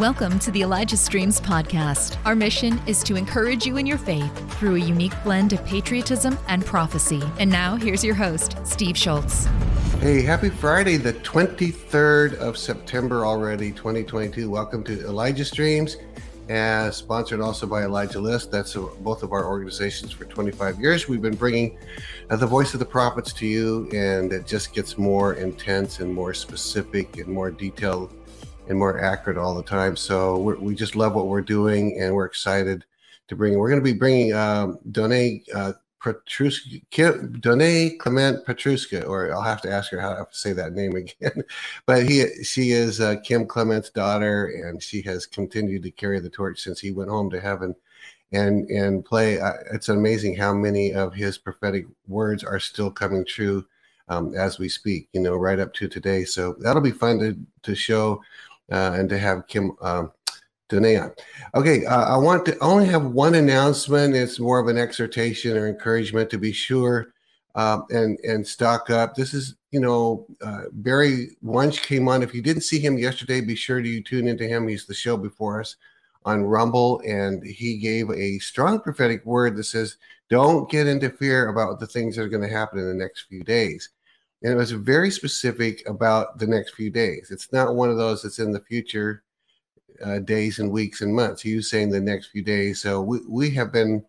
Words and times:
Welcome 0.00 0.38
to 0.38 0.50
the 0.50 0.62
Elijah 0.62 0.96
Streams 0.96 1.42
podcast. 1.42 2.16
Our 2.24 2.34
mission 2.34 2.80
is 2.86 3.02
to 3.02 3.16
encourage 3.16 3.66
you 3.66 3.76
in 3.76 3.84
your 3.84 3.98
faith 3.98 4.34
through 4.58 4.76
a 4.76 4.78
unique 4.78 5.12
blend 5.22 5.52
of 5.52 5.62
patriotism 5.66 6.38
and 6.48 6.64
prophecy. 6.64 7.20
And 7.38 7.50
now, 7.50 7.76
here's 7.76 8.02
your 8.02 8.14
host, 8.14 8.56
Steve 8.64 8.96
Shultz. 8.96 9.44
Hey, 10.00 10.22
happy 10.22 10.48
Friday, 10.48 10.96
the 10.96 11.12
23rd 11.12 12.36
of 12.36 12.56
September 12.56 13.26
already, 13.26 13.72
2022. 13.72 14.48
Welcome 14.48 14.82
to 14.84 15.04
Elijah 15.04 15.44
Streams, 15.44 15.98
as 16.48 16.96
sponsored 16.96 17.42
also 17.42 17.66
by 17.66 17.82
Elijah 17.82 18.20
List. 18.20 18.50
That's 18.50 18.72
both 19.00 19.22
of 19.22 19.32
our 19.32 19.44
organizations 19.44 20.12
for 20.12 20.24
25 20.24 20.80
years. 20.80 21.08
We've 21.10 21.20
been 21.20 21.36
bringing 21.36 21.76
uh, 22.30 22.36
the 22.36 22.46
voice 22.46 22.72
of 22.72 22.80
the 22.80 22.86
prophets 22.86 23.34
to 23.34 23.46
you, 23.46 23.86
and 23.92 24.32
it 24.32 24.46
just 24.46 24.72
gets 24.72 24.96
more 24.96 25.34
intense 25.34 26.00
and 26.00 26.10
more 26.10 26.32
specific 26.32 27.18
and 27.18 27.28
more 27.28 27.50
detailed 27.50 28.14
and 28.70 28.78
more 28.78 29.00
accurate 29.00 29.36
all 29.36 29.54
the 29.54 29.64
time. 29.64 29.96
So 29.96 30.38
we 30.38 30.76
just 30.76 30.94
love 30.94 31.14
what 31.14 31.26
we're 31.26 31.40
doing, 31.42 31.98
and 32.00 32.14
we're 32.14 32.24
excited 32.24 32.84
to 33.26 33.34
bring. 33.34 33.58
We're 33.58 33.68
going 33.68 33.82
to 33.82 33.92
be 33.92 33.98
bringing 33.98 34.32
um, 34.32 34.78
Donné 34.92 35.42
uh, 35.52 35.72
Petruska, 36.00 37.40
Donné 37.40 37.98
Clement 37.98 38.46
Petruska, 38.46 39.06
or 39.08 39.34
I'll 39.34 39.42
have 39.42 39.60
to 39.62 39.72
ask 39.72 39.90
her 39.90 40.00
how 40.00 40.14
to 40.14 40.26
say 40.30 40.52
that 40.52 40.72
name 40.72 40.94
again. 40.96 41.42
but 41.84 42.08
he, 42.08 42.44
she 42.44 42.70
is 42.70 43.00
uh, 43.00 43.16
Kim 43.24 43.44
Clement's 43.44 43.90
daughter, 43.90 44.46
and 44.46 44.80
she 44.80 45.02
has 45.02 45.26
continued 45.26 45.82
to 45.82 45.90
carry 45.90 46.20
the 46.20 46.30
torch 46.30 46.60
since 46.60 46.78
he 46.78 46.92
went 46.92 47.10
home 47.10 47.28
to 47.30 47.40
heaven. 47.40 47.74
And 48.32 48.70
and 48.70 49.04
play. 49.04 49.40
Uh, 49.40 49.54
it's 49.72 49.88
amazing 49.88 50.36
how 50.36 50.54
many 50.54 50.94
of 50.94 51.12
his 51.12 51.36
prophetic 51.36 51.86
words 52.06 52.44
are 52.44 52.60
still 52.60 52.88
coming 52.88 53.24
true 53.24 53.66
um, 54.08 54.36
as 54.36 54.60
we 54.60 54.68
speak. 54.68 55.08
You 55.12 55.20
know, 55.20 55.34
right 55.34 55.58
up 55.58 55.74
to 55.74 55.88
today. 55.88 56.22
So 56.22 56.54
that'll 56.60 56.80
be 56.80 56.92
fun 56.92 57.18
to 57.18 57.36
to 57.64 57.74
show 57.74 58.20
uh, 58.70 58.92
and 58.94 59.08
to 59.08 59.18
have 59.18 59.46
Kim 59.46 59.72
um, 59.80 60.12
Donné. 60.68 61.12
Okay, 61.54 61.84
uh, 61.84 62.14
I 62.14 62.16
want 62.16 62.46
to 62.46 62.58
only 62.60 62.86
have 62.86 63.06
one 63.06 63.34
announcement. 63.34 64.14
It's 64.14 64.38
more 64.38 64.58
of 64.58 64.68
an 64.68 64.78
exhortation 64.78 65.56
or 65.56 65.68
encouragement 65.68 66.30
to 66.30 66.38
be 66.38 66.52
sure 66.52 67.12
um, 67.54 67.84
and 67.90 68.18
and 68.20 68.46
stock 68.46 68.90
up. 68.90 69.14
This 69.14 69.34
is 69.34 69.56
you 69.70 69.80
know 69.80 70.26
uh, 70.42 70.64
Barry 70.72 71.36
Wunsch 71.42 71.82
came 71.82 72.08
on. 72.08 72.22
If 72.22 72.34
you 72.34 72.42
didn't 72.42 72.62
see 72.62 72.78
him 72.78 72.98
yesterday, 72.98 73.40
be 73.40 73.56
sure 73.56 73.82
to 73.82 74.02
tune 74.02 74.28
into 74.28 74.46
him. 74.46 74.68
He's 74.68 74.86
the 74.86 74.94
show 74.94 75.16
before 75.16 75.60
us 75.60 75.76
on 76.24 76.44
Rumble, 76.44 77.00
and 77.06 77.44
he 77.44 77.78
gave 77.78 78.10
a 78.10 78.38
strong 78.38 78.80
prophetic 78.80 79.24
word 79.24 79.56
that 79.56 79.64
says, 79.64 79.96
"Don't 80.28 80.70
get 80.70 80.86
into 80.86 81.10
fear 81.10 81.48
about 81.48 81.80
the 81.80 81.86
things 81.86 82.16
that 82.16 82.22
are 82.22 82.28
going 82.28 82.48
to 82.48 82.56
happen 82.56 82.78
in 82.78 82.86
the 82.86 82.94
next 82.94 83.22
few 83.22 83.42
days." 83.42 83.90
And 84.42 84.52
it 84.52 84.56
was 84.56 84.72
very 84.72 85.10
specific 85.10 85.86
about 85.88 86.38
the 86.38 86.46
next 86.46 86.74
few 86.74 86.90
days. 86.90 87.30
It's 87.30 87.52
not 87.52 87.74
one 87.74 87.90
of 87.90 87.98
those 87.98 88.22
that's 88.22 88.38
in 88.38 88.52
the 88.52 88.60
future 88.60 89.22
uh, 90.04 90.20
days 90.20 90.58
and 90.58 90.70
weeks 90.70 91.02
and 91.02 91.14
months. 91.14 91.42
He 91.42 91.56
was 91.56 91.68
saying 91.68 91.90
the 91.90 92.00
next 92.00 92.28
few 92.28 92.42
days. 92.42 92.80
So 92.80 93.02
we, 93.02 93.18
we 93.28 93.50
have 93.50 93.70
been 93.70 94.04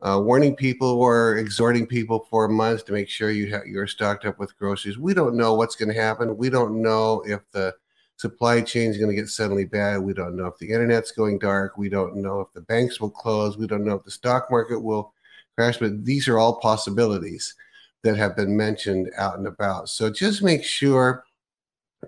uh, 0.00 0.20
warning 0.22 0.56
people 0.56 0.88
or 0.88 1.36
exhorting 1.36 1.86
people 1.86 2.26
for 2.30 2.48
months 2.48 2.82
to 2.84 2.92
make 2.92 3.08
sure 3.08 3.30
you 3.30 3.54
ha- 3.54 3.62
you're 3.66 3.86
stocked 3.86 4.24
up 4.24 4.38
with 4.38 4.56
groceries. 4.58 4.98
We 4.98 5.14
don't 5.14 5.36
know 5.36 5.54
what's 5.54 5.76
going 5.76 5.92
to 5.92 6.00
happen. 6.00 6.36
We 6.36 6.50
don't 6.50 6.82
know 6.82 7.22
if 7.26 7.40
the 7.52 7.74
supply 8.16 8.60
chain 8.60 8.90
is 8.90 8.98
going 8.98 9.10
to 9.10 9.20
get 9.20 9.28
suddenly 9.28 9.64
bad. 9.64 9.98
We 9.98 10.12
don't 10.12 10.36
know 10.36 10.46
if 10.46 10.58
the 10.58 10.70
internet's 10.70 11.12
going 11.12 11.38
dark. 11.38 11.78
We 11.78 11.88
don't 11.88 12.16
know 12.16 12.40
if 12.40 12.52
the 12.52 12.62
banks 12.62 13.00
will 13.00 13.10
close. 13.10 13.56
We 13.56 13.68
don't 13.68 13.84
know 13.84 13.94
if 13.94 14.04
the 14.04 14.10
stock 14.10 14.50
market 14.50 14.80
will 14.80 15.14
crash. 15.54 15.78
But 15.78 16.04
these 16.04 16.26
are 16.26 16.38
all 16.38 16.56
possibilities 16.56 17.54
that 18.02 18.16
have 18.16 18.36
been 18.36 18.56
mentioned 18.56 19.10
out 19.16 19.38
and 19.38 19.46
about. 19.46 19.88
So 19.88 20.10
just 20.10 20.42
make 20.42 20.64
sure 20.64 21.24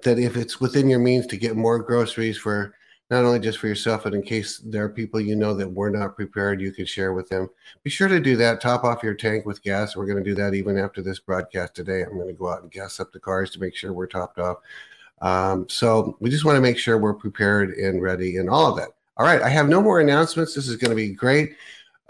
that 0.02 0.18
if 0.18 0.36
it's 0.36 0.60
within 0.60 0.88
your 0.88 1.00
means 1.00 1.26
to 1.26 1.36
get 1.36 1.56
more 1.56 1.78
groceries 1.78 2.38
for 2.38 2.74
not 3.10 3.24
only 3.24 3.40
just 3.40 3.58
for 3.58 3.66
yourself, 3.66 4.04
but 4.04 4.14
in 4.14 4.22
case 4.22 4.58
there 4.58 4.84
are 4.84 4.88
people 4.88 5.20
you 5.20 5.34
know 5.34 5.52
that 5.54 5.68
were 5.68 5.90
not 5.90 6.14
prepared, 6.14 6.60
you 6.60 6.70
can 6.70 6.86
share 6.86 7.12
with 7.12 7.28
them. 7.28 7.48
Be 7.82 7.90
sure 7.90 8.06
to 8.06 8.20
do 8.20 8.36
that. 8.36 8.60
Top 8.60 8.84
off 8.84 9.02
your 9.02 9.14
tank 9.14 9.44
with 9.44 9.62
gas. 9.62 9.96
We're 9.96 10.06
going 10.06 10.22
to 10.22 10.30
do 10.30 10.36
that 10.36 10.54
even 10.54 10.78
after 10.78 11.02
this 11.02 11.18
broadcast 11.18 11.74
today. 11.74 12.02
I'm 12.02 12.14
going 12.14 12.28
to 12.28 12.32
go 12.34 12.48
out 12.48 12.62
and 12.62 12.70
gas 12.70 13.00
up 13.00 13.10
the 13.12 13.18
cars 13.18 13.50
to 13.50 13.60
make 13.60 13.74
sure 13.74 13.92
we're 13.92 14.06
topped 14.06 14.38
off. 14.38 14.58
Um, 15.20 15.68
so 15.68 16.16
we 16.20 16.30
just 16.30 16.44
want 16.44 16.56
to 16.56 16.62
make 16.62 16.78
sure 16.78 16.98
we're 16.98 17.12
prepared 17.12 17.70
and 17.70 18.00
ready 18.00 18.36
and 18.36 18.48
all 18.48 18.70
of 18.70 18.76
that. 18.76 18.90
All 19.16 19.26
right. 19.26 19.42
I 19.42 19.48
have 19.48 19.68
no 19.68 19.82
more 19.82 20.00
announcements. 20.00 20.54
This 20.54 20.68
is 20.68 20.76
going 20.76 20.90
to 20.90 20.96
be 20.96 21.10
great. 21.10 21.56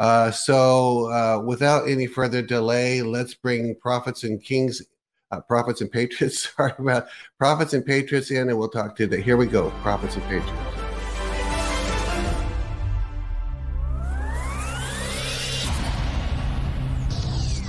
Uh, 0.01 0.31
so, 0.31 1.13
uh, 1.13 1.43
without 1.45 1.87
any 1.87 2.07
further 2.07 2.41
delay, 2.41 3.03
let's 3.03 3.35
bring 3.35 3.75
prophets 3.75 4.25
and 4.25 4.43
kings, 4.43 4.81
uh, 5.31 5.41
prophets 5.43 5.83
and 5.83 5.93
patriots. 5.93 6.49
Sorry 6.57 6.73
about 6.79 7.09
prophets 7.37 7.75
and 7.75 7.85
patriots 7.85 8.31
in, 8.31 8.49
and 8.49 8.59
we'll 8.59 8.71
talk 8.71 8.97
to 8.97 9.07
that. 9.09 9.21
Here 9.21 9.37
we 9.37 9.45
go, 9.45 9.69
prophets 9.83 10.17
and 10.17 10.25
patriots. 10.25 10.49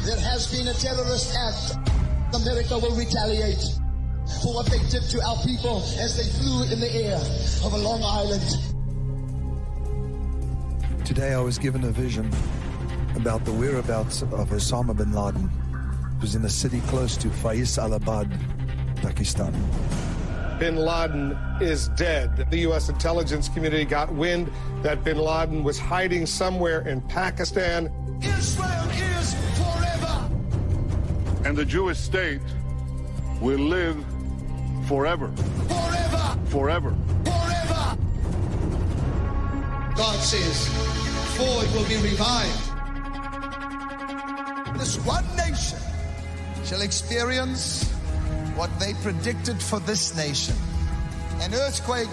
There 0.05 0.21
has 0.21 0.47
been 0.49 0.69
a 0.69 0.73
terrorist 0.73 1.35
act. 1.35 1.89
America 2.33 2.79
will 2.79 2.95
retaliate 2.95 3.61
for 4.41 4.55
what 4.55 4.67
they 4.67 4.79
did 4.89 5.03
to 5.09 5.21
our 5.21 5.35
people 5.43 5.83
as 5.99 6.15
they 6.15 6.31
flew 6.39 6.63
in 6.71 6.79
the 6.79 6.91
air 6.95 7.19
over 7.65 7.77
Long 7.77 8.01
Island. 8.01 8.70
Today 11.13 11.33
I 11.33 11.41
was 11.41 11.57
given 11.57 11.83
a 11.83 11.91
vision 11.91 12.31
about 13.17 13.43
the 13.43 13.51
whereabouts 13.51 14.21
of 14.21 14.29
Osama 14.29 14.95
bin 14.95 15.11
Laden. 15.11 15.51
It 16.15 16.21
was 16.21 16.35
in 16.35 16.45
a 16.45 16.49
city 16.49 16.79
close 16.87 17.17
to 17.17 17.27
Faisalabad, 17.27 18.31
Pakistan. 18.95 19.53
Bin 20.57 20.77
Laden 20.77 21.37
is 21.59 21.89
dead. 21.89 22.49
The 22.49 22.59
U.S. 22.59 22.87
intelligence 22.87 23.49
community 23.49 23.83
got 23.83 24.09
wind 24.13 24.49
that 24.83 25.03
bin 25.03 25.17
Laden 25.17 25.65
was 25.65 25.77
hiding 25.77 26.25
somewhere 26.25 26.87
in 26.87 27.01
Pakistan. 27.01 27.91
Israel 28.21 28.89
is 28.91 29.35
forever. 29.59 30.29
And 31.43 31.57
the 31.57 31.65
Jewish 31.65 31.97
state 31.97 32.39
will 33.41 33.59
live 33.59 33.97
forever. 34.87 35.29
Forever. 35.67 36.37
Forever. 36.45 36.95
Forever. 37.25 37.97
God 39.97 40.19
says, 40.21 41.00
it 41.61 41.73
will 41.73 41.87
be 41.87 41.97
revived. 41.97 42.71
This 44.79 44.97
one 45.05 45.25
nation 45.35 45.79
shall 46.63 46.81
experience 46.81 47.89
what 48.55 48.69
they 48.79 48.93
predicted 48.95 49.61
for 49.61 49.79
this 49.81 50.15
nation 50.15 50.55
an 51.41 51.53
earthquake 51.55 52.09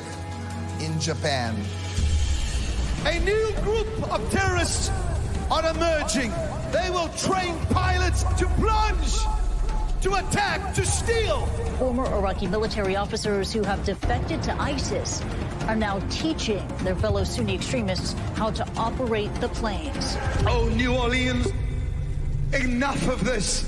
in 0.80 0.98
Japan. 0.98 1.54
A 3.04 3.18
new 3.20 3.52
group 3.62 4.12
of 4.12 4.30
terrorists 4.30 4.90
are 5.50 5.68
emerging. 5.70 6.32
They 6.72 6.90
will 6.90 7.08
train 7.10 7.58
pilots 7.66 8.22
to 8.22 8.46
plunge 8.56 9.18
to 10.02 10.14
attack, 10.14 10.74
to 10.74 10.86
steal. 10.86 11.46
Former 11.78 12.06
Iraqi 12.06 12.46
military 12.46 12.96
officers 12.96 13.52
who 13.52 13.62
have 13.64 13.84
defected 13.84 14.42
to 14.44 14.54
ISIS 14.60 15.22
are 15.68 15.76
now 15.76 16.00
teaching 16.08 16.66
their 16.78 16.96
fellow 16.96 17.22
Sunni 17.24 17.54
extremists 17.54 18.14
how 18.34 18.50
to 18.50 18.66
operate 18.76 19.32
the 19.34 19.50
planes. 19.50 20.16
Oh, 20.46 20.72
New 20.74 20.96
Orleans, 20.96 21.46
enough 22.54 23.06
of 23.06 23.22
this. 23.22 23.64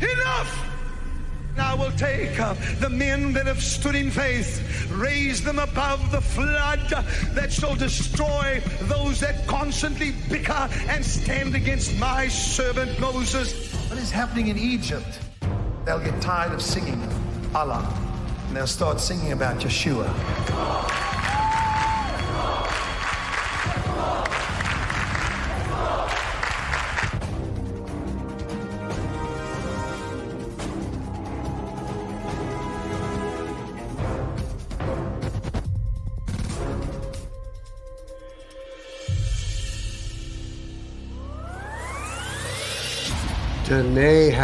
Enough! 0.00 0.70
I 1.58 1.74
will 1.74 1.92
take 1.92 2.40
uh, 2.40 2.54
the 2.80 2.88
men 2.88 3.32
that 3.34 3.46
have 3.46 3.62
stood 3.62 3.94
in 3.94 4.10
faith, 4.10 4.90
raise 4.90 5.44
them 5.44 5.58
above 5.58 6.10
the 6.10 6.20
flood 6.20 6.80
that 7.34 7.52
shall 7.52 7.76
destroy 7.76 8.60
those 8.82 9.20
that 9.20 9.46
constantly 9.46 10.14
bicker 10.28 10.68
and 10.88 11.04
stand 11.04 11.54
against 11.54 11.96
my 11.98 12.26
servant 12.28 12.98
Moses. 12.98 13.72
What 13.88 13.98
is 13.98 14.10
happening 14.10 14.48
in 14.48 14.58
Egypt? 14.58 15.20
They'll 15.84 16.00
get 16.00 16.20
tired 16.20 16.52
of 16.52 16.62
singing 16.62 17.00
Allah 17.54 18.03
and 18.46 18.56
they'll 18.56 18.66
start 18.66 19.00
singing 19.00 19.32
about 19.32 19.58
Yeshua. 19.58 21.13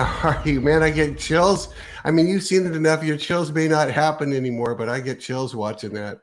How 0.04 0.30
are 0.30 0.42
you, 0.48 0.60
man? 0.60 0.82
I 0.82 0.90
get 0.90 1.18
chills. 1.18 1.72
I 2.04 2.10
mean, 2.10 2.28
you've 2.28 2.42
seen 2.42 2.66
it 2.66 2.74
enough. 2.76 3.02
Your 3.04 3.16
chills 3.16 3.52
may 3.52 3.68
not 3.68 3.90
happen 3.90 4.32
anymore, 4.32 4.74
but 4.74 4.88
I 4.88 5.00
get 5.00 5.20
chills 5.20 5.54
watching 5.54 5.92
that. 5.94 6.20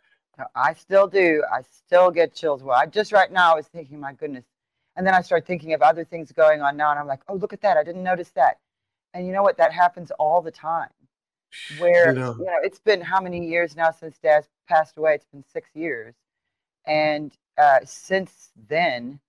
I 0.56 0.74
still 0.74 1.08
do. 1.08 1.44
I 1.52 1.62
still 1.72 2.12
get 2.12 2.34
chills. 2.36 2.64
Well, 2.64 2.78
I 2.78 2.86
just 2.86 3.12
right 3.12 3.32
now 3.32 3.54
I 3.54 3.56
was 3.56 3.68
thinking, 3.68 4.00
my 4.00 4.14
goodness. 4.14 4.46
And 4.96 5.06
then 5.06 5.14
I 5.14 5.22
start 5.22 5.46
thinking 5.46 5.74
of 5.74 5.82
other 5.82 6.04
things 6.06 6.32
going 6.32 6.62
on 6.62 6.76
now, 6.78 6.92
and 6.92 7.00
I'm 7.00 7.08
like, 7.08 7.22
oh, 7.28 7.36
look 7.36 7.54
at 7.54 7.62
that. 7.62 7.78
I 7.78 7.84
didn't 7.84 8.04
notice 8.04 8.30
that. 8.32 8.60
And 9.14 9.26
you 9.28 9.34
know 9.34 9.44
what? 9.44 9.58
That 9.58 9.72
happens 9.74 10.12
all 10.20 10.42
the 10.42 10.52
time. 10.52 10.90
where 11.80 12.10
You 12.14 12.20
know. 12.20 12.36
you 12.38 12.46
know 12.46 12.58
it's 12.64 12.80
been 12.80 13.02
how 13.02 13.22
many 13.22 13.48
years 13.48 13.76
now 13.76 13.92
since 13.92 14.18
Dad 14.20 14.46
passed 14.68 14.98
away? 14.98 15.16
It's 15.16 15.26
been 15.26 15.44
six 15.44 15.70
years, 15.74 16.16
and 16.86 17.32
uh, 17.58 17.80
since 17.86 18.50
then, 18.68 19.20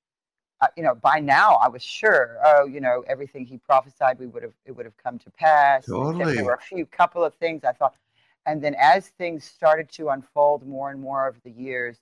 you 0.76 0.82
know, 0.82 0.94
by 0.94 1.20
now 1.20 1.54
I 1.56 1.68
was 1.68 1.82
sure, 1.82 2.38
oh, 2.44 2.66
you 2.66 2.80
know, 2.80 3.04
everything 3.06 3.46
he 3.46 3.58
prophesied, 3.58 4.18
we 4.18 4.26
would 4.26 4.42
have 4.42 4.54
it 4.64 4.72
would 4.72 4.86
have 4.86 4.96
come 4.96 5.18
to 5.20 5.30
pass. 5.30 5.86
Totally. 5.86 6.34
There 6.36 6.44
were 6.44 6.54
a 6.54 6.60
few 6.60 6.86
couple 6.86 7.22
of 7.24 7.34
things 7.34 7.64
I 7.64 7.72
thought, 7.72 7.94
and 8.46 8.62
then 8.62 8.74
as 8.78 9.08
things 9.08 9.44
started 9.44 9.88
to 9.92 10.08
unfold 10.08 10.66
more 10.66 10.90
and 10.90 11.00
more 11.00 11.28
over 11.28 11.38
the 11.44 11.50
years, 11.50 11.98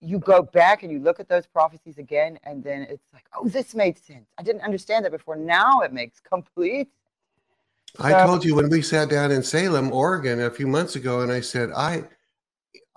you 0.00 0.18
go 0.18 0.42
back 0.42 0.82
and 0.82 0.90
you 0.92 0.98
look 0.98 1.20
at 1.20 1.28
those 1.28 1.46
prophecies 1.46 1.98
again, 1.98 2.38
and 2.44 2.62
then 2.62 2.82
it's 2.82 3.06
like, 3.12 3.24
oh, 3.36 3.48
this 3.48 3.74
made 3.74 3.98
sense. 3.98 4.26
I 4.38 4.42
didn't 4.42 4.62
understand 4.62 5.04
that 5.04 5.12
before. 5.12 5.36
Now 5.36 5.80
it 5.80 5.92
makes 5.92 6.20
complete. 6.20 6.88
I 7.98 8.10
So- 8.10 8.26
told 8.26 8.44
you 8.44 8.54
when 8.56 8.68
we 8.68 8.82
sat 8.82 9.08
down 9.08 9.30
in 9.30 9.42
Salem, 9.42 9.92
Oregon, 9.92 10.40
a 10.40 10.50
few 10.50 10.66
months 10.66 10.96
ago, 10.96 11.20
and 11.20 11.30
I 11.32 11.40
said 11.40 11.70
I, 11.74 12.04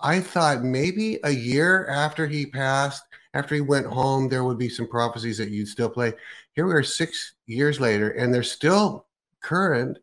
I 0.02 0.20
thought 0.20 0.62
maybe 0.62 1.18
a 1.24 1.30
year 1.30 1.86
after 1.88 2.26
he 2.26 2.46
passed, 2.46 3.02
after 3.34 3.54
he 3.54 3.60
went 3.60 3.86
home, 3.86 4.28
there 4.28 4.44
would 4.44 4.58
be 4.58 4.68
some 4.68 4.88
prophecies 4.88 5.38
that 5.38 5.50
you'd 5.50 5.68
still 5.68 5.90
play. 5.90 6.14
Here 6.54 6.66
we 6.66 6.74
are, 6.74 6.82
six 6.82 7.34
years 7.46 7.80
later, 7.80 8.10
and 8.10 8.32
they're 8.34 8.42
still 8.42 9.06
current. 9.42 9.98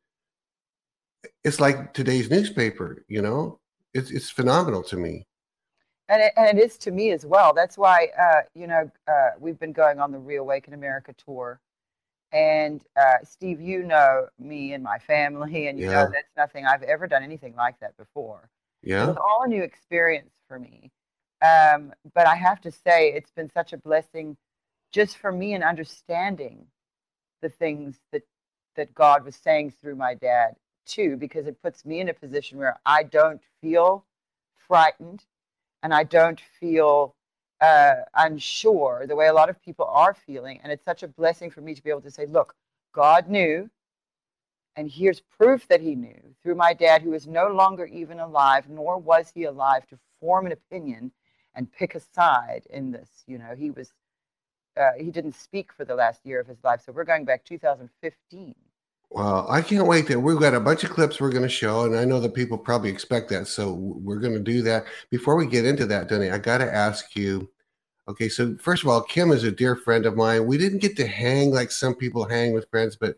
It's 1.44 1.60
like 1.60 1.94
today's 1.94 2.30
newspaper, 2.30 3.04
you 3.08 3.22
know. 3.22 3.60
It's 3.94 4.12
it's 4.12 4.30
phenomenal 4.30 4.84
to 4.84 4.98
me. 4.98 5.26
and 6.10 6.22
it, 6.22 6.34
and 6.38 6.58
it 6.58 6.64
is 6.64 6.78
to 6.80 6.92
me 6.92 7.12
as 7.12 7.26
well. 7.26 7.54
That's 7.54 7.78
why, 7.78 8.10
uh, 8.20 8.42
you 8.56 8.68
know, 8.68 8.90
uh, 9.08 9.32
we've 9.40 9.60
been 9.60 9.74
going 9.74 10.00
on 10.00 10.12
the 10.12 10.20
Reawaken 10.20 10.74
America 10.74 11.14
tour, 11.26 11.60
and 12.32 12.84
uh, 13.00 13.18
Steve, 13.24 13.62
you 13.62 13.84
know 13.84 14.28
me 14.40 14.74
and 14.74 14.84
my 14.84 15.00
family, 15.00 15.68
and 15.68 15.80
you 15.80 15.86
Yeah. 15.86 15.92
know 15.92 16.08
that's 16.14 16.30
nothing 16.38 16.66
I've 16.66 16.84
ever 16.84 17.08
done 17.08 17.24
anything 17.24 17.56
like 17.56 17.80
that 17.82 17.98
before. 17.98 18.50
It 18.96 18.96
Yeah. 18.96 19.06
was 19.06 19.18
all 19.18 19.44
a 19.44 19.48
new 19.48 19.64
experience 19.64 20.32
for 20.48 20.60
me. 20.60 20.92
Um, 21.42 21.94
but 22.16 22.28
I 22.28 22.36
have 22.36 22.62
to 22.62 22.72
say, 22.72 23.14
it's 23.14 23.32
been 23.32 23.50
such 23.52 23.74
a 23.74 23.78
blessing, 23.78 24.38
just 24.92 25.18
for 25.18 25.32
me 25.32 25.54
in 25.54 25.64
understanding 25.64 26.68
the 27.42 27.50
things 27.50 28.00
that 28.12 28.24
that 28.76 28.94
God 28.94 29.26
was 29.26 29.36
saying 29.36 29.72
through 29.72 29.96
my 29.96 30.14
dad 30.14 30.56
too, 30.86 31.18
because 31.18 31.48
it 31.48 31.62
puts 31.62 31.86
me 31.86 32.00
in 32.00 32.10
a 32.10 32.14
position 32.14 32.58
where 32.60 32.80
I 32.86 33.04
don't 33.04 33.42
feel 33.62 34.06
frightened 34.68 35.26
and 35.84 35.94
I 35.94 36.04
don't 36.04 36.42
feel 36.60 37.16
uh, 37.62 37.96
unsure 38.16 39.06
the 39.08 39.16
way 39.16 39.28
a 39.28 39.34
lot 39.34 39.50
of 39.50 39.62
people 39.62 39.86
are 39.86 40.14
feeling. 40.14 40.60
And 40.64 40.72
it's 40.72 40.86
such 40.86 41.04
a 41.04 41.08
blessing 41.08 41.52
for 41.52 41.62
me 41.62 41.74
to 41.76 41.84
be 41.84 41.90
able 41.90 42.02
to 42.02 42.12
say, 42.12 42.26
look, 42.28 42.54
God 42.94 43.30
knew, 43.30 43.70
and 44.78 44.90
here's 44.90 45.20
proof 45.20 45.68
that 45.68 45.82
he 45.82 45.96
knew 45.96 46.22
through 46.44 46.56
my 46.56 46.72
dad, 46.72 47.02
who 47.02 47.14
is 47.14 47.28
no 47.28 47.48
longer 47.48 47.86
even 47.88 48.20
alive, 48.20 48.70
nor 48.70 48.98
was 49.00 49.32
he 49.34 49.44
alive 49.46 49.86
to 49.88 49.98
form 50.22 50.46
an 50.46 50.52
opinion 50.52 51.12
and 51.56 51.72
pick 51.74 51.96
a 51.96 52.00
side 52.00 52.62
in 52.70 52.92
this. 52.92 53.10
You 53.26 53.40
know, 53.40 53.56
he 53.58 53.72
was. 53.72 53.92
Uh, 54.80 54.92
he 54.96 55.10
didn't 55.10 55.34
speak 55.34 55.74
for 55.74 55.86
the 55.86 55.96
last 55.96 56.24
year 56.24 56.40
of 56.40 56.46
his 56.46 56.64
life, 56.64 56.84
so 56.86 56.92
we're 56.92 57.04
going 57.04 57.26
back 57.26 57.44
2015. 57.44 58.54
Well, 59.10 59.48
I 59.50 59.64
can't 59.64 59.88
wait 59.88 60.06
that 60.08 60.20
we've 60.20 60.40
got 60.40 60.54
a 60.54 60.60
bunch 60.60 60.84
of 60.84 60.92
clips 60.92 61.20
we're 61.20 61.32
going 61.32 61.42
to 61.42 61.50
show, 61.50 61.86
and 61.86 61.96
I 61.98 62.06
know 62.06 62.20
that 62.20 62.36
people 62.36 62.60
probably 62.60 62.92
expect 62.92 63.30
that, 63.30 63.48
so 63.48 63.74
we're 63.74 64.20
going 64.20 64.36
to 64.36 64.40
do 64.40 64.62
that. 64.62 64.86
Before 65.10 65.36
we 65.36 65.48
get 65.48 65.66
into 65.66 65.88
that, 65.88 66.10
Denny, 66.10 66.30
I 66.30 66.38
got 66.38 66.60
to 66.60 66.72
ask 66.72 67.16
you. 67.16 67.50
Okay, 68.08 68.30
so 68.30 68.56
first 68.62 68.84
of 68.84 68.90
all, 68.90 69.02
Kim 69.02 69.32
is 69.32 69.44
a 69.44 69.52
dear 69.52 69.76
friend 69.76 70.06
of 70.06 70.16
mine. 70.16 70.46
We 70.46 70.60
didn't 70.60 70.80
get 70.80 70.96
to 70.98 71.08
hang 71.08 71.50
like 71.50 71.72
some 71.72 71.96
people 71.96 72.26
hang 72.26 72.54
with 72.54 72.70
friends, 72.70 72.96
but 72.96 73.18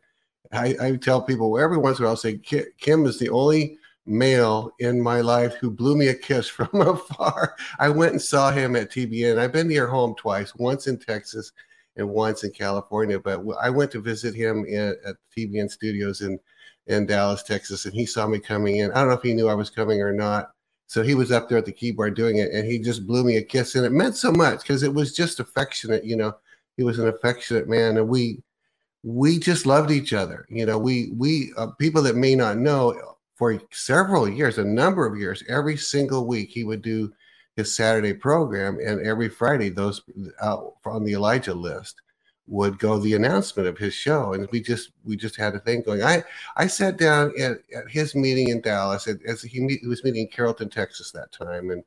I, 0.51 0.75
I 0.81 0.95
tell 0.95 1.21
people 1.21 1.59
every 1.59 1.77
once 1.77 1.99
in 1.99 2.03
a 2.03 2.07
while, 2.07 2.13
I'll 2.13 2.17
say 2.17 2.37
Kim 2.37 3.05
is 3.05 3.19
the 3.19 3.29
only 3.29 3.77
male 4.05 4.71
in 4.79 4.99
my 4.99 5.21
life 5.21 5.53
who 5.55 5.69
blew 5.69 5.95
me 5.95 6.07
a 6.07 6.15
kiss 6.15 6.47
from 6.49 6.69
afar. 6.73 7.55
I 7.79 7.89
went 7.89 8.13
and 8.13 8.21
saw 8.21 8.51
him 8.51 8.75
at 8.75 8.91
TBN. 8.91 9.37
I've 9.37 9.53
been 9.53 9.67
to 9.67 9.73
your 9.73 9.87
home 9.87 10.15
twice, 10.17 10.55
once 10.55 10.87
in 10.87 10.97
Texas 10.97 11.51
and 11.95 12.09
once 12.09 12.43
in 12.43 12.51
California. 12.51 13.19
But 13.19 13.41
I 13.61 13.69
went 13.69 13.91
to 13.91 14.01
visit 14.01 14.33
him 14.33 14.65
in, 14.65 14.95
at 15.05 15.15
TBN 15.37 15.69
Studios 15.69 16.21
in 16.21 16.39
in 16.87 17.05
Dallas, 17.05 17.43
Texas, 17.43 17.85
and 17.85 17.93
he 17.93 18.03
saw 18.03 18.25
me 18.25 18.39
coming 18.39 18.77
in. 18.77 18.91
I 18.91 18.95
don't 18.95 19.09
know 19.09 19.13
if 19.13 19.21
he 19.21 19.35
knew 19.35 19.47
I 19.47 19.53
was 19.53 19.69
coming 19.69 20.01
or 20.01 20.11
not. 20.11 20.49
So 20.87 21.03
he 21.03 21.13
was 21.13 21.31
up 21.31 21.47
there 21.47 21.59
at 21.59 21.65
the 21.65 21.71
keyboard 21.71 22.15
doing 22.15 22.37
it, 22.37 22.51
and 22.51 22.65
he 22.65 22.79
just 22.79 23.05
blew 23.05 23.23
me 23.23 23.37
a 23.37 23.43
kiss, 23.43 23.75
and 23.75 23.85
it 23.85 23.91
meant 23.91 24.15
so 24.15 24.31
much 24.31 24.61
because 24.61 24.81
it 24.81 24.91
was 24.91 25.13
just 25.13 25.39
affectionate. 25.39 26.03
You 26.03 26.15
know, 26.15 26.33
he 26.77 26.83
was 26.83 26.97
an 26.97 27.07
affectionate 27.07 27.69
man, 27.69 27.97
and 27.97 28.09
we 28.09 28.41
we 29.03 29.39
just 29.39 29.65
loved 29.65 29.91
each 29.91 30.13
other. 30.13 30.45
You 30.49 30.65
know, 30.65 30.77
we 30.77 31.11
we 31.15 31.53
uh, 31.57 31.67
people 31.79 32.01
that 32.03 32.15
may 32.15 32.35
not 32.35 32.57
know 32.57 33.15
for 33.35 33.61
several 33.71 34.27
years, 34.27 34.57
a 34.57 34.63
number 34.63 35.05
of 35.05 35.17
years, 35.17 35.43
every 35.47 35.77
single 35.77 36.27
week 36.27 36.49
he 36.49 36.65
would 36.65 36.81
do 36.81 37.11
his 37.55 37.75
Saturday 37.75 38.13
program, 38.13 38.77
and 38.85 39.05
every 39.05 39.29
Friday 39.29 39.69
those 39.69 40.01
out 40.41 40.75
on 40.85 41.03
the 41.03 41.13
Elijah 41.13 41.53
list 41.53 42.01
would 42.47 42.79
go 42.79 42.97
the 42.97 43.13
announcement 43.13 43.67
of 43.67 43.77
his 43.77 43.93
show, 43.93 44.33
and 44.33 44.49
we 44.51 44.59
just 44.61 44.91
we 45.05 45.15
just 45.15 45.35
had 45.35 45.55
a 45.55 45.59
thing 45.59 45.81
going. 45.83 46.03
I 46.03 46.23
I 46.57 46.67
sat 46.67 46.97
down 46.97 47.31
at, 47.39 47.59
at 47.73 47.89
his 47.89 48.15
meeting 48.15 48.49
in 48.49 48.59
Dallas 48.61 49.07
as 49.07 49.41
he, 49.41 49.79
he 49.81 49.87
was 49.87 50.03
meeting 50.03 50.23
in 50.23 50.27
Carrollton, 50.27 50.69
Texas 50.69 51.11
that 51.11 51.31
time, 51.31 51.69
and 51.69 51.83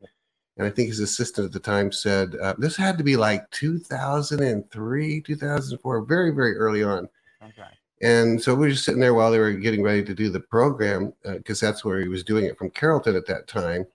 and 0.56 0.66
I 0.66 0.70
think 0.70 0.88
his 0.88 1.00
assistant 1.00 1.46
at 1.46 1.52
the 1.52 1.60
time 1.60 1.92
said 1.92 2.34
uh, 2.36 2.54
this 2.58 2.76
had 2.76 2.98
to 2.98 3.04
be 3.04 3.16
like 3.16 3.50
2003, 3.50 5.20
2004, 5.22 6.02
very 6.02 6.30
very 6.30 6.56
early 6.56 6.82
on. 6.82 7.08
Okay. 7.42 7.68
And 8.02 8.42
so 8.42 8.54
we 8.54 8.66
were 8.66 8.70
just 8.70 8.84
sitting 8.84 9.00
there 9.00 9.14
while 9.14 9.30
they 9.30 9.38
were 9.38 9.52
getting 9.52 9.82
ready 9.82 10.02
to 10.02 10.14
do 10.14 10.28
the 10.28 10.40
program 10.40 11.12
because 11.22 11.60
that's 11.60 11.84
where 11.84 12.00
he 12.00 12.08
was 12.08 12.24
doing 12.24 12.44
it 12.46 12.58
from 12.58 12.70
Carrollton 12.70 13.14
at 13.14 13.26
that 13.26 13.46
time. 13.46 13.86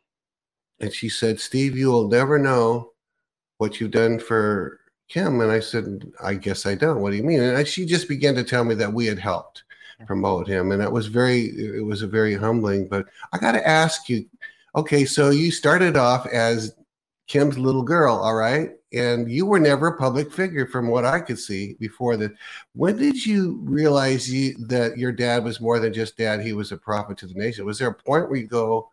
And 0.80 0.94
she 0.94 1.10
said, 1.10 1.40
Steve, 1.42 1.76
you 1.76 1.92
will 1.92 2.08
never 2.08 2.40
know 2.40 2.92
what 3.58 3.80
you've 3.80 3.92
done 3.92 4.20
for 4.20 4.80
Kim. 5.10 5.42
And 5.42 5.52
I 5.52 5.60
said, 5.60 6.10
I 6.24 6.36
guess 6.36 6.66
I 6.66 6.76
don't. 6.76 7.02
What 7.02 7.12
do 7.12 7.18
you 7.18 7.24
mean? 7.24 7.42
And 7.42 7.58
I, 7.58 7.66
she 7.66 7.86
just 7.86 8.08
began 8.08 8.36
to 8.36 8.44
tell 8.44 8.64
me 8.64 8.76
that 8.76 8.94
we 8.94 9.06
had 9.06 9.20
helped 9.20 9.64
promote 10.06 10.48
him. 10.48 10.72
And 10.72 10.80
that 10.80 10.92
was 10.92 11.08
very, 11.08 11.46
it 11.46 11.84
was 11.84 12.02
a 12.02 12.08
very 12.08 12.36
humbling. 12.36 12.88
But 12.88 13.08
I 13.34 13.40
got 13.40 13.54
to 13.54 13.68
ask 13.68 14.08
you, 14.08 14.26
okay, 14.78 15.06
so 15.06 15.32
you 15.32 15.52
started 15.52 15.98
off 15.98 16.28
as 16.28 16.76
Kim's 17.28 17.58
little 17.58 17.82
girl, 17.82 18.16
all 18.16 18.36
right? 18.36 18.70
And 18.94 19.30
you 19.30 19.46
were 19.46 19.60
never 19.60 19.88
a 19.88 19.98
public 19.98 20.32
figure 20.32 20.66
from 20.66 20.88
what 20.88 21.04
I 21.04 21.20
could 21.20 21.40
see 21.40 21.76
before 21.80 22.16
that. 22.18 22.32
When 22.74 22.96
did 22.96 23.26
you 23.26 23.60
realize 23.64 24.32
you, 24.32 24.56
that 24.68 24.98
your 24.98 25.12
dad 25.12 25.44
was 25.44 25.60
more 25.60 25.80
than 25.80 25.94
just 25.94 26.16
dad? 26.16 26.42
He 26.42 26.54
was 26.54 26.72
a 26.72 26.78
prophet 26.78 27.18
to 27.18 27.28
the 27.28 27.34
nation. 27.34 27.66
Was 27.66 27.80
there 27.80 27.90
a 27.90 27.94
point 27.94 28.30
where 28.30 28.40
you 28.40 28.48
go, 28.48 28.90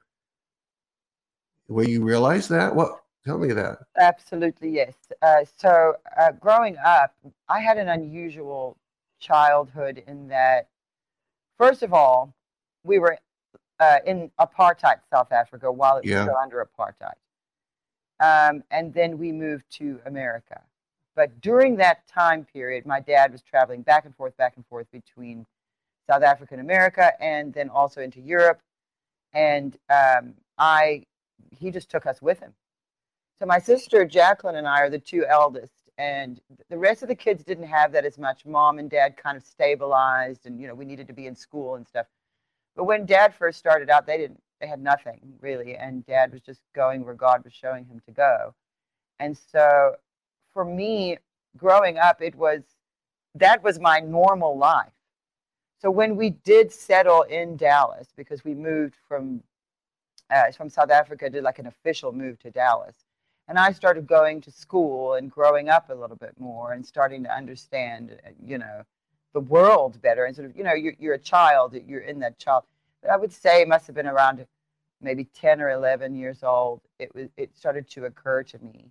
where 1.67 1.89
you 1.89 2.03
realized 2.03 2.49
that? 2.51 2.75
What? 2.75 3.01
Tell 3.25 3.39
me 3.39 3.53
that. 3.53 3.79
Absolutely, 3.99 4.71
yes. 4.71 4.95
Uh, 5.23 5.45
so, 5.57 5.95
uh, 6.21 6.33
growing 6.33 6.77
up, 6.85 7.15
I 7.49 7.61
had 7.61 7.79
an 7.79 7.89
unusual 7.89 8.77
childhood 9.19 10.03
in 10.07 10.29
that, 10.29 10.69
first 11.57 11.83
of 11.83 11.95
all, 11.95 12.35
we 12.83 12.99
were 12.99 13.17
uh, 13.81 13.99
in 14.07 14.31
apartheid 14.41 15.01
South 15.11 15.33
Africa 15.33 15.71
while 15.71 15.97
it 15.97 16.05
was 16.05 16.11
Yeah. 16.13 16.23
still 16.23 16.37
under 16.37 16.65
apartheid. 16.65 17.15
Um, 18.21 18.63
and 18.71 18.95
then 18.95 19.19
we 19.19 19.33
moved 19.33 19.65
to 19.73 20.01
America. 20.07 20.63
But 21.17 21.41
during 21.41 21.77
that 21.77 22.07
time 22.07 22.45
period, 22.45 22.87
my 22.87 23.01
dad 23.01 23.33
was 23.33 23.43
traveling 23.43 23.83
back 23.83 24.05
and 24.05 24.15
forth, 24.15 24.37
back 24.37 24.57
and 24.57 24.67
forth 24.67 24.91
between 24.91 25.47
South 26.09 26.23
Africa 26.23 26.55
and 26.55 26.61
America, 26.61 27.13
and 27.21 27.53
then 27.53 27.69
also 27.69 28.01
into 28.01 28.21
Europe. 28.21 28.61
And 29.33 29.77
um, 29.91 30.35
I, 30.59 31.07
he 31.51 31.71
just 31.71 31.91
took 31.91 32.07
us 32.07 32.23
with 32.23 32.41
him. 32.41 32.55
So 33.41 33.47
my 33.47 33.59
sister 33.59 34.05
Jacqueline 34.05 34.57
and 34.57 34.67
I 34.67 34.81
are 34.81 34.91
the 34.91 34.99
two 34.99 35.27
eldest, 35.27 35.73
and 35.99 36.41
the 36.71 36.79
rest 36.79 37.03
of 37.03 37.09
the 37.09 37.15
kids 37.15 37.45
didn't 37.45 37.67
have 37.67 37.93
that 37.93 38.05
as 38.05 38.17
much. 38.19 38.47
Mom 38.47 38.79
and 38.79 38.89
dad 38.89 39.17
kind 39.17 39.37
of 39.37 39.43
stabilized, 39.43 40.47
and 40.47 40.61
you 40.61 40.69
know 40.69 40.75
we 40.75 40.85
needed 40.85 41.07
to 41.09 41.13
be 41.13 41.27
in 41.27 41.35
school 41.35 41.75
and 41.75 41.87
stuff. 41.87 42.07
But 42.77 42.85
when 42.85 43.07
dad 43.07 43.35
first 43.35 43.59
started 43.59 43.91
out, 43.91 44.07
they 44.07 44.19
didn't. 44.19 44.41
They 44.61 44.67
had 44.67 44.81
nothing 44.81 45.21
really, 45.41 45.77
and 45.77 46.07
dad 46.07 46.33
was 46.33 46.41
just 46.41 46.61
going 46.75 47.05
where 47.05 47.15
God 47.15 47.45
was 47.45 47.53
showing 47.53 47.85
him 47.85 48.01
to 48.07 48.13
go. 48.13 48.55
And 49.19 49.37
so, 49.37 49.97
for 50.53 50.65
me, 50.65 51.19
growing 51.57 51.99
up, 51.99 52.23
it 52.23 52.35
was 52.35 52.63
that 53.35 53.63
was 53.63 53.81
my 53.81 54.01
normal 54.01 54.57
life. 54.57 54.93
So 55.81 55.91
when 55.91 56.17
we 56.17 56.31
did 56.31 56.73
settle 56.73 57.23
in 57.23 57.57
Dallas, 57.57 58.09
because 58.17 58.45
we 58.45 58.55
moved 58.55 58.97
from 59.07 59.43
uh, 60.31 60.51
from 60.53 60.71
South 60.71 60.91
Africa, 60.91 61.29
did 61.29 61.45
like 61.45 61.59
an 61.59 61.67
official 61.67 62.13
move 62.13 62.39
to 62.41 62.51
Dallas, 62.51 62.95
and 63.49 63.59
I 63.59 63.73
started 63.73 64.07
going 64.07 64.41
to 64.43 64.51
school 64.51 65.15
and 65.15 65.31
growing 65.31 65.69
up 65.69 65.91
a 65.91 65.95
little 65.95 66.17
bit 66.17 66.35
more 66.39 66.73
and 66.73 66.85
starting 66.87 67.23
to 67.25 67.35
understand, 67.35 68.19
uh, 68.27 68.31
you 68.43 68.59
know, 68.59 68.83
the 69.35 69.41
world 69.41 70.01
better. 70.01 70.25
And 70.25 70.35
sort 70.35 70.49
of, 70.49 70.57
you 70.57 70.65
know, 70.65 70.73
you're, 70.73 70.95
you're 70.99 71.15
a 71.15 71.19
child, 71.19 71.77
you're 71.87 72.01
in 72.01 72.19
that 72.21 72.39
child. 72.39 72.65
But 73.03 73.11
I 73.11 73.17
would 73.19 73.33
say 73.33 73.61
it 73.61 73.69
must 73.69 73.87
have 73.87 73.95
been 73.95 74.07
around 74.07 74.47
maybe 75.03 75.25
10 75.25 75.61
or 75.61 75.71
11 75.71 76.15
years 76.15 76.43
old. 76.43 76.81
It 76.99 77.15
was, 77.15 77.29
it 77.37 77.55
started 77.55 77.89
to 77.91 78.07
occur 78.07 78.43
to 78.45 78.59
me. 78.61 78.91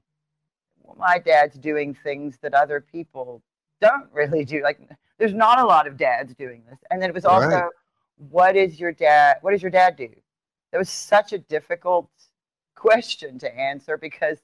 Well, 0.83 0.95
my 0.99 1.17
dad's 1.17 1.57
doing 1.57 1.95
things 1.95 2.37
that 2.41 2.53
other 2.53 2.79
people 2.79 3.41
don't 3.81 4.07
really 4.13 4.45
do. 4.45 4.61
Like, 4.61 4.79
there's 5.17 5.33
not 5.33 5.59
a 5.59 5.65
lot 5.65 5.87
of 5.87 5.97
dads 5.97 6.35
doing 6.35 6.63
this. 6.69 6.77
And 6.91 7.01
then 7.01 7.09
it 7.09 7.15
was 7.15 7.25
also, 7.25 7.47
Right. 7.47 7.69
what 8.29 8.55
is 8.55 8.79
your 8.79 8.91
dad? 8.91 9.37
What 9.41 9.51
does 9.51 9.61
your 9.63 9.71
dad 9.71 9.95
do? 9.95 10.09
That 10.71 10.77
was 10.77 10.89
such 10.89 11.33
a 11.33 11.37
difficult 11.37 12.09
question 12.75 13.39
to 13.39 13.57
answer 13.57 13.97
because 13.97 14.39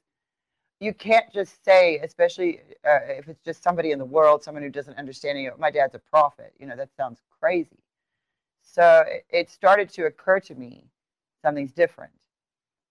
you 0.80 0.94
can't 0.94 1.32
just 1.34 1.64
say, 1.66 2.00
especially 2.00 2.62
uh, 2.88 3.00
if 3.08 3.28
it's 3.28 3.44
just 3.44 3.64
somebody 3.64 3.92
in 3.92 4.00
the 4.00 4.06
world, 4.06 4.44
someone 4.44 4.64
who 4.64 4.70
doesn't 4.70 4.98
understand 4.98 5.40
you. 5.40 5.52
My 5.58 5.72
dad's 5.72 5.96
a 5.96 6.00
prophet. 6.00 6.54
You 6.60 6.68
know 6.68 6.76
that 6.76 6.90
sounds 6.96 7.22
crazy. 7.40 7.80
So 8.62 9.04
it, 9.08 9.26
it 9.30 9.50
started 9.50 9.90
to 9.92 10.06
occur 10.06 10.40
to 10.42 10.56
me 10.56 10.86
something's 11.44 11.72
different, 11.74 12.14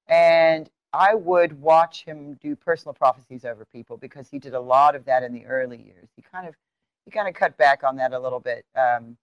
and 0.09 0.69
I 0.93 1.15
would 1.15 1.61
watch 1.61 2.05
him 2.05 2.35
do 2.43 2.57
personal 2.57 2.95
prophecies 2.95 3.45
over 3.45 3.65
people 3.65 3.97
because 3.97 4.29
he 4.29 4.39
did 4.39 4.55
a 4.55 4.61
lot 4.61 4.95
of 4.95 5.05
that 5.07 5.23
in 5.23 5.33
the 5.33 5.47
early 5.47 5.79
years. 5.79 6.09
He 6.17 6.23
kind 6.23 6.47
of 6.49 6.55
he 7.05 7.11
kind 7.11 7.29
of 7.29 7.35
cut 7.35 7.57
back 7.57 7.85
on 7.85 7.97
that 7.97 8.13
a 8.13 8.19
little 8.19 8.41
bit 8.41 8.67
um, 8.77 9.17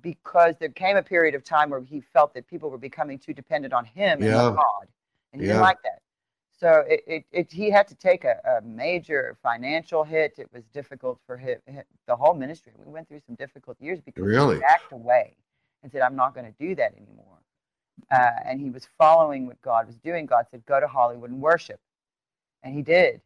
because 0.00 0.56
there 0.58 0.70
came 0.70 0.96
a 0.96 1.02
period 1.02 1.34
of 1.36 1.44
time 1.44 1.70
where 1.70 1.80
he 1.82 2.00
felt 2.00 2.34
that 2.34 2.48
people 2.48 2.70
were 2.70 2.78
becoming 2.78 3.18
too 3.18 3.32
dependent 3.32 3.72
on 3.72 3.84
him 3.84 4.22
and 4.22 4.30
not 4.32 4.48
God, 4.56 4.88
and 5.32 5.40
he 5.40 5.46
Yeah. 5.46 5.52
didn't 5.54 5.62
like 5.62 5.82
that. 5.84 6.00
So 6.60 6.84
it, 6.88 7.04
it, 7.06 7.24
it 7.30 7.52
he 7.52 7.70
had 7.70 7.86
to 7.88 7.94
take 7.94 8.24
a, 8.24 8.40
a 8.58 8.62
major 8.66 9.36
financial 9.42 10.02
hit. 10.02 10.34
It 10.38 10.48
was 10.52 10.64
difficult 10.72 11.20
for 11.26 11.36
him, 11.36 11.58
the 12.06 12.16
whole 12.16 12.34
ministry. 12.34 12.72
We 12.76 12.90
went 12.90 13.08
through 13.08 13.20
some 13.26 13.36
difficult 13.36 13.76
years 13.80 14.00
because 14.00 14.24
Really? 14.24 14.56
he 14.56 14.60
backed 14.60 14.92
away 14.92 15.36
and 15.82 15.92
said, 15.92 16.02
"I'm 16.02 16.16
not 16.16 16.34
going 16.34 16.46
to 16.46 16.54
do 16.58 16.74
that 16.74 16.94
anymore." 16.96 17.24
Uh, 18.10 18.30
and 18.44 18.60
he 18.60 18.70
was 18.70 18.88
following 18.98 19.46
what 19.46 19.60
God 19.62 19.86
was 19.86 19.96
doing. 19.98 20.26
God 20.26 20.46
said, 20.50 20.66
"Go 20.66 20.80
to 20.80 20.88
Hollywood 20.88 21.30
and 21.30 21.40
worship," 21.40 21.80
and 22.62 22.74
he 22.74 22.82
did 22.82 23.20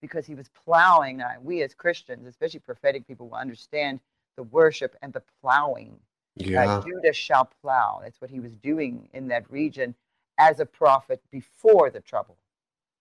because 0.00 0.26
he 0.26 0.34
was 0.34 0.50
plowing. 0.64 1.18
Now, 1.18 1.30
we 1.40 1.62
as 1.62 1.74
Christians, 1.74 2.26
especially 2.26 2.60
prophetic 2.60 3.06
people, 3.06 3.28
will 3.28 3.36
understand 3.36 4.00
the 4.36 4.42
worship 4.42 4.96
and 5.00 5.12
the 5.12 5.22
plowing. 5.40 5.96
Yeah. 6.36 6.66
Uh, 6.66 6.82
Judah 6.82 7.12
shall 7.12 7.48
plow. 7.62 8.00
That's 8.02 8.20
what 8.20 8.30
he 8.30 8.40
was 8.40 8.56
doing 8.56 9.08
in 9.12 9.28
that 9.28 9.48
region 9.50 9.94
as 10.38 10.58
a 10.58 10.66
prophet 10.66 11.22
before 11.30 11.90
the 11.90 12.00
trouble. 12.00 12.36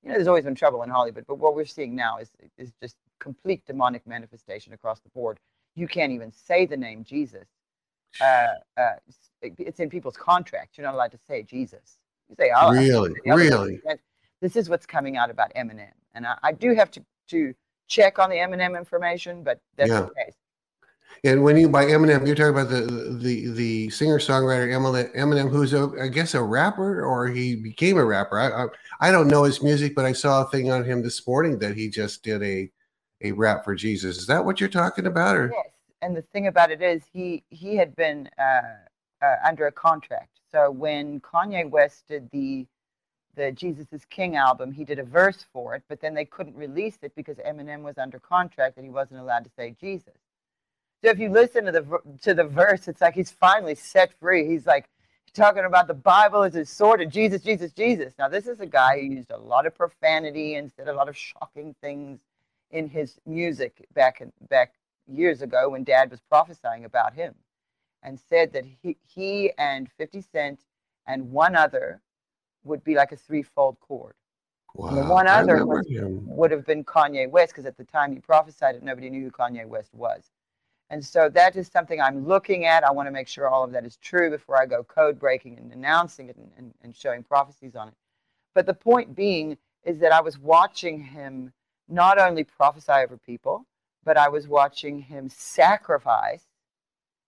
You 0.04 0.10
know, 0.10 0.16
there's 0.16 0.28
always 0.28 0.44
been 0.44 0.56
trouble 0.56 0.84
in 0.84 0.90
Hollywood, 0.90 1.26
but 1.28 1.36
what 1.40 1.56
we're 1.56 1.66
seeing 1.66 1.96
now 1.96 2.18
is 2.18 2.30
is 2.58 2.74
just 2.82 2.98
complete 3.20 3.66
demonic 3.66 4.06
manifestation 4.06 4.74
across 4.74 5.00
the 5.00 5.10
board. 5.10 5.40
You 5.76 5.88
can't 5.88 6.12
even 6.12 6.32
say 6.32 6.66
the 6.66 6.78
name 6.78 7.04
Jesus. 7.04 7.48
Uh, 8.22 8.48
uh, 8.78 8.96
it's- 9.42 9.80
in 9.80 9.90
people's 9.90 10.16
contracts. 10.18 10.78
You're 10.78 10.86
not 10.86 10.94
allowed 10.94 11.12
to 11.12 11.20
say 11.28 11.42
Jesus. 11.44 11.98
You 12.30 12.36
say, 12.36 12.52
oh, 12.56 12.72
Really? 12.72 13.14
Really? 13.26 13.82
This 14.42 14.56
is 14.56 14.70
what's 14.70 14.86
coming 14.86 15.18
out 15.18 15.30
about 15.30 15.54
Eminem, 15.56 15.92
and 16.14 16.28
I, 16.28 16.38
I 16.44 16.52
do 16.52 16.74
have 16.76 16.92
to 16.92 17.06
to 17.30 17.54
check 17.88 18.20
on 18.20 18.30
the 18.30 18.36
Eminem 18.38 18.78
information, 18.78 19.44
but 19.44 19.60
that's 19.78 19.90
Yeah. 19.90 20.02
the 20.02 20.14
case. 20.26 20.36
And 21.24 21.44
when 21.44 21.58
you 21.58 21.70
by 21.70 21.86
Eminem, 21.86 22.26
you're 22.26 22.36
talking 22.36 22.52
about 22.52 22.70
the 22.70 23.18
the 23.20 23.50
the 23.52 23.90
singer 23.90 24.20
songwriter 24.20 24.70
Eminem, 25.16 25.50
who's 25.50 25.74
a 25.74 25.92
I 26.02 26.08
guess 26.08 26.34
a 26.34 26.42
rapper 26.42 27.04
or 27.04 27.28
he 27.28 27.56
became 27.56 27.98
a 27.98 28.06
rapper. 28.06 28.40
I, 28.40 28.64
I 28.66 29.10
I 29.10 29.12
don't 29.12 29.28
know 29.28 29.44
his 29.44 29.62
music, 29.62 29.96
but 29.96 30.06
I 30.06 30.14
saw 30.14 30.44
a 30.44 30.50
thing 30.50 30.72
on 30.72 30.84
him 30.84 31.02
this 31.02 31.26
morning 31.26 31.60
that 31.60 31.76
he 31.76 31.90
just 31.90 32.24
did 32.24 32.44
a 32.44 32.70
a 33.22 33.32
rap 33.32 33.64
for 33.64 33.76
Jesus. 33.76 34.18
Is 34.18 34.28
that 34.28 34.44
what 34.44 34.60
you're 34.60 34.70
talking 34.70 35.06
about? 35.06 35.36
Or 35.36 35.52
Yes, 35.54 35.72
and 36.02 36.16
the 36.16 36.22
thing 36.22 36.48
about 36.48 36.72
it 36.72 36.82
is, 36.82 37.04
he 37.12 37.44
he 37.50 37.76
had 37.76 37.96
been 37.96 38.30
uh, 38.38 38.62
uh, 39.26 39.36
under 39.46 39.68
a 39.68 39.72
contract. 39.72 40.40
So 40.52 40.70
when 40.70 41.20
Kanye 41.22 41.70
West 41.70 42.08
did 42.08 42.30
the 42.32 42.68
the 43.36 43.52
Jesus 43.52 43.88
is 43.92 44.06
King 44.06 44.36
album, 44.36 44.72
he 44.72 44.86
did 44.86 45.00
a 45.00 45.04
verse 45.04 45.46
for 45.52 45.74
it, 45.74 45.84
but 45.90 46.00
then 46.00 46.14
they 46.14 46.26
couldn't 46.26 46.56
release 46.56 46.98
it 47.02 47.14
because 47.16 47.38
Eminem 47.38 47.82
was 47.82 47.98
under 47.98 48.20
contract 48.20 48.78
and 48.78 48.86
he 48.86 48.92
wasn't 48.92 49.20
allowed 49.20 49.44
to 49.44 49.50
say 49.58 49.76
Jesus. 49.80 50.14
So 51.04 51.10
if 51.10 51.20
you 51.20 51.30
listen 51.30 51.66
to 51.66 51.72
the 51.74 52.00
to 52.22 52.34
the 52.34 52.46
verse, 52.46 52.88
it's 52.88 53.02
like 53.02 53.14
he's 53.14 53.32
finally 53.32 53.76
set 53.76 54.14
free. 54.20 54.48
He's 54.48 54.66
like 54.66 54.90
talking 55.34 55.66
about 55.66 55.88
the 55.88 55.94
Bible 55.94 56.44
as 56.44 56.54
his 56.54 56.70
sword 56.70 57.02
and 57.02 57.12
Jesus, 57.12 57.42
Jesus, 57.42 57.74
Jesus. 57.74 58.14
Now 58.18 58.30
this 58.30 58.48
is 58.48 58.62
a 58.62 58.66
guy 58.66 59.00
who 59.00 59.08
used 59.08 59.32
a 59.32 59.38
lot 59.38 59.66
of 59.66 59.76
profanity 59.76 60.56
and 60.56 60.72
said 60.72 60.88
a 60.88 60.94
lot 60.94 61.10
of 61.10 61.18
shocking 61.18 61.76
things 61.82 62.22
in 62.72 62.88
his 62.88 63.20
music 63.26 63.86
back 63.94 64.22
in, 64.22 64.32
back 64.50 64.76
years 65.06 65.42
ago 65.42 65.70
when 65.70 65.84
Dad 65.84 66.10
was 66.10 66.22
prophesying 66.22 66.86
about 66.86 67.14
him, 67.14 67.36
and 68.02 68.18
said 68.18 68.54
that 68.54 68.64
he 68.64 68.96
he 69.06 69.52
and 69.58 69.90
Fifty 69.98 70.22
Cent 70.22 70.62
and 71.06 71.32
one 71.32 71.54
other 71.54 72.00
would 72.64 72.82
be 72.86 72.96
like 72.96 73.12
a 73.12 73.18
threefold 73.18 73.78
cord. 73.82 74.16
And 74.88 74.98
the 74.98 75.02
Wow, 75.02 75.16
one 75.16 75.28
other 75.28 75.66
was, 75.66 75.86
would 76.26 76.52
have 76.52 76.66
been 76.66 76.86
Kanye 76.86 77.30
West 77.30 77.52
because 77.52 77.66
at 77.66 77.76
the 77.78 77.84
time 77.84 78.14
he 78.14 78.20
prophesied 78.20 78.76
it, 78.76 78.84
nobody 78.84 79.10
knew 79.10 79.24
who 79.24 79.32
Kanye 79.32 79.68
West 79.68 79.94
was. 79.94 80.32
And 80.90 81.04
so 81.06 81.30
that 81.30 81.56
is 81.58 81.68
something 81.70 82.02
I'm 82.02 82.28
looking 82.28 82.66
at. 82.66 82.84
I 82.86 82.92
want 82.92 83.08
to 83.08 83.12
make 83.12 83.28
sure 83.28 83.50
all 83.50 83.64
of 83.64 83.72
that 83.74 83.86
is 83.86 83.98
true 83.98 84.32
before 84.32 84.62
I 84.62 84.68
go 84.68 84.84
code 84.84 85.20
breaking 85.20 85.60
and 85.60 85.74
announcing 85.74 86.30
it 86.30 86.38
and, 86.38 86.52
and, 86.58 86.74
and 86.84 86.96
showing 86.96 87.24
prophecies 87.24 87.76
on 87.76 87.90
it. 87.90 87.96
But 88.56 88.68
the 88.68 88.76
point 88.76 89.16
being 89.16 89.58
is 89.86 90.00
that 90.00 90.14
I 90.14 90.22
was 90.22 90.40
watching 90.40 91.00
him 91.02 91.54
not 91.90 92.20
only 92.20 92.46
prophesy 92.46 92.92
over 92.94 93.18
people, 93.18 93.66
but 94.06 94.18
I 94.18 94.30
was 94.30 94.48
watching 94.48 95.00
him 95.00 95.30
sacrifice 95.30 96.46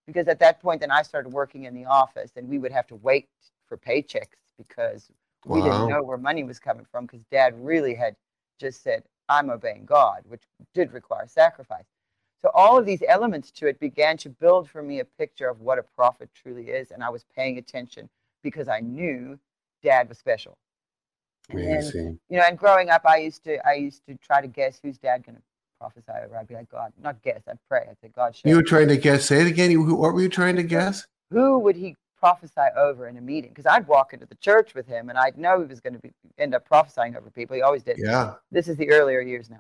because 0.08 0.28
at 0.28 0.40
that 0.40 0.62
point 0.62 0.82
then 0.82 0.92
I 0.92 1.04
started 1.04 1.32
working 1.34 1.66
in 1.66 1.76
the 1.76 1.86
office 1.86 2.34
and 2.36 2.50
we 2.50 2.60
would 2.60 2.72
have 2.74 2.88
to 2.88 2.96
wait 2.96 3.30
for 3.68 3.78
paychecks 3.78 4.38
because 4.58 5.12
we 5.46 5.62
Wow. 5.62 5.62
didn't 5.62 5.86
know 5.86 6.04
where 6.04 6.18
money 6.18 6.44
was 6.44 6.60
coming 6.60 6.86
from 6.92 7.06
because 7.06 7.26
dad 7.32 7.54
really 7.58 7.96
had 7.96 8.16
just 8.60 8.84
said 8.84 9.04
I'm 9.30 9.50
obeying 9.50 9.86
God, 9.86 10.24
which 10.28 10.44
did 10.74 10.94
require 10.94 11.28
sacrifice. 11.28 11.86
So 12.42 12.52
all 12.54 12.78
of 12.78 12.86
these 12.86 13.02
elements 13.08 13.50
to 13.52 13.68
it 13.68 13.80
began 13.80 14.18
to 14.18 14.30
build 14.30 14.70
for 14.70 14.84
me 14.84 15.00
a 15.00 15.06
picture 15.06 15.50
of 15.50 15.62
what 15.62 15.80
a 15.80 15.84
prophet 15.96 16.30
truly 16.36 16.68
is 16.70 16.92
and 16.92 17.04
I 17.04 17.10
was 17.10 17.26
paying 17.36 17.58
attention 17.58 18.10
because 18.44 18.68
I 18.68 18.80
knew 18.82 19.40
dad 19.84 20.08
was 20.10 20.18
special. 20.20 20.58
And 21.50 21.60
then, 21.60 21.84
you 22.30 22.38
know, 22.38 22.44
and 22.48 22.58
growing 22.58 22.90
up, 22.90 23.04
I 23.06 23.18
used 23.18 23.44
to, 23.44 23.66
I 23.68 23.74
used 23.74 24.02
to 24.08 24.16
try 24.18 24.42
to 24.42 24.48
guess 24.48 24.80
who's 24.82 24.98
dad 24.98 25.24
going 25.26 25.36
to 25.36 25.42
prophesy 25.80 26.12
over. 26.24 26.38
I'd 26.38 26.48
be 26.48 26.56
like, 26.56 26.70
God, 26.70 26.92
not 27.02 27.22
guess. 27.22 27.42
I'd 27.48 27.60
pray. 27.70 27.86
I'd 27.90 28.00
say, 28.02 28.10
God, 28.16 28.36
show 28.36 28.50
You 28.50 28.56
were 28.56 28.64
trying 28.64 28.88
to 28.88 28.98
guess. 28.98 29.26
Say 29.26 29.42
it 29.42 29.48
again. 29.48 29.72
Who- 29.72 29.96
what 29.96 30.14
were 30.14 30.22
you 30.22 30.30
trying 30.30 30.56
to 30.56 30.64
guess? 30.64 31.06
who 31.32 31.60
would 31.60 31.76
he 31.76 31.96
prophesy 32.18 32.62
over 32.78 33.08
in 33.08 33.18
a 33.18 33.22
meeting? 33.22 33.50
Because 33.50 33.66
I'd 33.66 33.88
walk 33.88 34.14
into 34.14 34.26
the 34.26 34.36
church 34.36 34.74
with 34.74 34.88
him, 34.88 35.10
and 35.10 35.18
I'd 35.18 35.38
know 35.38 35.60
he 35.60 35.66
was 35.66 35.80
going 35.82 35.94
to 35.94 36.00
be 36.00 36.12
end 36.38 36.56
up 36.56 36.66
prophesying 36.66 37.16
over 37.16 37.30
people. 37.30 37.56
He 37.56 37.62
always 37.62 37.84
did. 37.84 37.98
Yeah. 38.00 38.36
This 38.52 38.68
is 38.68 38.78
the 38.78 38.90
earlier 38.92 39.22
years 39.22 39.50
now. 39.50 39.60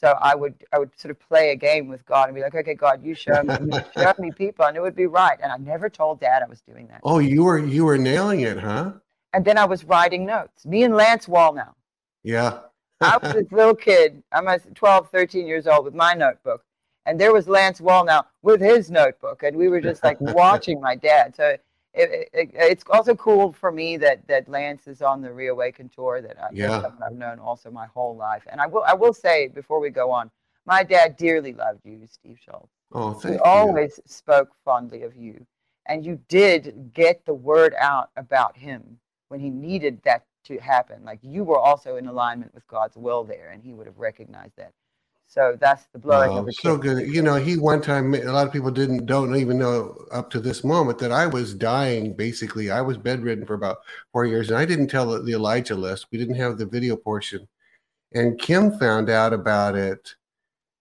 So 0.00 0.18
I 0.20 0.34
would, 0.34 0.54
I 0.72 0.78
would 0.78 0.90
sort 0.98 1.10
of 1.10 1.20
play 1.20 1.50
a 1.50 1.56
game 1.56 1.88
with 1.88 2.04
God 2.04 2.28
and 2.28 2.34
be 2.34 2.42
like, 2.42 2.54
okay, 2.54 2.74
God, 2.74 3.02
you 3.02 3.14
show 3.14 3.42
me, 3.42 3.54
you 3.60 3.80
show 3.96 4.12
me 4.18 4.30
people, 4.32 4.64
and 4.64 4.76
it 4.76 4.80
would 4.80 4.96
be 4.96 5.06
right. 5.06 5.38
And 5.42 5.50
I 5.50 5.56
never 5.56 5.88
told 5.88 6.20
Dad 6.20 6.42
I 6.42 6.46
was 6.46 6.60
doing 6.60 6.88
that. 6.88 7.00
Oh, 7.04 7.18
you 7.18 7.44
were 7.44 7.58
you 7.58 7.84
were 7.84 7.98
nailing 7.98 8.40
it, 8.40 8.58
huh? 8.58 8.92
And 9.32 9.44
then 9.44 9.58
I 9.58 9.64
was 9.64 9.84
writing 9.84 10.24
notes. 10.24 10.64
Me 10.64 10.84
and 10.84 10.94
Lance 10.94 11.26
Wallnau. 11.26 11.74
Yeah. 12.22 12.60
I 13.00 13.18
was 13.18 13.32
this 13.32 13.46
little 13.50 13.74
kid. 13.74 14.22
I'm 14.30 14.46
12, 14.58 15.10
13 15.10 15.46
years 15.46 15.66
old 15.66 15.84
with 15.84 15.94
my 15.94 16.14
notebook. 16.14 16.62
And 17.06 17.20
there 17.20 17.32
was 17.32 17.48
Lance 17.48 17.80
Wallnau 17.80 18.24
with 18.42 18.60
his 18.60 18.90
notebook. 18.90 19.42
And 19.42 19.56
we 19.56 19.68
were 19.68 19.80
just 19.80 20.04
like 20.04 20.20
watching 20.20 20.80
my 20.80 20.94
dad. 20.94 21.34
So 21.34 21.56
it, 21.94 22.28
it, 22.32 22.50
it's 22.54 22.84
also 22.90 23.14
cool 23.14 23.52
for 23.52 23.70
me 23.70 23.96
that, 23.98 24.26
that 24.26 24.48
Lance 24.48 24.86
is 24.86 25.00
on 25.00 25.22
the 25.22 25.32
Reawaken 25.32 25.88
tour 25.88 26.20
that 26.20 26.36
I, 26.42 26.48
yeah. 26.52 26.90
I've 27.04 27.14
known 27.14 27.38
also 27.38 27.70
my 27.70 27.86
whole 27.86 28.16
life. 28.16 28.42
And 28.50 28.60
I 28.60 28.66
will, 28.66 28.82
I 28.84 28.94
will 28.94 29.14
say 29.14 29.48
before 29.48 29.80
we 29.80 29.90
go 29.90 30.10
on, 30.10 30.30
my 30.66 30.82
dad 30.82 31.16
dearly 31.16 31.52
loved 31.52 31.80
you, 31.84 32.00
Steve 32.10 32.38
Shultz. 32.44 32.72
Oh, 32.92 33.12
He 33.14 33.20
thank 33.20 33.34
you. 33.34 33.40
always 33.44 34.00
spoke 34.06 34.50
fondly 34.64 35.02
of 35.02 35.14
you. 35.16 35.46
And 35.86 36.04
you 36.04 36.18
did 36.28 36.92
get 36.94 37.24
the 37.26 37.34
word 37.34 37.74
out 37.78 38.10
about 38.16 38.56
him 38.56 38.98
when 39.28 39.40
he 39.40 39.50
needed 39.50 40.00
that 40.04 40.24
to 40.44 40.58
happen. 40.58 41.04
Like 41.04 41.18
you 41.22 41.44
were 41.44 41.58
also 41.58 41.96
in 41.96 42.06
alignment 42.06 42.54
with 42.54 42.66
God's 42.66 42.96
will 42.96 43.24
there, 43.24 43.50
and 43.52 43.62
he 43.62 43.74
would 43.74 43.86
have 43.86 43.98
recognized 43.98 44.56
that. 44.56 44.72
So 45.34 45.56
that's 45.58 45.86
the 45.92 45.98
blowing 45.98 46.30
Wow, 46.30 46.38
of 46.38 46.46
the 46.46 46.52
so 46.52 46.76
good. 46.76 47.12
You 47.12 47.20
know, 47.20 47.34
he 47.34 47.56
one 47.56 47.82
time 47.82 48.14
a 48.14 48.18
lot 48.30 48.46
of 48.46 48.52
people 48.52 48.70
didn't 48.70 49.04
don't 49.06 49.34
even 49.34 49.58
know 49.58 50.06
up 50.12 50.30
to 50.30 50.38
this 50.40 50.62
moment 50.62 51.00
that 51.00 51.10
I 51.10 51.26
was 51.26 51.54
dying. 51.54 52.14
Basically, 52.14 52.70
I 52.70 52.80
was 52.80 52.96
bedridden 52.96 53.44
for 53.44 53.54
about 53.54 53.78
four 54.12 54.24
years, 54.24 54.48
and 54.48 54.56
I 54.56 54.64
didn't 54.64 54.86
tell 54.86 55.06
the, 55.06 55.20
the 55.20 55.32
Elijah 55.32 55.74
list. 55.74 56.06
We 56.12 56.18
didn't 56.18 56.36
have 56.36 56.56
the 56.56 56.66
video 56.66 56.94
portion, 56.94 57.48
and 58.12 58.38
Kim 58.38 58.78
found 58.78 59.10
out 59.10 59.32
about 59.32 59.74
it, 59.74 60.14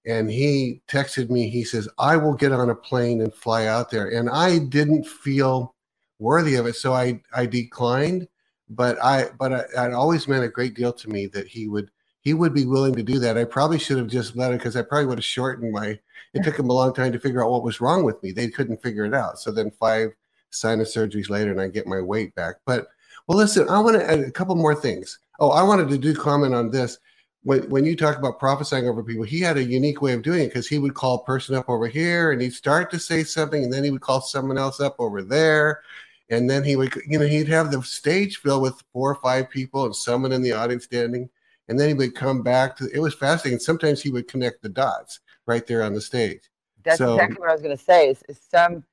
and 0.05 0.29
he 0.29 0.83
texted 0.87 1.31
me. 1.31 1.49
He 1.49 1.63
says, 1.63 1.89
"I 1.97 2.15
will 2.15 2.35
get 2.35 2.51
on 2.51 2.69
a 2.69 2.75
plane 2.75 3.21
and 3.21 3.33
fly 3.33 3.65
out 3.65 3.89
there," 3.89 4.09
and 4.09 4.29
I 4.29 4.59
didn't 4.59 5.07
feel 5.07 5.73
worthy 6.19 6.55
of 6.57 6.67
it, 6.67 6.75
so 6.75 6.93
I 6.93 7.19
I 7.33 7.47
declined. 7.47 8.27
But 8.69 9.03
I 9.03 9.29
but 9.39 9.51
I, 9.51 9.87
it 9.87 9.93
always 9.93 10.27
meant 10.27 10.43
a 10.43 10.49
great 10.49 10.75
deal 10.75 10.93
to 10.93 11.09
me 11.09 11.25
that 11.27 11.47
he 11.47 11.67
would 11.67 11.89
he 12.23 12.33
would 12.33 12.53
be 12.53 12.65
willing 12.65 12.95
to 12.95 13.03
do 13.03 13.19
that. 13.19 13.37
I 13.37 13.43
probably 13.45 13.79
should 13.79 13.97
have 13.97 14.07
just 14.07 14.35
let 14.35 14.51
it 14.51 14.59
because 14.59 14.75
I 14.75 14.81
probably 14.81 15.07
would 15.07 15.19
have 15.19 15.25
shortened 15.25 15.71
my. 15.73 15.99
It 16.33 16.43
took 16.43 16.57
him 16.57 16.69
a 16.69 16.73
long 16.73 16.93
time 16.93 17.11
to 17.11 17.19
figure 17.19 17.43
out 17.43 17.51
what 17.51 17.63
was 17.63 17.81
wrong 17.81 18.03
with 18.03 18.21
me. 18.23 18.31
They 18.31 18.49
couldn't 18.49 18.81
figure 18.81 19.05
it 19.05 19.13
out. 19.13 19.39
So 19.39 19.51
then 19.51 19.71
five 19.71 20.09
sinus 20.49 20.95
surgeries 20.95 21.29
later, 21.29 21.51
and 21.51 21.61
I 21.61 21.67
get 21.67 21.85
my 21.87 22.01
weight 22.01 22.33
back. 22.35 22.55
But 22.65 22.87
well, 23.27 23.37
listen, 23.37 23.69
I 23.69 23.79
want 23.79 23.97
to 23.99 24.09
add 24.09 24.19
a 24.19 24.31
couple 24.31 24.55
more 24.55 24.75
things. 24.75 25.19
Oh, 25.39 25.49
I 25.49 25.63
wanted 25.63 25.89
to 25.89 25.97
do 25.97 26.15
comment 26.15 26.53
on 26.55 26.71
this. 26.71 26.97
when 27.43 27.69
when 27.69 27.85
you 27.85 27.95
talk 27.95 28.17
about 28.17 28.39
prophesying 28.39 28.87
over 28.87 29.03
people, 29.03 29.23
he 29.23 29.39
had 29.41 29.57
a 29.57 29.63
unique 29.63 30.01
way 30.01 30.13
of 30.13 30.21
doing 30.21 30.43
it 30.43 30.47
because 30.47 30.67
he 30.67 30.79
would 30.79 30.93
call 30.93 31.15
a 31.15 31.25
person 31.25 31.55
up 31.55 31.69
over 31.69 31.87
here 31.87 32.31
and 32.31 32.41
he'd 32.41 32.53
start 32.53 32.89
to 32.91 32.99
say 32.99 33.23
something, 33.23 33.63
and 33.63 33.71
then 33.73 33.83
he 33.83 33.91
would 33.91 34.01
call 34.01 34.21
someone 34.21 34.57
else 34.57 34.79
up 34.79 34.95
over 34.99 35.21
there, 35.21 35.81
and 36.29 36.49
then 36.49 36.63
he 36.63 36.75
would 36.75 36.93
you 37.07 37.19
know 37.19 37.27
he'd 37.27 37.47
have 37.47 37.71
the 37.71 37.81
stage 37.83 38.37
filled 38.37 38.61
with 38.63 38.81
four 38.93 39.11
or 39.11 39.15
five 39.15 39.49
people 39.49 39.85
and 39.85 39.95
someone 39.95 40.31
in 40.31 40.41
the 40.41 40.53
audience 40.53 40.85
standing, 40.85 41.29
and 41.67 41.79
then 41.79 41.87
he 41.87 41.93
would 41.93 42.15
come 42.15 42.41
back 42.41 42.75
to 42.77 42.89
it 42.93 42.99
was 42.99 43.13
fascinating. 43.13 43.59
Sometimes 43.59 44.01
he 44.01 44.09
would 44.11 44.27
connect 44.27 44.61
the 44.61 44.69
dots 44.69 45.19
right 45.45 45.65
there 45.65 45.83
on 45.83 45.93
the 45.93 46.01
stage. 46.01 46.49
That's 46.83 46.97
So- 46.97 47.15
exactly 47.15 47.39
what 47.39 47.49
I 47.49 47.53
was 47.53 47.61
going 47.61 47.77
to 47.77 47.83
say. 47.83 48.09
Is, 48.09 48.23
is 48.27 48.39
some 48.49 48.83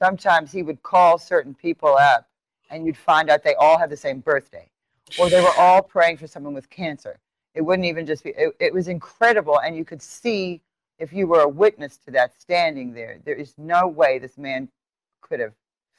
sometimes 0.00 0.52
he 0.52 0.62
would 0.62 0.82
call 0.82 1.18
certain 1.18 1.54
people 1.54 1.96
up, 1.96 2.28
and 2.70 2.86
you'd 2.86 2.96
find 2.96 3.30
out 3.30 3.42
they 3.42 3.54
all 3.54 3.78
had 3.78 3.90
the 3.90 3.96
same 3.96 4.20
birthday, 4.20 4.68
or 5.18 5.28
they 5.28 5.40
were 5.40 5.54
all 5.58 5.82
praying 5.82 6.16
for 6.18 6.26
someone 6.26 6.54
with 6.54 6.68
cancer. 6.70 7.18
It 7.54 7.62
wouldn't 7.62 7.86
even 7.86 8.06
just 8.06 8.24
be. 8.24 8.30
It, 8.30 8.54
it 8.60 8.72
was 8.74 8.88
incredible, 8.88 9.60
and 9.60 9.76
you 9.76 9.84
could 9.84 10.02
see 10.02 10.62
if 10.98 11.12
you 11.12 11.26
were 11.26 11.40
a 11.40 11.48
witness 11.48 11.96
to 11.98 12.10
that 12.12 12.38
standing 12.38 12.92
there. 12.92 13.18
There 13.24 13.34
is 13.34 13.54
no 13.56 13.88
way 13.88 14.18
this 14.18 14.36
man 14.36 14.68
could 15.22 15.40
have 15.40 15.54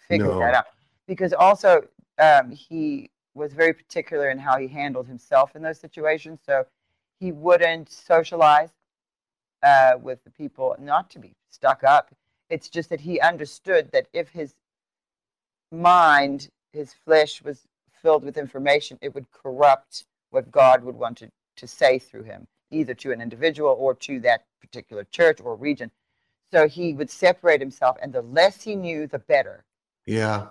figured 0.08 0.30
No. 0.30 0.40
that 0.40 0.54
out, 0.54 0.66
because 1.08 1.34
also 1.34 1.82
um, 2.20 2.52
he 2.52 3.10
was 3.34 3.54
very 3.54 3.74
particular 3.74 4.30
in 4.30 4.40
how 4.40 4.58
he 4.58 4.68
handled 4.68 5.08
himself 5.08 5.56
in 5.56 5.62
those 5.62 5.80
situations. 5.80 6.40
So 6.46 6.66
he 7.20 7.32
wouldn't 7.32 7.92
socialize 7.92 8.70
uh, 9.64 9.94
with 10.02 10.24
the 10.24 10.32
people, 10.32 10.76
not 10.80 11.10
to 11.12 11.20
be 11.20 11.34
stuck 11.50 11.84
up. 11.84 12.14
It's 12.50 12.70
just 12.70 12.90
that 12.90 13.02
he 13.02 13.20
understood 13.20 13.92
that 13.94 14.08
if 14.14 14.30
his 14.30 14.56
mind, 15.72 16.50
his 16.74 16.94
flesh 17.06 17.42
was 17.44 17.62
filled 18.02 18.24
with 18.24 18.38
information, 18.38 18.98
it 19.02 19.14
would 19.14 19.32
corrupt 19.32 20.06
what 20.32 20.52
God 20.52 20.84
would 20.84 20.96
want 20.96 21.18
to, 21.20 21.30
to 21.58 21.68
say 21.68 22.00
through 22.00 22.24
him, 22.24 22.48
either 22.72 22.94
to 22.96 23.12
an 23.12 23.22
individual 23.22 23.76
or 23.80 23.94
to 23.96 24.20
that 24.22 24.46
particular 24.60 25.06
church 25.12 25.40
or 25.42 25.56
region. 25.56 25.92
So 26.52 26.68
he 26.68 26.94
would 26.94 27.10
separate 27.10 27.62
himself, 27.62 27.98
and 28.02 28.12
the 28.12 28.22
less 28.24 28.62
he 28.64 28.76
knew, 28.76 29.08
the 29.08 29.20
better. 29.20 29.64
Yeah, 30.06 30.48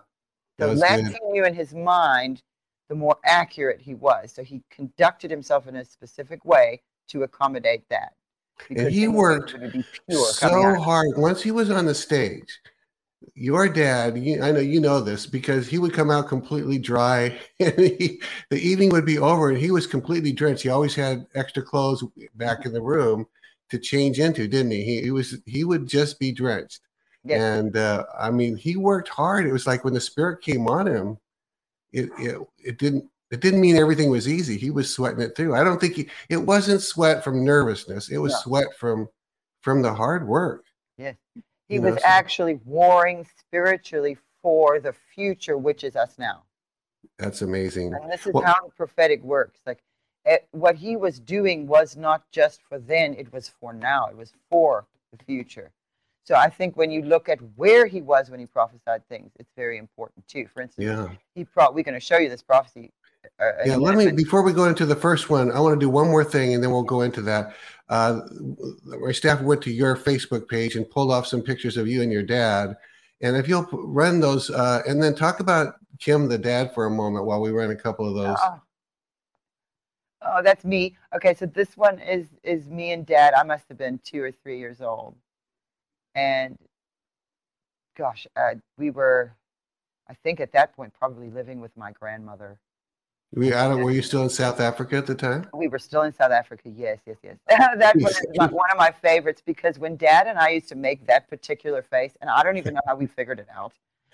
The 0.58 0.68
less 0.68 1.02
good. 1.02 1.12
he 1.20 1.28
knew 1.30 1.44
in 1.44 1.54
his 1.54 1.74
mind, 1.74 2.42
the 2.90 2.96
more 2.96 3.16
accurate 3.24 3.80
he 3.80 3.94
was. 3.94 4.32
So 4.32 4.42
he 4.42 4.62
conducted 4.68 5.30
himself 5.30 5.68
in 5.68 5.76
a 5.76 5.84
specific 5.84 6.44
way 6.44 6.82
to 7.08 7.22
accommodate 7.22 7.88
that. 7.88 8.14
because 8.68 8.86
and 8.86 8.92
he 8.92 9.06
worked 9.06 9.54
it 9.54 9.60
would 9.60 9.72
be 9.72 9.84
pure 10.06 10.32
coming 10.34 10.62
so 10.62 10.80
hard 10.82 11.06
once 11.16 11.40
he 11.40 11.50
was 11.50 11.70
on 11.70 11.86
the 11.86 11.94
stage 11.94 12.60
your 13.34 13.68
dad 13.68 14.18
you, 14.18 14.42
i 14.42 14.52
know 14.52 14.60
you 14.60 14.80
know 14.80 15.00
this 15.00 15.26
because 15.26 15.66
he 15.66 15.78
would 15.78 15.94
come 15.94 16.10
out 16.10 16.28
completely 16.28 16.78
dry 16.78 17.38
and 17.60 17.78
he, 17.78 18.20
the 18.50 18.58
evening 18.60 18.90
would 18.90 19.06
be 19.06 19.18
over 19.18 19.48
and 19.48 19.58
he 19.58 19.70
was 19.70 19.86
completely 19.86 20.32
drenched 20.32 20.62
he 20.62 20.68
always 20.68 20.94
had 20.94 21.26
extra 21.34 21.62
clothes 21.62 22.04
back 22.34 22.66
in 22.66 22.72
the 22.72 22.82
room 22.82 23.26
to 23.70 23.78
change 23.78 24.20
into 24.20 24.46
didn't 24.46 24.72
he 24.72 24.84
he, 24.84 25.02
he 25.02 25.10
was 25.10 25.38
he 25.46 25.64
would 25.64 25.86
just 25.86 26.18
be 26.20 26.32
drenched 26.32 26.80
Yes. 27.24 27.40
and 27.40 27.76
uh, 27.76 28.04
i 28.18 28.30
mean 28.30 28.56
he 28.56 28.76
worked 28.76 29.08
hard 29.08 29.46
it 29.46 29.52
was 29.52 29.66
like 29.66 29.84
when 29.84 29.94
the 29.94 30.00
spirit 30.00 30.42
came 30.42 30.66
on 30.68 30.86
him 30.86 31.18
it, 31.92 32.08
it 32.18 32.38
it 32.58 32.78
didn't 32.78 33.04
it 33.30 33.40
didn't 33.40 33.60
mean 33.60 33.76
everything 33.76 34.10
was 34.10 34.26
easy 34.28 34.56
he 34.56 34.70
was 34.70 34.92
sweating 34.94 35.20
it 35.20 35.36
through 35.36 35.54
i 35.54 35.62
don't 35.64 35.80
think 35.80 35.94
he 35.94 36.08
it 36.28 36.36
wasn't 36.36 36.80
sweat 36.80 37.22
from 37.24 37.44
nervousness 37.44 38.08
it 38.10 38.18
was 38.18 38.32
No. 38.32 38.38
sweat 38.40 38.66
from 38.78 39.08
from 39.62 39.82
the 39.82 39.92
hard 39.92 40.26
work 40.26 40.64
Yes. 40.98 41.16
He 41.68 41.76
You 41.76 41.82
was 41.82 41.94
know, 41.94 42.00
so- 42.00 42.06
actually 42.06 42.60
warring 42.64 43.26
spiritually 43.38 44.18
for 44.42 44.80
the 44.80 44.92
future, 45.14 45.56
which 45.56 45.82
is 45.84 45.96
us 45.96 46.18
now. 46.18 46.42
that's 47.18 47.42
amazing 47.42 47.94
And 47.94 48.10
this 48.12 48.26
is 48.26 48.32
Well- 48.34 48.44
how 48.44 48.66
the 48.66 48.72
prophetic 48.72 49.22
works. 49.22 49.60
Like 49.66 49.78
it, 50.26 50.46
what 50.50 50.74
he 50.76 50.96
was 50.96 51.18
doing 51.18 51.66
was 51.66 51.96
not 51.96 52.30
just 52.30 52.60
for 52.68 52.78
then, 52.78 53.14
it 53.14 53.32
was 53.32 53.48
for 53.48 53.72
now, 53.72 54.06
it 54.08 54.16
was 54.16 54.32
for 54.50 54.86
the 55.16 55.24
future. 55.24 55.70
So 56.24 56.34
I 56.34 56.48
think 56.48 56.76
when 56.76 56.90
you 56.90 57.02
look 57.02 57.28
at 57.28 57.38
where 57.56 57.86
he 57.86 58.02
was 58.02 58.30
when 58.30 58.40
he 58.40 58.46
prophesied 58.46 59.06
things, 59.08 59.32
it's 59.38 59.50
very 59.56 59.78
important 59.78 60.26
too. 60.28 60.46
For 60.52 60.62
instance, 60.62 60.86
yeah 60.86 61.08
he 61.34 61.44
pro- 61.44 61.70
we're 61.72 61.84
going 61.84 61.94
to 61.94 62.00
show 62.00 62.18
you 62.18 62.28
this 62.28 62.42
prophecy. 62.42 62.92
Uh, 63.38 63.50
yeah 63.66 63.76
let 63.76 63.96
me 63.96 64.10
before 64.12 64.42
we 64.42 64.52
go 64.52 64.64
into 64.64 64.86
the 64.86 64.96
first 64.96 65.28
one 65.28 65.52
i 65.52 65.60
want 65.60 65.78
to 65.78 65.78
do 65.78 65.90
one 65.90 66.08
more 66.08 66.24
thing 66.24 66.54
and 66.54 66.64
then 66.64 66.70
we'll 66.70 66.82
go 66.82 67.02
into 67.02 67.20
that 67.20 67.54
uh 67.90 68.20
my 68.86 69.12
staff 69.12 69.42
went 69.42 69.60
to 69.60 69.70
your 69.70 69.94
facebook 69.94 70.48
page 70.48 70.74
and 70.74 70.88
pulled 70.88 71.10
off 71.12 71.26
some 71.26 71.42
pictures 71.42 71.76
of 71.76 71.86
you 71.86 72.00
and 72.00 72.10
your 72.10 72.22
dad 72.22 72.74
and 73.20 73.36
if 73.36 73.46
you'll 73.46 73.68
run 73.72 74.20
those 74.20 74.48
uh 74.50 74.80
and 74.86 75.02
then 75.02 75.14
talk 75.14 75.40
about 75.40 75.74
kim 75.98 76.28
the 76.28 76.38
dad 76.38 76.72
for 76.72 76.86
a 76.86 76.90
moment 76.90 77.26
while 77.26 77.42
we 77.42 77.50
run 77.50 77.70
a 77.70 77.76
couple 77.76 78.08
of 78.08 78.14
those 78.14 78.38
Oh. 78.42 78.60
Oh, 80.22 80.42
that's 80.42 80.64
me. 80.64 80.96
Okay, 81.14 81.34
so 81.34 81.46
this 81.46 81.76
one 81.76 81.98
is 81.98 82.26
is 82.42 82.68
me 82.68 82.92
and 82.92 83.06
dad. 83.06 83.32
I 83.34 83.42
must 83.42 83.64
have 83.68 83.78
been 83.78 83.98
two 84.04 84.22
or 84.22 84.30
three 84.30 84.58
years 84.58 84.82
old, 84.82 85.16
and 86.14 86.56
gosh, 87.96 88.26
uh, 88.36 88.54
we 88.78 88.90
were, 88.90 89.34
I 90.08 90.14
think 90.24 90.40
at 90.40 90.52
that 90.52 90.74
point 90.74 90.92
probably 90.98 91.30
living 91.30 91.60
with 91.60 91.76
my 91.76 91.92
grandmother. 91.92 92.58
we 93.34 93.52
out 93.52 93.72
of, 93.72 93.78
were 93.78 93.90
you 93.90 94.02
still 94.02 94.22
in 94.22 94.28
south 94.30 94.58
africa 94.58 94.96
at 94.96 95.06
the 95.06 95.14
time 95.14 95.46
We 95.52 95.68
were 95.68 95.78
still 95.78 96.02
in 96.02 96.12
South 96.12 96.32
Africa. 96.32 96.68
Yes, 96.68 96.98
yes, 97.06 97.16
yes. 97.22 97.36
that 97.48 97.94
was 97.96 98.20
one 98.50 98.70
of 98.70 98.78
my 98.78 98.90
favorites 98.90 99.42
because 99.44 99.78
when 99.78 99.96
Dad 99.96 100.26
and 100.26 100.38
I 100.38 100.50
used 100.50 100.68
to 100.70 100.76
make 100.76 101.06
that 101.06 101.28
particular 101.28 101.82
face, 101.82 102.16
and 102.20 102.30
I 102.30 102.42
don't 102.42 102.56
even 102.56 102.74
know 102.74 102.80
how 102.86 102.96
we 102.96 103.06
figured 103.06 103.38
it 103.38 103.48
out, 103.54 103.72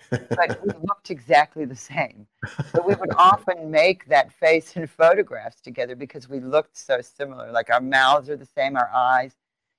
but 0.09 0.59
we 0.63 0.71
looked 0.87 1.09
exactly 1.09 1.65
the 1.65 1.75
same. 1.75 2.27
So 2.73 2.83
we 2.85 2.95
would 2.95 3.13
often 3.17 3.71
make 3.71 4.05
that 4.07 4.31
face 4.31 4.75
in 4.75 4.87
photographs 4.87 5.61
together 5.61 5.95
because 5.95 6.29
we 6.29 6.39
looked 6.39 6.77
so 6.77 7.01
similar. 7.01 7.51
Like 7.51 7.69
our 7.69 7.81
mouths 7.81 8.29
are 8.29 8.37
the 8.37 8.45
same, 8.45 8.75
our 8.75 8.91
eyes. 8.93 9.35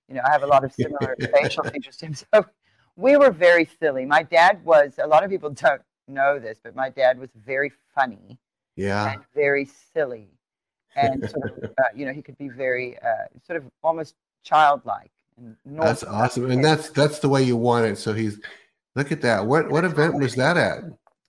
You 0.08 0.14
know, 0.14 0.22
I 0.26 0.32
have 0.32 0.42
a 0.42 0.46
lot 0.46 0.64
of 0.64 0.72
similar 0.72 1.16
facial 1.32 1.64
features 1.64 1.96
to 1.98 2.06
him. 2.06 2.14
So 2.14 2.46
we 2.96 3.16
were 3.16 3.30
very 3.30 3.68
silly. 3.78 4.04
My 4.04 4.22
dad 4.22 4.64
was. 4.64 4.98
A 5.02 5.06
lot 5.06 5.24
of 5.24 5.30
people 5.30 5.50
don't 5.50 5.82
know 6.06 6.38
this, 6.38 6.58
but 6.62 6.74
my 6.74 6.88
dad 6.88 7.18
was 7.18 7.30
very 7.44 7.72
funny 7.94 8.38
yeah 8.78 9.12
and 9.12 9.22
very 9.34 9.68
silly 9.92 10.28
and 10.94 11.28
sort 11.28 11.62
of 11.62 11.64
uh, 11.78 11.82
you 11.94 12.06
know 12.06 12.12
he 12.12 12.22
could 12.22 12.38
be 12.38 12.48
very 12.48 12.96
uh, 13.00 13.26
sort 13.44 13.58
of 13.58 13.64
almost 13.82 14.14
childlike 14.44 15.10
and 15.36 15.56
that's 15.66 16.04
awesome 16.04 16.50
and 16.50 16.64
that's 16.64 16.88
that's 16.90 17.18
the 17.18 17.28
way 17.28 17.42
you 17.42 17.56
want 17.56 17.84
it 17.84 17.98
so 17.98 18.14
he's 18.14 18.40
look 18.94 19.12
at 19.12 19.20
that 19.20 19.44
what 19.44 19.68
what 19.68 19.84
event 19.84 20.14
was 20.18 20.34
that 20.36 20.56
at 20.56 20.78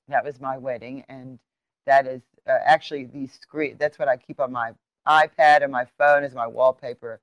that 0.07 0.23
was 0.23 0.39
my 0.39 0.57
wedding 0.57 1.03
and 1.09 1.39
that 1.85 2.05
is 2.05 2.21
uh, 2.47 2.57
actually 2.63 3.05
the 3.05 3.27
screen 3.27 3.75
that's 3.79 3.97
what 3.97 4.07
i 4.07 4.15
keep 4.15 4.39
on 4.39 4.51
my 4.51 4.71
ipad 5.07 5.63
and 5.63 5.71
my 5.71 5.85
phone 5.97 6.23
as 6.23 6.35
my 6.35 6.47
wallpaper 6.47 7.19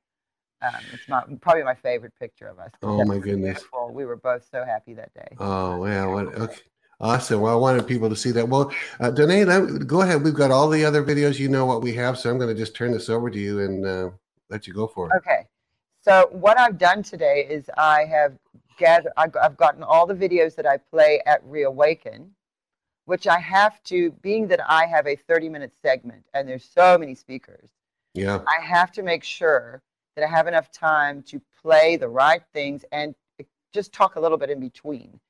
um, 0.63 0.75
it's 0.93 1.09
my 1.09 1.23
probably 1.41 1.63
my 1.63 1.75
favorite 1.75 2.13
picture 2.19 2.49
of 2.49 2.59
us 2.59 2.71
Oh, 2.83 3.05
my 3.05 3.19
goodness. 3.19 3.59
beautiful. 3.59 3.91
we 3.93 4.05
were 4.05 4.17
both 4.17 4.47
so 4.51 4.65
happy 4.65 4.95
that 4.95 5.13
day 5.15 5.37
Oh 5.39 5.85
yeah, 5.87 6.07
what 6.07 6.27
okay. 6.35 6.57
Awesome. 6.99 7.43
Well, 7.43 7.53
I 7.53 7.57
wanted 7.57 7.87
people 7.87 8.09
to 8.09 8.17
see 8.17 8.31
that. 8.31 8.49
Well, 8.49 8.73
uh, 9.01 9.11
Donné, 9.11 9.45
let- 9.47 9.87
go 9.87 10.01
ahead. 10.01 10.25
We've 10.25 10.33
got 10.33 10.51
all 10.51 10.67
the 10.71 10.83
other 10.83 11.05
videos. 11.05 11.39
You 11.39 11.51
know 11.51 11.67
what 11.67 11.83
we 11.83 11.93
have, 11.93 12.17
so 12.19 12.31
I'm 12.31 12.39
going 12.39 12.49
to 12.49 12.55
just 12.59 12.75
turn 12.75 12.91
this 12.91 13.11
over 13.11 13.29
to 13.29 13.39
you 13.39 13.61
and 13.61 13.85
uh, 13.85 14.11
let 14.49 14.67
you 14.67 14.73
go 14.73 14.87
for 14.87 15.11
it. 15.11 15.19
Okay. 15.19 15.47
So 16.01 16.29
what 16.33 16.59
I've 16.59 16.79
done 16.79 17.03
today 17.03 17.47
is 17.51 17.69
I 17.77 18.05
have 18.07 18.33
gathered, 18.79 19.13
I've 19.19 19.37
I've 19.43 19.59
gotten 19.59 19.83
all 19.83 20.07
the 20.07 20.15
videos 20.15 20.55
that 20.55 20.65
I 20.67 20.79
play 20.79 21.21
at 21.27 21.45
Reawaken, 21.45 22.31
which 23.05 23.27
I 23.27 23.41
have 23.41 23.83
to, 23.85 24.13
being 24.23 24.49
that 24.49 24.61
I 24.67 24.87
have 24.87 25.07
a 25.07 25.17
30 25.17 25.51
minute 25.51 25.73
segment 25.83 26.25
and 26.33 26.49
there's 26.49 26.65
so 26.65 26.97
many 26.97 27.15
speakers, 27.15 27.69
Yeah. 28.15 28.39
I 28.49 28.65
have 28.65 28.91
to 28.93 29.03
make 29.03 29.23
sure 29.23 29.83
that 30.17 30.25
I 30.25 30.29
have 30.29 30.49
enough 30.49 30.73
time 30.73 31.23
to 31.25 31.41
play 31.63 31.97
the 31.97 32.09
right 32.09 32.43
things 32.53 32.85
and 32.91 33.15
just 33.73 33.93
talk 33.93 34.17
a 34.17 34.21
little 34.21 34.39
bit 34.39 34.51
in 34.51 34.59
between 34.59 35.21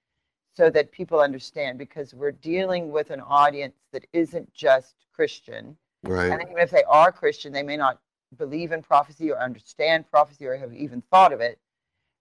so 0.54 0.70
that 0.70 0.90
people 0.90 1.20
understand 1.20 1.76
because 1.76 2.14
we're 2.14 2.32
dealing 2.32 2.90
with 2.90 3.10
an 3.10 3.20
audience 3.20 3.74
that 3.92 4.06
isn't 4.12 4.52
just 4.54 4.94
Christian. 5.12 5.76
Right. 6.04 6.30
And 6.30 6.40
even 6.42 6.58
if 6.58 6.70
they 6.70 6.84
are 6.84 7.12
Christian, 7.12 7.52
they 7.52 7.62
may 7.62 7.76
not 7.76 8.00
believe 8.38 8.72
in 8.72 8.82
prophecy 8.82 9.30
or 9.30 9.38
understand 9.38 10.08
prophecy 10.10 10.46
or 10.46 10.56
have 10.56 10.72
even 10.72 11.02
thought 11.10 11.32
of 11.32 11.40
it. 11.40 11.58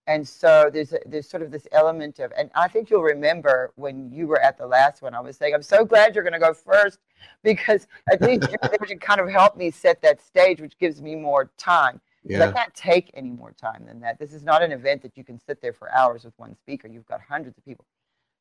And 0.08 0.28
so 0.28 0.70
there's 0.72 0.94
a, 0.94 1.00
there's 1.06 1.28
sort 1.28 1.42
of 1.42 1.50
this 1.50 1.68
element 1.72 2.20
of, 2.20 2.32
and 2.38 2.52
I 2.54 2.68
think 2.68 2.90
you'll 2.90 3.02
remember 3.02 3.72
when 3.76 4.12
you 4.12 4.28
were 4.28 4.40
at 4.40 4.58
the 4.58 4.68
last 4.68 5.02
one, 5.02 5.16
I 5.16 5.20
was 5.20 5.36
saying, 5.36 5.56
I'm 5.56 5.64
so 5.64 5.84
glad 5.84 6.14
you're 6.14 6.24
going 6.24 6.34
to 6.34 6.40
go 6.40 6.54
first 6.54 7.00
because 7.44 7.88
at 8.12 8.22
least 8.22 8.42
to 8.88 8.96
kind 8.98 9.20
of 9.20 9.30
help 9.30 9.58
me 9.58 9.72
set 9.72 10.02
that 10.04 10.22
stage, 10.22 10.62
which 10.62 10.78
gives 10.78 11.02
me 11.02 11.16
more 11.16 11.50
time. 11.58 12.02
Yeah. 12.26 12.52
can't 12.52 12.74
take 12.74 13.12
any 13.14 13.30
more 13.30 13.52
time 13.52 13.86
than 13.86 14.00
that. 14.02 14.18
This 14.20 14.34
is 14.34 14.44
not 14.44 14.64
an 14.64 14.72
event 14.72 15.02
that 15.04 15.16
you 15.16 15.24
can 15.24 15.40
sit 15.40 15.62
there 15.62 15.74
for 15.74 15.92
hours 15.92 16.24
with 16.24 16.34
one 16.38 16.56
speaker. 16.56 16.88
You've 16.88 17.06
got 17.06 17.22
hundreds 17.22 17.58
of 17.58 17.66
people. 17.66 17.86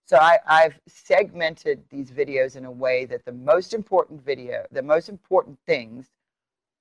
So 0.07 0.16
I, 0.18 0.38
I've 0.47 0.79
segmented 0.87 1.83
these 1.90 2.11
videos 2.11 2.57
in 2.57 2.64
a 2.64 2.70
way 2.70 3.05
that 3.07 3.25
the 3.25 3.33
most 3.33 3.73
important 3.73 4.25
video, 4.25 4.64
the 4.70 4.83
most 4.83 5.09
important 5.09 5.59
things 5.66 6.11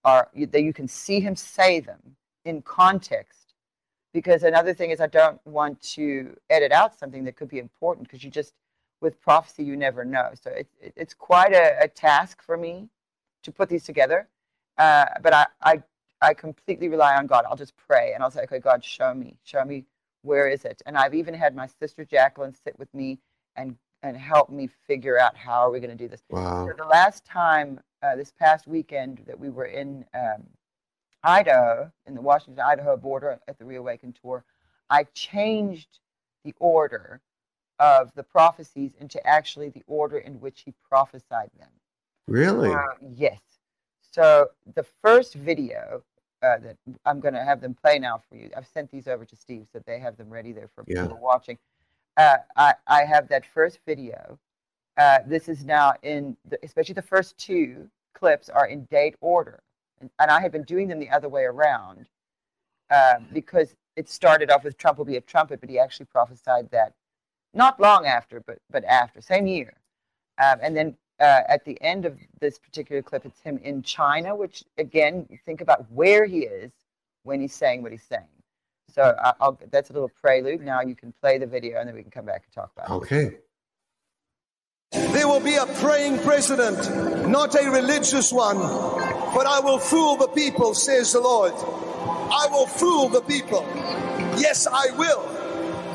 are 0.04 0.30
that 0.36 0.62
you 0.62 0.74
can 0.74 0.88
see 0.88 1.20
him 1.20 1.36
say 1.36 1.80
them 1.80 2.00
in 2.46 2.62
context. 2.62 3.54
Because 4.14 4.44
another 4.44 4.74
thing 4.74 4.92
is 4.92 5.02
I 5.02 5.08
don't 5.08 5.46
want 5.46 5.82
to 5.94 6.38
edit 6.50 6.72
out 6.72 6.98
something 7.00 7.24
that 7.24 7.36
could 7.36 7.50
be 7.50 7.60
important 7.60 8.08
because 8.08 8.24
you 8.24 8.30
just, 8.30 8.54
with 9.02 9.20
prophecy, 9.22 9.64
you 9.64 9.76
never 9.76 10.06
know. 10.06 10.32
So 10.40 10.52
it, 10.52 10.68
it, 10.80 10.94
it's 10.96 11.14
quite 11.14 11.54
a, 11.54 11.84
a 11.84 11.88
task 11.88 12.44
for 12.44 12.56
me 12.58 12.90
to 13.42 13.52
put 13.52 13.70
these 13.70 13.84
together. 13.84 14.28
Uh, 14.78 15.06
but 15.22 15.34
I, 15.34 15.46
I, 15.62 15.84
I 16.24 16.34
completely 16.34 16.88
rely 16.88 17.16
on 17.16 17.28
God. 17.28 17.44
I'll 17.50 17.58
just 17.58 17.76
pray 17.76 18.14
and 18.14 18.24
I'll 18.24 18.32
say, 18.32 18.44
okay, 18.44 18.60
God, 18.60 18.84
show 18.84 19.14
me, 19.14 19.36
show 19.44 19.66
me 19.66 19.86
where 20.22 20.48
is 20.48 20.64
it. 20.64 20.82
And 20.86 20.98
I've 20.98 21.14
even 21.14 21.34
had 21.34 21.54
my 21.54 21.68
sister 21.68 22.06
Jacqueline 22.06 22.56
sit 22.56 22.80
with 22.80 22.92
me 22.94 23.20
and 23.56 23.76
and 24.04 24.18
help 24.18 24.50
me 24.50 24.68
figure 24.86 25.18
out 25.18 25.36
how 25.36 25.62
are 25.62 25.72
we 25.72 25.80
going 25.80 25.90
to 25.90 25.96
do 25.96 26.10
this. 26.10 26.22
Wow. 26.30 26.68
So 26.68 26.74
the 26.76 26.90
last 26.90 27.24
time, 27.24 27.80
uh, 28.02 28.18
this 28.18 28.34
past 28.38 28.68
weekend 28.68 29.24
that 29.28 29.40
we 29.40 29.50
were 29.50 29.66
in 29.66 30.04
um, 30.14 30.44
Idaho, 31.24 31.90
in 32.06 32.14
the 32.14 32.22
Washington 32.22 32.62
Idaho 32.62 32.98
border 32.98 33.40
at 33.48 33.58
the 33.58 33.64
Reawaken 33.64 34.14
tour, 34.22 34.44
I 34.90 35.06
changed 35.14 36.00
the 36.44 36.54
order 36.60 37.22
of 37.80 38.12
the 38.16 38.24
prophecies 38.24 38.92
into 39.00 39.26
actually 39.26 39.70
the 39.70 39.84
order 39.88 40.18
in 40.18 40.34
which 40.42 40.64
he 40.66 40.74
prophesied 40.90 41.50
them. 41.58 41.70
Really? 42.28 42.74
Uh, 42.74 42.82
yes. 43.00 43.40
So 44.12 44.50
the 44.76 44.86
first 45.02 45.34
video 45.34 46.04
uh, 46.44 46.58
that 46.60 46.78
I'm 47.06 47.20
going 47.20 47.34
to 47.34 47.44
have 47.44 47.62
them 47.62 47.74
play 47.74 47.98
now 48.00 48.22
for 48.30 48.36
you. 48.36 48.50
I've 48.56 48.68
sent 48.68 48.92
these 48.92 49.08
over 49.08 49.26
to 49.26 49.36
Steve, 49.36 49.68
so 49.72 49.82
they 49.86 50.00
have 50.00 50.18
them 50.18 50.30
ready 50.30 50.52
there 50.52 50.70
for 50.76 50.84
Yeah. 50.88 51.04
people 51.04 51.20
watching. 51.22 51.58
Uh, 52.18 52.38
I, 52.56 52.76
I 52.86 53.06
have 53.06 53.30
that 53.30 53.46
first 53.46 53.80
video. 53.86 54.38
Uh, 54.98 55.20
this 55.26 55.48
is 55.48 55.66
now 55.66 55.94
in, 56.04 56.38
the, 56.50 56.60
especially 56.64 56.94
the 56.94 57.02
first 57.02 57.38
two 57.38 57.90
clips 58.14 58.50
are 58.50 58.68
in 58.68 58.86
date 58.86 59.16
order. 59.22 59.64
And, 60.02 60.10
and 60.20 60.30
I 60.30 60.42
had 60.42 60.52
been 60.52 60.64
doing 60.64 60.88
them 60.88 61.00
the 61.00 61.10
other 61.10 61.30
way 61.30 61.44
around 61.44 62.08
um, 62.92 63.26
because 63.34 63.74
it 63.96 64.10
started 64.10 64.52
off 64.52 64.64
with 64.64 64.78
Trump 64.78 64.98
will 64.98 65.06
be 65.06 65.18
a 65.18 65.22
trumpet, 65.22 65.62
but 65.62 65.70
he 65.70 65.80
actually 65.80 66.08
prophesied 66.08 66.70
that 66.72 66.94
not 67.54 67.80
long 67.80 68.06
after, 68.06 68.42
but, 68.42 68.58
but 68.70 68.84
after, 68.84 69.22
same 69.22 69.48
year. 69.48 69.74
Um, 70.44 70.60
and 70.62 70.76
then 70.76 70.98
uh, 71.24 71.42
at 71.48 71.64
the 71.64 71.82
end 71.82 72.06
of 72.06 72.20
this 72.40 72.60
particular 72.60 73.02
clip, 73.02 73.26
it's 73.26 73.40
him 73.42 73.58
in 73.64 73.82
China, 73.82 74.36
which 74.36 74.64
again, 74.78 75.28
think 75.46 75.62
about 75.62 75.90
where 75.92 76.26
he 76.26 76.40
is 76.40 76.72
when 77.24 77.40
he's 77.40 77.54
saying 77.54 77.82
what 77.82 77.92
he's 77.92 78.04
saying. 78.04 78.34
So 78.94 79.16
I- 79.24 79.34
I'll, 79.40 79.58
that's 79.72 79.90
a 79.90 79.94
little 79.94 80.12
prelude. 80.22 80.62
Now 80.62 80.82
you 80.82 80.96
can 80.96 81.14
play 81.22 81.38
the 81.38 81.48
video, 81.48 81.80
and 81.80 81.88
then 81.88 81.96
we 81.96 82.02
can 82.02 82.12
come 82.12 82.26
back 82.26 82.44
and 82.46 82.54
talk 82.54 82.72
about 82.76 82.90
it. 82.90 82.94
Okay. 82.94 83.38
There 85.14 85.28
will 85.28 85.40
be 85.40 85.56
a 85.56 85.66
praying 85.66 86.20
president, 86.20 86.78
not 87.28 87.56
a 87.56 87.70
religious 87.72 88.32
one. 88.32 88.58
But 88.58 89.48
I 89.48 89.60
will 89.60 89.80
fool 89.80 90.18
the 90.18 90.28
people, 90.28 90.76
says 90.76 91.14
the 91.14 91.22
Lord. 91.22 91.54
I 91.56 92.48
will 92.52 92.68
fool 92.68 93.10
the 93.10 93.22
people. 93.22 93.66
Yes, 94.38 94.68
I 94.68 94.88
will. 94.98 95.24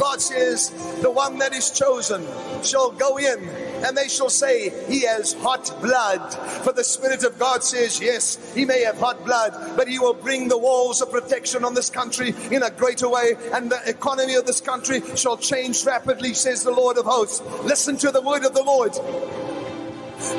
God 0.01 0.21
says, 0.21 0.71
the 1.03 1.11
one 1.11 1.39
that 1.39 1.53
is 1.53 1.71
chosen 1.71 2.27
shall 2.65 2.91
go 2.91 3.19
in 3.19 3.49
and 3.85 3.97
they 3.97 4.09
shall 4.09 4.31
say, 4.31 4.71
He 4.87 5.03
has 5.03 5.35
hot 5.35 5.75
blood. 5.81 6.35
For 6.65 6.73
the 6.73 6.85
Spirit 6.85 7.25
of 7.25 7.39
God 7.39 7.63
says, 7.63 8.01
Yes, 8.01 8.55
he 8.55 8.65
may 8.65 8.83
have 8.83 8.99
hot 8.99 9.25
blood, 9.25 9.77
but 9.77 9.89
he 9.89 9.99
will 9.99 10.15
bring 10.15 10.49
the 10.49 10.59
walls 10.59 11.01
of 11.01 11.11
protection 11.11 11.65
on 11.65 11.75
this 11.75 11.91
country 11.91 12.35
in 12.51 12.63
a 12.63 12.71
greater 12.71 13.09
way, 13.09 13.35
and 13.53 13.71
the 13.71 13.81
economy 13.87 14.35
of 14.35 14.47
this 14.47 14.61
country 14.61 15.03
shall 15.17 15.37
change 15.37 15.85
rapidly, 15.85 16.35
says 16.35 16.65
the 16.65 16.71
Lord 16.71 16.99
of 16.99 17.05
hosts. 17.05 17.41
Listen 17.65 17.97
to 17.99 18.11
the 18.11 18.23
word 18.23 18.45
of 18.45 18.55
the 18.55 18.63
Lord. 18.63 18.93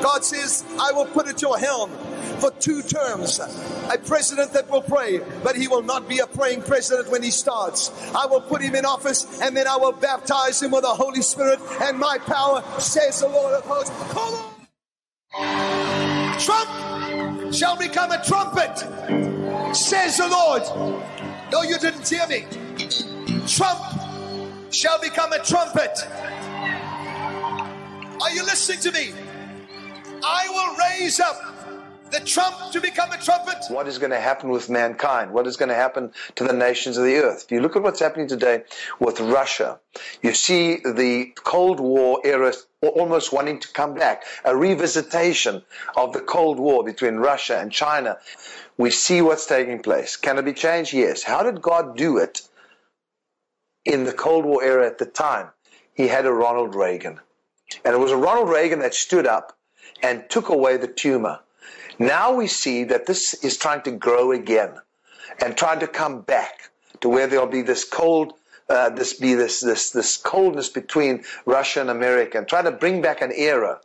God 0.01 0.25
says, 0.25 0.65
I 0.79 0.91
will 0.91 1.05
put 1.05 1.27
at 1.27 1.41
your 1.41 1.57
helm 1.57 1.91
for 2.39 2.51
two 2.51 2.81
terms 2.81 3.39
a 3.39 3.97
president 3.97 4.53
that 4.53 4.69
will 4.69 4.81
pray, 4.81 5.19
but 5.43 5.55
he 5.55 5.67
will 5.67 5.81
not 5.81 6.07
be 6.07 6.19
a 6.19 6.27
praying 6.27 6.61
president 6.61 7.09
when 7.11 7.23
he 7.23 7.31
starts. 7.31 7.91
I 8.15 8.25
will 8.25 8.41
put 8.41 8.61
him 8.61 8.75
in 8.75 8.85
office 8.85 9.41
and 9.41 9.55
then 9.55 9.67
I 9.67 9.77
will 9.77 9.91
baptize 9.91 10.61
him 10.61 10.71
with 10.71 10.83
the 10.83 10.89
Holy 10.89 11.21
Spirit 11.21 11.59
and 11.81 11.97
my 11.97 12.17
power, 12.19 12.63
says 12.79 13.19
the 13.21 13.27
Lord 13.27 13.53
of 13.53 13.63
hosts. 13.65 13.91
Come 14.13 14.33
on! 15.35 16.39
Trump 16.39 17.53
shall 17.53 17.77
become 17.77 18.11
a 18.11 18.23
trumpet, 18.23 18.77
says 19.75 20.17
the 20.17 20.27
Lord. 20.27 20.63
No, 21.51 21.63
you 21.63 21.77
didn't 21.79 22.07
hear 22.07 22.25
me. 22.27 22.45
Trump 23.47 23.79
shall 24.71 24.99
become 25.01 25.33
a 25.33 25.43
trumpet. 25.43 26.07
Are 28.21 28.31
you 28.31 28.43
listening 28.43 28.79
to 28.79 28.91
me? 28.91 29.13
I 30.23 30.47
will 30.49 30.75
raise 30.77 31.19
up 31.19 31.58
the 32.11 32.19
trump 32.21 32.71
to 32.71 32.81
become 32.81 33.11
a 33.11 33.17
trumpet. 33.17 33.65
What 33.69 33.87
is 33.87 33.97
going 33.97 34.11
to 34.11 34.19
happen 34.19 34.49
with 34.49 34.69
mankind? 34.69 35.31
What 35.31 35.47
is 35.47 35.57
going 35.57 35.69
to 35.69 35.75
happen 35.75 36.11
to 36.35 36.43
the 36.43 36.53
nations 36.53 36.97
of 36.97 37.05
the 37.05 37.17
earth? 37.17 37.45
If 37.45 37.51
you 37.51 37.61
look 37.61 37.75
at 37.75 37.83
what's 37.83 37.99
happening 37.99 38.27
today 38.27 38.63
with 38.99 39.19
Russia, 39.19 39.79
you 40.21 40.33
see 40.33 40.77
the 40.77 41.31
Cold 41.35 41.79
War 41.79 42.21
era 42.23 42.53
almost 42.81 43.33
wanting 43.33 43.59
to 43.59 43.67
come 43.73 43.93
back, 43.93 44.23
a 44.43 44.51
revisitation 44.51 45.63
of 45.95 46.13
the 46.13 46.21
Cold 46.21 46.59
War 46.59 46.83
between 46.83 47.15
Russia 47.15 47.57
and 47.59 47.71
China. 47.71 48.17
We 48.77 48.91
see 48.91 49.21
what's 49.21 49.45
taking 49.45 49.81
place. 49.81 50.15
Can 50.15 50.37
it 50.37 50.45
be 50.45 50.53
changed? 50.53 50.93
Yes. 50.93 51.23
How 51.23 51.43
did 51.43 51.61
God 51.61 51.97
do 51.97 52.17
it 52.17 52.41
in 53.85 54.05
the 54.05 54.13
Cold 54.13 54.45
War 54.45 54.63
era 54.63 54.87
at 54.87 54.97
the 54.97 55.05
time? 55.05 55.49
He 55.93 56.07
had 56.07 56.25
a 56.25 56.31
Ronald 56.31 56.75
Reagan. 56.75 57.19
And 57.83 57.93
it 57.93 57.99
was 57.99 58.11
a 58.11 58.17
Ronald 58.17 58.49
Reagan 58.49 58.79
that 58.79 58.93
stood 58.93 59.27
up 59.27 59.57
and 60.01 60.29
took 60.29 60.49
away 60.49 60.77
the 60.77 60.87
tumor. 60.87 61.39
Now 61.99 62.33
we 62.33 62.47
see 62.47 62.85
that 62.85 63.05
this 63.05 63.33
is 63.33 63.57
trying 63.57 63.81
to 63.83 63.91
grow 63.91 64.31
again 64.31 64.73
and 65.41 65.55
trying 65.55 65.81
to 65.81 65.87
come 65.87 66.21
back 66.21 66.71
to 67.01 67.09
where 67.09 67.27
there'll 67.27 67.45
be 67.45 67.61
this 67.61 67.83
cold, 67.83 68.33
uh, 68.69 68.89
this 68.89 69.13
be 69.13 69.33
this 69.33 69.59
this 69.59 69.89
this 69.91 70.15
coldness 70.15 70.69
between 70.69 71.25
Russia 71.45 71.81
and 71.81 71.89
America, 71.89 72.37
and 72.37 72.47
trying 72.47 72.65
to 72.65 72.71
bring 72.71 73.01
back 73.01 73.21
an 73.21 73.33
era. 73.35 73.81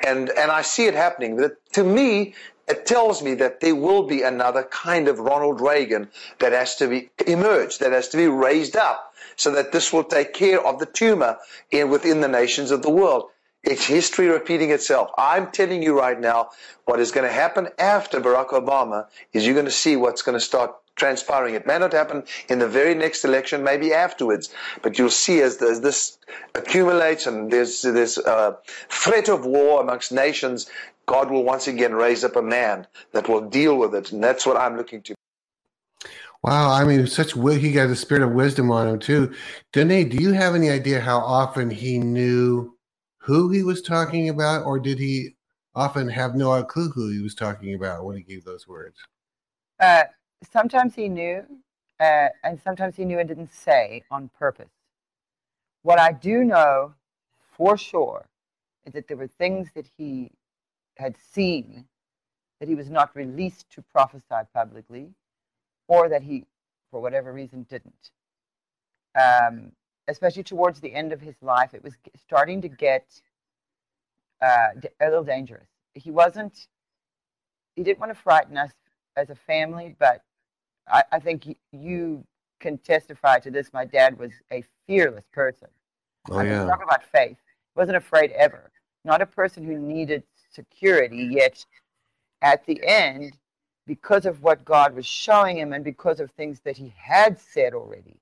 And 0.00 0.30
and 0.30 0.50
I 0.50 0.62
see 0.62 0.86
it 0.86 0.94
happening. 0.94 1.36
That 1.36 1.56
to 1.72 1.82
me, 1.82 2.34
it 2.68 2.86
tells 2.86 3.22
me 3.22 3.34
that 3.34 3.60
there 3.60 3.74
will 3.74 4.04
be 4.04 4.22
another 4.22 4.62
kind 4.62 5.08
of 5.08 5.18
Ronald 5.18 5.60
Reagan 5.60 6.08
that 6.38 6.52
has 6.52 6.76
to 6.76 6.88
be 6.88 7.10
emerge, 7.26 7.78
that 7.78 7.92
has 7.92 8.08
to 8.10 8.16
be 8.16 8.28
raised 8.28 8.76
up, 8.76 9.12
so 9.36 9.52
that 9.52 9.72
this 9.72 9.92
will 9.92 10.04
take 10.04 10.34
care 10.34 10.64
of 10.64 10.78
the 10.78 10.86
tumor 10.86 11.38
in 11.70 11.90
within 11.90 12.20
the 12.20 12.28
nations 12.28 12.70
of 12.70 12.82
the 12.82 12.90
world. 12.90 13.30
It's 13.66 13.84
history 13.84 14.28
repeating 14.28 14.70
itself. 14.70 15.10
I'm 15.18 15.50
telling 15.50 15.82
you 15.82 15.98
right 15.98 16.18
now, 16.18 16.50
what 16.84 17.00
is 17.00 17.10
going 17.10 17.26
to 17.26 17.32
happen 17.32 17.68
after 17.80 18.20
Barack 18.20 18.50
Obama 18.50 19.06
is 19.32 19.44
you're 19.44 19.54
going 19.54 19.66
to 19.66 19.72
see 19.72 19.96
what's 19.96 20.22
going 20.22 20.38
to 20.38 20.44
start 20.44 20.76
transpiring. 20.94 21.56
It 21.56 21.66
may 21.66 21.76
not 21.76 21.92
happen 21.92 22.22
in 22.48 22.60
the 22.60 22.68
very 22.68 22.94
next 22.94 23.24
election, 23.24 23.64
maybe 23.64 23.92
afterwards, 23.92 24.54
but 24.82 25.00
you'll 25.00 25.10
see 25.10 25.40
as, 25.40 25.60
as 25.60 25.80
this 25.80 26.16
accumulates 26.54 27.26
and 27.26 27.50
there's 27.50 27.82
this 27.82 28.18
uh, 28.18 28.52
threat 28.88 29.28
of 29.28 29.44
war 29.44 29.82
amongst 29.82 30.12
nations, 30.12 30.70
God 31.06 31.32
will 31.32 31.42
once 31.42 31.66
again 31.66 31.92
raise 31.92 32.22
up 32.22 32.36
a 32.36 32.42
man 32.42 32.86
that 33.12 33.28
will 33.28 33.48
deal 33.48 33.76
with 33.76 33.96
it, 33.96 34.12
and 34.12 34.22
that's 34.22 34.46
what 34.46 34.56
I'm 34.56 34.76
looking 34.76 35.02
to. 35.02 35.14
Wow, 36.44 36.70
I 36.70 36.84
mean, 36.84 37.08
such 37.08 37.32
he 37.32 37.72
got 37.72 37.88
the 37.88 37.96
spirit 37.96 38.22
of 38.22 38.30
wisdom 38.30 38.70
on 38.70 38.86
him 38.86 38.98
too. 39.00 39.34
Donné, 39.72 40.08
do 40.08 40.18
you 40.18 40.32
have 40.32 40.54
any 40.54 40.70
idea 40.70 41.00
how 41.00 41.18
often 41.18 41.70
he 41.70 41.98
knew 41.98 42.75
who 43.26 43.50
he 43.50 43.64
was 43.64 43.82
talking 43.82 44.28
about, 44.28 44.64
or 44.64 44.78
did 44.78 45.00
he 45.00 45.34
often 45.74 46.08
have 46.08 46.36
no 46.36 46.62
clue 46.62 46.88
who 46.90 47.10
he 47.10 47.20
was 47.20 47.34
talking 47.34 47.74
about 47.74 48.04
when 48.04 48.16
he 48.16 48.22
gave 48.22 48.44
those 48.44 48.68
words? 48.68 48.96
Uh, 49.80 50.04
sometimes 50.52 50.94
he 50.94 51.08
knew, 51.08 51.44
uh, 51.98 52.28
and 52.44 52.60
sometimes 52.62 52.94
he 52.94 53.04
knew 53.04 53.18
and 53.18 53.28
didn't 53.28 53.52
say 53.52 54.04
on 54.12 54.30
purpose. 54.38 54.70
What 55.82 55.98
I 55.98 56.12
do 56.12 56.44
know 56.44 56.94
for 57.56 57.76
sure 57.76 58.28
is 58.86 58.92
that 58.92 59.08
there 59.08 59.16
were 59.16 59.26
things 59.26 59.70
that 59.74 59.88
he 59.98 60.30
had 60.96 61.16
seen 61.32 61.84
that 62.60 62.68
he 62.68 62.76
was 62.76 62.90
not 62.90 63.14
released 63.16 63.68
to 63.70 63.82
prophesy 63.82 64.46
publicly, 64.54 65.08
or 65.88 66.08
that 66.08 66.22
he, 66.22 66.44
for 66.92 67.00
whatever 67.00 67.32
reason, 67.32 67.66
didn't. 67.68 68.10
Um, 69.20 69.72
especially 70.08 70.42
towards 70.42 70.80
the 70.80 70.92
end 70.94 71.12
of 71.12 71.20
his 71.20 71.34
life, 71.42 71.74
it 71.74 71.82
was 71.82 71.94
starting 72.20 72.60
to 72.62 72.68
get 72.68 73.04
uh, 74.42 74.68
a 75.00 75.04
little 75.06 75.24
dangerous. 75.24 75.68
He 75.94 76.10
wasn't, 76.10 76.68
he 77.74 77.82
didn't 77.82 77.98
want 77.98 78.12
to 78.12 78.20
frighten 78.20 78.56
us 78.56 78.72
as 79.16 79.30
a 79.30 79.34
family, 79.34 79.96
but 79.98 80.22
I, 80.88 81.02
I 81.12 81.18
think 81.18 81.56
you 81.72 82.24
can 82.60 82.78
testify 82.78 83.38
to 83.40 83.50
this. 83.50 83.72
My 83.72 83.84
dad 83.84 84.18
was 84.18 84.32
a 84.52 84.64
fearless 84.86 85.24
person. 85.32 85.68
Oh 86.30 86.38
I 86.38 86.44
mean, 86.44 86.52
yeah, 86.52 86.64
talk 86.64 86.82
about 86.82 87.04
faith. 87.04 87.36
He 87.74 87.78
wasn't 87.78 87.96
afraid 87.96 88.30
ever. 88.32 88.70
Not 89.04 89.22
a 89.22 89.26
person 89.26 89.64
who 89.64 89.78
needed 89.78 90.22
security, 90.50 91.28
yet 91.32 91.64
at 92.42 92.64
the 92.66 92.80
end, 92.84 93.36
because 93.86 94.26
of 94.26 94.42
what 94.42 94.64
God 94.64 94.94
was 94.94 95.06
showing 95.06 95.56
him 95.58 95.72
and 95.72 95.84
because 95.84 96.18
of 96.20 96.30
things 96.32 96.60
that 96.64 96.76
he 96.76 96.92
had 96.96 97.38
said 97.40 97.72
already, 97.72 98.18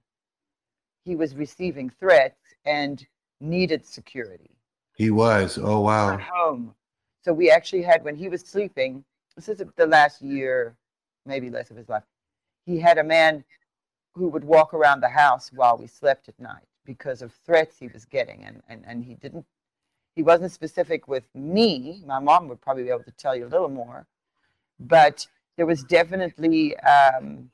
he 1.04 1.16
was 1.16 1.34
receiving 1.34 1.90
threats 1.90 2.40
and 2.64 3.06
needed 3.40 3.84
security 3.84 4.54
he 4.96 5.10
was. 5.10 5.58
Oh 5.60 5.80
wow. 5.80 6.14
at 6.14 6.20
home. 6.20 6.74
So 7.22 7.32
we 7.32 7.50
actually 7.50 7.82
had, 7.82 8.04
when 8.04 8.16
he 8.16 8.28
was 8.28 8.42
sleeping, 8.42 9.04
this 9.34 9.48
is 9.48 9.62
the 9.76 9.86
last 9.86 10.22
year, 10.22 10.76
maybe 11.26 11.50
less 11.50 11.70
of 11.70 11.76
his 11.76 11.88
life, 11.88 12.02
he 12.66 12.78
had 12.78 12.98
a 12.98 13.04
man 13.04 13.44
who 14.14 14.28
would 14.28 14.44
walk 14.44 14.74
around 14.74 15.00
the 15.00 15.08
house 15.08 15.50
while 15.52 15.76
we 15.76 15.86
slept 15.86 16.28
at 16.28 16.38
night 16.38 16.66
because 16.84 17.22
of 17.22 17.32
threats 17.46 17.78
he 17.78 17.88
was 17.88 18.04
getting. 18.04 18.44
And, 18.44 18.62
and, 18.68 18.84
and 18.86 19.04
he 19.04 19.14
didn't, 19.14 19.46
he 20.14 20.22
wasn't 20.22 20.52
specific 20.52 21.08
with 21.08 21.24
me. 21.34 22.02
My 22.06 22.20
mom 22.20 22.46
would 22.48 22.60
probably 22.60 22.84
be 22.84 22.90
able 22.90 23.04
to 23.04 23.10
tell 23.12 23.34
you 23.34 23.46
a 23.46 23.48
little 23.48 23.70
more. 23.70 24.06
But 24.78 25.26
there 25.56 25.66
was 25.66 25.82
definitely. 25.82 26.76
Um, 26.78 27.50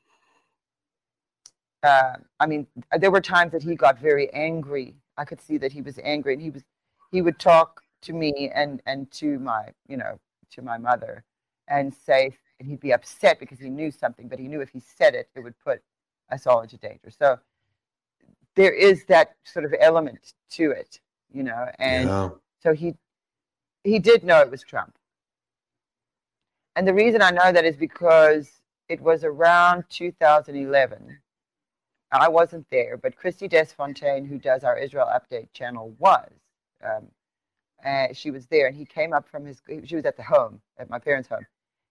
uh, 1.83 2.13
I 2.39 2.45
mean, 2.45 2.67
there 2.99 3.11
were 3.11 3.21
times 3.21 3.51
that 3.53 3.63
he 3.63 3.75
got 3.75 3.99
very 3.99 4.31
angry. 4.33 4.95
I 5.17 5.25
could 5.25 5.41
see 5.41 5.57
that 5.59 5.71
he 5.71 5.81
was 5.81 5.99
angry, 6.03 6.33
and 6.33 6.41
he 6.41 6.49
was 6.49 6.63
he 7.11 7.21
would 7.21 7.39
talk 7.39 7.81
to 8.03 8.13
me 8.13 8.51
and 8.53 8.81
and 8.85 9.11
to 9.11 9.39
my 9.39 9.69
you 9.87 9.97
know 9.97 10.19
to 10.51 10.61
my 10.61 10.77
mother 10.77 11.23
and 11.67 11.93
say 11.93 12.35
and 12.59 12.67
he'd 12.67 12.79
be 12.79 12.93
upset 12.93 13.39
because 13.39 13.59
he 13.59 13.69
knew 13.69 13.91
something, 13.91 14.27
but 14.27 14.37
he 14.39 14.47
knew 14.47 14.61
if 14.61 14.69
he 14.69 14.79
said 14.79 15.15
it, 15.15 15.29
it 15.35 15.39
would 15.41 15.57
put 15.63 15.81
us 16.31 16.45
all 16.45 16.61
into 16.61 16.77
danger. 16.77 17.09
So 17.09 17.39
there 18.55 18.73
is 18.73 19.05
that 19.05 19.35
sort 19.43 19.65
of 19.65 19.73
element 19.79 20.33
to 20.51 20.71
it, 20.71 20.99
you 21.31 21.43
know, 21.43 21.67
and 21.79 22.07
Yeah. 22.07 22.29
so 22.59 22.73
he 22.73 22.95
he 23.83 23.97
did 23.99 24.23
know 24.23 24.41
it 24.41 24.51
was 24.51 24.61
Trump. 24.63 24.95
And 26.75 26.87
the 26.87 26.93
reason 26.93 27.21
I 27.21 27.31
know 27.31 27.51
that 27.51 27.65
is 27.65 27.75
because 27.75 28.61
it 28.87 29.01
was 29.01 29.23
around 29.23 29.85
2011. 29.89 31.19
I 32.11 32.27
wasn't 32.29 32.69
there, 32.69 32.97
but 32.97 33.15
Christy 33.15 33.47
Desfontaine, 33.47 34.25
who 34.27 34.37
does 34.37 34.63
our 34.63 34.77
Israel 34.77 35.07
Update 35.07 35.53
channel, 35.53 35.95
was. 35.99 36.31
Um, 36.83 37.07
she 38.13 38.31
was 38.31 38.47
there, 38.47 38.67
and 38.67 38.75
he 38.75 38.85
came 38.85 39.13
up 39.13 39.27
from 39.29 39.45
his. 39.45 39.61
She 39.85 39.95
was 39.95 40.05
at 40.05 40.17
the 40.17 40.23
home, 40.23 40.61
at 40.77 40.89
my 40.89 40.99
parents' 40.99 41.29
home, 41.29 41.45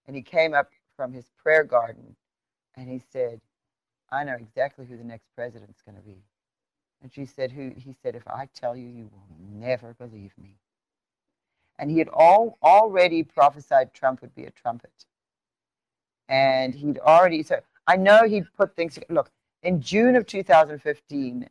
and 0.07 0.17
he 0.17 0.23
came 0.23 0.55
up 0.55 0.71
from 0.97 1.13
his 1.13 1.31
prayer 1.43 1.65
garden, 1.65 2.17
and 2.77 2.89
he 2.89 3.01
said, 3.13 3.41
"I 4.11 4.25
know 4.25 4.35
exactly 4.35 4.87
who 4.87 4.97
the 4.97 5.05
next 5.05 5.29
president's 5.35 5.83
going 5.83 5.97
to 5.97 6.03
be." 6.03 6.23
And 7.03 7.13
she 7.13 7.25
said, 7.25 7.51
"Who?" 7.53 7.71
He 7.77 7.95
said, 8.03 8.15
"If 8.15 8.29
I 8.29 8.49
tell 8.55 8.77
you, 8.77 8.89
you 8.89 9.11
will 9.13 9.27
never 9.39 9.95
believe 9.95 10.37
me." 10.39 10.57
And 11.79 11.91
he 11.91 11.99
had 11.99 12.09
all 12.09 12.59
already 12.63 13.23
prophesied 13.23 13.95
Trump 13.95 14.21
would 14.21 14.35
be 14.35 14.45
a 14.45 14.51
trumpet, 14.51 15.07
and 16.29 16.75
he'd 16.75 16.99
already. 16.99 17.43
So 17.43 17.61
I 17.87 17.97
know 17.97 18.25
he'd 18.25 18.53
put 18.57 18.77
things. 18.77 18.99
Look, 19.09 19.31
in 19.63 19.81
June 19.81 20.17
of 20.17 20.27
2015, 20.27 21.49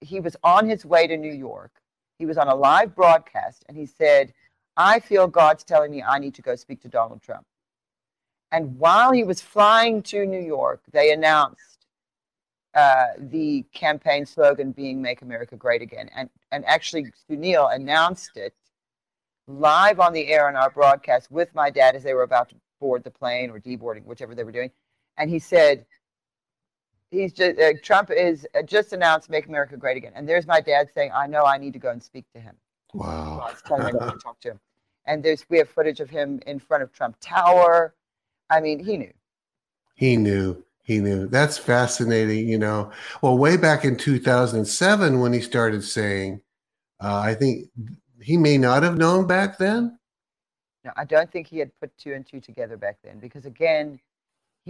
he 0.00 0.20
was 0.20 0.36
on 0.42 0.68
his 0.68 0.84
way 0.84 1.06
to 1.06 1.16
New 1.16 1.32
York. 1.32 1.72
He 2.18 2.26
was 2.26 2.38
on 2.38 2.48
a 2.48 2.54
live 2.54 2.94
broadcast, 2.94 3.64
and 3.68 3.76
he 3.76 3.86
said, 3.86 4.32
"I 4.76 5.00
feel 5.00 5.26
God's 5.26 5.64
telling 5.64 5.90
me 5.90 6.02
I 6.02 6.18
need 6.18 6.34
to 6.34 6.42
go 6.42 6.54
speak 6.54 6.80
to 6.82 6.88
Donald 6.88 7.22
Trump." 7.22 7.46
And 8.52 8.78
while 8.78 9.12
he 9.12 9.24
was 9.24 9.40
flying 9.40 10.02
to 10.04 10.26
New 10.26 10.40
York, 10.40 10.82
they 10.92 11.12
announced 11.12 11.86
uh, 12.74 13.06
the 13.18 13.64
campaign 13.72 14.26
slogan 14.26 14.72
being 14.72 15.02
"Make 15.02 15.22
America 15.22 15.56
Great 15.56 15.82
Again," 15.82 16.10
and 16.14 16.30
and 16.52 16.64
actually 16.66 17.06
Sunil 17.28 17.74
announced 17.74 18.36
it 18.36 18.54
live 19.48 19.98
on 19.98 20.12
the 20.12 20.28
air 20.28 20.46
on 20.46 20.56
our 20.56 20.70
broadcast 20.70 21.30
with 21.30 21.52
my 21.54 21.70
dad 21.70 21.96
as 21.96 22.04
they 22.04 22.14
were 22.14 22.22
about 22.22 22.48
to 22.50 22.54
board 22.80 23.02
the 23.02 23.10
plane 23.10 23.50
or 23.50 23.58
deboarding, 23.58 24.04
whichever 24.04 24.34
they 24.34 24.44
were 24.44 24.52
doing, 24.52 24.70
and 25.16 25.30
he 25.30 25.38
said, 25.38 25.84
"He's 27.10 27.32
just 27.32 27.58
uh, 27.58 27.72
Trump 27.82 28.10
is 28.10 28.46
uh, 28.56 28.62
just 28.62 28.92
announced 28.92 29.30
"Make 29.30 29.46
America 29.46 29.76
Great 29.76 29.96
Again," 29.96 30.12
and 30.14 30.28
there's 30.28 30.46
my 30.46 30.60
dad 30.60 30.88
saying, 30.94 31.10
"I 31.14 31.26
know 31.26 31.44
I 31.44 31.58
need 31.58 31.72
to 31.74 31.78
go 31.78 31.90
and 31.90 32.02
speak 32.02 32.24
to 32.34 32.40
him." 32.40 32.56
Wow. 32.94 33.44
I 33.46 33.50
was 33.52 33.62
telling 33.62 33.94
him 33.94 34.10
to 34.10 34.18
talk 34.18 34.40
to 34.40 34.52
him, 34.52 34.60
and 35.06 35.22
there's 35.22 35.44
we 35.48 35.58
have 35.58 35.68
footage 35.68 36.00
of 36.00 36.10
him 36.10 36.40
in 36.46 36.58
front 36.58 36.82
of 36.82 36.92
Trump 36.92 37.16
Tower. 37.20 37.94
I 38.48 38.60
mean, 38.60 38.78
he 38.84 38.96
knew. 38.96 39.12
He 39.94 40.16
knew. 40.16 40.64
He 40.82 40.98
knew. 40.98 41.26
That's 41.28 41.56
fascinating. 41.56 42.48
You 42.48 42.58
know, 42.58 42.90
well, 43.22 43.38
way 43.38 43.56
back 43.56 43.84
in 43.84 43.96
2007, 43.96 45.20
when 45.20 45.32
he 45.32 45.40
started 45.40 45.84
saying, 45.84 46.40
uh, 47.00 47.18
I 47.18 47.34
think 47.34 47.68
he 48.20 48.36
may 48.36 48.58
not 48.58 48.82
have 48.82 48.98
known 48.98 49.26
back 49.26 49.58
then. 49.58 49.98
No, 50.84 50.90
I 50.96 51.04
don't 51.04 51.30
think 51.30 51.46
he 51.46 51.58
had 51.58 51.70
put 51.78 51.96
two 51.98 52.14
and 52.14 52.26
two 52.26 52.40
together 52.40 52.76
back 52.76 52.98
then 53.04 53.18
because 53.18 53.44
again, 53.44 54.00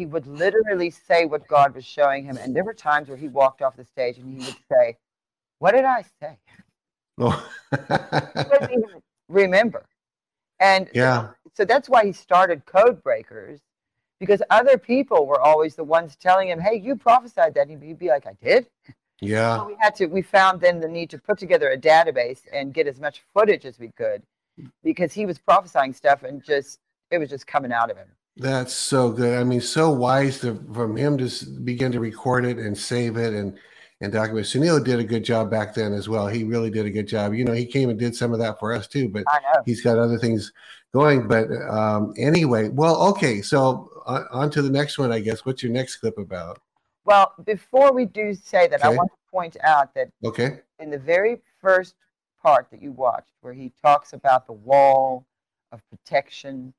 he 0.01 0.07
would 0.07 0.27
literally 0.27 0.89
say 0.89 1.27
what 1.27 1.47
God 1.47 1.75
was 1.75 1.85
showing 1.85 2.25
him, 2.25 2.39
and 2.39 2.57
there 2.57 2.65
were 2.65 2.73
times 2.73 3.09
where 3.09 3.19
he 3.19 3.29
walked 3.29 3.61
off 3.61 3.77
the 3.77 3.85
stage 3.85 4.17
and 4.17 4.33
he 4.33 4.43
would 4.47 4.57
say, 4.73 4.97
"What 5.59 5.73
did 5.73 5.85
I 5.85 6.07
say?" 6.23 6.39
Oh, 7.19 7.47
He 7.71 7.77
couldn't 7.77 8.71
even 8.71 9.03
remember. 9.29 9.85
And 10.59 10.89
yeah. 10.95 11.33
so 11.53 11.67
that's 11.67 11.87
why 11.87 12.07
he 12.07 12.13
started 12.13 12.65
Code 12.65 13.03
Breakers 13.03 13.61
because 14.19 14.41
other 14.49 14.79
people 14.79 15.27
were 15.27 15.39
always 15.39 15.77
the 15.77 15.85
ones 15.85 16.17
telling 16.17 16.49
him, 16.49 16.61
"Hey, 16.61 16.77
you 16.77 16.97
prophesied 16.97 17.53
that," 17.57 17.69
and 17.69 17.83
he'd 17.83 17.99
be 17.99 18.09
like, 18.09 18.27
"I 18.27 18.33
did." 18.43 18.71
Yeah. 19.21 19.59
So 19.59 19.67
we 19.67 19.77
had 19.81 19.95
to. 19.97 20.07
We 20.07 20.23
found 20.23 20.63
then 20.63 20.81
the 20.81 20.89
need 20.89 21.11
to 21.11 21.19
put 21.19 21.37
together 21.37 21.69
a 21.71 21.77
database 21.77 22.41
and 22.55 22.73
get 22.73 22.87
as 22.87 22.99
much 22.99 23.23
footage 23.35 23.67
as 23.67 23.79
we 23.79 23.89
could, 23.89 24.23
because 24.83 25.13
he 25.13 25.27
was 25.27 25.39
prophesying 25.39 25.93
stuff 25.93 26.23
and 26.23 26.43
just 26.43 26.79
it 27.11 27.19
was 27.19 27.29
just 27.29 27.47
coming 27.47 27.71
out 27.71 27.91
of 27.91 27.99
him. 27.99 28.09
That's 28.37 28.73
so 28.73 29.11
good. 29.11 29.39
I 29.39 29.45
mean, 29.45 29.61
so 29.61 29.91
wise 29.91 30.41
to, 30.41 30.55
from 30.73 30.97
him 30.97 31.19
to 31.19 31.47
begin 31.65 31.93
to 31.93 32.01
record 32.01 32.45
it 32.45 32.59
and 32.59 32.77
save 32.77 33.17
it 33.17 33.35
and 33.35 33.59
and 34.03 34.13
document. 34.13 34.47
Sunil 34.47 34.83
did 34.83 34.99
a 34.99 35.05
good 35.05 35.23
job 35.25 35.51
back 35.51 35.75
then 35.75 35.93
as 35.93 36.09
well. 36.09 36.27
He 36.27 36.45
really 36.45 36.71
did 36.71 36.87
a 36.87 36.91
good 36.91 37.07
job. 37.07 37.35
You 37.35 37.45
know, 37.45 37.53
he 37.53 37.67
came 37.67 37.91
and 37.91 37.99
did 37.99 38.17
some 38.17 38.33
of 38.33 38.39
that 38.39 38.59
for 38.59 38.73
us 38.73 38.87
too, 38.87 39.11
but 39.11 39.25
he's 39.67 39.83
got 39.83 39.99
other 39.99 40.17
things 40.19 40.53
going. 40.95 41.29
But 41.29 41.49
um, 41.69 42.15
anyway, 42.17 42.71
well, 42.71 43.09
okay. 43.09 43.43
So 43.43 43.91
on, 44.07 44.27
on 44.31 44.51
to 44.53 44.63
the 44.63 44.71
next 44.71 44.99
one, 44.99 45.13
I 45.13 45.21
guess. 45.21 45.45
What's 45.45 45.63
your 45.63 45.73
next 45.73 45.97
clip 45.97 46.17
about? 46.17 46.61
Well, 47.05 47.35
before 47.45 47.93
we 47.93 48.07
do 48.07 48.35
say 48.35 48.69
that, 48.69 48.83
I 48.83 48.89
want 48.89 49.11
to 49.11 49.31
point 49.31 49.57
out 49.63 49.93
that 49.95 50.09
Okay. 50.25 50.61
in 50.79 50.91
the 50.91 50.99
very 50.99 51.41
first 51.61 51.95
part 52.43 52.69
that 52.71 52.81
you 52.81 52.93
watched, 52.93 53.33
where 53.43 53.53
he 53.53 53.71
talks 53.83 54.15
about 54.15 54.47
the 54.47 54.53
wall 54.55 55.27
of 55.73 55.83
protection, 55.91 56.73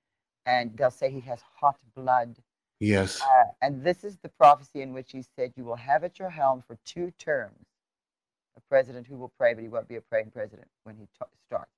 and 0.46 0.76
they'll 0.76 0.92
say 0.92 1.10
he 1.12 1.22
has 1.22 1.40
hot 1.60 1.78
blood. 1.96 2.38
Yes. 2.80 3.22
Uh, 3.22 3.44
and 3.62 3.84
this 3.84 4.04
is 4.04 4.18
the 4.18 4.30
prophecy 4.30 4.82
in 4.82 4.94
which 4.94 5.12
he 5.12 5.24
said, 5.36 5.54
You 5.56 5.64
will 5.64 5.76
have 5.76 6.04
at 6.04 6.18
your 6.20 6.30
helm 6.30 6.64
for 6.66 6.78
two 6.86 7.12
terms 7.20 7.66
a 8.58 8.62
president 8.70 9.08
who 9.08 9.16
will 9.16 9.32
pray, 9.38 9.54
but 9.54 9.62
he 9.62 9.70
won't 9.70 9.88
be 9.88 9.96
a 9.96 10.02
praying 10.02 10.32
president 10.32 10.68
when 10.84 10.96
he 10.98 11.08
ta- 11.18 11.28
starts. 11.48 11.72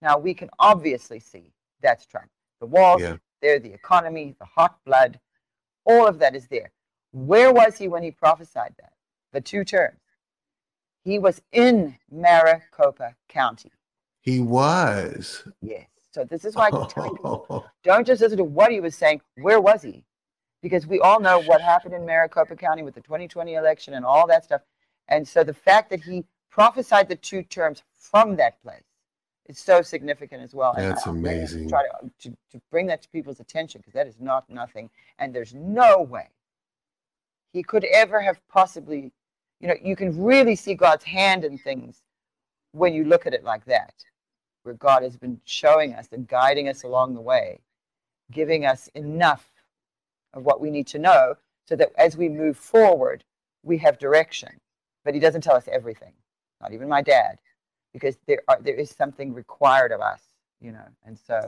Now, 0.00 0.18
we 0.18 0.34
can 0.34 0.50
obviously 0.58 1.20
see 1.20 1.52
that's 1.80 2.06
Trump. 2.06 2.28
The 2.60 2.66
walls, 2.66 3.00
Yeah. 3.02 3.16
there, 3.40 3.58
the 3.58 3.72
economy, 3.72 4.34
the 4.38 4.44
hot 4.46 4.78
blood, 4.84 5.20
all 5.84 6.06
of 6.06 6.18
that 6.20 6.34
is 6.34 6.48
there. 6.48 6.70
Where 7.12 7.52
was 7.52 7.76
he 7.76 7.88
when 7.88 8.02
he 8.02 8.10
prophesied 8.10 8.74
that? 8.78 8.92
The 9.32 9.40
two 9.40 9.64
terms. 9.64 9.98
He 11.04 11.18
was 11.18 11.42
in 11.52 11.96
Maricopa 12.10 13.14
County. 13.28 13.72
He 14.20 14.40
was. 14.40 15.46
Yes. 15.60 15.86
So 16.12 16.24
this 16.24 16.44
is 16.44 16.54
why 16.54 16.68
I 16.68 16.70
keep 16.70 16.88
telling 16.88 17.10
people, 17.16 17.66
don't 17.84 18.06
just 18.06 18.20
listen 18.22 18.38
to 18.38 18.44
what 18.44 18.70
he 18.70 18.80
was 18.80 18.94
saying. 18.94 19.20
Where 19.36 19.60
was 19.60 19.82
he? 19.82 20.04
Because 20.62 20.86
we 20.86 21.00
all 21.00 21.20
know 21.20 21.40
what 21.40 21.60
happened 21.60 21.94
in 21.94 22.06
Maricopa 22.06 22.54
County 22.56 22.82
with 22.82 22.94
the 22.94 23.00
2020 23.00 23.54
election 23.54 23.94
and 23.94 24.04
all 24.04 24.26
that 24.28 24.44
stuff. 24.44 24.62
And 25.08 25.26
so 25.26 25.42
the 25.42 25.54
fact 25.54 25.90
that 25.90 26.00
he 26.00 26.24
prophesied 26.50 27.08
the 27.08 27.16
two 27.16 27.42
terms 27.42 27.82
from 27.98 28.36
that 28.36 28.62
place 28.62 28.84
is 29.46 29.58
so 29.58 29.82
significant 29.82 30.42
as 30.42 30.54
well. 30.54 30.72
And 30.72 30.84
That's 30.84 31.06
I- 31.06 31.10
I'm 31.10 31.22
really 31.22 31.36
amazing. 31.38 31.68
Try 31.68 31.82
to, 31.82 31.98
um, 32.02 32.12
to, 32.20 32.30
to 32.52 32.60
bring 32.70 32.86
that 32.86 33.02
to 33.02 33.08
people's 33.08 33.40
attention 33.40 33.80
because 33.80 33.94
that 33.94 34.06
is 34.06 34.20
not 34.20 34.48
nothing. 34.48 34.90
And 35.18 35.34
there's 35.34 35.54
no 35.54 36.00
way 36.02 36.28
he 37.52 37.62
could 37.62 37.84
ever 37.84 38.20
have 38.20 38.40
possibly, 38.48 39.12
you 39.60 39.68
know, 39.68 39.74
you 39.82 39.96
can 39.96 40.22
really 40.22 40.56
see 40.56 40.74
God's 40.74 41.04
hand 41.04 41.44
in 41.44 41.58
things 41.58 42.02
when 42.72 42.94
you 42.94 43.04
look 43.04 43.26
at 43.26 43.34
it 43.34 43.44
like 43.44 43.64
that, 43.66 43.94
where 44.62 44.74
God 44.74 45.02
has 45.02 45.16
been 45.16 45.40
showing 45.44 45.94
us 45.94 46.08
and 46.12 46.26
guiding 46.28 46.68
us 46.68 46.82
along 46.84 47.14
the 47.14 47.20
way, 47.20 47.60
giving 48.30 48.64
us 48.64 48.88
enough 48.94 49.50
of 50.34 50.44
what 50.44 50.60
we 50.60 50.70
need 50.70 50.86
to 50.88 50.98
know 50.98 51.34
so 51.66 51.76
that 51.76 51.92
as 51.96 52.16
we 52.16 52.28
move 52.28 52.56
forward, 52.56 53.24
we 53.62 53.78
have 53.78 53.98
direction. 53.98 54.50
But 55.04 55.14
He 55.14 55.20
doesn't 55.20 55.42
tell 55.42 55.56
us 55.56 55.68
everything, 55.70 56.12
not 56.60 56.72
even 56.72 56.88
my 56.88 57.02
dad, 57.02 57.38
because 57.92 58.16
there 58.26 58.42
are 58.48 58.58
there 58.60 58.74
is 58.76 58.90
something 58.90 59.34
required 59.34 59.92
of 59.92 60.00
us, 60.00 60.20
you 60.60 60.72
know. 60.72 60.86
And 61.04 61.18
so 61.18 61.40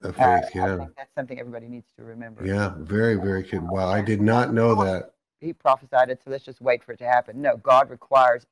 The 0.00 0.08
uh, 0.08 0.12
faith, 0.12 0.56
I 0.62 0.76
think 0.76 0.96
that's 0.96 1.14
something 1.14 1.38
everybody 1.38 1.68
needs 1.68 1.86
to 1.96 2.04
remember. 2.04 2.44
Yeah. 2.46 2.74
Very, 2.78 3.14
very 3.16 3.42
good. 3.42 3.62
Wow. 3.68 3.88
I 3.88 4.00
did 4.02 4.20
not 4.20 4.52
know 4.52 4.74
that. 4.84 5.12
he 5.40 5.52
prophesied 5.52 6.08
it, 6.10 6.20
so 6.24 6.30
let's 6.30 6.44
just 6.44 6.60
wait 6.60 6.82
for 6.82 6.92
it 6.92 6.98
to 6.98 7.04
happen. 7.06 7.40
No, 7.40 7.56
God 7.58 7.90
requires 7.90 8.46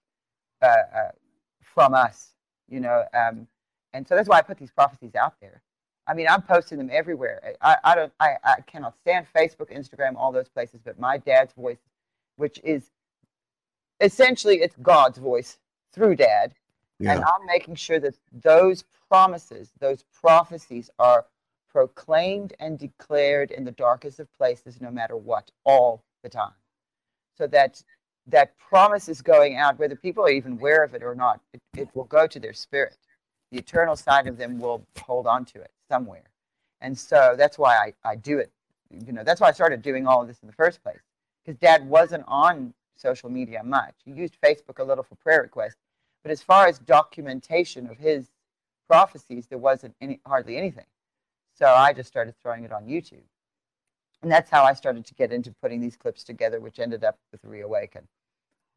uh, 0.63 0.67
uh, 0.67 1.11
from 1.61 1.95
us, 1.95 2.35
you 2.69 2.81
know, 2.81 3.05
um, 3.15 3.47
and 3.93 4.07
so 4.07 4.15
that's 4.17 4.29
why 4.29 4.39
I 4.39 4.43
put 4.43 4.59
these 4.59 4.71
prophecies 4.71 5.15
out 5.15 5.35
there. 5.41 5.63
I 6.07 6.15
mean, 6.15 6.27
I'm 6.29 6.43
posting 6.43 6.79
them 6.79 6.91
everywhere. 6.93 7.55
I, 7.61 7.77
I 7.85 7.95
don't, 7.95 8.13
I, 8.19 8.37
I 8.45 8.61
cannot 8.67 8.99
stand 8.99 9.27
Facebook, 9.35 9.73
Instagram, 9.73 10.17
all 10.17 10.33
those 10.33 10.49
places, 10.49 10.81
but 10.85 10.99
my 10.99 11.19
dad's 11.19 11.53
voice, 11.53 11.79
which 12.37 12.61
is 12.65 12.91
essentially 14.01 14.57
it's 14.63 14.77
God's 14.83 15.19
voice 15.19 15.59
through 15.93 16.17
dad, 16.17 16.55
and 17.01 17.21
I'm 17.25 17.47
making 17.47 17.75
sure 17.77 17.99
that 18.01 18.17
those 18.33 18.85
promises, 19.09 19.73
those 19.81 20.05
prophecies 20.21 20.91
are 20.99 21.27
proclaimed 21.71 22.55
and 22.61 22.79
declared 22.79 23.51
in 23.51 23.65
the 23.65 23.73
darkest 23.73 24.21
of 24.21 24.33
places, 24.37 24.81
no 24.81 24.91
matter 24.91 25.17
what, 25.17 25.51
all 25.65 26.03
the 26.23 26.29
time. 26.29 26.53
So 27.37 27.47
that 27.49 27.83
that 28.29 28.57
promise 28.59 29.09
is 29.09 29.21
going 29.21 29.57
out, 29.57 29.79
whether 29.79 29.97
people 29.97 30.25
are 30.25 30.31
even 30.31 30.53
aware 30.53 30.85
of 30.85 30.95
it 30.95 31.03
or 31.03 31.15
not, 31.15 31.41
it, 31.53 31.61
it 31.77 31.89
will 31.95 32.05
go 32.05 32.27
to 32.27 32.39
their 32.39 32.53
spirit. 32.53 32.97
The 33.53 33.59
eternal 33.59 33.95
side 33.95 34.27
of 34.27 34.37
them 34.37 34.59
will 34.59 34.85
hold 35.01 35.29
on 35.29 35.45
to 35.47 35.61
it 35.61 35.71
somewhere. 35.89 36.25
And 36.81 36.99
so 36.99 37.37
that's 37.39 37.57
why 37.57 37.77
I, 37.77 38.11
I 38.11 38.17
do 38.17 38.39
it 38.39 38.51
you 39.07 39.13
know, 39.13 39.25
that's 39.25 39.41
why 39.41 39.49
I 39.49 39.53
started 39.53 39.83
doing 39.83 40.07
all 40.07 40.23
of 40.23 40.29
this 40.29 40.41
in 40.43 40.47
the 40.47 40.53
first 40.53 40.83
place. 40.83 41.01
Because 41.45 41.59
dad 41.59 41.89
wasn't 41.89 42.25
on 42.29 42.75
social 42.95 43.31
media 43.31 43.63
much. 43.65 43.95
He 44.05 44.13
used 44.13 44.41
Facebook 44.41 44.79
a 44.79 44.85
little 44.85 45.05
for 45.05 45.15
prayer 45.17 45.43
requests. 45.43 45.77
But 46.23 46.31
as 46.31 46.43
far 46.43 46.67
as 46.67 46.79
documentation 46.79 47.89
of 47.89 47.99
his 47.99 48.31
prophecies, 48.87 49.47
there 49.47 49.59
wasn't 49.59 49.95
any 50.01 50.21
hardly 50.27 50.57
anything. 50.57 50.85
So 51.55 51.67
I 51.67 51.93
just 51.93 52.09
started 52.09 52.35
throwing 52.41 52.65
it 52.65 52.73
on 52.73 52.87
YouTube. 52.87 53.25
And 54.23 54.31
that's 54.31 54.51
how 54.51 54.63
I 54.63 54.73
started 54.75 55.05
to 55.07 55.15
get 55.15 55.33
into 55.33 55.51
putting 55.51 55.81
these 55.81 55.97
clips 55.97 56.23
together, 56.23 56.61
which 56.61 56.79
ended 56.79 57.03
up 57.03 57.19
with 57.33 57.45
Reawaken. 57.45 58.07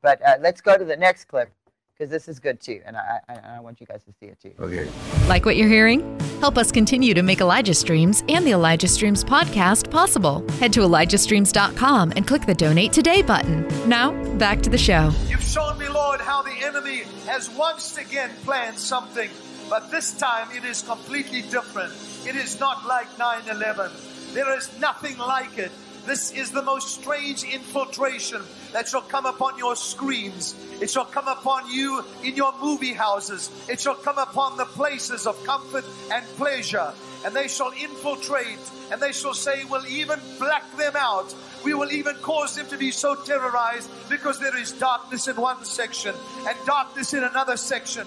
But 0.01 0.21
uh, 0.25 0.37
let's 0.39 0.61
go 0.61 0.77
to 0.77 0.85
the 0.85 0.97
next 0.97 1.25
clip 1.25 1.51
because 1.97 2.09
this 2.09 2.27
is 2.27 2.39
good 2.39 2.59
too, 2.59 2.81
and 2.85 2.97
I, 2.97 3.19
I, 3.29 3.39
I, 3.55 3.59
want 3.61 3.79
you 3.79 3.87
guys 3.87 4.03
to 4.03 4.13
see 4.19 4.25
it 4.25 4.39
too. 4.41 4.51
Okay. 4.59 4.89
Like 5.27 5.45
what 5.45 5.55
you're 5.55 5.69
hearing? 5.69 6.19
Help 6.39 6.57
us 6.57 6.71
continue 6.71 7.13
to 7.13 7.23
make 7.23 7.39
Elijah 7.39 7.73
Streams 7.73 8.23
and 8.27 8.45
the 8.45 8.51
Elijah 8.51 8.87
Streams 8.87 9.23
podcast 9.23 9.89
possible. 9.89 10.45
Head 10.53 10.73
to 10.73 10.81
ElijahStreams.com 10.81 12.13
and 12.15 12.27
click 12.27 12.45
the 12.45 12.53
Donate 12.53 12.91
Today 12.91 13.21
button. 13.21 13.65
Now, 13.87 14.11
back 14.35 14.61
to 14.63 14.69
the 14.69 14.77
show. 14.77 15.11
You've 15.27 15.43
shown 15.43 15.77
me, 15.77 15.87
Lord, 15.87 16.19
how 16.19 16.41
the 16.41 16.55
enemy 16.63 17.03
has 17.27 17.49
once 17.51 17.97
again 17.97 18.31
planned 18.43 18.77
something, 18.77 19.29
but 19.69 19.89
this 19.89 20.13
time 20.17 20.49
it 20.51 20.65
is 20.65 20.81
completely 20.81 21.43
different. 21.43 21.93
It 22.25 22.35
is 22.35 22.59
not 22.59 22.85
like 22.85 23.07
9 23.17 23.49
11. 23.49 23.91
There 24.33 24.57
is 24.57 24.69
nothing 24.79 25.17
like 25.17 25.57
it. 25.57 25.71
This 26.05 26.31
is 26.31 26.51
the 26.51 26.61
most 26.61 27.01
strange 27.01 27.43
infiltration 27.43 28.41
that 28.73 28.87
shall 28.87 29.01
come 29.01 29.25
upon 29.25 29.57
your 29.57 29.75
screens. 29.75 30.53
It 30.79 30.91
shall 30.91 31.05
come 31.05 31.27
upon 31.27 31.71
you 31.71 32.03
in 32.23 32.35
your 32.35 32.53
movie 32.61 32.93
houses. 32.93 33.49
It 33.67 33.81
shall 33.81 33.95
come 33.95 34.19
upon 34.19 34.57
the 34.57 34.65
places 34.65 35.25
of 35.25 35.43
comfort 35.45 35.83
and 36.11 36.23
pleasure. 36.37 36.93
And 37.25 37.35
they 37.35 37.47
shall 37.47 37.71
infiltrate 37.71 38.59
and 38.91 39.01
they 39.01 39.13
shall 39.13 39.33
say, 39.33 39.65
We'll 39.65 39.87
even 39.87 40.19
black 40.37 40.63
them 40.77 40.93
out. 40.95 41.33
We 41.63 41.73
will 41.73 41.91
even 41.91 42.15
cause 42.17 42.55
them 42.55 42.67
to 42.67 42.77
be 42.77 42.91
so 42.91 43.15
terrorized 43.15 43.89
because 44.07 44.39
there 44.39 44.55
is 44.55 44.73
darkness 44.73 45.27
in 45.27 45.35
one 45.35 45.65
section 45.65 46.13
and 46.47 46.57
darkness 46.67 47.15
in 47.15 47.23
another 47.23 47.57
section. 47.57 48.05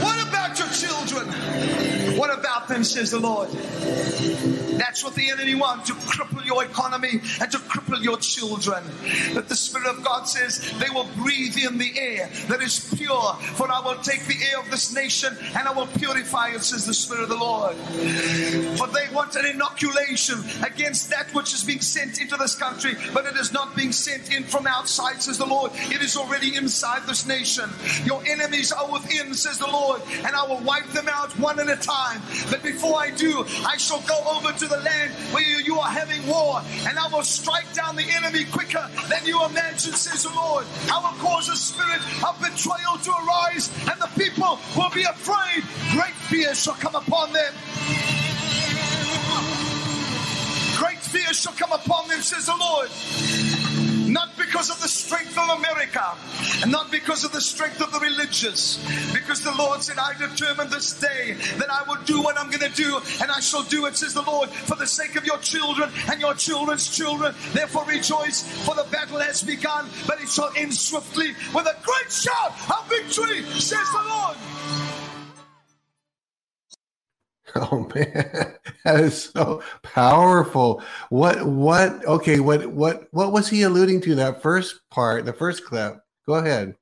What 0.00 0.26
about 0.26 0.58
your 0.58 0.68
children? 0.68 1.28
What 2.18 2.32
about 2.32 2.68
them, 2.68 2.82
says 2.82 3.10
the 3.10 3.20
Lord? 3.20 3.50
That's 4.78 5.04
what 5.04 5.14
the 5.14 5.30
enemy 5.30 5.54
wants 5.54 5.88
to 5.88 5.94
cripple 5.94 6.44
your 6.44 6.64
economy 6.64 7.20
and 7.40 7.50
to 7.52 7.58
cripple 7.58 8.02
your 8.02 8.18
children. 8.18 8.84
But 9.34 9.48
the 9.48 9.56
Spirit 9.56 9.86
of 9.86 10.04
God 10.04 10.24
says 10.24 10.72
they 10.78 10.90
will 10.90 11.08
breathe 11.16 11.56
in 11.56 11.78
the 11.78 11.98
air 11.98 12.28
that 12.48 12.62
is 12.62 12.92
pure. 12.96 13.34
For 13.54 13.70
I 13.70 13.80
will 13.80 14.00
take 14.02 14.24
the 14.26 14.36
air 14.50 14.60
of 14.60 14.70
this 14.70 14.94
nation 14.94 15.36
and 15.56 15.68
I 15.68 15.72
will 15.72 15.86
purify 15.86 16.50
it, 16.50 16.62
says 16.62 16.86
the 16.86 16.94
Spirit 16.94 17.24
of 17.24 17.28
the 17.28 17.36
Lord. 17.36 17.76
For 18.78 18.86
they 18.88 19.12
want 19.14 19.36
an 19.36 19.46
inoculation 19.46 20.38
against 20.64 21.10
that 21.10 21.32
which 21.34 21.54
is 21.54 21.64
being 21.64 21.80
sent 21.80 22.20
into 22.20 22.36
this 22.36 22.54
country, 22.54 22.94
but 23.12 23.26
it 23.26 23.36
is 23.36 23.52
not 23.52 23.76
being 23.76 23.92
sent 23.92 24.32
in 24.34 24.44
from 24.44 24.66
outside, 24.66 25.22
says 25.22 25.38
the 25.38 25.46
Lord. 25.46 25.72
It 25.74 26.02
is 26.02 26.16
already 26.16 26.56
inside 26.56 27.02
this 27.06 27.26
nation. 27.26 27.70
Your 28.04 28.22
enemies 28.26 28.72
are 28.72 28.90
within, 28.90 29.34
says 29.34 29.58
the 29.58 29.66
Lord, 29.66 30.02
and 30.24 30.34
I 30.34 30.46
will 30.46 30.60
wipe 30.60 30.86
them 30.88 31.08
out 31.08 31.36
one 31.38 31.58
at 31.60 31.68
a 31.68 31.76
time. 31.76 32.20
But 32.50 32.62
before 32.62 32.98
I 32.98 33.10
do, 33.10 33.44
I 33.66 33.76
shall 33.76 34.00
go 34.02 34.18
over 34.36 34.52
to 34.52 34.63
the 34.68 34.78
land 34.78 35.12
where 35.32 35.60
you 35.60 35.78
are 35.78 35.90
having 35.90 36.26
war, 36.26 36.62
and 36.86 36.98
I 36.98 37.08
will 37.08 37.22
strike 37.22 37.72
down 37.74 37.96
the 37.96 38.04
enemy 38.04 38.44
quicker 38.44 38.88
than 39.08 39.26
you 39.26 39.44
imagine, 39.44 39.92
says 39.92 40.24
the 40.24 40.34
Lord. 40.34 40.66
I 40.90 40.98
will 40.98 41.18
cause 41.18 41.48
a 41.48 41.56
spirit 41.56 42.00
of 42.22 42.38
betrayal 42.40 42.98
to 43.02 43.12
arise, 43.24 43.70
and 43.90 44.00
the 44.00 44.10
people 44.16 44.58
will 44.76 44.90
be 44.90 45.04
afraid. 45.04 45.64
Great 45.92 46.14
fear 46.30 46.54
shall 46.54 46.74
come 46.74 46.94
upon 46.94 47.32
them. 47.32 47.52
Great 50.76 50.98
fear 50.98 51.32
shall 51.32 51.54
come 51.54 51.72
upon 51.72 52.08
them, 52.08 52.20
says 52.20 52.46
the 52.46 52.56
Lord 52.56 53.63
not 54.14 54.30
because 54.38 54.70
of 54.70 54.80
the 54.80 54.86
strength 54.86 55.36
of 55.36 55.58
America, 55.58 56.16
and 56.62 56.70
not 56.70 56.88
because 56.92 57.24
of 57.24 57.32
the 57.32 57.40
strength 57.40 57.80
of 57.80 57.90
the 57.92 57.98
religious, 57.98 58.78
because 59.12 59.42
the 59.42 59.52
Lord 59.58 59.82
said, 59.82 59.98
I 59.98 60.14
determined 60.16 60.70
this 60.70 60.98
day 61.00 61.34
that 61.58 61.68
I 61.68 61.82
will 61.88 62.00
do 62.04 62.22
what 62.22 62.38
I'm 62.38 62.48
going 62.48 62.70
to 62.70 62.76
do, 62.76 63.00
and 63.20 63.30
I 63.32 63.40
shall 63.40 63.64
do 63.64 63.86
it, 63.86 63.96
says 63.96 64.14
the 64.14 64.22
Lord, 64.22 64.50
for 64.50 64.76
the 64.76 64.86
sake 64.86 65.16
of 65.16 65.26
your 65.26 65.38
children 65.38 65.90
and 66.08 66.20
your 66.20 66.34
children's 66.34 66.96
children. 66.96 67.34
Therefore 67.52 67.84
rejoice, 67.86 68.42
for 68.64 68.76
the 68.76 68.86
battle 68.92 69.18
has 69.18 69.42
begun, 69.42 69.88
but 70.06 70.22
it 70.22 70.28
shall 70.28 70.52
end 70.56 70.72
swiftly 70.72 71.32
with 71.52 71.66
a 71.66 71.76
great 71.82 72.12
shout 72.12 72.52
of 72.70 72.88
victory, 72.88 73.42
says 73.58 73.90
the 73.90 74.04
Lord. 74.08 74.83
Oh 77.70 77.88
man, 77.94 78.54
that 78.84 79.00
is 79.00 79.30
so 79.32 79.62
powerful. 79.82 80.82
What 81.10 81.46
what 81.46 82.04
okay, 82.04 82.40
what 82.40 82.66
what 82.66 83.06
what 83.12 83.30
was 83.30 83.48
he 83.48 83.62
alluding 83.62 84.00
to 84.02 84.16
that 84.16 84.42
first 84.42 84.80
part, 84.90 85.24
the 85.24 85.32
first 85.32 85.64
clip? 85.64 86.00
Go 86.26 86.34
ahead. 86.34 86.74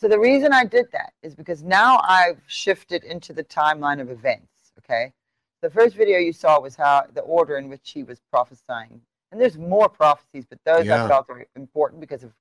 So 0.00 0.08
the 0.08 0.18
reason 0.18 0.54
I 0.54 0.64
did 0.64 0.86
that 0.92 1.12
is 1.22 1.34
because 1.34 1.62
now 1.62 2.00
I've 2.02 2.40
shifted 2.46 3.04
into 3.04 3.34
the 3.34 3.44
timeline 3.44 4.00
of 4.00 4.10
events, 4.10 4.72
okay? 4.78 5.12
The 5.60 5.68
first 5.68 5.94
video 5.94 6.18
you 6.18 6.32
saw 6.32 6.58
was 6.58 6.74
how 6.74 7.04
the 7.12 7.20
order 7.20 7.58
in 7.58 7.68
which 7.68 7.90
he 7.90 8.02
was 8.02 8.18
prophesying. 8.30 9.02
And 9.30 9.38
there's 9.38 9.58
more 9.58 9.90
prophecies, 9.90 10.46
but 10.48 10.58
those 10.64 10.86
Yeah. 10.86 11.04
I 11.04 11.08
felt 11.08 11.26
are 11.28 11.44
important 11.54 12.00
because 12.00 12.24
of 12.24 12.32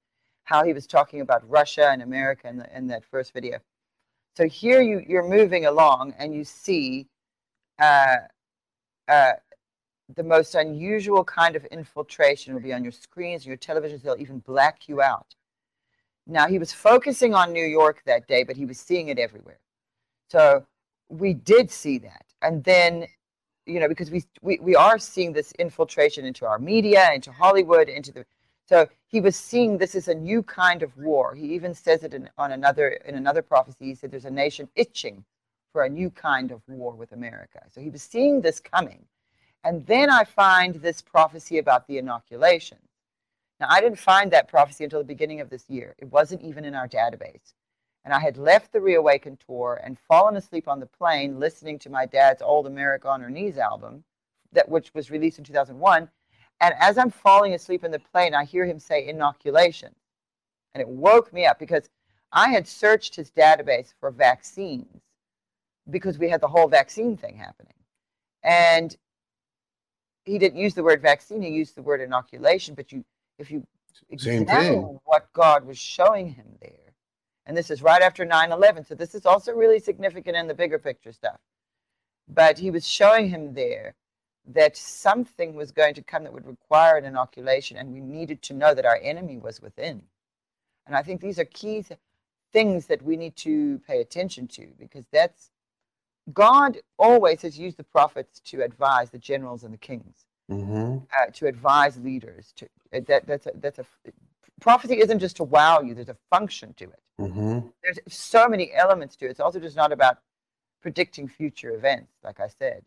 how 0.45 0.63
he 0.63 0.71
was 0.71 0.87
talking 0.87 1.19
about 1.19 1.47
Russia 1.49 1.89
and 1.89 2.01
America 2.01 2.47
in, 2.47 2.57
the, 2.57 2.75
in 2.75 2.87
that 2.87 3.03
first 3.03 3.33
video. 3.33 3.59
So 4.37 4.47
here 4.47 4.81
you, 4.81 5.03
you're 5.05 5.27
moving 5.27 5.65
along 5.65 6.13
and 6.17 6.33
you 6.33 6.45
see 6.45 7.07
uh, 7.79 8.17
uh, 9.07 9.31
the 10.15 10.23
most 10.23 10.55
unusual 10.55 11.23
kind 11.23 11.55
of 11.55 11.65
infiltration 11.65 12.53
will 12.53 12.61
be 12.61 12.73
on 12.73 12.83
your 12.83 12.91
screens, 12.91 13.45
your 13.45 13.57
televisions. 13.57 14.01
They'll 14.01 14.19
even 14.19 14.39
black 14.39 14.87
you 14.87 15.01
out. 15.01 15.35
Now, 16.25 16.47
he 16.47 16.59
was 16.59 16.71
focusing 16.71 17.33
on 17.33 17.53
New 17.53 17.65
York 17.65 18.01
that 18.05 18.27
day, 18.27 18.43
but 18.43 18.55
he 18.55 18.65
was 18.65 18.79
seeing 18.79 19.09
it 19.09 19.17
everywhere. 19.17 19.59
So 20.29 20.65
we 21.09 21.33
did 21.33 21.71
see 21.71 21.97
that. 21.99 22.25
And 22.41 22.63
then, 22.63 23.07
you 23.65 23.79
know, 23.79 23.87
because 23.87 24.11
we, 24.11 24.23
we, 24.41 24.59
we 24.61 24.75
are 24.75 24.99
seeing 24.99 25.33
this 25.33 25.51
infiltration 25.53 26.25
into 26.25 26.45
our 26.45 26.59
media, 26.59 27.11
into 27.13 27.31
Hollywood, 27.31 27.89
into 27.89 28.11
the. 28.11 28.25
So 28.67 28.87
he 29.07 29.19
was 29.19 29.35
seeing 29.35 29.77
this 29.77 29.95
is 29.95 30.07
a 30.07 30.13
new 30.13 30.43
kind 30.43 30.83
of 30.83 30.95
war. 30.97 31.33
He 31.33 31.53
even 31.55 31.73
says 31.73 32.03
it 32.03 32.13
in, 32.13 32.29
on 32.37 32.51
another 32.51 32.89
in 32.89 33.15
another 33.15 33.41
prophecy. 33.41 33.85
He 33.85 33.95
said 33.95 34.11
there's 34.11 34.25
a 34.25 34.31
nation 34.31 34.69
itching 34.75 35.25
for 35.71 35.84
a 35.84 35.89
new 35.89 36.10
kind 36.10 36.51
of 36.51 36.62
war 36.67 36.93
with 36.93 37.12
America. 37.12 37.62
So 37.69 37.82
he 37.82 37.89
was 37.89 38.01
seeing 38.01 38.41
this 38.41 38.60
coming. 38.60 39.05
And 39.63 39.86
then 39.86 40.10
I 40.10 40.23
find 40.23 40.75
this 40.75 41.01
prophecy 41.01 41.58
about 41.58 41.88
the 41.88 41.97
inoculation. 41.97 42.77
Now, 43.60 43.67
I 43.69 43.82
didn't 43.82 43.99
find 43.99 44.32
that 44.32 44.47
prophecy 44.47 44.86
until 44.86 44.99
the 44.99 45.05
beginning 45.05 45.41
of 45.41 45.49
this 45.49 45.69
year. 45.69 45.95
It 45.97 46.12
wasn't 46.12 46.41
even 46.43 46.63
in 46.63 46.75
our 46.75 46.88
database. 46.88 47.53
And 48.05 48.13
I 48.13 48.19
had 48.21 48.38
left 48.38 48.71
the 48.71 48.79
Reawaken 48.79 49.38
tour 49.45 49.82
and 49.84 49.99
fallen 49.99 50.38
asleep 50.38 50.69
on 50.69 50.79
the 50.79 50.86
plane 50.86 51.39
listening 51.39 51.77
to 51.79 51.89
my 51.89 52.05
dad's 52.05 52.41
old 52.41 52.67
America 52.67 53.10
on 53.10 53.19
Her 53.19 53.29
Knees 53.29 53.58
album, 53.58 54.05
that 54.53 54.69
which 54.69 54.93
was 54.93 55.12
released 55.12 55.39
in 55.39 55.43
2001. 55.43 56.10
And 56.62 56.73
as 56.79 56.97
I'm 56.97 57.12
falling 57.12 57.53
asleep 57.53 57.84
in 57.84 57.91
the 57.91 57.99
plane, 57.99 58.34
I 58.34 58.45
hear 58.45 58.65
him 58.65 58.79
say 58.79 59.08
inoculation. 59.08 59.93
And 60.73 60.82
it 60.82 60.88
woke 60.88 61.34
me 61.34 61.45
up 61.45 61.60
because 61.60 61.89
I 62.32 62.49
had 62.49 62.67
searched 62.67 63.15
his 63.15 63.32
database 63.32 63.93
for 63.99 64.12
vaccines 64.12 65.01
because 65.89 66.17
we 66.17 66.30
had 66.30 66.41
the 66.41 66.47
whole 66.47 66.67
vaccine 66.67 67.17
thing 67.17 67.36
happening. 67.38 67.73
And 68.43 68.95
he 70.23 70.38
didn't 70.38 70.60
use 70.60 70.73
the 70.73 70.84
word 70.84 71.02
vaccine, 71.02 71.41
he 71.41 71.49
used 71.49 71.75
the 71.75 71.82
word 71.82 72.02
inoculation. 72.02 72.75
But 72.75 72.91
you, 72.91 73.04
if 73.38 73.52
you 73.52 73.65
Same 74.17 74.43
examine 74.43 74.84
thing. 74.84 74.99
what 75.06 75.32
God 75.34 75.65
was 75.65 75.78
showing 75.78 76.34
him 76.34 76.45
there, 76.62 76.93
and 77.45 77.58
this 77.58 77.71
is 77.71 77.82
right 77.82 78.02
after 78.02 78.25
9 78.25 78.52
11, 78.52 78.86
so 78.86 78.95
this 78.95 79.15
is 79.15 79.25
also 79.25 79.54
really 79.54 79.80
significant 79.80 80.38
in 80.38 80.47
the 80.47 80.54
bigger 80.54 80.80
picture 80.80 81.12
stuff. 81.12 81.39
But 82.28 82.60
he 82.60 82.69
was 82.69 82.88
showing 82.88 83.30
him 83.30 83.54
there 83.54 83.95
that 84.45 84.78
something 84.78 85.54
was 85.54 85.71
going 85.71 85.93
to 85.95 86.04
come 86.04 86.23
that 86.23 86.34
would 86.34 86.45
require 86.45 86.98
an 86.98 87.06
inoculation, 87.06 87.77
and 87.77 87.92
we 87.92 88.00
needed 88.00 88.42
to 88.44 88.54
know 88.54 88.73
that 88.73 88.85
our 88.85 89.00
enemy 89.02 89.37
was 89.37 89.62
within. 89.62 90.04
And 90.85 90.96
I 90.96 91.04
think 91.04 91.21
these 91.21 91.40
are 91.40 91.46
key 91.46 91.83
th- 91.83 92.00
things 92.52 92.87
that 92.87 93.02
we 93.04 93.15
need 93.15 93.35
to 93.37 93.79
pay 93.87 94.02
attention 94.02 94.48
to 94.48 94.67
because 94.79 95.06
that's 95.12 95.52
God 96.34 96.77
always 96.98 97.42
has 97.44 97.58
used 97.58 97.77
the 97.77 97.84
prophets 97.84 98.40
to 98.46 98.62
advise 98.63 99.10
the 99.10 99.17
generals 99.17 99.63
and 99.63 99.73
the 99.73 99.77
kings, 99.77 100.25
Mm-hmm. 100.50 100.98
uh, 101.15 101.32
to 101.34 101.46
advise 101.46 101.98
leaders. 101.98 102.54
To 102.58 102.65
uh, 102.94 103.02
that 103.08 103.27
that's 103.27 103.46
a, 103.46 103.52
that's 103.56 103.80
a 103.80 103.86
prophecy 104.60 105.00
isn't 105.00 105.19
just 105.19 105.38
to 105.38 105.44
wow 105.44 105.82
you. 105.82 105.94
There's 105.94 106.10
a 106.10 106.17
function 106.32 106.73
to 106.75 106.86
it. 106.86 107.00
Mm-hmm. 107.19 107.67
There's 107.84 108.00
so 108.08 108.48
many 108.48 108.73
elements 108.73 109.15
to 109.17 109.25
it. 109.25 109.32
It's 109.32 109.40
also 109.40 109.60
just 109.60 109.75
not 109.75 109.92
about 109.92 110.17
predicting 110.82 111.27
future 111.27 111.71
events. 111.75 112.13
Like 112.23 112.40
I 112.40 112.48
said, 112.48 112.84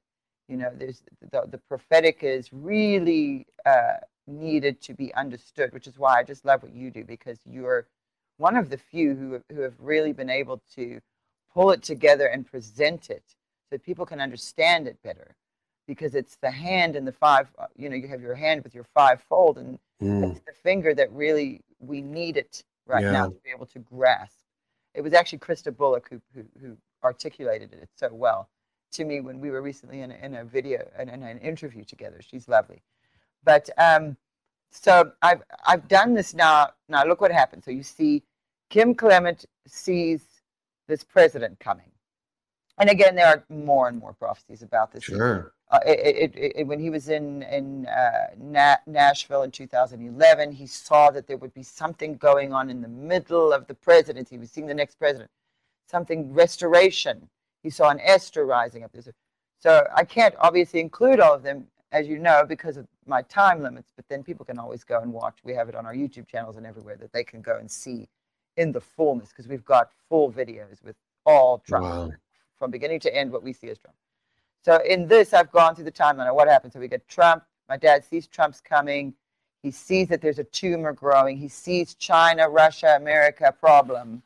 you 0.49 0.57
know, 0.57 0.70
there's 0.76 1.03
the, 1.30 1.43
the 1.49 1.59
prophetic 1.59 2.18
is 2.22 2.53
really 2.53 3.47
uh, 3.64 3.99
needed 4.26 4.80
to 4.82 4.95
be 4.95 5.14
understood, 5.14 5.72
which 5.72 5.86
is 5.86 5.99
why 5.99 6.18
I 6.18 6.24
just 6.24 6.45
love 6.45 6.62
what 6.62 6.74
you 6.74 6.90
do 6.90 7.05
because 7.05 7.38
you're 7.45 7.86
one 8.38 8.57
of 8.57 8.70
the 8.70 8.78
few 8.78 9.14
who 9.14 9.40
who 9.55 9.62
have 9.62 9.74
really 9.78 10.12
been 10.12 10.30
able 10.30 10.61
to 10.74 11.01
pull 11.55 11.70
it 11.72 11.82
together 11.82 12.26
and 12.28 12.46
present 12.46 13.11
it 13.11 13.24
so 13.28 13.68
that 13.72 13.84
people 13.84 14.07
can 14.07 14.20
understand 14.20 14.88
it 14.88 15.03
better. 15.03 15.36
because 15.88 16.14
it's 16.14 16.36
the 16.36 16.50
hand 16.50 16.96
and 16.96 17.07
the 17.07 17.12
five. 17.12 17.48
uh, 17.59 17.66
You 17.76 17.90
know, 17.90 17.96
you 17.96 18.09
have 18.09 18.22
your 18.22 18.36
hand 18.36 18.62
with 18.64 18.74
your 18.74 18.84
five 18.94 19.22
fold, 19.28 19.59
and 19.59 19.78
Mm. 20.00 20.30
it's 20.30 20.40
the 20.46 20.53
finger 20.62 20.94
that 20.94 21.12
really 21.12 21.62
we 21.80 22.00
need 22.03 22.36
it 22.36 22.64
right 22.86 23.03
now 23.12 23.26
to 23.26 23.40
be 23.44 23.50
able 23.50 23.66
to 23.66 23.80
grasp. 23.80 24.38
It 24.94 25.03
was 25.03 25.12
actually 25.14 25.40
Krista 25.40 25.76
Bullock 25.76 26.09
who 26.11 26.20
who, 26.34 26.44
who 26.61 26.78
articulated 27.05 27.72
it 27.74 27.88
so 27.96 28.09
well 28.14 28.48
to 28.92 29.05
me 29.05 29.20
when 29.20 29.40
we 29.40 29.50
were 29.50 29.62
recently 29.62 30.03
in 30.03 30.12
a, 30.12 30.16
in 30.16 30.34
a 30.36 30.44
video 30.44 30.88
and 30.98 31.11
in, 31.11 31.22
an 31.22 31.38
interview 31.38 31.84
together. 31.84 32.20
She's 32.22 32.48
lovely, 32.48 32.82
but 33.44 33.68
um, 33.78 34.16
so 34.70 35.12
I've 35.22 35.42
I've 35.66 35.88
done 35.88 36.14
this 36.14 36.34
now. 36.34 36.70
Now 36.88 37.05
look 37.05 37.20
what 37.20 37.32
happened. 37.32 37.64
So 37.64 37.70
you 37.72 37.82
see, 37.82 38.22
Kim 38.70 38.94
Clement 38.94 39.46
sees 39.66 40.24
this 40.88 41.04
president 41.04 41.58
coming, 41.60 41.90
and 42.78 42.90
again 42.90 43.14
there 43.14 43.26
are 43.26 43.44
more 43.48 43.88
and 43.88 43.98
more 43.98 44.12
prophecies 44.12 44.62
about 44.62 44.92
this. 44.92 45.04
Sure. 45.04 45.52
Uh, 45.70 45.78
it, 45.86 46.34
it, 46.34 46.52
it, 46.56 46.66
when 46.66 46.78
he 46.78 46.90
was 46.90 47.08
in 47.08 47.42
in 47.44 47.86
uh, 47.86 48.26
Na- 48.38 48.76
Nashville 48.86 49.42
in 49.42 49.50
2011, 49.50 50.52
he 50.52 50.66
saw 50.66 51.10
that 51.10 51.26
there 51.26 51.38
would 51.38 51.54
be 51.54 51.62
something 51.62 52.16
going 52.16 52.52
on 52.52 52.68
in 52.68 52.82
the 52.82 52.88
middle 52.88 53.52
of 53.54 53.66
the 53.66 53.74
presidency. 53.74 54.34
He 54.34 54.38
was 54.38 54.50
seeing 54.50 54.66
the 54.66 54.74
next 54.74 54.98
president, 54.98 55.30
something 55.90 56.32
restoration. 56.34 57.28
He 57.62 57.70
saw 57.70 57.88
an 57.88 58.00
Esther 58.00 58.44
rising 58.44 58.84
up. 58.84 58.92
So 59.60 59.86
I 59.94 60.04
can't 60.04 60.34
obviously 60.40 60.80
include 60.80 61.20
all 61.20 61.34
of 61.34 61.42
them, 61.42 61.68
as 61.92 62.08
you 62.08 62.18
know, 62.18 62.44
because 62.46 62.76
of 62.76 62.86
my 63.06 63.22
time 63.22 63.62
limits. 63.62 63.92
But 63.94 64.06
then 64.08 64.22
people 64.22 64.44
can 64.44 64.58
always 64.58 64.84
go 64.84 64.98
and 65.00 65.12
watch. 65.12 65.38
We 65.44 65.54
have 65.54 65.68
it 65.68 65.74
on 65.74 65.86
our 65.86 65.94
YouTube 65.94 66.26
channels 66.26 66.56
and 66.56 66.66
everywhere 66.66 66.96
that 66.96 67.12
they 67.12 67.24
can 67.24 67.40
go 67.40 67.56
and 67.58 67.70
see 67.70 68.08
in 68.57 68.72
the 68.72 68.80
fullness, 68.80 69.30
because 69.30 69.48
we've 69.48 69.64
got 69.64 69.90
full 70.09 70.30
videos 70.30 70.82
with 70.82 70.96
all 71.24 71.59
Trump 71.59 71.84
Wow. 71.84 72.11
from 72.59 72.70
beginning 72.70 73.00
to 73.00 73.14
end. 73.14 73.30
What 73.32 73.42
we 73.42 73.53
see 73.53 73.68
as 73.70 73.78
Trump. 73.78 73.96
So 74.64 74.80
in 74.88 75.09
this, 75.09 75.32
I've 75.32 75.50
gone 75.50 75.74
through 75.74 75.84
the 75.84 75.92
timeline 75.92 76.28
of 76.28 76.36
what 76.36 76.48
happened. 76.48 76.72
So 76.72 76.80
we 76.80 76.88
get 76.88 77.09
Trump. 77.09 77.44
My 77.68 77.76
dad 77.76 78.05
sees 78.05 78.26
Trump's 78.26 78.61
coming. 78.61 79.14
He 79.62 79.70
sees 79.70 80.09
that 80.09 80.20
there's 80.20 80.38
a 80.38 80.44
tumor 80.44 80.92
growing. 80.92 81.36
He 81.36 81.48
sees 81.48 81.94
China, 81.94 82.48
Russia, 82.48 82.94
America 82.96 83.55
problem. 83.59 84.22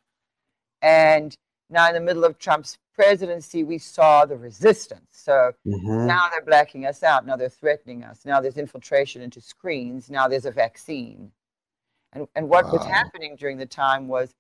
And 0.83 1.35
now 1.71 1.89
in 1.89 1.95
the 1.95 2.01
middle 2.01 2.25
of 2.25 2.39
Trump's 2.39 2.79
presidency, 2.95 3.65
we 3.65 3.79
saw 3.79 4.25
the 4.25 4.37
resistance. 4.37 5.07
So 5.11 5.53
Mhm. 5.67 6.07
now 6.07 6.29
they're 6.31 6.43
blacking 6.45 6.87
us 6.87 7.03
out. 7.03 7.27
Now 7.27 7.37
they're 7.37 7.49
threatening 7.49 8.05
us. 8.05 8.25
Now 8.25 8.41
there's 8.41 8.57
infiltration 8.57 9.23
into 9.23 9.41
screens. 9.41 10.09
Now 10.11 10.29
there's 10.29 10.47
a 10.47 10.51
vaccine. 10.51 11.33
And, 12.17 12.27
and 12.35 12.49
what 12.49 12.73
was 12.73 12.83
happening 12.87 13.37
during 13.37 13.59
the 13.59 13.67
time 13.67 14.09
was 14.09 14.35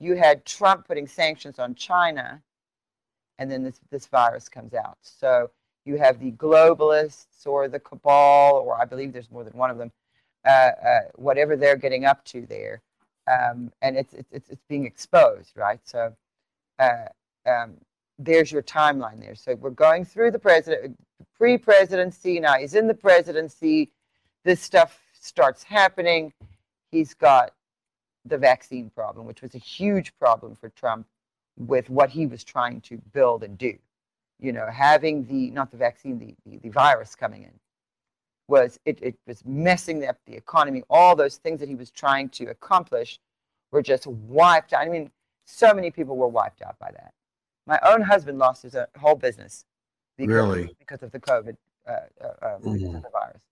you 0.00 0.16
had 0.16 0.46
Trump 0.46 0.86
putting 0.88 1.06
sanctions 1.06 1.58
on 1.58 1.74
China, 1.74 2.42
and 3.38 3.50
then 3.50 3.62
this, 3.62 3.78
this 3.90 4.06
virus 4.06 4.48
comes 4.48 4.72
out. 4.72 4.96
So 5.02 5.50
you 5.84 5.98
have 5.98 6.20
the 6.20 6.32
globalists 6.32 7.46
or 7.46 7.68
the 7.68 7.80
cabal, 7.80 8.62
or 8.64 8.80
I 8.80 8.86
believe 8.86 9.12
there's 9.12 9.30
more 9.30 9.44
than 9.44 9.52
one 9.52 9.70
of 9.70 9.76
them, 9.76 9.92
uh, 10.46 10.50
uh, 10.50 10.98
whatever 11.16 11.54
they're 11.54 11.76
getting 11.76 12.06
up 12.06 12.24
to 12.26 12.46
there. 12.46 12.80
Um, 13.30 13.72
and 13.82 13.98
it's, 13.98 14.14
it's, 14.14 14.48
it's 14.48 14.64
being 14.66 14.86
exposed, 14.86 15.52
right? 15.54 15.80
So 15.84 16.16
uh, 16.78 17.08
um, 17.46 17.74
there's 18.18 18.50
your 18.50 18.62
timeline 18.62 19.20
there. 19.20 19.34
So 19.34 19.54
we're 19.54 19.68
going 19.68 20.06
through 20.06 20.30
the 20.30 20.38
president, 20.38 20.96
pre-presidency. 21.36 22.40
Now 22.40 22.54
he's 22.54 22.74
in 22.74 22.86
the 22.86 22.94
presidency. 22.94 23.90
This 24.44 24.62
stuff 24.62 24.98
starts 25.12 25.62
happening. 25.62 26.32
He's 26.90 27.14
got 27.14 27.52
the 28.24 28.38
vaccine 28.38 28.90
problem, 28.90 29.26
which 29.26 29.42
was 29.42 29.54
a 29.54 29.58
huge 29.58 30.16
problem 30.18 30.54
for 30.54 30.68
Trump 30.70 31.06
with 31.56 31.90
what 31.90 32.10
he 32.10 32.26
was 32.26 32.44
trying 32.44 32.80
to 32.82 32.98
build 33.12 33.42
and 33.42 33.58
do. 33.58 33.76
You 34.38 34.52
know, 34.52 34.66
having 34.72 35.26
the 35.26 35.50
not 35.50 35.70
the 35.70 35.76
vaccine, 35.76 36.18
the 36.18 36.34
the, 36.46 36.58
the 36.58 36.68
virus 36.68 37.14
coming 37.14 37.42
in 37.42 37.52
was 38.48 38.78
it, 38.84 38.98
it 39.02 39.16
was 39.26 39.44
messing 39.44 40.06
up 40.06 40.16
the 40.26 40.34
economy. 40.34 40.82
All 40.88 41.14
those 41.16 41.36
things 41.36 41.60
that 41.60 41.68
he 41.68 41.74
was 41.74 41.90
trying 41.90 42.28
to 42.30 42.46
accomplish 42.46 43.18
were 43.72 43.82
just 43.82 44.06
wiped 44.06 44.72
out. 44.72 44.82
I 44.82 44.88
mean, 44.88 45.10
so 45.44 45.74
many 45.74 45.90
people 45.90 46.16
were 46.16 46.28
wiped 46.28 46.62
out 46.62 46.78
by 46.78 46.90
that. 46.92 47.12
My 47.66 47.78
own 47.84 48.00
husband 48.00 48.38
lost 48.38 48.62
his 48.62 48.74
uh, 48.74 48.86
whole 48.98 49.14
business 49.14 49.66
because, 50.16 50.34
Really? 50.34 50.74
because 50.78 51.02
of 51.02 51.12
the 51.12 51.20
COVID, 51.20 51.56
uh, 51.86 51.92
uh, 52.20 52.26
um, 52.42 52.62
because 52.62 52.80
Mhm. 52.82 52.96
of 52.96 53.02
the 53.02 53.10
virus. 53.10 53.42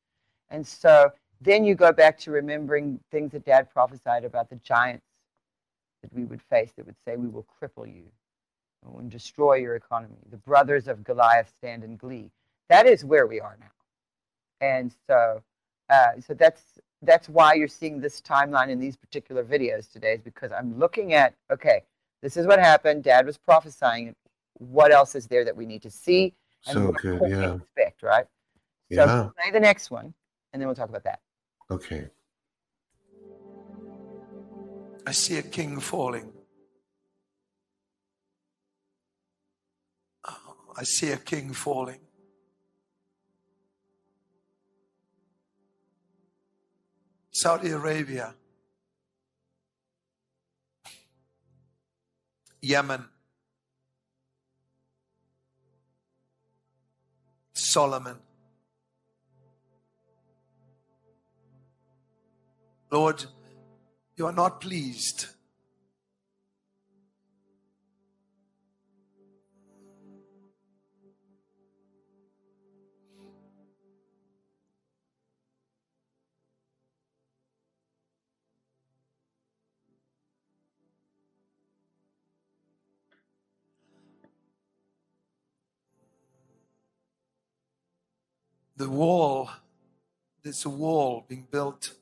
And 0.49 0.67
so 0.67 1.13
then 1.41 1.65
you 1.65 1.75
go 1.75 1.93
back 1.93 2.19
to 2.21 2.31
remembering 2.31 3.01
things 3.11 3.33
that 3.33 3.45
Dad 3.45 3.71
prophesied 3.71 4.25
about 4.25 4.49
the 4.49 4.57
giants 4.57 5.05
that 6.03 6.13
we 6.13 6.25
would 6.25 6.43
face 6.43 6.73
that 6.77 6.87
would 6.87 6.97
say, 7.05 7.17
"We 7.17 7.29
will 7.29 7.47
cripple 7.61 7.87
you 7.87 8.11
and 8.99 9.11
destroy 9.11 9.55
your 9.57 9.75
economy." 9.77 10.17
The 10.31 10.39
brothers 10.39 10.89
of 10.89 11.05
Goliath 11.05 11.53
stand 11.59 11.85
in 11.85 11.97
glee. 11.97 12.31
That 12.69 12.87
is 12.87 13.05
where 13.05 13.27
we 13.27 13.41
are 13.41 13.57
now, 13.61 13.73
and 14.61 14.93
so 15.07 15.43
uh, 15.91 16.21
so 16.21 16.35
that's 16.35 16.79
that's 17.03 17.29
why 17.29 17.55
you're 17.55 17.69
seeing 17.69 18.01
this 18.01 18.21
timeline 18.21 18.71
in 18.71 18.81
these 18.81 18.97
particular 18.97 19.45
videos 19.45 19.91
today. 19.91 20.15
Is 20.15 20.23
because 20.23 20.53
I'm 20.53 20.79
looking 20.79 21.13
at 21.15 21.35
okay, 21.51 21.83
this 22.23 22.37
is 22.37 22.47
what 22.47 22.59
happened. 22.59 23.05
Dad 23.05 23.27
was 23.27 23.37
prophesying. 23.37 24.15
What 24.55 24.91
else 24.91 25.15
is 25.15 25.27
there 25.27 25.45
that 25.45 25.55
we 25.57 25.67
need 25.67 25.83
to 25.83 25.91
see? 25.91 26.35
And 26.67 26.75
So 26.75 26.93
good, 26.93 27.31
yeah. 27.31 27.55
expect, 27.55 28.03
right? 28.03 28.27
So 28.93 29.05
Yeah. 29.05 29.29
play 29.41 29.51
the 29.53 29.61
next 29.61 29.91
one, 29.91 30.15
and 30.53 30.61
then 30.61 30.67
we'll 30.67 30.75
talk 30.75 30.89
about 30.89 31.05
that. 31.05 31.21
Okay. 31.69 32.11
I 35.07 35.13
see 35.13 35.39
a 35.39 35.43
king 35.43 35.81
falling. 35.81 36.33
Oh, 40.29 40.55
I 40.77 40.85
see 40.85 41.11
a 41.11 41.17
king 41.17 41.53
falling. 41.53 42.01
Saudi 47.31 47.71
Arabia, 47.71 48.35
Yemen, 52.63 53.05
Solomon. 57.53 58.26
Lord, 62.97 63.27
you 64.17 64.25
are 64.25 64.33
not 64.33 64.63
pleased. 64.63 65.27
The 88.79 88.89
wall, 88.89 89.51
there's 90.43 90.65
a 90.65 90.71
wall 90.71 91.27
being 91.29 91.47
built 91.51 91.93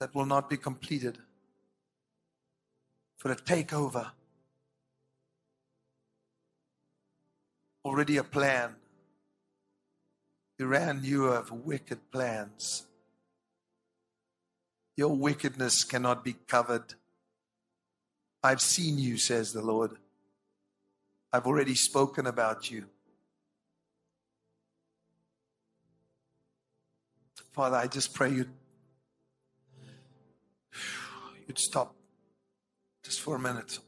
that 0.00 0.14
will 0.14 0.26
not 0.26 0.48
be 0.48 0.56
completed 0.56 1.18
for 3.18 3.30
a 3.30 3.36
takeover. 3.36 4.10
Already 7.84 8.16
a 8.16 8.24
plan. 8.24 8.76
Iran, 10.58 11.00
you 11.02 11.24
have 11.24 11.50
wicked 11.50 12.10
plans. 12.10 12.86
Your 14.96 15.14
wickedness 15.14 15.84
cannot 15.84 16.24
be 16.24 16.34
covered. 16.46 16.94
I've 18.42 18.60
seen 18.60 18.98
you, 18.98 19.18
says 19.18 19.52
the 19.52 19.62
Lord. 19.62 19.92
I've 21.32 21.46
already 21.46 21.74
spoken 21.74 22.26
about 22.26 22.70
you. 22.70 22.86
Father, 27.52 27.76
I 27.76 27.86
just 27.86 28.14
pray 28.14 28.30
you 28.30 28.46
you'd 31.50 31.58
stop 31.58 31.96
just 33.02 33.20
for 33.22 33.34
a 33.34 33.38
minute. 33.40 33.80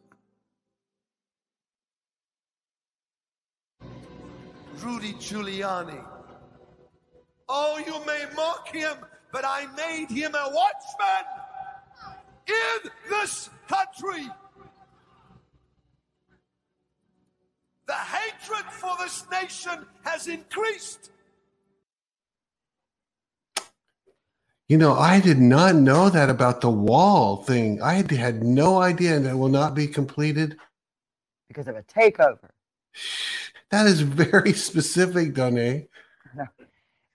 Rudy 4.80 5.12
Giuliani. 5.12 6.04
Oh, 7.48 7.78
you 7.86 8.04
may 8.04 8.24
mock 8.34 8.74
him, 8.74 8.96
but 9.30 9.44
I 9.44 9.68
made 9.76 10.10
him 10.10 10.34
a 10.34 10.50
watchman 10.50 11.24
in 12.48 12.90
this 13.08 13.48
country. 13.68 14.28
The 17.86 17.92
hatred 17.92 18.72
for 18.72 18.96
this 18.98 19.24
nation 19.30 19.86
has 20.04 20.26
increased. 20.26 21.12
You 24.72 24.78
know, 24.78 24.94
I 24.94 25.20
did 25.20 25.36
not 25.36 25.74
know 25.74 26.08
that 26.08 26.30
about 26.30 26.62
the 26.62 26.70
wall 26.70 27.36
thing. 27.36 27.82
I 27.82 27.92
had, 27.92 28.10
had 28.10 28.42
no 28.42 28.80
idea, 28.80 29.20
that 29.20 29.32
it 29.32 29.34
will 29.34 29.50
not 29.50 29.74
be 29.74 29.86
completed. 29.86 30.56
because 31.46 31.68
of 31.68 31.76
a 31.76 31.82
takeover. 31.82 32.48
That 33.70 33.84
is 33.86 34.00
very 34.00 34.52
specific, 34.68 35.34
Donné. 35.34 35.88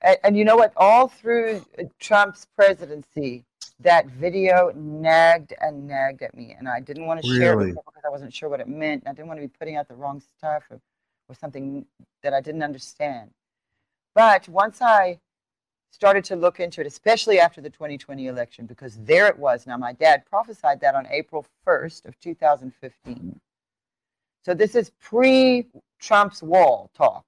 And, 0.03 0.18
and 0.24 0.38
you 0.38 0.45
know 0.45 0.55
what? 0.55 0.72
All 0.78 1.08
through 1.08 1.66
uh, 1.80 1.86
Trump's 1.99 2.45
presidency, 2.55 3.43
that 3.80 4.05
video 4.05 4.72
nagged 4.76 5.55
and 5.60 5.88
nagged 5.88 6.22
at 6.22 6.36
me, 6.36 6.55
and 6.55 6.70
I 6.70 6.80
didn't 6.80 7.08
want 7.08 7.24
to 7.24 7.28
share 7.28 7.53
it 7.53 7.55
Really? 7.55 7.72
people 7.72 7.84
because 7.88 8.03
I 8.05 8.12
wasn't 8.12 8.32
sure 8.32 8.49
what 8.49 8.60
it 8.60 8.68
meant. 8.68 9.01
I 9.08 9.14
didn't 9.14 9.28
want 9.30 9.39
to 9.39 9.47
be 9.47 9.51
putting 9.60 9.76
out 9.78 9.88
the 9.88 9.95
wrong 9.95 10.22
stuff 10.38 10.62
or, 10.70 10.80
or 11.28 11.34
something 11.34 11.88
that 12.22 12.36
I 12.36 12.41
didn't 12.41 12.62
understand. 12.62 13.32
But 14.14 14.47
once 14.47 14.80
I 14.80 15.18
started 15.98 16.24
to 16.24 16.36
look 16.36 16.60
into 16.60 16.80
it, 16.80 16.86
especially 16.86 17.39
after 17.39 17.60
the 17.60 17.72
2020 17.72 18.28
election, 18.28 18.68
because 18.68 18.98
there 18.98 19.26
it 19.26 19.39
was. 19.39 19.66
Now, 19.66 19.78
my 19.78 19.93
dad 19.93 20.28
prophesied 20.30 20.80
that 20.82 20.93
on 20.93 21.08
April 21.10 21.43
1st 21.66 22.06
of 22.06 22.20
2015. 22.20 23.39
So 24.45 24.54
this 24.54 24.76
is 24.76 24.91
pre-Trump's 25.02 26.43
wall 26.43 26.91
talk, 26.95 27.26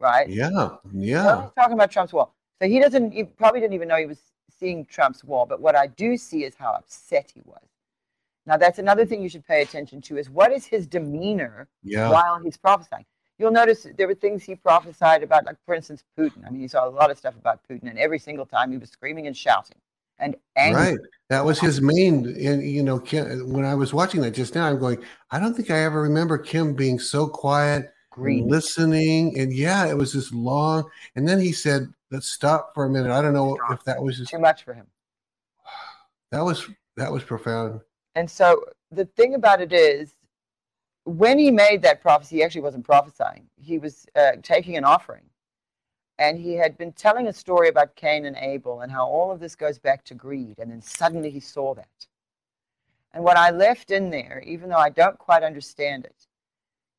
right? 0.00 0.28
Yeah, 0.28 0.48
So 0.50 0.80
yeah. 0.92 1.42
he's 1.42 1.52
talking 1.52 1.74
about 1.74 1.92
Trump's 1.92 2.12
wall. 2.12 2.34
So 2.60 2.66
he 2.68 2.80
doesn't, 2.80 3.12
he 3.12 3.22
probably 3.22 3.60
didn't 3.60 3.74
even 3.74 3.86
know 3.86 3.96
he 3.96 4.06
was 4.06 4.18
seeing 4.58 4.84
Trump's 4.86 5.22
wall. 5.22 5.46
But 5.46 5.60
what 5.60 5.76
I 5.76 5.86
do 5.86 6.16
see 6.16 6.42
is 6.42 6.56
how 6.56 6.72
upset 6.72 7.30
he 7.32 7.42
was. 7.44 7.62
Now, 8.44 8.56
that's 8.56 8.80
another 8.80 9.06
thing 9.06 9.22
you 9.22 9.28
should 9.28 9.46
pay 9.46 9.62
attention 9.62 10.00
to 10.02 10.18
is 10.18 10.28
what 10.28 10.50
is 10.50 10.66
his 10.66 10.84
demeanor 10.88 11.68
Yeah. 11.84 12.10
while 12.10 12.40
he's 12.42 12.56
prophesying. 12.56 13.06
You'll 13.40 13.50
notice 13.50 13.86
there 13.96 14.06
were 14.06 14.14
things 14.14 14.42
he 14.42 14.54
prophesied 14.54 15.22
about, 15.22 15.46
like, 15.46 15.56
for 15.64 15.74
instance, 15.74 16.04
Putin. 16.18 16.46
I 16.46 16.50
mean, 16.50 16.60
he 16.60 16.68
saw 16.68 16.86
a 16.86 16.90
lot 16.90 17.10
of 17.10 17.16
stuff 17.16 17.34
about 17.36 17.60
Putin, 17.66 17.88
and 17.88 17.98
every 17.98 18.18
single 18.18 18.44
time 18.44 18.70
he 18.70 18.76
was 18.76 18.90
screaming 18.90 19.26
and 19.26 19.34
shouting 19.34 19.78
and 20.18 20.36
angry. 20.56 20.82
Right. 20.82 20.98
That 21.30 21.42
was 21.42 21.58
his 21.58 21.80
main. 21.80 22.26
And 22.26 22.62
you 22.62 22.82
know, 22.82 22.98
Kim, 22.98 23.50
when 23.50 23.64
I 23.64 23.74
was 23.74 23.94
watching 23.94 24.20
that 24.20 24.32
just 24.32 24.54
now, 24.54 24.66
I'm 24.66 24.78
going. 24.78 25.02
I 25.30 25.40
don't 25.40 25.54
think 25.54 25.70
I 25.70 25.82
ever 25.84 26.02
remember 26.02 26.36
Kim 26.36 26.74
being 26.74 26.98
so 26.98 27.26
quiet, 27.28 27.94
Greedy. 28.10 28.42
and 28.42 28.50
listening, 28.50 29.38
and 29.38 29.54
yeah, 29.54 29.86
it 29.86 29.96
was 29.96 30.12
this 30.12 30.30
long. 30.34 30.90
And 31.16 31.26
then 31.26 31.40
he 31.40 31.52
said, 31.52 31.88
"Let's 32.10 32.30
stop 32.30 32.74
for 32.74 32.84
a 32.84 32.90
minute." 32.90 33.10
I 33.10 33.22
don't 33.22 33.32
know 33.32 33.56
if 33.70 33.82
that 33.84 34.02
was 34.02 34.18
just 34.18 34.32
Too 34.32 34.38
much 34.38 34.64
for 34.64 34.74
him. 34.74 34.86
that 36.30 36.44
was 36.44 36.68
that 36.98 37.10
was 37.10 37.24
profound. 37.24 37.80
And 38.16 38.30
so 38.30 38.64
the 38.90 39.06
thing 39.06 39.34
about 39.34 39.62
it 39.62 39.72
is, 39.72 40.12
when 41.04 41.38
he 41.38 41.50
made 41.50 41.82
that 41.82 42.02
prophecy, 42.02 42.36
he 42.36 42.42
actually 42.42 42.60
wasn't 42.62 42.84
prophesying. 42.84 43.46
He 43.56 43.78
was 43.78 44.06
uh, 44.14 44.32
taking 44.42 44.76
an 44.76 44.84
offering. 44.84 45.24
And 46.18 46.38
he 46.38 46.52
had 46.52 46.76
been 46.76 46.92
telling 46.92 47.28
a 47.28 47.32
story 47.32 47.68
about 47.68 47.96
Cain 47.96 48.26
and 48.26 48.36
Abel 48.36 48.82
and 48.82 48.92
how 48.92 49.06
all 49.06 49.32
of 49.32 49.40
this 49.40 49.56
goes 49.56 49.78
back 49.78 50.04
to 50.04 50.14
greed. 50.14 50.58
And 50.58 50.70
then 50.70 50.82
suddenly 50.82 51.30
he 51.30 51.40
saw 51.40 51.74
that. 51.74 52.06
And 53.12 53.24
what 53.24 53.38
I 53.38 53.50
left 53.50 53.90
in 53.90 54.10
there, 54.10 54.42
even 54.46 54.68
though 54.68 54.76
I 54.76 54.90
don't 54.90 55.18
quite 55.18 55.42
understand 55.42 56.04
it, 56.04 56.26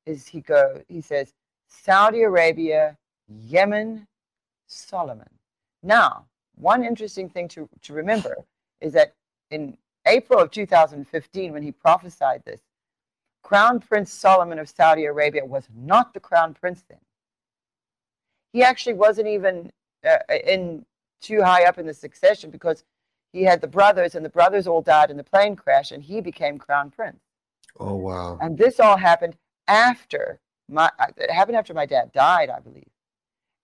is 0.06 0.28
he 0.28 0.42
go 0.42 0.82
he 0.88 1.02
says 1.02 1.34
Saudi 1.68 2.24
Arabia, 2.24 2.98
Yemen, 3.28 4.08
Solomon. 4.68 5.30
Now, 5.84 6.26
one 6.56 6.84
interesting 6.84 7.30
thing 7.30 7.48
to, 7.50 7.70
to 7.84 7.94
remember 7.94 8.36
is 8.82 8.94
that 8.94 9.14
in 9.52 9.78
April 10.08 10.40
of 10.40 10.52
2015, 10.52 11.54
when 11.54 11.64
he 11.64 11.72
prophesied 11.72 12.44
this, 12.46 12.62
Crown 13.44 13.80
Prince 13.80 14.14
Solomon 14.14 14.60
of 14.60 14.70
Saudi 14.70 15.06
Arabia 15.06 15.46
was 15.46 15.68
not 15.76 16.14
the 16.14 16.20
crown 16.20 16.54
prince 16.54 16.84
then. 16.88 17.00
He 18.54 18.64
actually 18.64 18.94
wasn't 18.94 19.28
even 19.28 19.72
uh, 20.08 20.18
in 20.46 20.86
too 21.22 21.42
high 21.42 21.66
up 21.66 21.78
in 21.78 21.86
the 21.86 21.94
succession 21.94 22.50
because 22.50 22.84
he 23.32 23.44
had 23.44 23.62
the 23.62 23.68
brothers, 23.68 24.16
and 24.16 24.26
the 24.26 24.30
brothers 24.30 24.68
all 24.68 24.82
died 24.82 25.10
in 25.10 25.18
the 25.18 25.24
plane 25.24 25.56
crash, 25.56 25.92
and 25.92 26.04
he 26.04 26.20
became 26.20 26.58
crown 26.58 26.92
prince. 26.92 27.22
Oh 27.80 27.96
wow. 27.96 28.38
And 28.42 28.58
this 28.58 28.80
all 28.80 28.98
happened 28.98 29.38
after 29.68 30.40
my 30.68 30.90
uh, 31.00 31.08
it 31.18 31.32
happened 31.32 31.58
after 31.58 31.74
my 31.74 31.86
dad 31.86 32.12
died, 32.12 32.50
I 32.50 32.60
believe. 32.60 32.90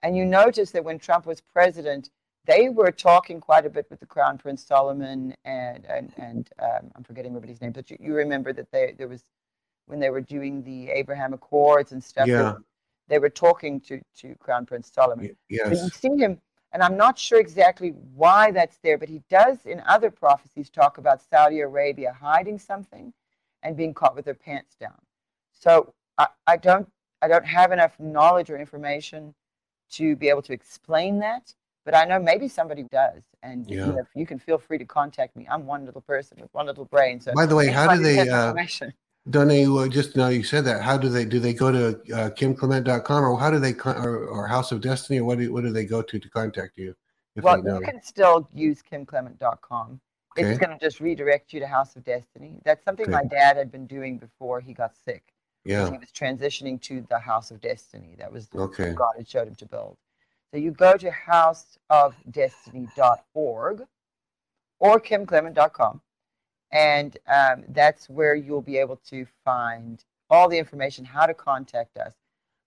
And 0.04 0.16
you 0.16 0.26
notice 0.26 0.72
that 0.72 0.86
when 0.86 1.00
Trump 1.00 1.26
was 1.26 1.42
president, 1.42 2.10
they 2.46 2.70
were 2.70 2.92
talking 2.92 3.42
quite 3.42 3.66
a 3.66 3.70
bit 3.70 3.88
with 3.90 4.00
the 4.00 4.06
Crown 4.06 4.38
Prince 4.38 4.66
Solomon 4.66 5.36
and 5.44 5.86
and 5.86 6.14
and 6.18 6.50
um, 6.60 6.92
I'm 6.96 7.04
forgetting 7.04 7.32
everybody's 7.32 7.62
name, 7.62 7.74
but 7.74 7.90
you, 7.92 7.98
you 8.00 8.14
remember 8.14 8.54
that 8.54 8.72
they 8.72 8.94
there 8.98 9.10
was 9.10 9.24
when 9.88 10.00
they 10.00 10.10
were 10.10 10.22
doing 10.22 10.64
the 10.64 10.90
Abraham 10.90 11.34
Accords 11.34 11.92
and 11.92 12.04
stuff. 12.04 12.28
they- 12.28 12.34
Yeah. 12.34 12.56
They, 13.08 13.20
were 13.20 13.30
talking 13.30 13.80
to 13.82 14.02
to 14.20 14.36
Crown 14.36 14.66
Prince 14.66 14.92
Solomon. 14.94 15.28
But 15.28 15.38
yes. 15.50 15.82
you 15.82 15.90
see 15.90 16.22
him, 16.22 16.42
and 16.74 16.84
I'm 16.84 16.98
not 16.98 17.18
sure 17.18 17.40
exactly 17.40 17.92
why 18.14 18.52
that's 18.52 18.78
there, 18.80 18.98
but 18.98 19.08
he 19.08 19.22
does 19.30 19.66
in 19.66 19.82
other 19.88 20.12
prophecies 20.12 20.70
talk 20.70 20.98
about 20.98 21.22
Saudi 21.22 21.62
Arabia 21.62 22.12
hiding 22.12 22.60
something 22.60 23.14
and 23.64 23.78
being 23.78 23.94
caught 23.94 24.14
with 24.16 24.26
their 24.26 24.34
pants 24.36 24.76
down. 24.76 25.00
So 25.54 25.94
I, 26.18 26.28
I 26.46 26.58
don't 26.58 26.92
I 27.22 27.28
don't 27.30 27.46
have 27.46 27.72
enough 27.72 27.98
knowledge 28.00 28.50
or 28.50 28.58
information 28.58 29.34
to 29.92 30.16
be 30.18 30.28
able 30.28 30.42
to 30.44 30.54
explain 30.54 31.20
that, 31.20 31.54
but 31.86 31.96
I 31.96 32.04
know 32.04 32.20
maybe 32.20 32.50
somebody 32.50 32.84
does, 32.84 33.24
and 33.42 33.70
you, 33.70 33.78
know, 33.78 34.04
you 34.14 34.26
can 34.26 34.38
feel 34.38 34.58
free 34.58 34.78
to 34.78 34.86
contact 34.86 35.36
me. 35.38 35.48
I'm 35.50 35.66
one 35.66 35.86
little 35.86 36.02
person 36.02 36.38
with 36.42 36.54
one 36.54 36.66
little 36.66 36.86
brain. 36.86 37.22
So 37.22 37.32
By 37.34 37.46
the 37.46 37.56
way, 37.56 37.68
how 37.68 37.96
do 37.96 38.02
they? 38.04 38.28
Uh, 38.28 38.54
well, 39.34 39.88
just 39.88 40.16
now 40.16 40.30
you 40.30 40.44
said 40.44 40.66
that. 40.66 40.82
How 40.82 40.98
do 40.98 41.10
they? 41.10 41.26
Do 41.26 41.40
they 41.40 41.54
go 41.54 41.72
to 41.72 41.88
uh, 42.14 42.30
kimclement.com 42.32 43.24
or 43.24 43.40
how 43.40 43.52
do 43.52 43.60
they? 43.60 43.74
Con- 43.74 43.98
or, 43.98 44.26
or 44.26 44.48
House 44.48 44.72
of 44.72 44.82
Destiny 44.82 45.20
or 45.20 45.26
what? 45.26 45.40
Do, 45.40 45.52
what 45.52 45.64
do 45.64 45.72
they 45.72 45.86
go 45.86 46.02
to 46.02 46.20
to 46.20 46.30
contact 46.30 46.78
you? 46.78 46.96
Well, 47.36 47.64
you 47.64 47.82
can 47.82 48.02
still 48.02 48.50
use 48.54 48.82
kimclement.com. 48.82 50.00
Okay. 50.38 50.50
It's 50.50 50.60
going 50.60 50.78
to 50.78 50.84
just 50.84 51.00
redirect 51.00 51.54
you 51.54 51.60
to 51.60 51.68
House 51.68 51.96
of 51.96 52.04
Destiny. 52.04 52.60
That's 52.64 52.84
something 52.86 53.10
my 53.10 53.24
dad 53.24 53.58
had 53.58 53.72
been 53.72 53.88
doing 53.88 54.18
before 54.18 54.60
he 54.60 54.74
got 54.74 54.96
sick. 54.96 55.24
Yeah. 55.66 55.92
He 55.92 55.98
was 55.98 56.12
transitioning 56.12 56.80
to 56.84 57.06
the 57.10 57.20
House 57.20 57.52
of 57.52 57.60
Destiny. 57.60 58.16
That 58.18 58.32
was 58.32 58.48
Okay. 58.56 58.94
God 58.94 59.14
had 59.18 59.28
showed 59.28 59.48
him 59.48 59.56
to 59.56 59.66
build. 59.66 59.98
So 60.52 60.58
you 60.58 60.72
go 60.72 60.96
to 60.96 61.12
houseofdestiny.org 61.12 63.82
or 64.80 65.00
kimclement.com, 65.00 66.02
and 66.72 67.18
um, 67.28 67.64
that's 67.70 68.10
where 68.10 68.36
you'll 68.36 68.62
be 68.62 68.78
able 68.78 68.98
to 69.10 69.26
find 69.46 70.04
all 70.30 70.50
the 70.50 70.58
information, 70.58 71.06
how 71.06 71.26
to 71.26 71.34
contact 71.34 71.98
us, 71.98 72.14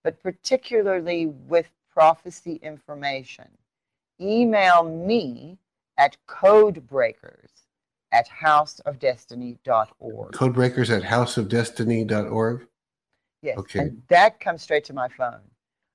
but 0.03 0.23
particularly 0.23 1.27
with 1.27 1.71
prophecy 1.93 2.59
information. 2.63 3.49
Email 4.21 4.85
me 4.85 5.59
at 5.99 6.17
codebreakers 6.27 7.51
at 8.13 8.29
houseofdestiny.org. 8.29 10.33
Codebreakers 10.33 10.97
at 10.97 11.03
houseofdestiny.org. 11.03 12.67
Yes. 13.43 13.59
Okay. 13.59 13.79
And 13.81 14.03
that 14.09 14.41
comes 14.41 14.63
straight 14.63 14.85
to 14.85 14.93
my 14.93 15.09
phone. 15.09 15.41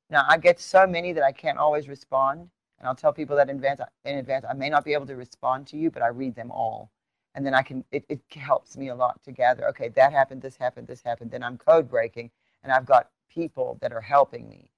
Now 0.09 0.25
I 0.27 0.37
get 0.37 0.59
so 0.59 0.87
many 0.87 1.13
that 1.13 1.23
I 1.23 1.31
can't 1.31 1.57
always 1.57 1.87
respond, 1.87 2.49
and 2.79 2.87
I'll 2.87 2.95
tell 2.95 3.13
people 3.13 3.35
that 3.35 3.49
in 3.49 3.57
advance. 3.57 3.81
In 4.05 4.17
advance, 4.17 4.45
I 4.49 4.53
may 4.53 4.69
not 4.69 4.85
be 4.85 4.93
able 4.93 5.07
to 5.07 5.15
respond 5.15 5.67
to 5.67 5.77
you, 5.77 5.91
but 5.91 6.01
I 6.01 6.07
read 6.07 6.35
them 6.35 6.51
all, 6.51 6.91
and 7.36 7.45
then 7.45 7.53
I 7.53 7.61
can. 7.61 7.83
It, 7.91 8.05
it 8.09 8.21
helps 8.31 8.75
me 8.77 8.88
a 8.88 8.95
lot 8.95 9.21
to 9.25 9.31
gather. 9.31 9.67
Okay, 9.69 9.89
that 9.89 10.11
happened. 10.11 10.41
This 10.41 10.55
happened. 10.55 10.88
This 10.88 11.03
happened. 11.03 11.29
Then 11.29 11.43
I'm 11.43 11.57
code 11.57 11.88
breaking, 11.89 12.31
and 12.63 12.71
I've 12.71 12.86
got 12.86 13.09
people 13.29 13.77
that 13.81 13.91
are 13.93 14.01
helping 14.01 14.49
me, 14.49 14.71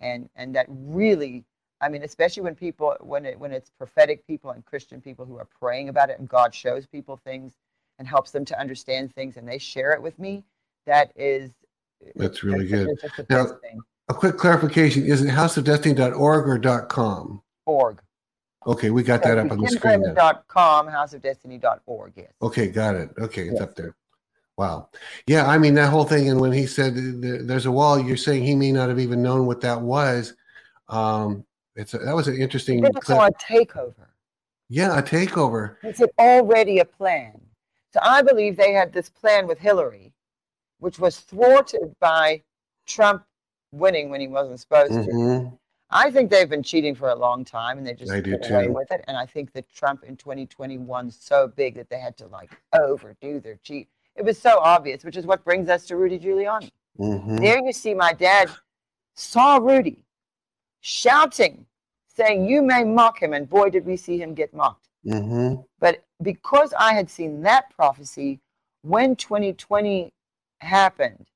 and 0.00 0.28
and 0.34 0.54
that 0.56 0.66
really. 0.68 1.44
I 1.80 1.88
mean, 1.88 2.02
especially 2.02 2.42
when 2.42 2.56
people, 2.56 2.96
when 2.98 3.24
it, 3.24 3.38
when 3.38 3.52
it's 3.52 3.70
prophetic 3.70 4.26
people 4.26 4.50
and 4.50 4.64
Christian 4.64 5.00
people 5.00 5.24
who 5.24 5.36
are 5.36 5.46
praying 5.60 5.88
about 5.88 6.10
it, 6.10 6.18
and 6.18 6.28
God 6.28 6.52
shows 6.52 6.86
people 6.86 7.16
things 7.16 7.52
and 8.00 8.08
helps 8.08 8.32
them 8.32 8.44
to 8.46 8.58
understand 8.58 9.14
things, 9.14 9.36
and 9.36 9.46
they 9.46 9.58
share 9.58 9.92
it 9.92 10.02
with 10.02 10.18
me. 10.18 10.42
That 10.86 11.12
is 11.14 11.52
That's 12.16 12.42
really 12.42 12.66
It's- 12.72 13.12
good. 13.16 13.26
Now, 13.30 13.46
thing. 13.62 13.78
a 14.08 14.14
quick 14.14 14.38
clarification: 14.38 15.04
Is 15.04 15.22
it 15.22 15.28
houseofdestiny.org 15.28 16.48
or 16.48 16.86
.com? 16.86 17.42
org. 17.66 18.00
Okay, 18.66 18.90
we 18.90 19.02
got 19.02 19.22
that 19.22 19.38
up 19.38 19.50
on 19.50 19.60
the 19.60 19.68
screen. 19.68 20.00
now. 20.02 20.14
Kimclement.com, 20.14 20.88
houseofdestiny.org, 20.88 22.12
yes. 22.16 22.32
Okay, 22.42 22.68
got 22.68 22.96
it. 22.96 23.10
Okay, 23.18 23.48
it's 23.48 23.60
up 23.60 23.74
there. 23.74 23.94
Wow. 24.56 24.88
Yeah, 25.26 25.46
I 25.46 25.56
mean 25.56 25.74
that 25.74 25.90
whole 25.90 26.04
thing. 26.04 26.28
And 26.28 26.40
when 26.40 26.52
he 26.52 26.66
said 26.66 26.94
th- 26.94 27.42
there's 27.42 27.66
a 27.66 27.70
wall, 27.70 27.98
you're 27.98 28.16
saying 28.16 28.42
he 28.42 28.56
may 28.56 28.72
not 28.72 28.88
have 28.88 28.98
even 28.98 29.22
known 29.22 29.46
what 29.46 29.60
that 29.60 29.80
was. 29.80 30.34
Um, 30.88 31.44
it's 31.76 31.94
a, 31.94 31.98
that 31.98 32.14
was 32.16 32.26
an 32.26 32.36
interesting. 32.36 32.84
Is 32.84 32.90
clip. 33.00 33.18
a 33.18 33.30
takeover. 33.40 33.94
Yeah, 34.68 34.98
a 34.98 35.02
takeover. 35.02 35.76
It's 35.84 36.02
already 36.18 36.80
a 36.80 36.84
plan. 36.84 37.40
So 37.94 38.00
I 38.02 38.20
believe 38.22 38.56
they 38.56 38.72
had 38.72 38.92
this 38.92 39.08
plan 39.08 39.46
with 39.46 39.58
Hillary, 39.60 40.12
which 40.80 40.98
was 40.98 41.20
thwarted 41.20 41.94
by 42.00 42.42
Trump 42.84 43.22
winning 43.72 44.10
when 44.10 44.20
he 44.20 44.26
wasn't 44.26 44.58
supposed 44.58 44.92
to. 44.92 44.98
Mhm. 44.98 45.58
I 45.90 46.10
think 46.10 46.30
they've 46.30 46.48
been 46.48 46.62
cheating 46.62 46.94
for 46.94 47.08
a 47.08 47.14
long 47.14 47.44
time 47.44 47.78
and 47.78 47.86
they 47.86 47.94
just 47.94 48.12
I 48.12 48.20
get 48.20 48.50
away 48.50 48.66
too. 48.66 48.72
with 48.72 48.90
it. 48.90 49.04
And 49.08 49.16
I 49.16 49.24
think 49.24 49.52
that 49.52 49.72
Trump 49.72 50.04
in 50.04 50.16
2021 50.16 51.10
so 51.10 51.48
big 51.48 51.76
that 51.76 51.88
they 51.88 51.98
had 51.98 52.16
to 52.18 52.26
like 52.26 52.50
overdo 52.78 53.40
their 53.40 53.56
cheat. 53.62 53.88
It 54.14 54.24
was 54.24 54.38
so 54.38 54.58
obvious, 54.58 55.04
which 55.04 55.16
is 55.16 55.24
what 55.24 55.44
brings 55.44 55.68
us 55.68 55.86
to 55.86 55.96
Rudy 55.96 56.18
Giuliani. 56.18 56.70
Mhm. 56.98 57.40
There 57.40 57.64
you 57.64 57.72
see 57.72 57.94
my 57.94 58.12
dad 58.12 58.50
saw 59.14 59.56
Rudy 59.56 60.04
shouting, 60.80 61.64
saying, 62.06 62.44
You 62.46 62.60
may 62.62 62.84
mock 62.84 63.22
him. 63.22 63.32
And 63.32 63.48
boy, 63.48 63.70
did 63.70 63.86
we 63.86 63.96
see 63.96 64.18
him 64.20 64.34
get 64.34 64.52
mocked. 64.52 64.88
Mhm. 65.06 65.64
But 65.78 66.04
because 66.22 66.74
I 66.78 66.92
had 66.92 67.08
seen 67.08 67.40
that 67.42 67.70
prophecy 67.70 68.40
when 68.82 69.16
2020 69.16 70.12
happened, 70.60 71.26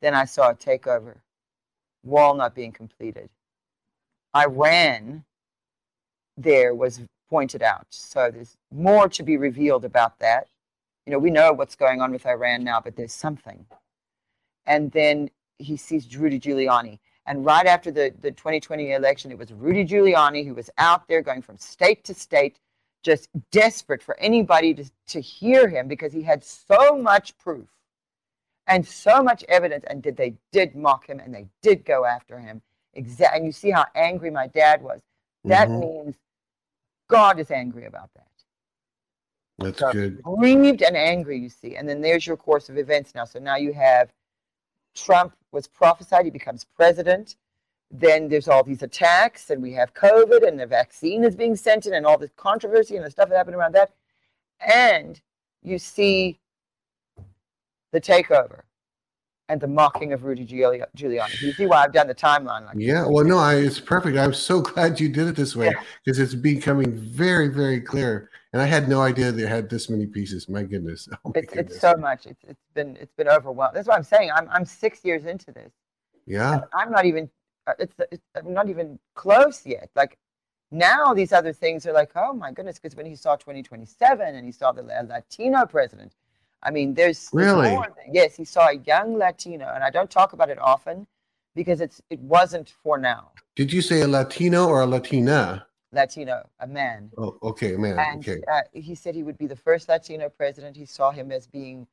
Then 0.00 0.14
I 0.14 0.26
saw 0.26 0.50
a 0.50 0.54
takeover, 0.54 1.16
wall 2.02 2.34
not 2.34 2.54
being 2.54 2.72
completed. 2.72 3.30
Iran 4.36 5.24
there 6.36 6.74
was 6.74 7.00
pointed 7.30 7.62
out. 7.62 7.86
So 7.90 8.30
there's 8.30 8.56
more 8.72 9.08
to 9.08 9.22
be 9.22 9.36
revealed 9.36 9.84
about 9.84 10.18
that. 10.18 10.48
You 11.06 11.12
know, 11.12 11.18
we 11.18 11.30
know 11.30 11.52
what's 11.52 11.76
going 11.76 12.00
on 12.00 12.12
with 12.12 12.26
Iran 12.26 12.64
now, 12.64 12.80
but 12.80 12.96
there's 12.96 13.12
something. 13.12 13.66
And 14.66 14.90
then 14.92 15.30
he 15.58 15.76
sees 15.76 16.16
Rudy 16.16 16.40
Giuliani. 16.40 16.98
And 17.26 17.44
right 17.44 17.66
after 17.66 17.90
the, 17.90 18.12
the 18.20 18.30
2020 18.30 18.92
election, 18.92 19.30
it 19.30 19.38
was 19.38 19.52
Rudy 19.52 19.84
Giuliani 19.84 20.46
who 20.46 20.54
was 20.54 20.70
out 20.78 21.08
there 21.08 21.22
going 21.22 21.42
from 21.42 21.58
state 21.58 22.04
to 22.04 22.14
state, 22.14 22.58
just 23.02 23.28
desperate 23.50 24.02
for 24.02 24.18
anybody 24.18 24.74
to, 24.74 24.84
to 25.08 25.20
hear 25.20 25.68
him 25.68 25.88
because 25.88 26.12
he 26.12 26.22
had 26.22 26.44
so 26.44 26.96
much 26.96 27.36
proof 27.38 27.68
and 28.66 28.86
so 28.86 29.22
much 29.22 29.44
evidence. 29.48 29.84
And 29.88 30.02
did 30.02 30.16
they 30.16 30.34
did 30.52 30.74
mock 30.74 31.06
him 31.06 31.20
and 31.20 31.34
they 31.34 31.46
did 31.62 31.84
go 31.84 32.04
after 32.04 32.38
him. 32.38 32.62
Exactly. 32.94 33.38
And 33.38 33.46
you 33.46 33.52
see 33.52 33.70
how 33.70 33.86
angry 33.94 34.30
my 34.30 34.46
dad 34.46 34.82
was. 34.82 35.00
That 35.44 35.68
mm-hmm. 35.68 35.80
means 35.80 36.16
God 37.08 37.38
is 37.38 37.50
angry 37.50 37.86
about 37.86 38.10
that. 38.14 38.26
That's 39.58 39.78
so 39.78 39.92
good. 39.92 40.22
Grieved 40.22 40.82
and 40.82 40.96
angry, 40.96 41.38
you 41.38 41.48
see. 41.48 41.76
And 41.76 41.88
then 41.88 42.00
there's 42.00 42.26
your 42.26 42.36
course 42.36 42.68
of 42.68 42.78
events 42.78 43.14
now. 43.14 43.24
So 43.24 43.38
now 43.38 43.56
you 43.56 43.72
have 43.72 44.12
Trump 44.94 45.34
was 45.52 45.66
prophesied, 45.66 46.24
he 46.24 46.30
becomes 46.30 46.66
president. 46.76 47.36
Then 47.90 48.28
there's 48.28 48.48
all 48.48 48.64
these 48.64 48.82
attacks, 48.82 49.50
and 49.50 49.62
we 49.62 49.72
have 49.72 49.94
COVID, 49.94 50.46
and 50.46 50.58
the 50.58 50.66
vaccine 50.66 51.22
is 51.22 51.36
being 51.36 51.54
sent 51.54 51.86
in, 51.86 51.94
and 51.94 52.04
all 52.04 52.18
this 52.18 52.32
controversy 52.36 52.96
and 52.96 53.04
the 53.04 53.10
stuff 53.10 53.28
that 53.28 53.36
happened 53.36 53.54
around 53.54 53.74
that. 53.74 53.92
And 54.60 55.20
you 55.62 55.78
see 55.78 56.40
the 57.92 58.00
takeover 58.00 58.62
and 59.48 59.60
the 59.60 59.66
mocking 59.66 60.12
of 60.12 60.24
Rudy 60.24 60.46
Giuliani. 60.46 61.40
You 61.40 61.52
see 61.52 61.66
why 61.66 61.84
I've 61.84 61.92
done 61.92 62.06
the 62.06 62.14
timeline 62.14 62.66
like 62.66 62.76
Yeah, 62.76 63.06
well, 63.06 63.24
no, 63.24 63.38
I, 63.38 63.56
it's 63.56 63.80
perfect. 63.80 64.16
I'm 64.16 64.34
so 64.34 64.60
glad 64.62 64.98
you 64.98 65.08
did 65.08 65.28
it 65.28 65.36
this 65.36 65.54
way 65.54 65.74
because 66.04 66.18
yeah. 66.18 66.24
it's 66.24 66.34
becoming 66.34 66.92
very, 66.96 67.48
very 67.48 67.80
clear. 67.80 68.30
And 68.52 68.62
I 68.62 68.66
had 68.66 68.88
no 68.88 69.00
idea 69.02 69.32
they 69.32 69.46
had 69.46 69.68
this 69.68 69.90
many 69.90 70.06
pieces. 70.06 70.48
My 70.48 70.62
goodness, 70.62 71.08
oh 71.24 71.32
my 71.34 71.40
it's, 71.40 71.52
goodness. 71.52 71.72
it's 71.72 71.80
so 71.80 71.94
much. 71.96 72.26
It's, 72.26 72.44
it's 72.44 72.60
been 72.72 72.96
it's 73.00 73.12
been 73.14 73.28
overwhelming. 73.28 73.74
That's 73.74 73.88
what 73.88 73.96
I'm 73.96 74.04
saying. 74.04 74.30
I'm 74.34 74.48
I'm 74.48 74.64
six 74.64 75.04
years 75.04 75.24
into 75.24 75.50
this. 75.52 75.72
Yeah, 76.26 76.60
I'm 76.72 76.90
not 76.90 77.04
even. 77.04 77.28
Uh, 77.66 77.72
it's, 77.78 77.94
it's 78.12 78.22
I'm 78.36 78.54
not 78.54 78.68
even 78.68 78.98
close 79.14 79.66
yet. 79.66 79.90
Like 79.96 80.18
now, 80.70 81.14
these 81.14 81.32
other 81.32 81.52
things 81.52 81.86
are 81.86 81.92
like, 81.92 82.12
oh 82.14 82.32
my 82.32 82.52
goodness, 82.52 82.78
because 82.78 82.96
when 82.96 83.06
he 83.06 83.16
saw 83.16 83.36
2027 83.36 84.34
and 84.34 84.44
he 84.44 84.52
saw 84.52 84.72
the 84.72 84.82
Latino 84.82 85.66
president, 85.66 86.14
I 86.64 86.70
mean, 86.70 86.94
there's 86.94 87.28
really 87.32 87.68
there's 87.70 87.86
yes, 88.10 88.36
he 88.36 88.44
saw 88.44 88.68
a 88.68 88.74
young 88.74 89.18
Latino, 89.18 89.70
and 89.74 89.84
I 89.84 89.90
don't 89.90 90.10
talk 90.10 90.32
about 90.32 90.48
it 90.50 90.58
often 90.58 91.06
because 91.54 91.80
it's 91.80 92.00
it 92.10 92.20
wasn't 92.20 92.72
for 92.82 92.98
now. 92.98 93.32
Did 93.54 93.72
you 93.72 93.82
say 93.82 94.00
a 94.00 94.08
Latino 94.08 94.66
or 94.66 94.80
a 94.82 94.86
Latina? 94.86 95.66
Latino, 95.92 96.48
a 96.58 96.66
man. 96.66 97.10
Oh, 97.16 97.38
okay, 97.42 97.74
a 97.74 97.78
man. 97.78 97.98
And 97.98 98.28
okay. 98.28 98.42
Uh, 98.52 98.62
he 98.72 98.94
said 98.94 99.14
he 99.14 99.22
would 99.22 99.38
be 99.38 99.46
the 99.46 99.56
first 99.56 99.88
Latino 99.88 100.28
president. 100.28 100.76
He 100.76 100.86
saw 100.86 101.12
him 101.12 101.30
as 101.30 101.46
being 101.46 101.86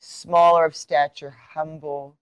smaller 0.00 0.64
of 0.64 0.76
stature, 0.76 1.34
humble. 1.54 2.16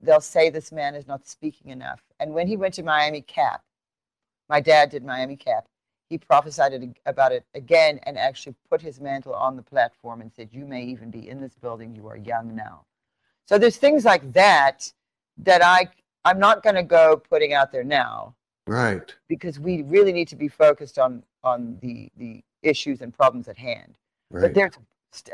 They'll 0.00 0.20
say 0.20 0.48
this 0.48 0.72
man 0.72 0.94
is 0.94 1.06
not 1.06 1.26
speaking 1.26 1.70
enough. 1.70 2.00
And 2.18 2.32
when 2.32 2.46
he 2.46 2.56
went 2.56 2.74
to 2.74 2.82
Miami 2.82 3.20
Cap, 3.20 3.62
my 4.48 4.60
dad 4.60 4.90
did 4.90 5.04
Miami 5.04 5.36
Cap 5.36 5.66
he 6.12 6.18
prophesied 6.18 6.94
about 7.06 7.32
it 7.32 7.42
again 7.54 7.98
and 8.02 8.18
actually 8.18 8.54
put 8.68 8.82
his 8.82 9.00
mantle 9.00 9.32
on 9.32 9.56
the 9.56 9.62
platform 9.62 10.20
and 10.20 10.30
said, 10.30 10.50
You 10.52 10.66
may 10.66 10.84
even 10.84 11.10
be 11.10 11.26
in 11.26 11.40
this 11.40 11.54
building. 11.54 11.96
You 11.96 12.06
are 12.06 12.18
young 12.18 12.54
now. 12.54 12.84
So 13.46 13.56
there's 13.56 13.78
things 13.78 14.04
like 14.04 14.30
that 14.34 14.92
that 15.38 15.64
I, 15.64 15.88
I'm 16.26 16.38
not 16.38 16.62
going 16.62 16.74
to 16.74 16.82
go 16.82 17.16
putting 17.16 17.54
out 17.54 17.72
there 17.72 17.82
now. 17.82 18.34
Right. 18.66 19.10
Because 19.26 19.58
we 19.58 19.84
really 19.84 20.12
need 20.12 20.28
to 20.28 20.36
be 20.36 20.48
focused 20.48 20.98
on, 20.98 21.22
on 21.42 21.78
the, 21.80 22.10
the 22.18 22.44
issues 22.62 23.00
and 23.00 23.10
problems 23.10 23.48
at 23.48 23.56
hand. 23.56 23.94
Right. 24.30 24.42
But 24.42 24.54
there's, 24.54 24.72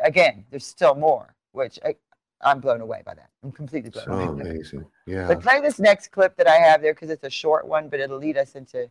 again, 0.05 0.45
there's 0.51 0.65
still 0.65 0.95
more, 0.95 1.35
which 1.51 1.81
I, 1.85 1.97
I'm 2.41 2.61
blown 2.61 2.83
away 2.83 3.03
by 3.05 3.15
that. 3.15 3.31
I'm 3.43 3.51
completely 3.51 3.91
blown 3.91 4.05
so 4.05 4.13
away. 4.13 4.27
So 4.27 4.49
amazing. 4.49 4.87
Yeah. 5.07 5.27
But 5.27 5.43
play 5.43 5.61
this 5.61 5.81
next 5.81 6.13
clip 6.13 6.37
that 6.37 6.47
I 6.47 6.55
have 6.55 6.83
there 6.83 6.95
because 6.95 7.11
it's 7.11 7.25
a 7.25 7.31
short 7.31 7.67
one, 7.67 7.89
but 7.89 7.99
it'll 7.99 8.19
lead 8.19 8.37
us 8.37 8.55
into 8.55 8.89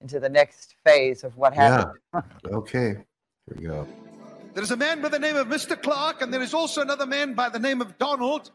into 0.00 0.20
the 0.20 0.28
next 0.28 0.76
phase 0.84 1.24
of 1.24 1.36
what 1.36 1.54
happened. 1.54 1.98
Yeah. 2.14 2.20
okay. 2.52 2.88
Here 2.88 3.56
we 3.56 3.66
go. 3.66 3.86
There's 4.54 4.70
a 4.70 4.76
man 4.76 5.00
by 5.00 5.08
the 5.08 5.18
name 5.18 5.36
of 5.36 5.46
Mr. 5.48 5.80
Clark, 5.80 6.22
and 6.22 6.32
there 6.32 6.42
is 6.42 6.54
also 6.54 6.80
another 6.80 7.06
man 7.06 7.34
by 7.34 7.48
the 7.48 7.58
name 7.58 7.80
of 7.80 7.98
Donald. 7.98 8.50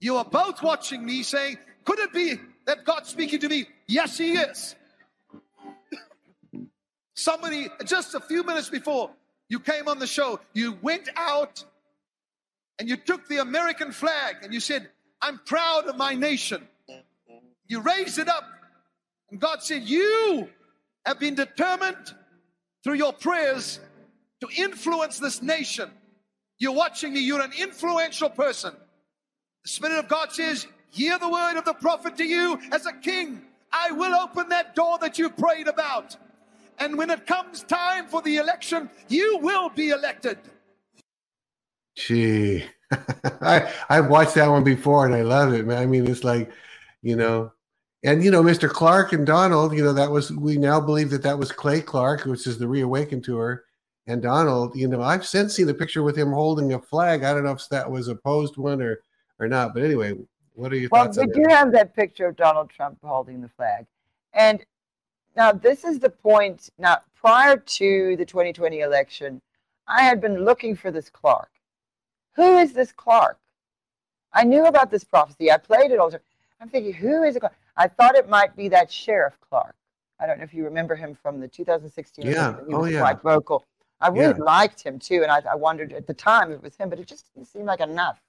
You 0.00 0.16
are 0.16 0.24
both 0.24 0.62
watching 0.62 1.04
me 1.04 1.22
saying, 1.22 1.58
Could 1.84 1.98
it 1.98 2.12
be 2.12 2.36
that 2.66 2.84
God's 2.84 3.08
speaking 3.08 3.40
to 3.40 3.48
me? 3.48 3.66
Yes, 3.86 4.18
He 4.18 4.32
is. 4.34 4.74
Somebody, 7.14 7.68
just 7.84 8.14
a 8.14 8.20
few 8.20 8.44
minutes 8.44 8.68
before 8.68 9.10
you 9.48 9.60
came 9.60 9.88
on 9.88 9.98
the 9.98 10.06
show, 10.06 10.40
you 10.52 10.78
went 10.82 11.08
out 11.16 11.64
and 12.78 12.88
you 12.88 12.96
took 12.96 13.28
the 13.28 13.38
American 13.38 13.92
flag 13.92 14.36
and 14.42 14.52
you 14.52 14.60
said, 14.60 14.88
I'm 15.20 15.40
proud 15.46 15.86
of 15.86 15.96
my 15.96 16.14
nation. 16.14 16.66
You 17.66 17.80
raised 17.80 18.18
it 18.18 18.28
up, 18.28 18.44
and 19.30 19.40
God 19.40 19.62
said, 19.62 19.84
You 19.84 20.48
have 21.06 21.20
been 21.20 21.34
determined 21.34 22.14
through 22.82 22.94
your 22.94 23.12
prayers 23.12 23.80
to 24.40 24.48
influence 24.62 25.18
this 25.18 25.42
nation. 25.42 25.90
You're 26.58 26.72
watching 26.72 27.14
me, 27.14 27.20
you're 27.20 27.40
an 27.40 27.52
influential 27.58 28.30
person. 28.30 28.74
The 29.64 29.70
Spirit 29.70 29.98
of 29.98 30.08
God 30.08 30.32
says, 30.32 30.66
Hear 30.90 31.18
the 31.18 31.28
word 31.28 31.58
of 31.58 31.64
the 31.64 31.74
prophet 31.74 32.16
to 32.18 32.24
you 32.24 32.58
as 32.70 32.86
a 32.86 32.92
king. 32.92 33.42
I 33.72 33.90
will 33.90 34.14
open 34.14 34.48
that 34.50 34.76
door 34.76 34.98
that 35.00 35.18
you 35.18 35.28
prayed 35.28 35.66
about. 35.66 36.16
And 36.78 36.96
when 36.96 37.10
it 37.10 37.26
comes 37.26 37.64
time 37.64 38.06
for 38.06 38.22
the 38.22 38.36
election, 38.36 38.88
you 39.08 39.38
will 39.38 39.68
be 39.70 39.90
elected. 39.90 40.38
Gee, 41.96 42.64
I 43.40 43.72
I've 43.88 44.08
watched 44.08 44.36
that 44.36 44.48
one 44.48 44.64
before 44.64 45.06
and 45.06 45.14
I 45.14 45.22
love 45.22 45.52
it, 45.54 45.66
man. 45.66 45.78
I 45.78 45.86
mean, 45.86 46.06
it's 46.08 46.24
like, 46.24 46.52
you 47.02 47.16
know, 47.16 47.52
and 48.04 48.22
you 48.22 48.30
know, 48.30 48.42
Mr. 48.42 48.68
Clark 48.68 49.14
and 49.14 49.26
Donald, 49.26 49.74
you 49.74 49.82
know, 49.82 49.94
that 49.94 50.10
was 50.10 50.30
we 50.30 50.58
now 50.58 50.78
believe 50.78 51.08
that 51.10 51.22
that 51.22 51.38
was 51.38 51.50
Clay 51.50 51.80
Clark, 51.80 52.26
which 52.26 52.46
is 52.46 52.58
the 52.58 52.68
Reawakened 52.68 53.24
tour. 53.24 53.64
And 54.06 54.20
Donald, 54.20 54.76
you 54.76 54.86
know, 54.86 55.00
I've 55.00 55.26
since 55.26 55.56
seen 55.56 55.66
the 55.66 55.72
picture 55.72 56.02
with 56.02 56.16
him 56.16 56.30
holding 56.30 56.74
a 56.74 56.78
flag. 56.78 57.24
I 57.24 57.32
don't 57.32 57.44
know 57.44 57.52
if 57.52 57.66
that 57.70 57.90
was 57.90 58.08
a 58.08 58.14
posed 58.14 58.58
one 58.58 58.82
or 58.82 59.00
or 59.38 59.48
not, 59.48 59.72
but 59.72 59.82
anyway, 59.82 60.12
what 60.52 60.70
are 60.72 60.76
your 60.76 60.90
well, 60.92 61.06
thoughts? 61.06 61.16
Well, 61.16 61.26
we 61.26 61.32
do 61.32 61.48
have 61.48 61.72
that 61.72 61.96
picture 61.96 62.26
of 62.26 62.36
Donald 62.36 62.68
Trump 62.68 62.98
holding 63.02 63.40
the 63.40 63.48
flag, 63.48 63.86
and 64.34 64.62
now 65.34 65.52
this 65.52 65.82
is 65.84 65.98
the 65.98 66.10
point. 66.10 66.68
Now, 66.78 66.98
prior 67.14 67.56
to 67.56 68.16
the 68.16 68.26
2020 68.26 68.80
election, 68.80 69.40
I 69.88 70.02
had 70.02 70.20
been 70.20 70.44
looking 70.44 70.76
for 70.76 70.90
this 70.90 71.08
Clark. 71.08 71.50
Who 72.36 72.58
is 72.58 72.74
this 72.74 72.92
Clark? 72.92 73.38
I 74.34 74.44
knew 74.44 74.66
about 74.66 74.90
this 74.90 75.04
prophecy. 75.04 75.50
I 75.50 75.56
played 75.56 75.90
it 75.90 75.98
all 75.98 76.10
the 76.10 76.18
time. 76.18 76.26
I'm 76.60 76.68
thinking, 76.68 76.92
who 76.92 77.22
is 77.22 77.36
it? 77.36 77.40
Clark? 77.40 77.54
I 77.76 77.88
thought 77.88 78.14
it 78.16 78.28
might 78.28 78.56
be 78.56 78.68
that 78.68 78.90
Sheriff 78.90 79.36
Clark. 79.40 79.74
I 80.20 80.26
don't 80.26 80.38
know 80.38 80.44
if 80.44 80.54
you 80.54 80.64
remember 80.64 80.94
him 80.94 81.16
from 81.20 81.40
the 81.40 81.48
2016. 81.48 82.26
Yeah. 82.26 82.56
He 82.66 82.74
oh, 82.74 82.80
was 82.80 82.92
yeah. 82.92 83.00
quite 83.00 83.22
vocal. 83.22 83.64
I 84.00 84.08
really 84.08 84.34
Yeah. 84.38 84.44
liked 84.44 84.82
him 84.82 84.98
too, 84.98 85.22
and 85.22 85.30
I, 85.30 85.40
I 85.50 85.54
wondered 85.54 85.92
at 85.92 86.06
the 86.06 86.14
time 86.14 86.50
if 86.52 86.58
it 86.58 86.62
was 86.62 86.76
him, 86.76 86.88
but 86.88 86.98
it 86.98 87.06
just 87.06 87.32
didn't 87.34 87.48
seem 87.48 87.64
like 87.64 87.80
enough. 87.80 88.20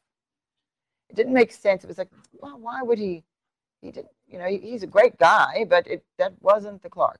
It 1.09 1.15
didn't 1.15 1.33
make 1.33 1.51
sense. 1.51 1.83
It 1.83 1.87
was 1.87 1.97
like, 1.97 2.09
well, 2.33 2.57
why 2.59 2.81
would 2.81 2.97
he? 2.97 3.23
He 3.81 3.91
did, 3.91 4.07
you 4.27 4.39
know, 4.39 4.45
he, 4.45 4.57
he's 4.57 4.81
a 4.83 4.87
great 4.87 5.17
guy, 5.17 5.65
but 5.69 5.85
it 5.85 6.03
that 6.17 6.33
wasn't 6.41 6.81
the 6.81 6.89
Clark. 6.89 7.19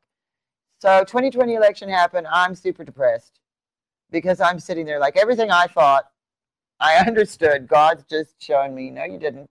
So 0.81 1.03
2020 1.03 1.53
election 1.53 1.89
happened. 1.89 2.27
I'm 2.31 2.55
super 2.55 2.83
depressed 2.83 3.39
because 4.09 4.41
I'm 4.41 4.59
sitting 4.59 4.85
there 4.85 4.99
like 4.99 5.17
everything 5.17 5.51
I 5.51 5.67
thought 5.67 6.05
I 6.79 6.95
understood. 7.07 7.67
God's 7.67 8.03
just 8.05 8.41
showing 8.41 8.73
me, 8.73 8.89
no, 8.89 9.03
you 9.03 9.19
didn't. 9.19 9.49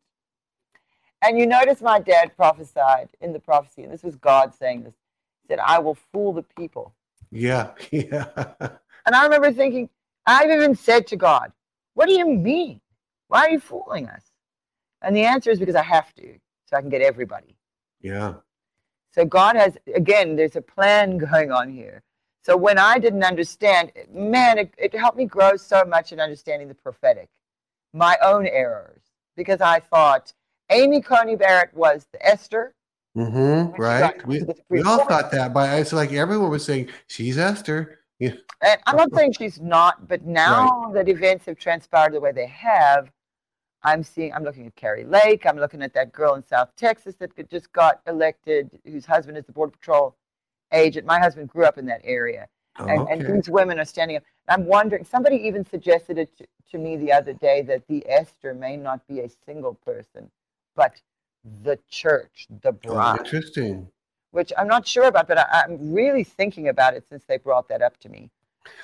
And 1.24 1.38
you 1.38 1.46
notice 1.46 1.80
my 1.80 2.00
dad 2.00 2.36
prophesied 2.36 3.08
in 3.22 3.32
the 3.32 3.40
prophecy, 3.40 3.82
and 3.82 3.90
this 3.90 4.02
was 4.02 4.14
God 4.16 4.54
saying 4.54 4.82
this, 4.84 4.92
said, 5.48 5.58
I 5.58 5.78
will 5.78 5.94
fool 6.12 6.34
the 6.34 6.42
people. 6.42 6.94
Yeah, 7.30 7.70
yeah. 7.90 8.26
And 9.06 9.14
I 9.14 9.24
remember 9.24 9.50
thinking, 9.50 9.88
I've 10.26 10.50
even 10.50 10.74
said 10.74 11.06
to 11.08 11.16
God, 11.16 11.50
What 11.94 12.08
do 12.08 12.12
you 12.12 12.26
mean? 12.26 12.80
Why 13.28 13.46
are 13.46 13.50
you 13.50 13.60
fooling 13.60 14.06
us? 14.06 14.22
And 15.00 15.16
the 15.16 15.24
answer 15.24 15.50
is 15.50 15.58
because 15.58 15.74
I 15.74 15.82
have 15.82 16.14
to, 16.16 16.34
so 16.66 16.76
I 16.76 16.80
can 16.82 16.90
get 16.90 17.00
everybody. 17.00 17.56
Yeah. 18.02 18.34
So 19.12 19.24
God 19.24 19.56
has, 19.56 19.78
again, 19.94 20.36
there's 20.36 20.56
a 20.56 20.62
plan 20.62 21.16
going 21.18 21.50
on 21.50 21.70
here. 21.70 22.02
So 22.42 22.54
when 22.54 22.78
I 22.78 22.98
didn't 22.98 23.24
understand, 23.24 23.92
man, 24.12 24.58
it, 24.58 24.74
it 24.76 24.94
helped 24.94 25.16
me 25.16 25.24
grow 25.24 25.56
so 25.56 25.84
much 25.84 26.12
in 26.12 26.20
understanding 26.20 26.68
the 26.68 26.74
prophetic, 26.74 27.30
my 27.94 28.18
own 28.22 28.46
errors, 28.46 29.00
because 29.36 29.62
I 29.62 29.80
thought 29.80 30.34
Amy 30.70 31.00
Coney 31.00 31.36
Barrett 31.36 31.74
was 31.74 32.06
the 32.12 32.26
Esther. 32.26 32.74
Mm-hmm. 33.16 33.80
Right. 33.80 34.26
We, 34.26 34.42
we 34.68 34.82
all 34.82 34.98
Court. 34.98 35.08
thought 35.08 35.30
that, 35.32 35.54
but 35.54 35.78
it's 35.78 35.92
like 35.92 36.12
everyone 36.12 36.50
was 36.50 36.64
saying 36.64 36.88
she's 37.06 37.38
Esther. 37.38 38.00
Yeah. 38.18 38.32
And 38.60 38.80
I'm 38.86 38.96
not 38.96 39.14
saying 39.14 39.34
she's 39.34 39.60
not, 39.60 40.08
but 40.08 40.24
now 40.24 40.90
that 40.94 41.08
events 41.08 41.46
have 41.46 41.58
transpired 41.58 42.14
the 42.14 42.20
way 42.20 42.32
they 42.32 42.46
have, 42.46 43.10
I'm 43.82 44.02
seeing, 44.02 44.32
I'm 44.32 44.44
looking 44.44 44.66
at 44.66 44.74
Kari 44.76 45.04
Lake. 45.04 45.46
I'm 45.46 45.58
looking 45.58 45.82
at 45.82 45.92
that 45.94 46.12
girl 46.12 46.34
in 46.34 46.44
South 46.44 46.70
Texas 46.74 47.14
that 47.16 47.50
just 47.50 47.72
got 47.72 48.00
elected, 48.06 48.70
whose 48.84 49.04
husband 49.04 49.36
is 49.36 49.44
the 49.44 49.52
Border 49.52 49.72
Patrol 49.72 50.16
agent. 50.72 51.06
My 51.06 51.20
husband 51.20 51.48
grew 51.48 51.64
up 51.64 51.76
in 51.76 51.86
that 51.86 52.00
area. 52.02 52.48
Oh, 52.78 52.86
and, 52.86 53.08
and 53.08 53.36
these 53.36 53.48
women 53.48 53.78
are 53.78 53.84
standing 53.84 54.16
up. 54.16 54.24
I'm 54.48 54.64
wondering, 54.66 55.04
somebody 55.04 55.36
even 55.36 55.64
suggested 55.64 56.18
it 56.18 56.36
to, 56.38 56.46
to 56.72 56.78
me 56.78 56.96
the 56.96 57.12
other 57.12 57.32
day 57.34 57.62
that 57.62 57.86
the 57.86 58.04
Esther 58.08 58.54
may 58.54 58.76
not 58.76 59.06
be 59.06 59.20
a 59.20 59.28
single 59.46 59.74
person, 59.74 60.30
but 60.74 61.00
the 61.62 61.78
church, 61.88 62.46
the 62.62 62.74
Oh, 62.86 63.16
interesting. 63.18 63.88
which 64.30 64.52
I'm 64.58 64.66
not 64.66 64.86
sure 64.86 65.04
about, 65.04 65.28
but 65.28 65.38
I, 65.38 65.64
I'm 65.64 65.92
really 65.92 66.24
thinking 66.24 66.68
about 66.68 66.94
it 66.94 67.04
since 67.08 67.24
they 67.26 67.38
brought 67.38 67.68
that 67.68 67.82
up 67.82 67.98
to 68.00 68.08
me. 68.08 68.30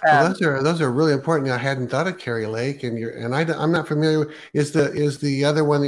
Well, 0.04 0.24
Um, 0.26 0.32
those 0.32 0.42
are 0.42 0.62
those 0.62 0.80
are 0.82 0.90
really 0.90 1.12
important. 1.14 1.50
I 1.50 1.56
hadn't 1.56 1.88
thought 1.88 2.06
of 2.06 2.18
Kari 2.18 2.46
Lake, 2.46 2.82
and 2.82 2.98
you're 2.98 3.10
and 3.16 3.34
I, 3.34 3.42
am 3.42 3.72
not 3.72 3.88
familiar. 3.88 4.20
with 4.20 4.34
Is 4.52 4.72
the 4.72 4.92
is 4.92 5.18
the 5.18 5.44
other 5.44 5.64
one? 5.64 5.82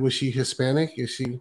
Was 0.00 0.12
she 0.12 0.30
Hispanic? 0.30 0.90
Is 0.96 1.10
she? 1.10 1.40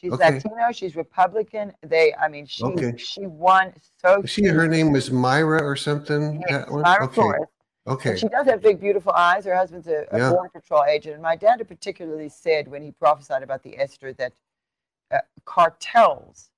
She's 0.00 0.12
Okay. 0.12 0.34
Latino. 0.34 0.72
She's 0.72 0.96
Republican. 0.96 1.72
They, 1.82 2.12
I 2.14 2.26
mean, 2.28 2.44
she 2.44 2.64
Okay. 2.64 2.94
she 2.96 3.26
won 3.26 3.72
so. 4.00 4.22
She 4.26 4.44
her 4.46 4.66
name 4.66 4.90
was 4.90 5.10
Mayra 5.10 5.60
or 5.62 5.76
something? 5.76 6.42
Yes? 6.48 6.66
Mayra 6.68 7.02
okay. 7.02 7.14
Flores. 7.14 7.40
Okay. 7.86 8.16
She 8.16 8.28
does 8.28 8.46
have 8.46 8.62
big, 8.62 8.80
beautiful 8.80 9.12
eyes. 9.12 9.44
Her 9.44 9.56
husband's 9.56 9.88
a, 9.88 10.06
a 10.12 10.18
Yeah. 10.18 10.30
border 10.30 10.48
patrol 10.50 10.84
agent. 10.84 11.14
And 11.14 11.22
my 11.22 11.34
dad 11.36 11.58
had 11.58 11.68
particularly 11.68 12.28
said 12.28 12.68
when 12.68 12.82
he 12.82 12.92
prophesied 12.92 13.42
about 13.42 13.62
the 13.62 13.76
Esther 13.78 14.12
that 14.14 14.32
uh, 15.10 15.18
cartels 15.44 16.50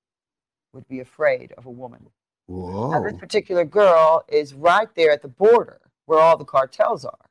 would 0.73 0.87
be 0.87 0.99
afraid 0.99 1.51
of 1.53 1.65
a 1.65 1.71
woman. 1.71 2.07
Now, 2.47 3.01
this 3.01 3.17
particular 3.17 3.65
girl 3.65 4.23
is 4.27 4.53
right 4.53 4.87
there 4.95 5.11
at 5.11 5.23
the 5.23 5.27
border 5.27 5.81
where 6.05 6.19
all 6.19 6.37
the 6.37 6.45
cartels 6.45 7.03
are. 7.05 7.25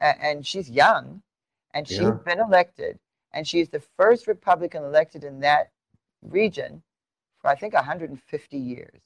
A- 0.00 0.20
and 0.20 0.44
she's 0.44 0.68
young 0.68 1.22
and 1.72 1.86
she's 1.86 2.00
Yeah. 2.00 2.18
been 2.24 2.40
elected. 2.40 2.98
And 3.32 3.46
she's 3.46 3.68
the 3.68 3.78
first 3.96 4.26
Republican 4.26 4.82
elected 4.82 5.22
in 5.22 5.38
that 5.40 5.70
region 6.20 6.82
for, 7.38 7.48
I 7.48 7.54
think, 7.54 7.74
150 7.74 8.58
years. 8.58 9.00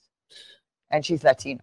And 0.90 1.04
she's 1.04 1.22
Latino. 1.22 1.62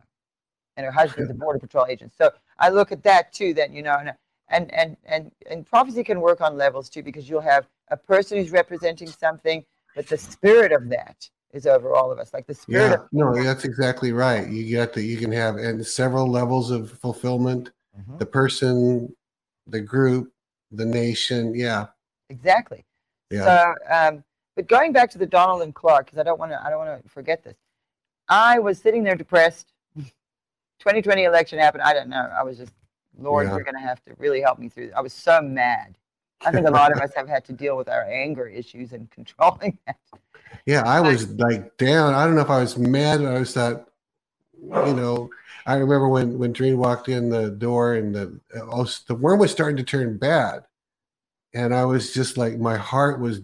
And 0.78 0.86
her 0.86 0.91
husband's 0.91 1.30
a 1.30 1.34
border 1.34 1.59
patrol 1.59 1.86
agent. 1.88 2.13
So 2.17 2.32
I 2.57 2.69
look 2.69 2.91
at 2.91 3.03
that 3.03 3.34
too, 3.34 3.53
then, 3.53 3.74
you 3.74 3.84
know, 3.84 3.97
and, 3.97 4.72
and, 4.74 4.97
and, 5.05 5.32
and, 5.49 5.65
prophecy 5.65 6.03
can 6.03 6.22
work 6.22 6.41
on 6.41 6.57
levels 6.57 6.89
too, 6.89 7.03
because 7.03 7.30
you'll 7.30 7.41
have 7.41 7.67
a 7.89 7.97
person 7.97 8.38
who's 8.38 8.51
representing 8.51 9.07
something, 9.07 9.65
but 9.95 10.07
the 10.07 10.17
spirit 10.17 10.72
of 10.72 10.89
that 10.89 11.30
is 11.51 11.67
over 11.67 11.93
all 11.93 12.11
of 12.11 12.19
us. 12.19 12.34
Like 12.34 12.47
the 12.47 12.53
spirit 12.53 12.89
Yeah. 12.89 12.93
of 12.93 13.07
No, 13.11 13.43
that's 13.43 13.65
exactly 13.65 14.11
right. 14.13 14.47
You 14.47 14.78
got 14.78 14.93
the 14.93 15.03
you 15.03 15.17
can 15.17 15.32
have 15.32 15.57
and 15.57 15.86
several 15.86 16.28
levels 16.28 16.72
of 16.72 16.91
fulfillment. 16.91 17.72
Mm-hmm. 17.99 18.17
The 18.17 18.26
person, 18.26 19.15
the 19.67 19.82
group, 19.82 20.32
the 20.72 20.86
nation. 20.86 21.53
Yeah. 21.53 21.88
Exactly. 22.30 22.86
Yeah. 23.30 23.45
So, 23.45 23.93
um, 23.93 24.24
but 24.55 24.67
going 24.67 24.93
back 24.93 25.09
to 25.11 25.17
the 25.17 25.26
Donald 25.26 25.61
and 25.61 25.74
Clark, 25.76 26.05
because 26.05 26.19
I 26.19 26.24
don't 26.24 26.39
want 26.39 26.51
to, 26.51 26.65
I 26.65 26.69
don't 26.69 26.80
want 26.80 27.03
to 27.03 27.09
forget 27.09 27.43
this. 27.43 27.55
I 28.30 28.59
was 28.59 28.80
sitting 28.80 29.03
there 29.03 29.15
depressed. 29.15 29.74
2020 30.82 31.24
election 31.24 31.60
happened. 31.60 31.84
I 31.84 31.94
don't 31.94 32.10
know. 32.10 32.30
I 32.38 32.44
was 32.44 32.58
just, 32.58 32.74
Lord, 33.18 33.48
Yeah. 33.48 33.56
you're 33.56 33.64
going 33.64 33.76
to 33.76 33.82
have 33.82 34.04
to 34.06 34.14
really 34.18 34.42
help 34.42 34.60
me 34.60 34.68
through. 34.68 34.88
this. 34.88 34.96
I 34.96 35.02
was 35.02 35.14
so 35.14 35.42
mad. 35.42 35.96
I 36.44 36.52
think 36.52 36.68
a 36.68 36.72
lot 36.72 36.92
of 36.92 37.00
us 37.00 37.12
have 37.16 37.30
had 37.30 37.46
to 37.46 37.54
deal 37.54 37.78
with 37.78 37.88
our 37.88 38.04
anger 38.04 38.48
issues 38.48 38.94
and 38.94 39.10
controlling 39.18 39.78
that. 39.86 39.98
Yeah, 40.66 40.82
I 40.86 41.00
was 41.00 41.30
like 41.36 41.78
down. 41.78 42.14
I 42.14 42.26
don't 42.26 42.36
know 42.36 42.42
if 42.42 42.50
I 42.50 42.60
was 42.60 42.78
mad, 42.78 43.22
I 43.24 43.40
was 43.40 43.54
thought, 43.54 43.88
you 44.62 44.94
know, 44.94 45.30
I 45.66 45.76
remember 45.76 46.10
when 46.10 46.38
when 46.40 46.52
Dream 46.52 46.78
walked 46.78 47.10
in 47.10 47.30
the 47.30 47.52
door 47.52 47.94
and 47.94 48.14
the 48.14 48.40
oh, 48.56 48.88
the 49.08 49.16
worm 49.16 49.40
was 49.40 49.52
starting 49.52 49.78
to 49.78 49.84
turn 49.84 50.18
bad, 50.18 50.66
and 51.54 51.74
I 51.74 51.86
was 51.86 52.14
just 52.14 52.38
like 52.38 52.58
my 52.58 52.76
heart 52.78 53.20
was 53.20 53.42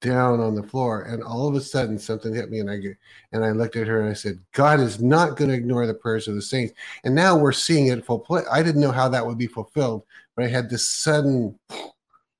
down 0.00 0.40
on 0.40 0.54
the 0.54 0.62
floor, 0.62 1.02
and 1.02 1.22
all 1.22 1.46
of 1.46 1.54
a 1.54 1.60
sudden 1.60 1.98
something 1.98 2.34
hit 2.34 2.50
me, 2.50 2.60
and 2.60 2.70
I 2.70 2.78
get 2.78 2.96
and 3.32 3.44
I 3.44 3.50
looked 3.50 3.76
at 3.76 3.86
her 3.86 4.00
and 4.00 4.10
I 4.10 4.14
said, 4.14 4.38
God 4.52 4.80
is 4.80 5.00
not 5.00 5.36
going 5.36 5.50
to 5.50 5.56
ignore 5.56 5.86
the 5.86 5.94
prayers 5.94 6.28
of 6.28 6.34
the 6.34 6.42
saints, 6.42 6.74
and 7.04 7.14
now 7.14 7.36
we're 7.36 7.52
seeing 7.52 7.88
it 7.88 8.04
full 8.04 8.18
play. 8.18 8.42
I 8.50 8.62
didn't 8.62 8.80
know 8.80 8.92
how 8.92 9.08
that 9.08 9.26
would 9.26 9.38
be 9.38 9.46
fulfilled, 9.46 10.04
but 10.36 10.44
I 10.44 10.48
had 10.48 10.70
this 10.70 10.88
sudden 10.88 11.58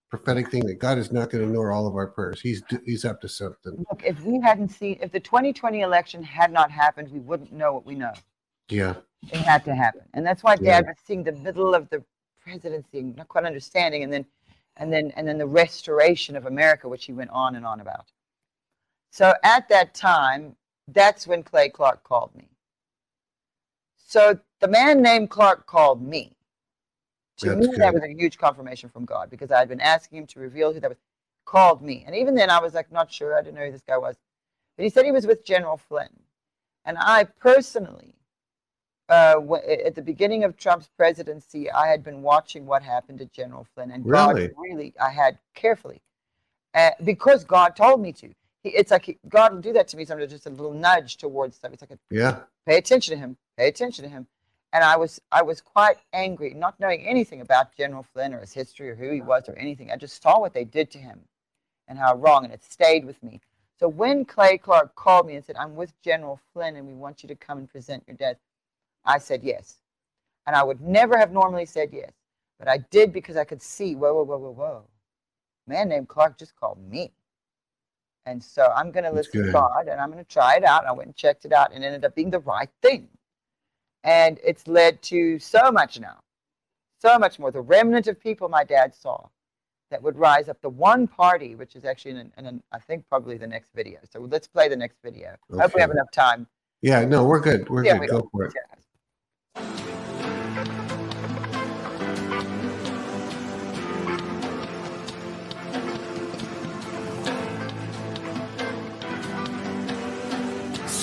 prophetic 0.08 0.50
thing 0.50 0.66
that 0.66 0.80
God 0.80 0.98
is 0.98 1.12
not 1.12 1.30
going 1.30 1.42
to 1.42 1.48
ignore 1.48 1.70
all 1.70 1.86
of 1.86 1.94
our 1.94 2.08
prayers. 2.08 2.40
He's 2.40 2.62
he's 2.84 3.04
up 3.04 3.20
to 3.20 3.28
something. 3.28 3.84
Look, 3.90 4.02
if 4.04 4.20
we 4.22 4.40
hadn't 4.40 4.70
seen, 4.70 4.98
if 5.00 5.12
the 5.12 5.20
2020 5.20 5.82
election 5.82 6.22
had 6.22 6.52
not 6.52 6.70
happened, 6.70 7.10
we 7.12 7.20
wouldn't 7.20 7.52
know 7.52 7.72
what 7.72 7.86
we 7.86 7.94
know. 7.94 8.12
Yeah. 8.68 8.94
It 9.30 9.36
had 9.36 9.64
to 9.66 9.74
happen, 9.74 10.02
and 10.14 10.26
that's 10.26 10.42
why 10.42 10.56
Yeah. 10.60 10.80
Dad 10.80 10.86
was 10.86 10.96
seeing 11.04 11.22
the 11.22 11.32
middle 11.32 11.74
of 11.74 11.90
the 11.90 12.02
presidency, 12.42 13.00
and 13.00 13.16
not 13.16 13.28
quite 13.28 13.44
understanding, 13.44 14.02
and 14.02 14.10
then, 14.10 14.24
and 14.76 14.92
then, 14.92 15.12
and 15.16 15.26
then 15.26 15.38
the 15.38 15.46
restoration 15.46 16.36
of 16.36 16.46
America, 16.46 16.88
which 16.88 17.04
he 17.04 17.12
went 17.12 17.30
on 17.30 17.56
and 17.56 17.66
on 17.66 17.80
about. 17.80 18.12
So 19.10 19.34
at 19.42 19.68
that 19.68 19.94
time, 19.94 20.56
that's 20.88 21.26
when 21.26 21.42
Clay 21.42 21.68
Clark 21.68 22.04
called 22.04 22.34
me. 22.34 22.48
So 23.96 24.38
the 24.60 24.68
man 24.68 25.02
named 25.02 25.30
Clark 25.30 25.66
called 25.66 26.02
me. 26.02 26.36
To 27.38 27.54
That's 27.54 27.68
me, 27.68 27.76
that 27.76 27.94
was 27.94 28.02
a 28.02 28.12
huge 28.12 28.38
confirmation 28.38 28.88
from 28.90 29.04
God 29.04 29.30
because 29.30 29.50
I 29.50 29.58
had 29.58 29.68
been 29.68 29.80
asking 29.80 30.18
him 30.18 30.26
to 30.28 30.40
reveal 30.40 30.72
who 30.72 30.80
that 30.80 30.90
was. 30.90 30.98
Called 31.46 31.82
me, 31.82 32.04
and 32.06 32.14
even 32.14 32.36
then, 32.36 32.48
I 32.48 32.60
was 32.60 32.74
like, 32.74 32.92
not 32.92 33.10
sure. 33.10 33.36
I 33.36 33.42
didn't 33.42 33.56
know 33.56 33.64
who 33.64 33.72
this 33.72 33.82
guy 33.82 33.96
was, 33.96 34.14
but 34.76 34.84
he 34.84 34.90
said 34.90 35.04
he 35.04 35.10
was 35.10 35.26
with 35.26 35.44
General 35.44 35.76
Flynn, 35.76 36.20
and 36.84 36.96
I 36.96 37.24
personally 37.24 38.14
uh, 39.10 39.34
w- 39.34 39.62
at 39.84 39.94
the 39.94 40.02
beginning 40.02 40.44
of 40.44 40.56
Trump's 40.56 40.88
presidency, 40.96 41.70
I 41.70 41.88
had 41.88 42.04
been 42.04 42.22
watching 42.22 42.66
what 42.66 42.82
happened 42.82 43.18
to 43.18 43.26
General 43.26 43.66
Flynn, 43.74 43.90
and 43.90 44.04
Really? 44.06 44.48
God 44.48 44.54
really, 44.56 44.94
I 45.00 45.10
had 45.10 45.38
carefully, 45.54 46.00
uh, 46.74 46.90
because 47.04 47.44
God 47.44 47.76
told 47.76 48.00
me 48.00 48.12
to. 48.14 48.28
He, 48.62 48.70
it's 48.70 48.90
like 48.90 49.06
he, 49.06 49.18
God 49.28 49.52
will 49.52 49.60
do 49.60 49.72
that 49.74 49.88
to 49.88 49.96
me 49.96 50.04
sometimes, 50.04 50.32
just 50.32 50.46
a 50.46 50.50
little 50.50 50.74
nudge 50.74 51.16
towards 51.16 51.56
stuff. 51.56 51.72
It's 51.72 51.82
like, 51.82 51.90
a, 51.92 51.98
Yeah. 52.10 52.40
pay 52.66 52.78
attention 52.78 53.14
to 53.14 53.20
him, 53.20 53.36
pay 53.58 53.68
attention 53.68 54.04
to 54.04 54.10
him, 54.10 54.26
and 54.72 54.84
I 54.84 54.96
was, 54.96 55.20
I 55.32 55.42
was 55.42 55.60
quite 55.60 55.98
angry, 56.12 56.54
not 56.54 56.78
knowing 56.80 57.06
anything 57.06 57.40
about 57.40 57.76
General 57.76 58.04
Flynn 58.14 58.34
or 58.34 58.40
his 58.40 58.52
history 58.52 58.90
or 58.90 58.94
who 58.94 59.10
he 59.10 59.20
was 59.22 59.48
or 59.48 59.56
anything. 59.58 59.90
I 59.90 59.96
just 59.96 60.22
saw 60.22 60.38
what 60.38 60.54
they 60.54 60.64
did 60.64 60.90
to 60.92 60.98
him, 60.98 61.20
and 61.88 61.98
how 61.98 62.14
wrong, 62.14 62.44
and 62.44 62.54
it 62.54 62.62
stayed 62.62 63.04
with 63.04 63.22
me. 63.22 63.40
So 63.80 63.88
when 63.88 64.24
Clay 64.26 64.58
Clark 64.58 64.94
called 64.94 65.26
me 65.26 65.34
and 65.36 65.44
said, 65.44 65.56
"I'm 65.56 65.74
with 65.74 65.92
General 66.02 66.38
Flynn, 66.52 66.76
and 66.76 66.86
we 66.86 66.94
want 66.94 67.22
you 67.22 67.28
to 67.28 67.34
come 67.34 67.58
and 67.58 67.68
present 67.68 68.04
your 68.06 68.16
death," 68.16 68.36
I 69.04 69.18
said 69.18 69.42
yes. 69.42 69.76
And 70.46 70.56
I 70.56 70.62
would 70.62 70.80
never 70.80 71.16
have 71.16 71.32
normally 71.32 71.66
said 71.66 71.90
yes. 71.92 72.12
But 72.58 72.68
I 72.68 72.78
did 72.90 73.12
because 73.12 73.36
I 73.36 73.44
could 73.44 73.62
see, 73.62 73.94
whoa, 73.94 74.12
whoa, 74.14 74.24
whoa, 74.24 74.38
whoa, 74.38 74.50
whoa. 74.50 74.84
A 75.66 75.70
man 75.70 75.88
named 75.88 76.08
Clark 76.08 76.38
just 76.38 76.56
called 76.56 76.78
me. 76.90 77.12
And 78.26 78.42
so 78.42 78.72
I'm 78.76 78.90
going 78.90 79.04
to 79.04 79.10
listen 79.10 79.46
to. 79.46 79.52
God 79.52 79.88
and 79.88 80.00
I'm 80.00 80.10
going 80.10 80.22
to 80.22 80.30
try 80.30 80.56
it 80.56 80.64
out. 80.64 80.86
I 80.86 80.92
went 80.92 81.06
and 81.06 81.16
checked 81.16 81.44
it 81.44 81.52
out 81.52 81.72
and 81.72 81.82
it 81.82 81.86
ended 81.86 82.04
up 82.04 82.14
being 82.14 82.30
the 82.30 82.40
right 82.40 82.68
thing. 82.82 83.08
And 84.04 84.38
it's 84.44 84.66
led 84.66 85.02
to 85.02 85.38
so 85.38 85.70
much 85.70 86.00
now, 86.00 86.18
so 87.00 87.18
much 87.18 87.38
more. 87.38 87.50
The 87.50 87.60
remnant 87.60 88.06
of 88.06 88.20
people 88.20 88.48
my 88.48 88.64
dad 88.64 88.94
saw 88.94 89.28
that 89.90 90.02
would 90.02 90.16
rise 90.16 90.48
up. 90.48 90.60
The 90.62 90.68
one 90.70 91.06
party, 91.06 91.54
which 91.54 91.76
is 91.76 91.84
actually 91.84 92.12
in, 92.12 92.32
an, 92.36 92.46
in 92.46 92.62
I 92.72 92.78
think 92.78 93.04
probably 93.08 93.36
the 93.36 93.46
next 93.46 93.70
video. 93.74 93.98
So 94.10 94.20
let's 94.20 94.46
play 94.46 94.68
the 94.68 94.76
next 94.76 94.98
video. 95.02 95.36
I 95.52 95.62
hope 95.62 95.74
we 95.74 95.80
have 95.80 95.90
enough 95.90 96.10
time. 96.12 96.46
Yeah, 96.82 97.04
no, 97.04 97.24
we're 97.24 97.40
good. 97.40 97.68
We're 97.68 97.84
Yeah, 97.84 97.94
good. 97.94 98.00
we 98.00 98.06
Go 98.06 98.28
for 98.32 98.44
it. 98.44 98.54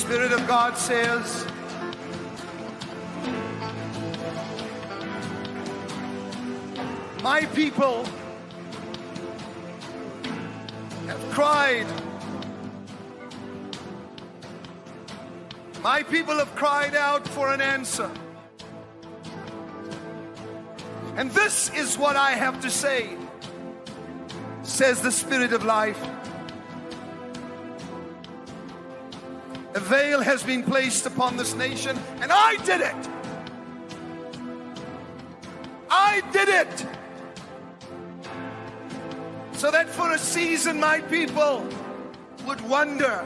Spirit 0.08 0.32
of 0.32 0.48
God 0.48 0.78
says, 0.78 1.46
My 7.22 7.46
people 7.54 8.06
have 11.08 11.20
cried. 11.32 11.86
My 15.84 16.04
people 16.04 16.36
have 16.36 16.56
cried 16.56 16.96
out 16.96 17.28
for 17.28 17.54
an 17.54 17.60
answer. 17.60 18.10
And 21.18 21.30
this 21.32 21.70
is 21.76 21.98
what 21.98 22.16
I 22.16 22.32
have 22.32 22.62
to 22.62 22.70
say, 22.70 23.18
says 24.64 25.02
the 25.02 25.12
Spirit 25.12 25.52
of 25.52 25.66
life. 25.66 26.02
A 29.78 29.80
veil 29.80 30.22
has 30.22 30.42
been 30.42 30.64
placed 30.64 31.06
upon 31.06 31.38
this 31.38 31.54
nation, 31.54 31.96
and 32.20 32.32
I 32.32 32.56
did 32.66 32.82
it. 32.82 33.10
I 35.88 36.22
did 36.34 36.50
it. 36.50 36.86
So 39.52 39.70
that 39.70 39.88
for 39.88 40.14
a 40.14 40.18
season, 40.18 40.80
my 40.80 41.02
people 41.02 41.64
would 42.48 42.60
wonder 42.62 43.24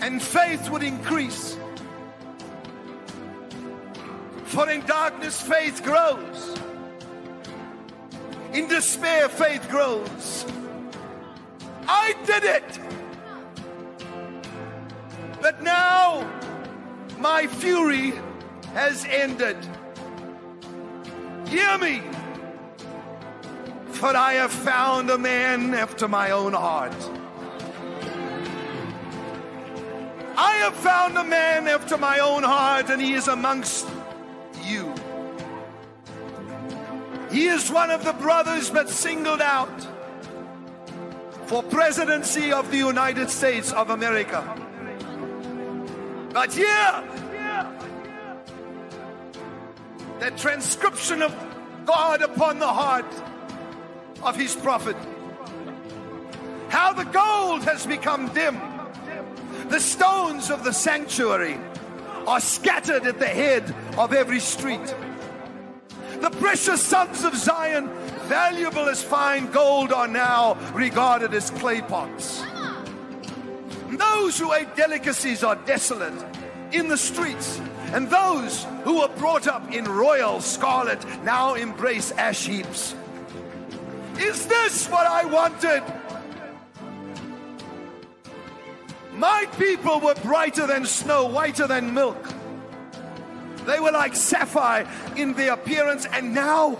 and 0.00 0.20
faith 0.20 0.68
would 0.70 0.82
increase. 0.82 1.56
For 4.46 4.68
in 4.68 4.84
darkness, 4.86 5.40
faith 5.40 5.84
grows. 5.84 6.58
In 8.52 8.66
despair, 8.66 9.28
faith 9.28 9.68
grows. 9.70 10.44
I 11.86 12.12
did 12.26 12.42
it. 12.42 12.80
But 15.46 15.62
now 15.62 16.28
my 17.20 17.46
fury 17.46 18.14
has 18.74 19.04
ended. 19.08 19.56
Hear 21.46 21.78
me, 21.78 22.02
for 23.92 24.08
I 24.08 24.32
have 24.32 24.50
found 24.50 25.08
a 25.08 25.16
man 25.16 25.72
after 25.72 26.08
my 26.08 26.32
own 26.32 26.52
heart. 26.52 26.96
I 30.36 30.54
have 30.64 30.74
found 30.74 31.16
a 31.16 31.22
man 31.22 31.68
after 31.68 31.96
my 31.96 32.18
own 32.18 32.42
heart, 32.42 32.90
and 32.90 33.00
he 33.00 33.12
is 33.12 33.28
amongst 33.28 33.86
you. 34.64 34.92
He 37.30 37.46
is 37.46 37.70
one 37.70 37.92
of 37.92 38.04
the 38.04 38.14
brothers 38.14 38.68
but 38.68 38.88
singled 38.88 39.40
out 39.40 39.86
for 41.46 41.62
presidency 41.62 42.50
of 42.52 42.68
the 42.72 42.78
United 42.78 43.30
States 43.30 43.72
of 43.72 43.90
America. 43.90 44.65
Here, 46.44 47.02
the 50.20 50.30
transcription 50.32 51.22
of 51.22 51.34
God 51.86 52.20
upon 52.20 52.58
the 52.58 52.66
heart 52.66 53.06
of 54.22 54.36
his 54.36 54.54
prophet. 54.54 54.96
How 56.68 56.92
the 56.92 57.04
gold 57.04 57.64
has 57.64 57.86
become 57.86 58.32
dim. 58.34 58.60
The 59.70 59.80
stones 59.80 60.50
of 60.50 60.62
the 60.62 60.72
sanctuary 60.72 61.58
are 62.26 62.40
scattered 62.40 63.06
at 63.06 63.18
the 63.18 63.26
head 63.26 63.74
of 63.96 64.12
every 64.12 64.40
street. 64.40 64.94
The 66.20 66.30
precious 66.30 66.82
sons 66.82 67.24
of 67.24 67.34
Zion, 67.34 67.88
valuable 68.24 68.88
as 68.88 69.02
fine 69.02 69.50
gold, 69.50 69.90
are 69.90 70.08
now 70.08 70.54
regarded 70.74 71.32
as 71.32 71.50
clay 71.50 71.80
pots. 71.80 72.42
Those 73.90 74.38
who 74.38 74.52
ate 74.52 74.74
delicacies 74.74 75.44
are 75.44 75.56
desolate 75.56 76.14
in 76.72 76.88
the 76.88 76.96
streets, 76.96 77.60
and 77.92 78.10
those 78.10 78.64
who 78.84 79.00
were 79.00 79.08
brought 79.08 79.46
up 79.46 79.72
in 79.72 79.84
royal 79.84 80.40
scarlet 80.40 81.04
now 81.22 81.54
embrace 81.54 82.10
ash 82.12 82.46
heaps. 82.46 82.94
Is 84.18 84.46
this 84.46 84.88
what 84.88 85.06
I 85.06 85.24
wanted? 85.24 85.82
My 89.12 89.46
people 89.58 90.00
were 90.00 90.14
brighter 90.16 90.66
than 90.66 90.84
snow, 90.84 91.26
whiter 91.26 91.66
than 91.66 91.94
milk. 91.94 92.22
They 93.66 93.80
were 93.80 93.92
like 93.92 94.14
sapphire 94.14 94.88
in 95.16 95.32
their 95.34 95.54
appearance, 95.54 96.06
and 96.06 96.34
now 96.34 96.78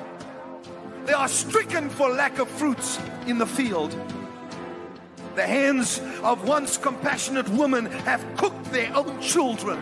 they 1.04 1.12
are 1.12 1.28
stricken 1.28 1.88
for 1.88 2.10
lack 2.10 2.38
of 2.38 2.48
fruits 2.48 2.98
in 3.26 3.38
the 3.38 3.46
field. 3.46 3.96
The 5.36 5.46
hands 5.46 6.00
of 6.22 6.48
once 6.48 6.78
compassionate 6.78 7.48
women 7.50 7.86
have 7.86 8.24
cooked 8.36 8.72
their 8.72 8.90
own 8.96 9.20
children, 9.20 9.78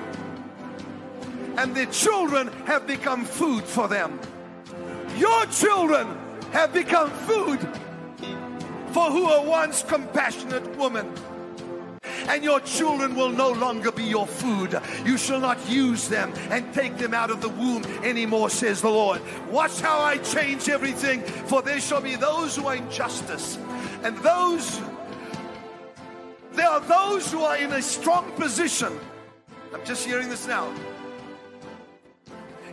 and 1.57 1.75
their 1.75 1.87
children 1.87 2.49
have 2.67 2.87
become 2.87 3.25
food 3.25 3.63
for 3.65 3.87
them. 3.87 4.19
Your 5.17 5.47
children 5.47 6.09
have 6.51 6.73
become 6.73 7.09
food 7.11 7.61
for 8.93 9.11
who 9.11 9.27
were 9.27 9.43
once 9.49 9.85
compassionate 9.85 10.77
women 10.77 11.13
and 12.29 12.43
your 12.43 12.61
children 12.61 13.15
will 13.15 13.31
no 13.31 13.51
longer 13.51 13.93
be 13.93 14.05
your 14.05 14.27
food. 14.27 14.81
You 15.05 15.19
shall 15.19 15.41
not 15.41 15.69
use 15.69 16.09
them 16.09 16.33
and 16.51 16.73
take 16.73 16.97
them 16.97 17.15
out 17.15 17.31
of 17.31 17.41
the 17.41 17.49
womb 17.49 17.85
anymore, 18.03 18.51
says 18.51 18.81
the 18.81 18.89
Lord. 18.89 19.21
Watch 19.51 19.81
how 19.81 20.01
I 20.01 20.19
change 20.19 20.69
everything, 20.69 21.21
for 21.23 21.63
there 21.63 21.81
shall 21.81 22.01
be 22.01 22.17
those 22.17 22.57
who 22.57 22.67
are 22.67 22.77
in 22.77 22.91
justice, 22.91 23.59
and 24.03 24.17
those, 24.19 24.81
there 26.55 26.69
are 26.69 26.81
those 26.81 27.31
who 27.31 27.43
are 27.43 27.57
in 27.57 27.73
a 27.73 27.83
strong 27.83 28.31
position. 28.33 28.99
I'm 29.73 29.85
just 29.85 30.07
hearing 30.07 30.29
this 30.29 30.47
now. 30.47 30.73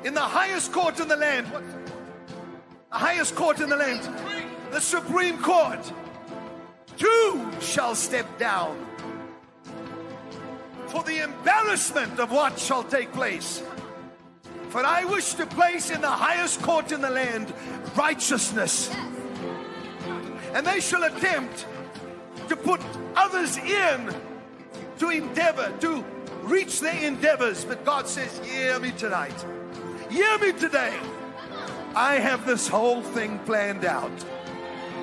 In 0.04 0.14
the 0.14 0.22
highest 0.22 0.72
court 0.72 1.00
in 1.00 1.08
the 1.08 1.16
land, 1.16 1.48
the 1.48 2.98
highest 2.98 3.36
court 3.36 3.60
in 3.60 3.70
the 3.70 3.76
land, 3.76 4.08
the 4.72 4.82
Supreme 4.82 5.42
Court, 5.42 5.92
two 6.98 7.52
shall 7.60 7.96
step 7.96 8.38
down 8.38 8.86
for 10.88 11.04
the 11.04 11.24
embarrassment 11.24 12.20
of 12.20 12.32
what 12.32 12.60
shall 12.60 12.84
take 12.84 13.12
place. 13.14 13.64
For 14.70 14.86
I 14.86 15.06
wish 15.06 15.34
to 15.36 15.46
place 15.46 15.90
in 15.90 16.02
the 16.02 16.10
highest 16.10 16.62
court 16.62 16.92
in 16.92 17.02
the 17.02 17.10
land 17.10 17.54
righteousness. 17.96 18.94
And 20.54 20.66
they 20.66 20.80
shall 20.80 21.04
attempt 21.04 21.66
to 22.52 22.58
put 22.58 22.82
others 23.16 23.56
in 23.56 24.14
to 25.00 25.10
endeavor, 25.10 25.74
to 25.80 26.04
reach 26.44 26.82
their 26.82 27.02
endeavors. 27.02 27.64
But 27.64 27.86
God 27.86 28.10
says, 28.10 28.40
Hear 28.40 28.78
me 28.78 28.92
tonight. 28.92 29.46
Hear 30.10 30.38
me 30.38 30.52
today. 30.52 30.94
I 31.96 32.16
have 32.16 32.46
this 32.46 32.68
whole 32.68 33.02
thing 33.02 33.40
planned 33.40 33.86
out 33.86 34.12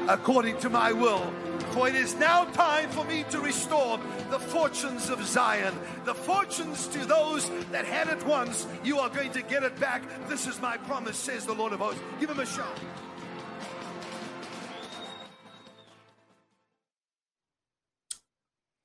according 0.09 0.59
to 0.59 0.69
my 0.69 0.93
will 0.93 1.33
for 1.71 1.87
it 1.89 1.95
is 1.95 2.15
now 2.17 2.45
time 2.47 2.89
for 2.91 3.05
me 3.05 3.25
to 3.31 3.41
restore 3.41 4.01
the 4.31 4.39
fortunes 4.39 5.11
of 5.11 5.25
Zion. 5.25 5.75
The 6.05 6.15
fortunes 6.15 6.89
to 6.89 7.05
those 7.05 7.51
that 7.71 7.85
had 7.85 8.09
it 8.09 8.25
once, 8.27 8.67
you 8.83 8.99
are 8.99 9.11
going 9.11 9.33
to 9.33 9.43
get 9.43 9.63
it 9.63 9.79
back. 9.79 10.03
This 10.29 10.47
is 10.47 10.61
my 10.63 10.77
promise, 10.77 11.17
says 11.17 11.45
the 11.45 11.53
Lord 11.53 11.73
of 11.73 11.81
hosts. 11.81 12.01
Give 12.21 12.31
him 12.31 12.41
a 12.41 12.47
shout. 12.47 12.79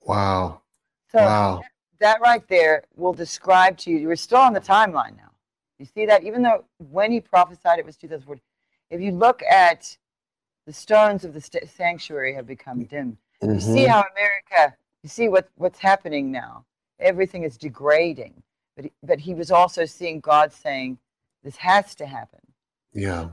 Wow. 0.06 0.62
So 1.12 1.20
wow. 1.20 1.62
That 1.99 2.20
right 2.22 2.45
there 2.47 2.84
will 2.95 3.14
describe 3.14 3.78
to 3.80 3.91
you, 3.91 4.08
we're 4.08 4.16
still 4.16 4.39
on 4.39 4.54
the 4.54 4.60
timeline 4.60 5.16
now. 5.16 5.32
You 5.80 5.86
see 5.86 6.06
that? 6.06 6.24
Even 6.24 6.41
though 6.41 6.66
when 6.78 7.12
he 7.12 7.20
prophesied 7.20 7.80
it 7.80 7.86
was 7.86 7.97
2014, 7.97 8.41
if 8.89 9.01
you 9.01 9.12
look 9.12 9.41
at 9.43 9.97
the 10.66 10.74
stones 10.74 11.26
of 11.26 11.34
the 11.34 11.41
st- 11.41 11.70
sanctuary 11.70 12.34
have 12.34 12.47
become 12.47 12.84
dim. 12.86 13.18
Mm-hmm. 13.41 13.54
You 13.54 13.60
see 13.60 13.70
mm-hmm. 13.70 13.91
how 13.91 14.06
America, 14.16 14.76
you 15.01 15.10
see 15.10 15.28
what, 15.28 15.49
what's 15.56 15.80
happening 15.80 16.32
now. 16.32 16.66
Everything 16.99 17.43
is 17.43 17.58
degrading. 17.58 18.41
But 18.76 18.86
he, 18.86 18.91
but 19.04 19.20
he 19.20 19.34
was 19.34 19.51
also 19.51 19.86
seeing 19.86 20.20
God 20.20 20.54
saying, 20.54 20.97
this 21.43 21.56
has 21.58 21.95
to 21.95 22.06
happen. 22.06 22.39
Yeah. 22.93 23.30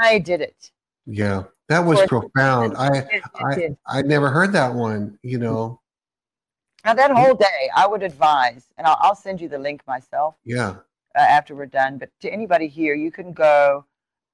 I 0.00 0.18
did 0.18 0.40
it. 0.40 0.70
Yeah. 1.06 1.44
That 1.68 1.84
was 1.84 2.00
profound. 2.06 2.76
I, 2.78 3.22
I, 3.34 3.76
I 3.86 4.02
never 4.02 4.30
heard 4.30 4.52
that 4.52 4.72
one, 4.72 5.18
you 5.22 5.38
know. 5.38 5.80
Now 6.84 6.94
that 6.94 7.10
whole 7.10 7.34
day, 7.34 7.70
I 7.76 7.86
would 7.86 8.02
advise, 8.02 8.66
and 8.78 8.86
I'll, 8.86 8.98
I'll 9.00 9.16
send 9.16 9.40
you 9.40 9.48
the 9.48 9.58
link 9.58 9.82
myself. 9.86 10.36
Yeah. 10.44 10.76
Uh, 11.16 11.20
after 11.20 11.54
we're 11.56 11.66
done, 11.66 11.98
but 11.98 12.10
to 12.20 12.32
anybody 12.32 12.68
here, 12.68 12.94
you 12.94 13.10
can 13.10 13.32
go 13.32 13.84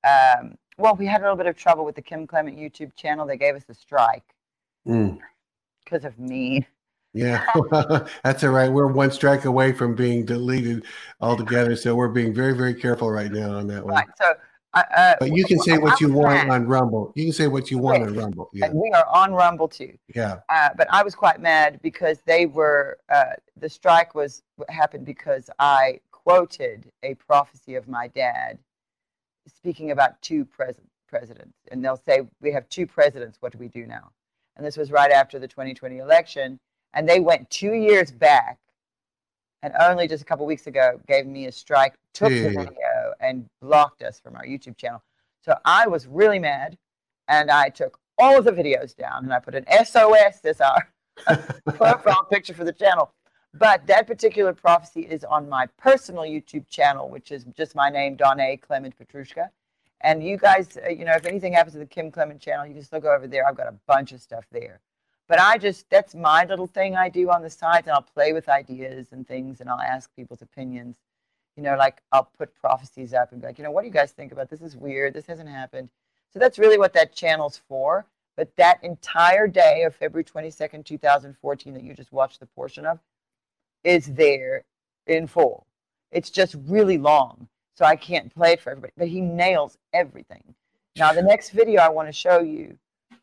um, 0.04 0.58
well, 0.76 0.94
we 0.94 1.06
had 1.06 1.20
a 1.20 1.24
little 1.24 1.36
bit 1.36 1.46
of 1.46 1.56
trouble 1.56 1.84
with 1.84 1.94
the 1.94 2.02
Kim 2.02 2.26
Clement 2.26 2.58
YouTube 2.58 2.94
channel. 2.96 3.26
They 3.26 3.36
gave 3.36 3.54
us 3.54 3.64
a 3.68 3.74
strike 3.74 4.34
because 4.84 6.02
mm. 6.02 6.04
of 6.04 6.18
me. 6.18 6.66
Yeah, 7.12 7.46
that's 8.24 8.42
all 8.42 8.50
right. 8.50 8.70
We're 8.70 8.88
one 8.88 9.12
strike 9.12 9.44
away 9.44 9.72
from 9.72 9.94
being 9.94 10.24
deleted 10.24 10.84
altogether, 11.20 11.76
so 11.76 11.94
we're 11.94 12.08
being 12.08 12.34
very, 12.34 12.56
very 12.56 12.74
careful 12.74 13.08
right 13.08 13.30
now 13.30 13.52
on 13.52 13.68
that 13.68 13.84
one. 13.84 13.94
Right. 13.94 14.08
So, 14.18 14.34
uh, 14.74 15.14
but 15.20 15.34
you 15.36 15.44
can 15.44 15.58
say 15.58 15.78
what 15.78 16.00
you 16.00 16.12
want 16.12 16.50
on 16.50 16.66
Rumble. 16.66 17.12
You 17.14 17.24
can 17.24 17.32
say 17.32 17.46
what 17.46 17.70
you 17.70 17.78
want 17.78 18.02
on 18.02 18.14
Rumble. 18.14 18.50
Yeah. 18.52 18.70
we 18.72 18.90
are 18.90 19.06
on 19.12 19.32
Rumble 19.32 19.68
too. 19.68 19.96
Yeah. 20.14 20.40
Uh, 20.48 20.70
but 20.76 20.88
I 20.90 21.02
was 21.02 21.14
quite 21.14 21.40
mad 21.40 21.80
because 21.82 22.20
they 22.26 22.46
were. 22.46 22.98
Uh, 23.08 23.34
the 23.56 23.68
strike 23.68 24.14
was 24.14 24.42
happened 24.68 25.06
because 25.06 25.48
I 25.58 26.00
quoted 26.10 26.90
a 27.02 27.14
prophecy 27.14 27.74
of 27.74 27.88
my 27.88 28.08
dad 28.08 28.58
speaking 29.46 29.90
about 29.90 30.20
two 30.22 30.44
pres- 30.44 30.80
presidents, 31.08 31.56
and 31.70 31.84
they'll 31.84 31.96
say, 31.96 32.22
We 32.40 32.52
have 32.52 32.68
two 32.68 32.86
presidents, 32.86 33.38
what 33.40 33.52
do 33.52 33.58
we 33.58 33.68
do 33.68 33.86
now? 33.86 34.10
And 34.56 34.64
this 34.64 34.76
was 34.76 34.90
right 34.90 35.10
after 35.10 35.38
the 35.38 35.48
2020 35.48 35.98
election. 35.98 36.58
And 36.96 37.08
they 37.08 37.18
went 37.18 37.50
two 37.50 37.72
years 37.72 38.12
back 38.12 38.58
and 39.64 39.72
only 39.80 40.06
just 40.06 40.22
a 40.22 40.26
couple 40.26 40.44
weeks 40.44 40.66
ago 40.66 41.00
gave 41.08 41.26
me 41.26 41.46
a 41.46 41.52
strike, 41.52 41.94
took 42.12 42.28
the 42.28 42.48
video, 42.48 42.83
and 43.24 43.46
blocked 43.60 44.02
us 44.02 44.20
from 44.20 44.36
our 44.36 44.44
YouTube 44.44 44.76
channel. 44.76 45.02
So 45.42 45.54
I 45.64 45.86
was 45.86 46.06
really 46.06 46.38
mad, 46.38 46.78
and 47.28 47.50
I 47.50 47.68
took 47.68 47.98
all 48.18 48.38
of 48.38 48.44
the 48.44 48.52
videos 48.52 48.94
down, 48.94 49.24
and 49.24 49.32
I 49.32 49.38
put 49.38 49.54
an 49.54 49.66
SOS 49.84 50.40
as 50.44 50.60
our 50.60 50.88
profile 51.74 52.24
picture 52.30 52.54
for 52.54 52.64
the 52.64 52.72
channel. 52.72 53.12
But 53.52 53.86
that 53.86 54.06
particular 54.06 54.52
prophecy 54.52 55.02
is 55.02 55.22
on 55.22 55.48
my 55.48 55.66
personal 55.78 56.24
YouTube 56.24 56.68
channel, 56.68 57.08
which 57.08 57.30
is 57.30 57.44
just 57.56 57.74
my 57.74 57.88
name, 57.88 58.16
Donné 58.16 58.60
Clement 58.60 58.94
Petruska. 58.98 59.50
And 60.00 60.22
you 60.22 60.36
guys, 60.36 60.76
uh, 60.84 60.88
you 60.88 61.04
know, 61.04 61.14
if 61.14 61.24
anything 61.24 61.52
happens 61.52 61.74
to 61.74 61.78
the 61.78 61.86
Kim 61.86 62.10
Clement 62.10 62.40
channel, 62.40 62.66
you 62.66 62.74
can 62.74 62.82
still 62.82 63.00
go 63.00 63.14
over 63.14 63.28
there. 63.28 63.46
I've 63.46 63.56
got 63.56 63.68
a 63.68 63.76
bunch 63.86 64.12
of 64.12 64.20
stuff 64.20 64.44
there. 64.50 64.80
But 65.28 65.40
I 65.40 65.56
just, 65.56 65.88
that's 65.88 66.14
my 66.14 66.44
little 66.44 66.66
thing 66.66 66.96
I 66.96 67.08
do 67.08 67.30
on 67.30 67.42
the 67.42 67.48
side, 67.48 67.84
and 67.84 67.92
I'll 67.92 68.02
play 68.02 68.32
with 68.32 68.48
ideas 68.48 69.12
and 69.12 69.26
things, 69.26 69.60
and 69.60 69.70
I'll 69.70 69.80
ask 69.80 70.14
people's 70.14 70.42
opinions. 70.42 70.96
You 71.56 71.62
know, 71.62 71.76
like 71.76 72.02
I'll 72.12 72.30
put 72.36 72.54
prophecies 72.54 73.14
up 73.14 73.32
and 73.32 73.40
be 73.40 73.46
like, 73.46 73.58
you 73.58 73.64
know, 73.64 73.70
what 73.70 73.82
do 73.82 73.86
you 73.86 73.92
guys 73.92 74.12
think 74.12 74.32
about 74.32 74.50
this? 74.50 74.60
Is 74.60 74.76
weird. 74.76 75.14
This 75.14 75.26
hasn't 75.26 75.48
happened. 75.48 75.88
So 76.32 76.38
that's 76.38 76.58
really 76.58 76.78
what 76.78 76.92
that 76.94 77.14
channel's 77.14 77.60
for. 77.68 78.06
But 78.36 78.54
that 78.56 78.82
entire 78.82 79.46
day 79.46 79.84
of 79.84 79.94
February 79.94 80.24
22nd, 80.24 80.84
2014, 80.84 81.74
that 81.74 81.84
you 81.84 81.94
just 81.94 82.12
watched 82.12 82.40
the 82.40 82.46
portion 82.46 82.84
of, 82.84 82.98
is 83.84 84.06
there 84.06 84.64
in 85.06 85.28
full. 85.28 85.66
It's 86.10 86.30
just 86.30 86.56
really 86.66 86.98
long, 86.98 87.48
so 87.76 87.84
I 87.84 87.94
can't 87.96 88.34
play 88.34 88.52
it 88.52 88.60
for 88.60 88.70
everybody. 88.70 88.92
But 88.96 89.08
he 89.08 89.20
nails 89.20 89.78
everything. 89.92 90.42
Now, 90.96 91.12
the 91.12 91.22
next 91.22 91.50
video 91.50 91.80
I 91.80 91.88
want 91.88 92.08
to 92.08 92.12
show 92.12 92.40
you, 92.40 92.76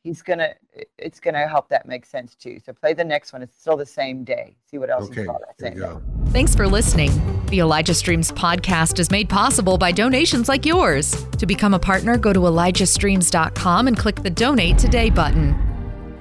he's 0.03 0.21
gonna, 0.21 0.53
it's 0.97 1.19
gonna 1.19 1.47
help 1.47 1.69
that 1.69 1.87
make 1.87 2.05
sense 2.05 2.35
too. 2.35 2.59
So 2.63 2.73
play 2.73 2.93
the 2.93 3.03
next 3.03 3.33
one. 3.33 3.41
It's 3.41 3.57
still 3.59 3.77
the 3.77 3.85
same 3.85 4.23
day. 4.23 4.55
See 4.69 4.77
what 4.77 4.89
else 4.89 5.05
Okay, 5.09 5.21
he 5.21 5.27
taught 5.27 5.41
that 5.41 5.59
same 5.59 5.73
you 5.77 5.81
day. 5.81 5.87
go. 5.87 6.01
Thanks 6.27 6.55
for 6.55 6.67
listening. 6.67 7.11
The 7.47 7.59
Elijah 7.59 7.93
Streams 7.93 8.31
podcast 8.31 8.99
is 8.99 9.11
made 9.11 9.29
possible 9.29 9.77
by 9.77 9.91
donations 9.91 10.47
like 10.47 10.65
yours. 10.65 11.25
To 11.37 11.45
become 11.45 11.73
a 11.73 11.79
partner, 11.79 12.17
go 12.17 12.31
to 12.33 12.39
ElijahStreams.com 12.39 13.87
and 13.87 13.97
click 13.97 14.23
the 14.23 14.29
Donate 14.29 14.77
Today 14.77 15.09
button. 15.09 15.55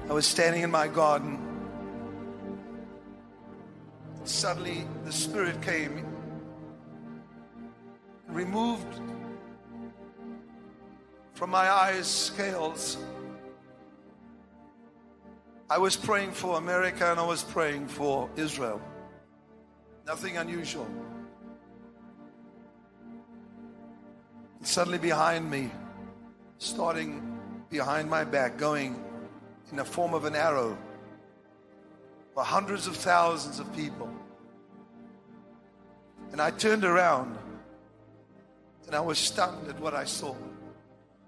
I 0.09 0.13
was 0.13 0.25
standing 0.27 0.61
in 0.63 0.69
my 0.71 0.87
garden. 0.87 1.39
Suddenly, 4.23 4.85
the 5.05 5.11
Spirit 5.11 5.61
came, 5.61 6.05
removed 8.27 8.99
from 11.33 11.49
my 11.49 11.69
eyes 11.71 12.05
scales. 12.07 12.97
I 15.71 15.77
was 15.77 15.95
praying 15.95 16.33
for 16.33 16.57
America 16.57 17.09
and 17.09 17.17
I 17.17 17.25
was 17.25 17.43
praying 17.43 17.87
for 17.87 18.29
Israel. 18.35 18.81
Nothing 20.05 20.35
unusual. 20.35 20.85
And 24.57 24.67
suddenly, 24.67 24.97
behind 24.97 25.49
me, 25.49 25.71
starting 26.57 27.39
behind 27.69 28.09
my 28.09 28.25
back, 28.25 28.57
going 28.57 29.01
in 29.71 29.77
the 29.77 29.85
form 29.85 30.13
of 30.13 30.25
an 30.25 30.35
arrow, 30.35 30.77
were 32.35 32.43
hundreds 32.43 32.85
of 32.85 32.97
thousands 32.97 33.59
of 33.59 33.73
people. 33.73 34.09
And 36.33 36.41
I 36.41 36.51
turned 36.51 36.83
around 36.83 37.37
and 38.87 38.93
I 38.93 38.99
was 38.99 39.17
stunned 39.17 39.69
at 39.69 39.79
what 39.79 39.93
I 39.93 40.03
saw. 40.03 40.35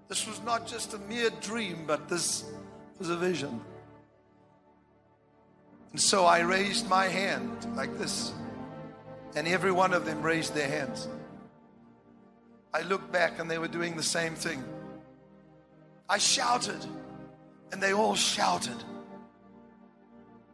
This 0.08 0.26
was 0.26 0.42
not 0.42 0.66
just 0.66 0.92
a 0.92 0.98
mere 0.98 1.30
dream, 1.40 1.84
but 1.86 2.10
this 2.10 2.44
was 2.98 3.08
a 3.08 3.16
vision. 3.16 3.62
And 5.94 6.00
so 6.00 6.24
I 6.24 6.40
raised 6.40 6.88
my 6.88 7.06
hand 7.06 7.68
like 7.76 7.96
this, 7.98 8.32
and 9.36 9.46
every 9.46 9.70
one 9.70 9.92
of 9.94 10.04
them 10.04 10.22
raised 10.22 10.52
their 10.52 10.66
hands. 10.66 11.06
I 12.74 12.82
looked 12.82 13.12
back 13.12 13.38
and 13.38 13.48
they 13.48 13.58
were 13.58 13.68
doing 13.68 13.94
the 13.96 14.02
same 14.02 14.34
thing. 14.34 14.64
I 16.08 16.18
shouted, 16.18 16.84
and 17.70 17.80
they 17.80 17.92
all 17.92 18.16
shouted. 18.16 18.74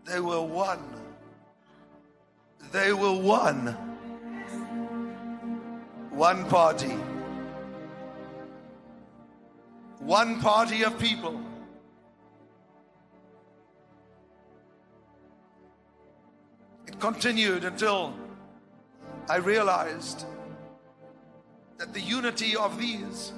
They 0.04 0.20
were 0.20 0.42
one. 0.42 0.84
They 2.70 2.92
were 2.92 3.14
one. 3.14 3.68
One 6.10 6.44
party. 6.50 6.98
One 10.00 10.38
party 10.42 10.82
of 10.82 10.98
people. 10.98 11.40
It 16.90 16.98
continued 16.98 17.62
until 17.62 18.12
I 19.28 19.36
realized 19.36 20.24
that 21.78 21.94
the 21.94 22.00
unity 22.00 22.56
of 22.56 22.80
these, 22.80 23.32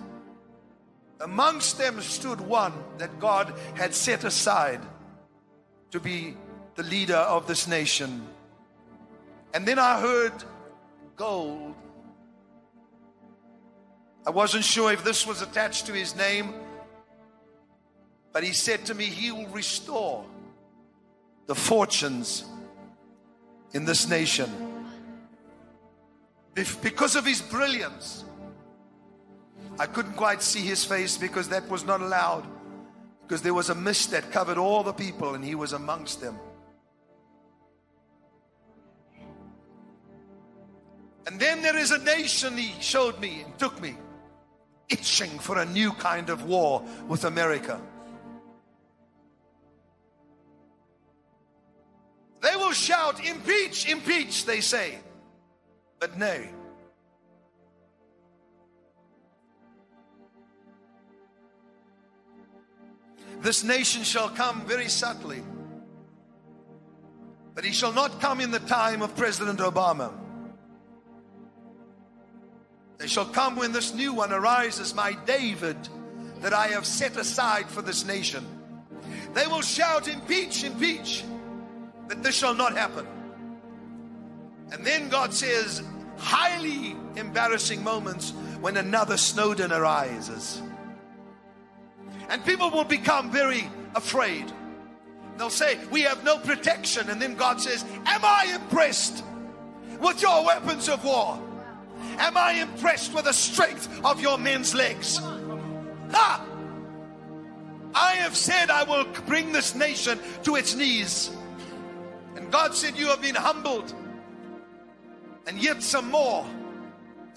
amongst 1.20 1.76
them 1.76 2.00
stood 2.00 2.40
one 2.40 2.72
that 2.96 3.20
God 3.20 3.52
had 3.74 3.94
set 3.94 4.24
aside 4.24 4.80
to 5.90 6.00
be 6.00 6.34
the 6.76 6.82
leader 6.82 7.14
of 7.14 7.46
this 7.46 7.68
nation. 7.68 8.26
And 9.52 9.68
then 9.68 9.78
I 9.78 10.00
heard 10.00 10.32
gold. 11.14 11.74
I 14.26 14.30
wasn't 14.30 14.64
sure 14.64 14.90
if 14.94 15.04
this 15.04 15.26
was 15.26 15.42
attached 15.42 15.84
to 15.88 15.92
his 15.92 16.16
name, 16.16 16.54
but 18.32 18.44
he 18.44 18.54
said 18.54 18.86
to 18.86 18.94
me, 18.94 19.04
He 19.04 19.30
will 19.30 19.48
restore 19.48 20.24
the 21.46 21.54
fortunes 21.54 22.46
in 23.74 23.84
this 23.84 24.08
nation. 24.08 24.50
If, 26.54 26.82
because 26.82 27.16
of 27.16 27.24
his 27.24 27.40
brilliance, 27.40 28.24
I 29.78 29.86
couldn't 29.86 30.14
quite 30.14 30.42
see 30.42 30.60
his 30.60 30.84
face 30.84 31.16
because 31.16 31.48
that 31.48 31.68
was 31.68 31.84
not 31.84 32.00
allowed. 32.00 32.46
Because 33.22 33.42
there 33.42 33.54
was 33.54 33.70
a 33.70 33.74
mist 33.74 34.10
that 34.10 34.30
covered 34.30 34.58
all 34.58 34.82
the 34.82 34.92
people 34.92 35.34
and 35.34 35.44
he 35.44 35.54
was 35.54 35.72
amongst 35.72 36.20
them. 36.20 36.38
And 41.26 41.40
then 41.40 41.62
there 41.62 41.78
is 41.78 41.92
a 41.92 41.98
nation 41.98 42.56
he 42.56 42.74
showed 42.80 43.18
me 43.20 43.42
and 43.42 43.58
took 43.58 43.80
me, 43.80 43.94
itching 44.88 45.30
for 45.38 45.58
a 45.58 45.64
new 45.64 45.92
kind 45.92 46.28
of 46.28 46.44
war 46.44 46.84
with 47.08 47.24
America. 47.24 47.80
They 52.42 52.56
will 52.56 52.72
shout, 52.72 53.24
impeach, 53.24 53.88
impeach, 53.88 54.44
they 54.44 54.60
say. 54.60 54.98
But 56.00 56.18
nay. 56.18 56.50
This 63.40 63.62
nation 63.62 64.02
shall 64.02 64.28
come 64.28 64.62
very 64.66 64.88
subtly. 64.88 65.42
But 67.54 67.64
he 67.64 67.72
shall 67.72 67.92
not 67.92 68.20
come 68.20 68.40
in 68.40 68.50
the 68.50 68.60
time 68.60 69.02
of 69.02 69.16
President 69.16 69.60
Obama. 69.60 70.12
They 72.98 73.06
shall 73.06 73.26
come 73.26 73.56
when 73.56 73.72
this 73.72 73.94
new 73.94 74.14
one 74.14 74.32
arises, 74.32 74.94
my 74.94 75.16
David, 75.26 75.76
that 76.40 76.52
I 76.52 76.68
have 76.68 76.86
set 76.86 77.16
aside 77.16 77.68
for 77.68 77.82
this 77.82 78.04
nation. 78.04 78.44
They 79.34 79.46
will 79.46 79.62
shout, 79.62 80.08
impeach, 80.08 80.64
impeach. 80.64 81.24
But 82.12 82.22
this 82.22 82.34
shall 82.34 82.54
not 82.54 82.76
happen. 82.76 83.06
And 84.70 84.84
then 84.84 85.08
God 85.08 85.32
says, 85.32 85.82
highly 86.18 86.94
embarrassing 87.16 87.82
moments 87.82 88.32
when 88.60 88.76
another 88.76 89.16
Snowden 89.16 89.72
arises. 89.72 90.60
And 92.28 92.44
people 92.44 92.70
will 92.70 92.84
become 92.84 93.30
very 93.30 93.66
afraid. 93.94 94.52
They'll 95.38 95.48
say, 95.48 95.78
We 95.90 96.02
have 96.02 96.22
no 96.22 96.36
protection. 96.36 97.08
And 97.08 97.20
then 97.20 97.34
God 97.34 97.62
says, 97.62 97.82
Am 98.04 98.20
I 98.22 98.58
impressed 98.60 99.24
with 99.98 100.20
your 100.20 100.44
weapons 100.44 100.90
of 100.90 101.02
war? 101.06 101.40
Am 102.18 102.36
I 102.36 102.60
impressed 102.60 103.14
with 103.14 103.24
the 103.24 103.32
strength 103.32 103.88
of 104.04 104.20
your 104.20 104.36
men's 104.36 104.74
legs? 104.74 105.16
Ha! 105.16 106.46
I 107.94 108.12
have 108.16 108.36
said 108.36 108.68
I 108.68 108.82
will 108.82 109.06
bring 109.24 109.52
this 109.52 109.74
nation 109.74 110.18
to 110.42 110.56
its 110.56 110.74
knees. 110.74 111.30
God 112.52 112.74
said, 112.74 112.98
You 112.98 113.06
have 113.06 113.22
been 113.22 113.34
humbled, 113.34 113.94
and 115.46 115.58
yet 115.60 115.82
some 115.82 116.10
more. 116.10 116.46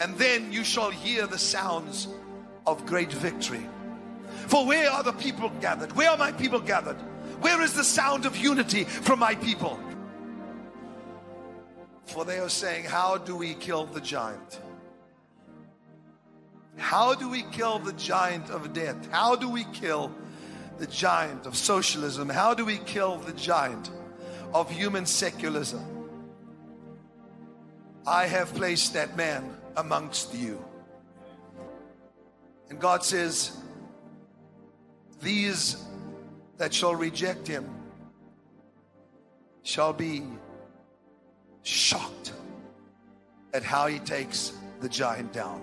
And 0.02 0.18
then 0.18 0.52
you 0.52 0.66
shall 0.66 0.92
hear 0.92 1.26
the 1.26 1.38
sounds 1.38 2.10
of 2.68 2.86
great 2.86 3.14
victory. 3.14 3.66
For 4.48 4.66
where 4.66 4.92
are 4.92 5.04
the 5.04 5.14
people 5.14 5.50
gathered? 5.62 5.94
Where 5.94 6.10
are 6.10 6.18
my 6.18 6.34
people 6.34 6.60
gathered? 6.60 6.98
Where 7.40 7.62
is 7.62 7.74
the 7.74 7.84
sound 7.84 8.26
of 8.26 8.36
unity 8.36 8.84
from 8.84 9.20
my 9.20 9.36
people? 9.36 9.80
For 12.08 12.26
they 12.26 12.40
are 12.40 12.50
saying, 12.50 12.84
How 12.84 13.18
do 13.18 13.38
we 13.38 13.54
kill 13.54 13.86
the 13.86 14.02
giant? 14.02 14.60
How 16.76 17.16
do 17.16 17.30
we 17.30 17.44
kill 17.54 17.80
the 17.80 17.94
giant 17.94 18.50
of 18.50 18.74
death? 18.74 19.10
How 19.12 19.38
do 19.38 19.50
we 19.50 19.64
kill 19.72 20.12
the 20.78 20.88
giant 20.88 21.46
of 21.46 21.56
socialism? 21.56 22.28
How 22.28 22.54
do 22.54 22.66
we 22.66 22.80
kill 22.80 23.16
the 23.20 23.32
giant 23.32 23.90
of 24.56 24.72
human 24.72 25.06
secularism? 25.06 25.84
I 28.08 28.26
have 28.26 28.54
placed 28.56 28.94
that 28.94 29.18
man 29.18 29.54
amongst 29.76 30.34
you. 30.34 30.64
And 32.70 32.80
God 32.80 33.04
says, 33.04 33.52
These 35.22 35.84
that 36.58 36.74
shall 36.74 36.96
reject 36.96 37.46
him 37.46 37.70
shall 39.64 39.92
be 39.92 40.24
shocked 41.64 42.32
at 43.54 43.62
how 43.62 43.88
he 43.88 44.00
takes 44.00 44.54
the 44.80 44.88
giant 44.88 45.34
down. 45.34 45.62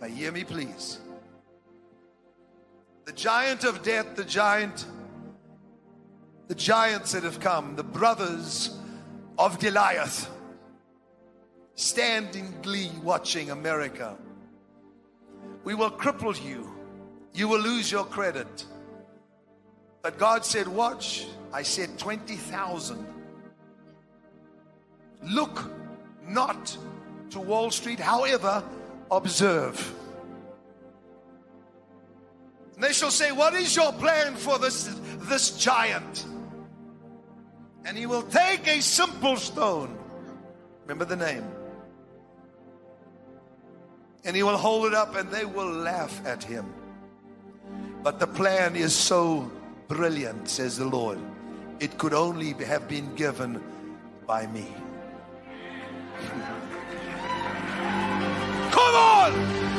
Now, 0.00 0.06
hear 0.06 0.30
me, 0.30 0.44
please. 0.44 1.00
The 3.06 3.12
giant 3.12 3.64
of 3.64 3.82
death, 3.82 4.14
the 4.14 4.24
giant, 4.24 4.86
the 6.48 6.54
giants 6.54 7.12
that 7.12 7.22
have 7.22 7.40
come, 7.40 7.76
the 7.76 7.84
brothers 7.84 8.78
of 9.38 9.58
Goliath, 9.58 10.28
stand 11.74 12.36
in 12.36 12.60
glee 12.62 12.90
watching 13.02 13.50
America. 13.50 14.16
We 15.64 15.74
will 15.74 15.90
cripple 15.90 16.34
you 16.44 16.72
you 17.34 17.48
will 17.48 17.60
lose 17.60 17.90
your 17.90 18.04
credit. 18.04 18.66
But 20.02 20.18
God 20.18 20.44
said, 20.44 20.68
Watch, 20.68 21.26
I 21.52 21.62
said 21.62 21.98
20,000. 21.98 23.06
Look 25.22 25.70
not 26.26 26.76
to 27.30 27.40
Wall 27.40 27.70
Street, 27.70 28.00
however, 28.00 28.62
observe. 29.10 29.94
And 32.74 32.84
they 32.84 32.92
shall 32.92 33.10
say, 33.10 33.32
What 33.32 33.54
is 33.54 33.74
your 33.74 33.92
plan 33.92 34.34
for 34.34 34.58
this, 34.58 34.94
this 35.20 35.56
giant? 35.56 36.26
And 37.84 37.96
he 37.96 38.06
will 38.06 38.22
take 38.22 38.66
a 38.68 38.80
simple 38.80 39.36
stone. 39.36 39.98
Remember 40.82 41.04
the 41.04 41.16
name. 41.16 41.44
And 44.24 44.36
he 44.36 44.42
will 44.42 44.56
hold 44.56 44.86
it 44.86 44.94
up 44.94 45.16
and 45.16 45.30
they 45.30 45.44
will 45.44 45.70
laugh 45.70 46.24
at 46.24 46.44
him. 46.44 46.72
But 48.02 48.20
the 48.20 48.26
plan 48.26 48.76
is 48.76 48.94
so 48.94 49.50
brilliant, 49.88 50.48
says 50.48 50.78
the 50.78 50.86
Lord. 50.86 51.18
It 51.80 51.98
could 51.98 52.14
only 52.14 52.52
have 52.52 52.88
been 52.88 53.14
given 53.14 53.62
by 54.26 54.46
me. 54.46 54.66
Come 58.70 58.94
on! 58.94 59.71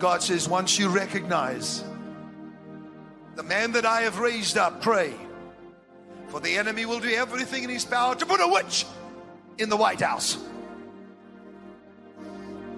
God 0.00 0.22
says, 0.22 0.48
once 0.48 0.78
you 0.78 0.88
recognize 0.88 1.84
the 3.36 3.42
man 3.42 3.72
that 3.72 3.84
I 3.84 4.00
have 4.02 4.18
raised 4.18 4.56
up, 4.56 4.80
pray. 4.80 5.12
For 6.28 6.40
the 6.40 6.56
enemy 6.56 6.86
will 6.86 7.00
do 7.00 7.10
everything 7.10 7.64
in 7.64 7.70
his 7.70 7.84
power 7.84 8.14
to 8.14 8.24
put 8.24 8.40
a 8.40 8.48
witch 8.48 8.86
in 9.58 9.68
the 9.68 9.76
White 9.76 10.00
House. 10.00 10.38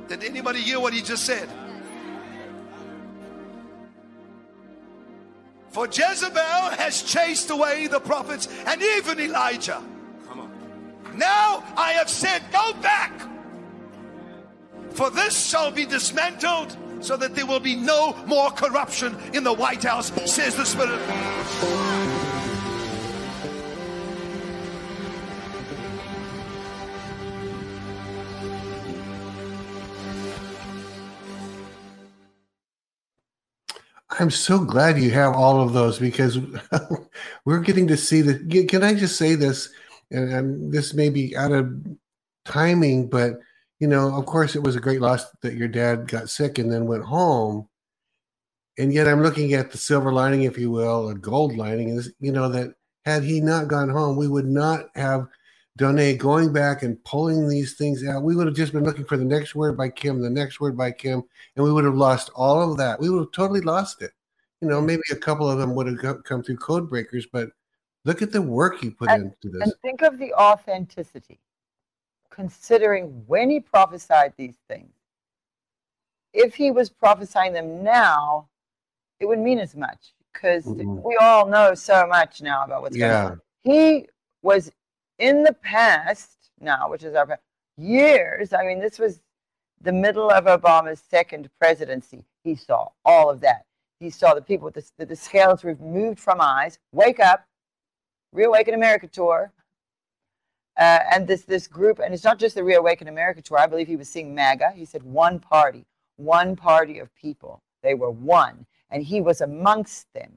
Did 0.09 0.25
anybody 0.25 0.61
hear 0.61 0.81
what 0.81 0.93
he 0.93 1.01
just 1.01 1.25
said? 1.25 1.49
For 5.71 5.87
Jezebel 5.87 6.77
has 6.77 7.03
chased 7.03 7.51
away 7.51 7.87
the 7.87 8.01
prophets 8.01 8.49
and 8.67 8.83
even 8.83 9.21
Elijah. 9.21 9.83
Come 10.29 10.41
on. 10.41 10.53
Now 11.17 11.63
I 11.77 11.93
have 11.93 12.11
said, 12.11 12.43
Go 12.53 12.73
back. 12.83 13.13
For 14.91 15.09
this 15.09 15.49
shall 15.49 15.71
be 15.71 15.87
dismantled 15.87 16.77
so 17.03 17.17
that 17.17 17.35
there 17.35 17.47
will 17.47 17.61
be 17.61 17.77
no 17.77 18.15
more 18.27 18.51
corruption 18.51 19.17
in 19.35 19.45
the 19.45 19.53
White 19.53 19.83
House, 19.83 20.13
says 20.31 20.55
the 20.55 20.65
Spirit. 20.65 21.01
I'm 34.21 34.31
so 34.31 34.59
glad 34.59 34.99
you 34.99 35.11
have 35.11 35.35
all 35.35 35.61
of 35.63 35.73
those 35.73 35.99
because 35.99 36.39
we're 37.45 37.61
getting 37.61 37.89
to 37.89 37.97
see 37.97 38.21
the. 38.21 38.67
Can 38.69 38.85
I 38.85 38.95
just 38.95 39.17
say 39.17 39.35
this? 39.35 39.71
And, 40.11 40.33
and 40.33 40.73
this 40.73 40.93
may 40.93 41.09
be 41.09 41.35
out 41.37 41.53
of 41.53 41.75
timing, 42.45 43.09
but 43.09 43.41
you 43.83 43.89
know, 43.89 44.15
of 44.15 44.27
course, 44.27 44.55
it 44.55 44.63
was 44.63 44.77
a 44.77 44.81
great 44.81 45.01
loss 45.01 45.29
that 45.41 45.55
your 45.55 45.67
dad 45.67 46.07
got 46.07 46.31
sick 46.31 46.61
and 46.61 46.73
then 46.73 46.87
went 46.87 47.03
home. 47.03 47.69
And 48.79 48.93
yet, 48.93 49.09
I'm 49.09 49.25
looking 49.25 49.55
at 49.55 49.73
the 49.73 49.77
silver 49.77 50.13
lining, 50.13 50.45
if 50.45 50.57
you 50.57 50.71
will, 50.71 51.09
a 51.09 51.17
gold 51.17 51.57
lining 51.57 51.89
is, 51.89 52.13
you 52.21 52.31
know, 52.31 52.49
that 52.51 52.75
had 53.05 53.25
he 53.25 53.41
not 53.41 53.67
gone 53.67 53.89
home, 53.89 54.17
we 54.17 54.29
would 54.29 54.47
not 54.47 54.85
have 54.95 55.27
Donné 55.81 56.17
going 56.17 56.53
back 56.53 56.85
and 56.85 57.03
pulling 57.03 57.49
these 57.49 57.75
things 57.75 58.07
out. 58.07 58.23
We 58.23 58.37
would 58.37 58.47
have 58.47 58.55
just 58.55 58.73
been 58.73 58.85
looking 58.85 59.05
for 59.05 59.17
the 59.17 59.25
next 59.25 59.57
word 59.57 59.77
by 59.77 59.89
Kim, 59.89 60.23
the 60.23 60.31
next 60.31 60.61
word 60.61 60.77
by 60.77 60.93
Kim, 60.93 61.21
and 61.57 61.65
we 61.65 61.73
would 61.73 61.85
have 61.85 61.97
lost 61.97 62.31
all 62.37 62.71
of 62.71 62.79
that. 62.79 63.01
We 63.01 63.11
would 63.11 63.19
have 63.19 63.33
totally 63.33 63.63
lost 63.63 64.01
it. 64.01 64.13
You 64.61 64.69
know, 64.69 64.81
maybe 64.81 65.03
a 65.11 65.17
couple 65.17 65.51
of 65.51 65.59
them 65.59 65.75
would 65.75 65.89
have 65.89 66.23
come 66.23 66.45
through 66.45 66.59
code 66.59 66.89
breakers, 66.89 67.27
but 67.33 67.49
look 68.05 68.23
at 68.23 68.31
the 68.31 68.43
work 68.43 68.81
he 68.81 68.91
put 68.91 69.11
and, 69.11 69.25
into 69.25 69.59
this. 69.59 69.63
And 69.63 69.73
think 69.83 70.03
of 70.03 70.19
the 70.19 70.33
authenticity 70.35 71.41
considering 72.35 73.25
when 73.27 73.51
he 73.51 73.61
prophesied 73.61 74.33
these 74.37 74.57
things. 74.69 74.91
If 76.33 76.55
he 76.55 76.71
was 76.71 76.89
prophesying 76.89 77.53
them 77.53 77.85
now, 77.85 78.49
it 79.21 79.27
wouldn't 79.27 79.45
mean 79.45 79.59
as 79.59 79.77
much 79.77 80.15
because 80.33 80.65
mm-hmm. 80.65 81.03
we 81.03 81.17
all 81.21 81.47
know 81.47 81.75
so 81.75 82.07
much 82.07 82.41
now 82.41 82.65
about 82.65 82.83
what's 82.83 82.97
yeah. 82.97 83.09
going 83.09 83.33
on. 83.33 83.41
He 83.63 84.07
was 84.43 84.73
in 85.19 85.45
the 85.45 85.53
past 85.53 86.51
now, 86.61 86.89
which 86.89 87.05
is 87.05 87.15
our 87.15 87.27
past, 87.27 87.41
years. 87.77 88.53
I 88.53 88.65
mean, 88.65 88.81
this 88.81 88.99
was 88.99 89.21
the 89.81 89.93
middle 89.93 90.31
of 90.31 90.45
Obama's 90.45 91.03
second 91.11 91.51
presidency. 91.61 92.25
He 92.45 92.55
saw 92.55 92.89
all 93.05 93.31
of 93.31 93.41
that. 93.41 93.65
He 94.01 94.11
saw 94.11 94.35
the 94.35 94.43
people 94.43 94.65
with 94.65 94.93
the, 94.99 95.07
the 95.07 95.17
scales 95.17 95.65
removed 95.65 96.19
from 96.19 96.41
eyes. 96.41 96.79
Wake 96.93 97.21
up, 97.21 97.45
Reawaken 98.33 98.75
America 98.75 99.07
tour. 99.07 99.53
Uh, 100.79 101.01
and 101.11 101.29
this 101.29 101.43
this 101.45 101.67
group, 101.67 101.99
and 101.99 102.15
it's 102.15 102.25
not 102.25 102.39
just 102.39 102.55
the 102.55 102.65
Reawaken 102.65 103.09
America 103.09 103.43
tour. 103.43 103.59
I 103.59 103.67
believe 103.67 103.87
he 103.87 103.97
was 103.97 104.09
seeing 104.09 104.35
MAGA. 104.35 104.73
He 104.75 104.87
said 104.87 105.03
one 105.03 105.39
party, 105.39 105.85
one 106.17 106.57
party 106.57 106.99
of 106.99 107.15
people. 107.15 107.63
They 107.83 107.95
were 107.95 108.11
one, 108.11 108.65
and 108.91 109.03
he 109.03 109.21
was 109.21 109.43
amongst 109.43 110.11
them, 110.15 110.33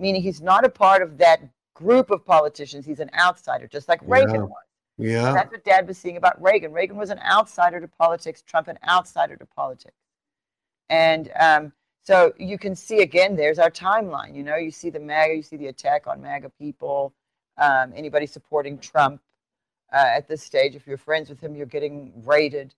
meaning 0.00 0.22
he's 0.22 0.40
not 0.40 0.64
a 0.64 0.68
part 0.68 1.02
of 1.02 1.18
that 1.18 1.40
group 1.74 2.10
of 2.10 2.24
politicians. 2.24 2.84
He's 2.84 2.98
an 2.98 3.10
outsider, 3.16 3.68
just 3.68 3.88
like 3.88 4.00
Reagan 4.02 4.34
yeah. 4.34 4.40
was. 4.40 4.64
Yeah, 4.98 5.26
and 5.28 5.36
that's 5.36 5.52
what 5.52 5.62
Dad 5.62 5.86
was 5.86 5.98
seeing 5.98 6.16
about 6.16 6.40
Reagan. 6.42 6.72
Reagan 6.72 6.96
was 6.96 7.10
an 7.10 7.20
outsider 7.20 7.80
to 7.80 7.86
politics. 7.86 8.42
Trump 8.42 8.66
an 8.66 8.78
outsider 8.88 9.36
to 9.36 9.46
politics, 9.46 9.94
and 10.88 11.30
um, 11.38 11.72
so 12.02 12.32
you 12.38 12.58
can 12.58 12.74
see 12.74 13.02
again. 13.02 13.36
There's 13.36 13.60
our 13.60 13.70
timeline. 13.70 14.34
You 14.34 14.42
know, 14.42 14.56
you 14.56 14.72
see 14.72 14.90
the 14.90 14.98
MAGA, 14.98 15.36
you 15.36 15.42
see 15.42 15.56
the 15.56 15.68
attack 15.68 16.08
on 16.08 16.20
MAGA 16.20 16.50
people. 16.58 17.14
Um, 17.58 17.92
anybody 17.94 18.26
supporting 18.26 18.78
Trump 18.78 19.20
uh, 19.92 20.06
at 20.16 20.28
this 20.28 20.42
stage. 20.42 20.74
If 20.74 20.86
you're 20.86 20.96
friends 20.96 21.28
with 21.28 21.40
him, 21.40 21.54
you're 21.54 21.66
getting 21.66 22.12
raided. 22.24 22.74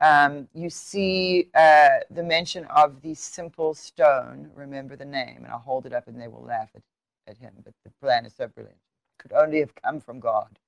Um, 0.00 0.48
you 0.52 0.68
see 0.68 1.48
uh, 1.54 2.00
the 2.10 2.22
mention 2.22 2.64
of 2.66 3.00
the 3.02 3.14
simple 3.14 3.74
stone. 3.74 4.50
Remember 4.54 4.96
the 4.96 5.04
name, 5.04 5.38
and 5.44 5.48
I'll 5.48 5.58
hold 5.58 5.86
it 5.86 5.92
up 5.92 6.08
and 6.08 6.20
they 6.20 6.28
will 6.28 6.44
laugh 6.44 6.70
at, 6.74 6.82
at 7.28 7.38
him. 7.38 7.52
But 7.64 7.74
the 7.84 7.90
plan 8.00 8.26
is 8.26 8.34
so 8.34 8.48
brilliant. 8.48 8.78
Could 9.18 9.32
only 9.32 9.60
have 9.60 9.74
come 9.76 10.00
from 10.00 10.18
God. 10.18 10.58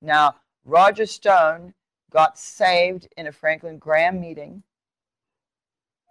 Now, 0.00 0.34
Roger 0.64 1.06
Stone 1.06 1.74
got 2.10 2.38
saved 2.38 3.08
in 3.16 3.28
a 3.28 3.32
Franklin 3.32 3.78
Graham 3.78 4.20
meeting, 4.20 4.62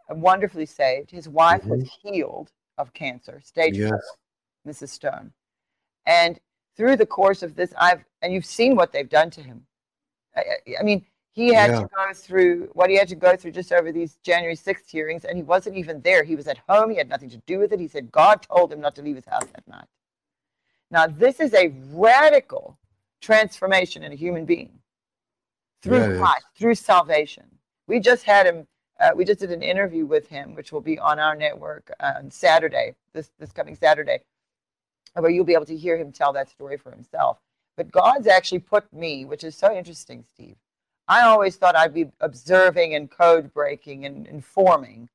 wonderfully 0.09 0.65
saved. 0.65 1.11
His 1.11 1.27
wife 1.27 1.61
mm-hmm. 1.61 1.71
was 1.71 1.89
healed 2.01 2.51
of 2.77 2.93
cancer, 2.93 3.41
stage 3.43 3.77
yes. 3.77 3.89
four, 3.89 4.73
Mrs. 4.73 4.89
Stone. 4.89 5.33
And 6.05 6.39
through 6.75 6.95
the 6.95 7.05
course 7.05 7.43
of 7.43 7.55
this, 7.55 7.73
I've 7.77 8.03
and 8.21 8.33
you've 8.33 8.45
seen 8.45 8.75
what 8.75 8.91
they've 8.91 9.09
done 9.09 9.29
to 9.31 9.41
him. 9.41 9.65
I, 10.35 10.43
I 10.79 10.83
mean, 10.83 11.05
he 11.33 11.53
had 11.53 11.71
yeah. 11.71 11.79
to 11.81 11.87
go 11.95 12.13
through 12.13 12.69
what 12.73 12.89
he 12.89 12.97
had 12.97 13.07
to 13.07 13.15
go 13.15 13.35
through 13.37 13.51
just 13.51 13.71
over 13.71 13.91
these 13.91 14.17
January 14.23 14.55
6th 14.55 14.89
hearings, 14.89 15.23
and 15.23 15.37
he 15.37 15.43
wasn't 15.43 15.77
even 15.77 16.01
there. 16.01 16.23
He 16.23 16.35
was 16.35 16.47
at 16.47 16.59
home. 16.67 16.89
He 16.89 16.97
had 16.97 17.07
nothing 17.09 17.29
to 17.29 17.37
do 17.45 17.59
with 17.59 17.71
it. 17.71 17.79
He 17.79 17.87
said 17.87 18.11
God 18.11 18.41
told 18.41 18.71
him 18.71 18.81
not 18.81 18.95
to 18.95 19.01
leave 19.01 19.15
his 19.15 19.25
house 19.25 19.45
that 19.53 19.67
night. 19.67 19.87
Now, 20.89 21.07
this 21.07 21.39
is 21.39 21.53
a 21.53 21.73
radical 21.93 22.77
transformation 23.21 24.03
in 24.03 24.11
a 24.11 24.15
human 24.15 24.45
being 24.45 24.79
through 25.81 26.19
Christ, 26.19 26.45
through 26.57 26.75
salvation. 26.75 27.45
We 27.87 27.99
just 27.99 28.23
had 28.23 28.45
him. 28.45 28.67
Uh, 28.99 29.11
we 29.15 29.25
just 29.25 29.39
did 29.39 29.51
an 29.51 29.63
interview 29.63 30.05
with 30.05 30.27
him, 30.27 30.53
which 30.53 30.71
will 30.71 30.81
be 30.81 30.99
on 30.99 31.17
our 31.17 31.35
network 31.35 31.91
on 32.01 32.29
Saturday, 32.29 32.93
this 33.13 33.31
this 33.39 33.53
coming 33.53 33.75
Saturday, 33.75 34.19
where 35.13 35.31
you'll 35.31 35.45
be 35.45 35.53
able 35.53 35.65
to 35.65 35.77
hear 35.77 35.97
him 35.97 36.11
tell 36.11 36.33
that 36.33 36.49
story 36.49 36.77
for 36.77 36.91
himself. 36.91 37.37
But 37.77 37.91
God's 37.91 38.27
actually 38.27 38.59
put 38.59 38.91
me, 38.93 39.25
which 39.25 39.43
is 39.43 39.55
so 39.55 39.75
interesting, 39.75 40.23
Steve. 40.33 40.55
I 41.07 41.21
always 41.21 41.55
thought 41.55 41.75
I'd 41.75 41.93
be 41.93 42.11
observing 42.19 42.95
and 42.95 43.09
code 43.09 43.53
breaking 43.53 44.05
and 44.05 44.27
informing, 44.27 45.09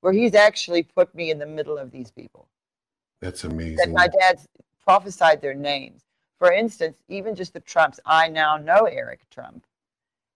where 0.00 0.12
He's 0.12 0.34
actually 0.34 0.82
put 0.82 1.14
me 1.14 1.30
in 1.30 1.38
the 1.38 1.46
middle 1.46 1.78
of 1.78 1.90
these 1.90 2.10
people. 2.10 2.48
That's 3.20 3.44
amazing. 3.44 3.76
That 3.76 3.90
my 3.90 4.08
dad's 4.08 4.48
prophesied 4.84 5.40
their 5.40 5.54
names. 5.54 6.02
For 6.38 6.52
instance, 6.52 6.96
even 7.08 7.34
just 7.34 7.52
the 7.52 7.60
Trumps, 7.60 8.00
I 8.04 8.28
now 8.28 8.56
know 8.56 8.86
Eric 8.86 9.20
Trump. 9.30 9.64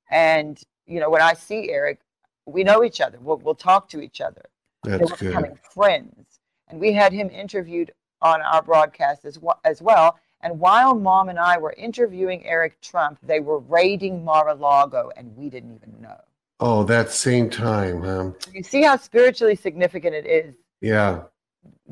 And, 0.09 0.61
you 0.87 1.01
know, 1.01 1.11
when 1.11 1.21
I 1.21 1.35
see 1.35 1.71
Eric, 1.71 2.01
we 2.47 2.63
know 2.63 2.85
each 2.85 3.01
other. 3.01 3.19
We'll, 3.21 3.39
we'll 3.39 3.57
talk 3.57 3.89
to 3.89 4.01
each 4.01 4.21
other. 4.21 4.43
That's 4.85 5.11
We're 5.11 5.17
good. 5.17 5.29
becoming 5.29 5.59
friends. 5.75 6.39
And 6.69 6.79
we 6.79 6.93
had 6.93 7.13
him 7.13 7.29
interviewed 7.31 7.93
on 8.23 8.41
our 8.41 8.63
broadcast 8.63 9.25
as 9.25 9.39
well, 9.39 9.61
as 9.65 9.83
well. 9.83 10.19
And 10.47 10.61
while 10.61 10.95
mom 10.95 11.29
and 11.29 11.41
I 11.41 11.59
were 11.59 11.73
interviewing 11.77 12.47
Eric 12.47 12.81
Trump, 12.81 13.19
they 13.21 13.41
were 13.41 13.59
raiding 13.59 14.25
Mar-a-Lago, 14.25 15.11
and 15.17 15.37
we 15.37 15.51
didn't 15.51 15.75
even 15.75 16.01
know. 16.01 16.21
Oh, 16.61 16.85
that 16.85 17.11
same 17.11 17.51
time, 17.51 18.01
huh? 18.01 18.31
You 18.53 18.63
see 18.63 18.83
how 18.83 18.97
spiritually 18.97 19.57
significant 19.57 20.15
it 20.15 20.25
is. 20.25 20.55
Yeah. 20.81 21.23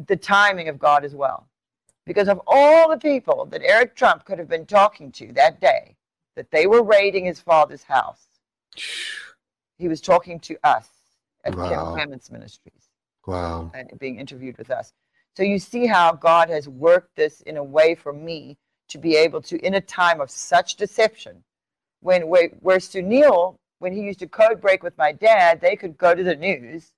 The 0.06 0.14
timing 0.14 0.68
of 0.68 0.78
God 0.78 1.05
as 1.05 1.16
well. 1.16 1.48
Because 2.06 2.28
of 2.28 2.40
all 2.47 2.89
the 2.89 2.97
people 2.97 3.44
that 3.47 3.60
Eric 3.64 3.97
Trump 3.97 4.24
could 4.24 4.39
have 4.39 4.48
been 4.48 4.66
talking 4.66 5.10
to 5.10 5.32
that 5.32 5.60
day, 5.60 5.97
that 6.36 6.52
they 6.52 6.68
were 6.68 6.85
raiding 6.85 7.24
his 7.24 7.40
father's 7.40 7.82
house, 7.82 8.24
he 9.78 9.89
was 9.89 10.01
talking 10.01 10.39
to 10.39 10.56
us 10.62 10.89
at 11.43 11.56
Wow. 11.56 11.68
Kim 11.68 11.94
Clements 11.94 12.31
Ministries 12.31 12.89
Wow. 13.26 13.72
and 13.74 13.90
being 13.98 14.20
interviewed 14.20 14.59
with 14.59 14.70
us. 14.70 14.93
So 15.36 15.43
you 15.43 15.59
see 15.59 15.86
how 15.86 16.12
God 16.12 16.48
has 16.48 16.69
worked 16.69 17.16
this 17.16 17.40
in 17.43 17.56
a 17.56 17.65
way 17.65 17.94
for 17.94 18.12
me 18.12 18.56
to 18.89 18.98
be 18.98 19.16
able 19.16 19.40
to, 19.43 19.59
in 19.66 19.74
a 19.74 19.81
time 19.81 20.20
of 20.20 20.31
such 20.31 20.77
deception, 20.77 21.43
when 22.01 22.28
where, 22.28 22.51
where 22.61 22.78
Sunil, 22.78 23.56
when 23.78 23.93
he 23.93 24.02
used 24.02 24.20
to 24.20 24.28
code 24.28 24.61
break 24.61 24.82
with 24.82 24.97
my 24.97 25.11
dad, 25.11 25.61
they 25.61 25.74
could 25.74 25.98
go 25.98 26.15
to 26.15 26.23
the 26.23 26.36
news 26.36 26.93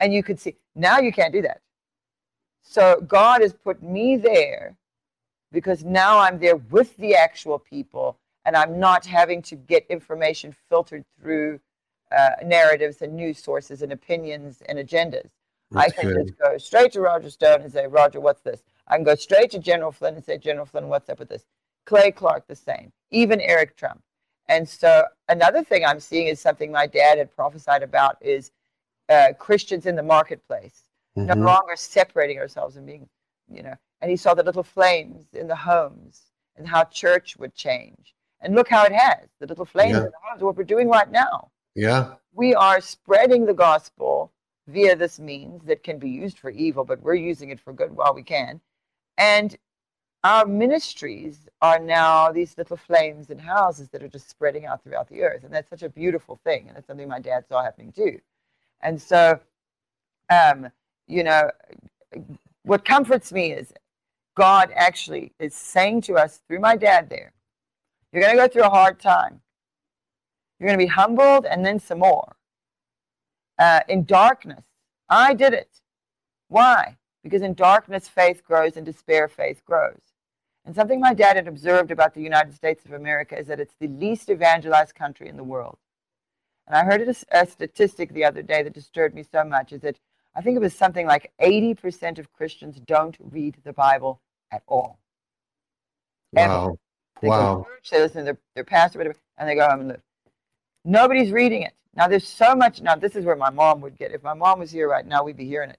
and 0.00 0.14
you 0.14 0.22
could 0.22 0.40
see. 0.40 0.56
Now 0.74 0.98
you 0.98 1.12
can't 1.12 1.32
do 1.32 1.42
that. 1.42 1.60
So 2.62 3.00
God 3.06 3.42
has 3.42 3.52
put 3.52 3.82
me 3.82 4.16
there 4.16 4.76
because 5.50 5.84
now 5.84 6.18
I'm 6.18 6.38
there 6.38 6.56
with 6.56 6.96
the 6.96 7.14
actual 7.14 7.58
people 7.58 8.18
and 8.44 8.56
I'm 8.56 8.80
not 8.80 9.04
having 9.04 9.42
to 9.42 9.56
get 9.56 9.86
information 9.90 10.54
filtered 10.68 11.04
through 11.20 11.60
uh, 12.10 12.30
narratives 12.44 13.02
and 13.02 13.14
news 13.14 13.42
sources 13.42 13.82
and 13.82 13.92
opinions 13.92 14.62
and 14.68 14.78
agendas. 14.78 15.30
I 15.76 15.90
can 15.90 16.12
good. 16.12 16.26
just 16.26 16.38
go 16.38 16.58
straight 16.58 16.92
to 16.92 17.00
Roger 17.00 17.30
Stone 17.30 17.62
and 17.62 17.72
say, 17.72 17.86
Roger, 17.86 18.20
what's 18.20 18.40
this? 18.42 18.62
I 18.88 18.96
can 18.96 19.04
go 19.04 19.14
straight 19.14 19.50
to 19.52 19.58
General 19.58 19.92
Flynn 19.92 20.14
and 20.14 20.24
say, 20.24 20.38
General 20.38 20.66
Flynn, 20.66 20.88
what's 20.88 21.08
up 21.08 21.18
with 21.18 21.28
this? 21.28 21.44
Clay 21.86 22.10
Clark, 22.10 22.46
the 22.46 22.54
same. 22.56 22.92
Even 23.10 23.40
Eric 23.40 23.76
Trump. 23.76 24.02
And 24.48 24.68
so 24.68 25.04
another 25.28 25.62
thing 25.62 25.84
I'm 25.84 26.00
seeing 26.00 26.26
is 26.26 26.40
something 26.40 26.70
my 26.72 26.86
dad 26.86 27.18
had 27.18 27.34
prophesied 27.34 27.82
about 27.82 28.16
is 28.20 28.50
uh, 29.08 29.32
Christians 29.38 29.86
in 29.86 29.96
the 29.96 30.02
marketplace, 30.02 30.84
no 31.16 31.34
Mhm. 31.34 31.44
longer 31.44 31.76
separating 31.76 32.38
ourselves 32.38 32.76
and 32.76 32.86
being, 32.86 33.08
you 33.48 33.62
know. 33.62 33.74
And 34.00 34.10
he 34.10 34.16
saw 34.16 34.34
the 34.34 34.42
little 34.42 34.62
flames 34.62 35.26
in 35.34 35.46
the 35.48 35.56
homes 35.56 36.32
and 36.56 36.66
how 36.66 36.84
church 36.84 37.36
would 37.36 37.54
change. 37.54 38.14
And 38.40 38.54
look 38.54 38.68
how 38.68 38.84
it 38.84 38.92
has. 38.92 39.28
The 39.38 39.46
little 39.46 39.64
flames 39.64 39.92
Yeah. 39.92 39.98
in 39.98 40.10
the 40.10 40.12
homes, 40.22 40.42
what 40.42 40.56
we're 40.56 40.64
doing 40.64 40.88
right 40.88 41.10
now 41.10 41.50
Yeah. 41.74 42.14
we 42.32 42.54
are 42.54 42.80
spreading 42.80 43.44
the 43.46 43.54
gospel 43.54 44.32
via 44.68 44.96
this 44.96 45.18
means 45.18 45.64
that 45.64 45.82
can 45.82 45.98
be 45.98 46.10
used 46.10 46.38
for 46.38 46.50
evil, 46.50 46.84
but 46.84 47.02
we're 47.02 47.14
using 47.14 47.50
it 47.50 47.60
for 47.60 47.72
good 47.72 47.94
while 47.94 48.14
we 48.14 48.22
can. 48.22 48.60
And 49.18 49.56
our 50.24 50.46
ministries 50.46 51.48
are 51.60 51.78
now 51.78 52.30
these 52.30 52.56
little 52.56 52.76
flames 52.76 53.30
in 53.30 53.38
houses 53.38 53.88
that 53.88 54.02
are 54.02 54.08
just 54.08 54.30
spreading 54.30 54.66
out 54.66 54.82
throughout 54.82 55.08
the 55.08 55.22
earth. 55.22 55.42
And 55.42 55.52
that's 55.52 55.68
such 55.68 55.82
a 55.82 55.88
beautiful 55.88 56.40
thing. 56.44 56.68
And 56.68 56.76
that's 56.76 56.86
something 56.86 57.08
my 57.08 57.18
dad 57.18 57.44
saw 57.48 57.62
happening 57.62 57.92
too. 57.92 58.20
And 58.82 59.00
so, 59.00 59.40
um, 60.30 60.68
you 61.08 61.24
know, 61.24 61.50
what 62.62 62.84
comforts 62.84 63.32
me 63.32 63.52
is 63.52 63.72
God 64.36 64.70
actually 64.74 65.32
is 65.38 65.54
saying 65.54 66.02
to 66.02 66.14
us 66.14 66.40
through 66.46 66.60
my 66.60 66.76
dad 66.76 67.10
there, 67.10 67.32
you're 68.12 68.22
going 68.22 68.36
to 68.36 68.42
go 68.42 68.48
through 68.48 68.64
a 68.64 68.70
hard 68.70 69.00
time. 69.00 69.40
You're 70.58 70.68
going 70.68 70.78
to 70.78 70.84
be 70.84 70.88
humbled 70.88 71.46
and 71.46 71.66
then 71.66 71.80
some 71.80 71.98
more. 71.98 72.36
Uh, 73.62 73.78
in 73.86 74.04
darkness, 74.04 74.64
I 75.08 75.34
did 75.34 75.52
it. 75.54 75.70
Why? 76.48 76.96
Because 77.22 77.42
in 77.42 77.54
darkness, 77.54 78.08
faith 78.08 78.42
grows, 78.44 78.76
in 78.76 78.82
despair, 78.82 79.28
faith 79.28 79.62
grows. 79.64 80.00
And 80.64 80.74
something 80.74 80.98
my 80.98 81.14
dad 81.14 81.36
had 81.36 81.46
observed 81.46 81.92
about 81.92 82.12
the 82.12 82.22
United 82.22 82.54
States 82.54 82.84
of 82.84 82.92
America 82.92 83.38
is 83.38 83.46
that 83.46 83.60
it's 83.60 83.76
the 83.78 83.86
least 83.86 84.30
evangelized 84.30 84.96
country 84.96 85.28
in 85.28 85.36
the 85.36 85.44
world. 85.44 85.78
And 86.66 86.76
I 86.76 86.82
heard 86.82 87.02
a, 87.02 87.14
a 87.30 87.46
statistic 87.46 88.12
the 88.12 88.24
other 88.24 88.42
day 88.42 88.64
that 88.64 88.72
disturbed 88.72 89.14
me 89.14 89.22
so 89.30 89.44
much 89.44 89.72
is 89.72 89.82
that 89.82 89.96
I 90.34 90.40
think 90.40 90.56
it 90.56 90.60
was 90.60 90.74
something 90.74 91.06
like 91.06 91.30
80% 91.40 92.18
of 92.18 92.32
Christians 92.32 92.80
don't 92.84 93.16
read 93.20 93.58
the 93.62 93.72
Bible 93.72 94.20
at 94.50 94.64
all. 94.66 94.98
Ever. 96.36 96.52
Wow. 96.52 96.78
They 97.20 97.28
go 97.28 97.58
to 97.58 97.64
church, 97.64 97.90
they 97.92 98.00
listen 98.00 98.18
to 98.22 98.24
their, 98.24 98.38
their 98.56 98.64
pastor, 98.64 98.98
whatever, 98.98 99.16
and 99.38 99.48
they 99.48 99.54
go 99.54 99.68
home 99.68 99.80
and 99.82 99.88
live. 99.90 100.02
Nobody's 100.84 101.30
reading 101.32 101.62
it. 101.62 101.74
Now, 101.94 102.08
there's 102.08 102.26
so 102.26 102.54
much. 102.54 102.80
Now, 102.80 102.96
this 102.96 103.16
is 103.16 103.24
where 103.24 103.36
my 103.36 103.50
mom 103.50 103.80
would 103.82 103.96
get. 103.96 104.12
If 104.12 104.22
my 104.22 104.34
mom 104.34 104.58
was 104.60 104.70
here 104.70 104.88
right 104.88 105.06
now, 105.06 105.22
we'd 105.24 105.36
be 105.36 105.46
hearing 105.46 105.70
it. 105.70 105.78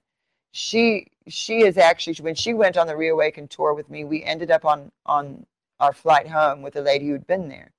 She 0.52 1.08
she 1.28 1.64
is 1.64 1.78
actually 1.78 2.14
when 2.22 2.34
she 2.36 2.54
went 2.54 2.76
on 2.76 2.86
the 2.86 2.96
Reawaken 2.96 3.48
tour 3.48 3.74
with 3.74 3.90
me, 3.90 4.04
we 4.04 4.22
ended 4.22 4.50
up 4.50 4.64
on 4.64 4.92
on 5.06 5.46
our 5.80 5.92
flight 5.92 6.28
home 6.28 6.62
with 6.62 6.76
a 6.76 6.80
lady 6.80 7.08
who'd 7.08 7.26
been 7.26 7.48
there, 7.48 7.72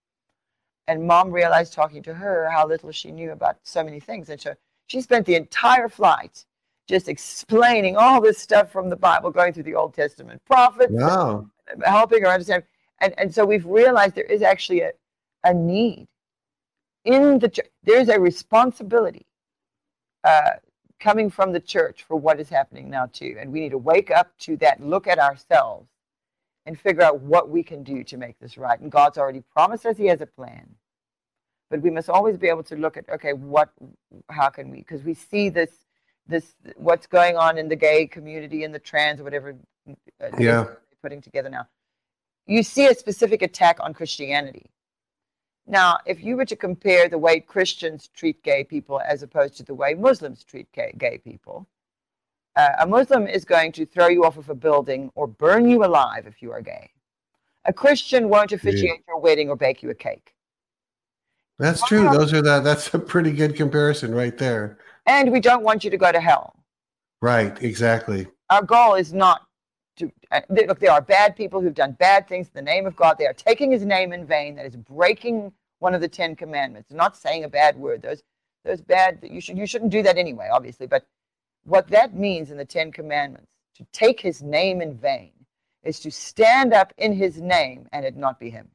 and 0.87 1.07
mom 1.07 1.31
realized 1.31 1.73
talking 1.73 2.03
to 2.03 2.13
her 2.13 2.49
how 2.51 2.67
little 2.67 2.91
she 2.91 3.11
knew 3.11 3.31
about 3.31 3.57
so 3.63 3.83
many 3.83 3.99
things, 4.01 4.29
and 4.29 4.41
so 4.41 4.55
she 4.87 5.01
spent 5.01 5.25
the 5.25 5.35
entire 5.35 5.87
flight 5.89 6.45
just 6.87 7.07
explaining 7.09 7.95
all 7.97 8.21
this 8.21 8.37
stuff 8.39 8.71
from 8.71 8.89
the 8.89 8.95
Bible, 8.95 9.31
going 9.31 9.53
through 9.53 9.63
the 9.63 9.75
Old 9.75 9.93
Testament 9.93 10.41
prophets, 10.45 10.91
Wow. 10.93 11.47
helping 11.83 12.21
her 12.23 12.29
understand. 12.29 12.63
And, 13.01 13.13
and 13.17 13.33
so 13.33 13.45
we've 13.45 13.65
realized 13.65 14.15
there 14.15 14.25
is 14.25 14.41
actually 14.41 14.81
a, 14.81 14.91
a 15.43 15.53
need 15.53 16.07
in 17.05 17.39
the 17.39 17.49
church. 17.49 17.67
There's 17.83 18.09
a 18.09 18.19
responsibility 18.19 19.27
uh, 20.23 20.51
coming 20.99 21.29
from 21.31 21.53
the 21.53 21.61
church 21.61 22.03
for 22.07 22.17
what 22.17 22.39
is 22.39 22.49
happening 22.49 22.89
now, 22.89 23.07
too. 23.07 23.37
And 23.39 23.51
we 23.51 23.61
need 23.61 23.71
to 23.71 23.77
wake 23.79 24.11
up 24.11 24.37
to 24.39 24.57
that, 24.57 24.81
look 24.81 25.07
at 25.07 25.19
ourselves, 25.19 25.89
and 26.65 26.79
figure 26.79 27.03
out 27.03 27.21
what 27.21 27.49
we 27.49 27.63
can 27.63 27.83
do 27.83 28.03
to 28.05 28.17
make 28.17 28.39
this 28.39 28.57
right. 28.57 28.79
And 28.79 28.91
God's 28.91 29.17
already 29.17 29.43
promised 29.53 29.85
us 29.85 29.97
He 29.97 30.07
has 30.07 30.21
a 30.21 30.27
plan. 30.27 30.69
But 31.71 31.81
we 31.81 31.91
must 31.91 32.09
always 32.09 32.37
be 32.37 32.49
able 32.49 32.63
to 32.63 32.75
look 32.77 32.97
at, 32.97 33.09
okay, 33.09 33.33
what, 33.33 33.71
how 34.29 34.49
can 34.49 34.71
we? 34.71 34.77
Because 34.79 35.03
we 35.03 35.13
see 35.15 35.49
this, 35.49 35.71
this, 36.27 36.55
what's 36.77 37.07
going 37.07 37.37
on 37.37 37.57
in 37.57 37.69
the 37.69 37.75
gay 37.77 38.07
community 38.07 38.63
in 38.63 38.71
the 38.71 38.79
trans 38.79 39.19
or 39.21 39.25
whatever. 39.25 39.55
uh, 40.23 40.27
Yeah. 40.39 40.63
they're 40.65 40.77
putting 41.03 41.21
together 41.21 41.49
now 41.49 41.63
you 42.47 42.63
see 42.63 42.87
a 42.87 42.95
specific 42.95 43.41
attack 43.41 43.77
on 43.81 43.93
Christianity. 43.93 44.65
Now, 45.67 45.97
if 46.05 46.23
you 46.23 46.37
were 46.37 46.45
to 46.45 46.55
compare 46.55 47.09
the 47.09 47.17
way 47.17 47.39
Christians 47.39 48.09
treat 48.13 48.43
gay 48.43 48.63
people 48.63 49.01
as 49.01 49.23
opposed 49.23 49.57
to 49.57 49.63
the 49.63 49.73
way 49.73 49.95
Muslims 49.95 50.43
treat 50.43 50.71
gay, 50.71 50.93
gay 50.97 51.17
people, 51.17 51.67
uh, 52.55 52.69
a 52.79 52.87
Muslim 52.87 53.27
is 53.27 53.43
going 53.45 53.71
to 53.73 53.85
throw 53.85 54.07
you 54.07 54.23
off 54.23 54.37
of 54.37 54.49
a 54.49 54.55
building 54.55 55.11
or 55.15 55.27
burn 55.27 55.67
you 55.67 55.83
alive 55.83 56.27
if 56.27 56.41
you 56.41 56.51
are 56.51 56.61
gay. 56.61 56.91
A 57.65 57.73
Christian 57.73 58.29
won't 58.29 58.51
officiate 58.51 59.03
your 59.07 59.19
wedding 59.19 59.49
or 59.49 59.55
bake 59.55 59.81
you 59.81 59.89
a 59.89 59.95
cake. 59.95 60.35
That's 61.57 61.85
true. 61.87 62.09
Those 62.11 62.31
are 62.33 62.41
that. 62.43 62.63
That's 62.63 62.93
a 62.93 62.99
pretty 62.99 63.31
good 63.31 63.55
comparison 63.55 64.13
right 64.13 64.37
there. 64.37 64.77
And 65.07 65.31
we 65.31 65.39
don't 65.39 65.63
want 65.63 65.83
you 65.83 65.89
to 65.89 65.97
go 65.97 66.11
to 66.11 66.19
hell. 66.19 66.55
Right. 67.21 67.61
Exactly. 67.63 68.27
Our 68.51 68.61
goal 68.61 68.95
is 68.95 69.13
not 69.13 69.47
to 69.97 70.11
uh, 70.31 70.41
look. 70.49 70.79
There 70.79 70.91
are 70.91 71.01
bad 71.01 71.35
people 71.35 71.61
who've 71.61 71.73
done 71.73 71.93
bad 71.93 72.27
things 72.27 72.47
in 72.47 72.53
the 72.53 72.61
name 72.61 72.85
of 72.85 72.95
God. 72.95 73.17
They 73.17 73.27
are 73.27 73.33
taking 73.33 73.71
His 73.71 73.85
name 73.85 74.13
in 74.13 74.25
vain. 74.25 74.55
That 74.55 74.65
is 74.65 74.75
breaking 74.75 75.51
one 75.79 75.93
of 75.93 76.01
the 76.01 76.07
Ten 76.07 76.35
Commandments. 76.35 76.91
Not 76.91 77.17
saying 77.17 77.43
a 77.43 77.49
bad 77.49 77.77
word. 77.77 78.01
Those 78.01 78.23
those 78.63 78.81
bad. 78.81 79.19
You 79.23 79.41
should 79.41 79.57
you 79.57 79.65
shouldn't 79.67 79.91
do 79.91 80.03
that 80.03 80.17
anyway. 80.17 80.49
Obviously, 80.51 80.87
but 80.87 81.05
what 81.63 81.87
that 81.89 82.15
means 82.15 82.51
in 82.51 82.57
the 82.57 82.65
Ten 82.65 82.91
Commandments 82.91 83.51
to 83.75 83.85
take 83.91 84.19
His 84.19 84.41
name 84.41 84.81
in 84.81 84.95
vain 84.95 85.31
is 85.83 85.99
to 86.01 86.11
stand 86.11 86.73
up 86.73 86.93
in 86.97 87.13
His 87.13 87.39
name 87.39 87.87
and 87.91 88.05
it 88.05 88.15
not 88.15 88.39
be 88.39 88.49
Him. 88.49 88.69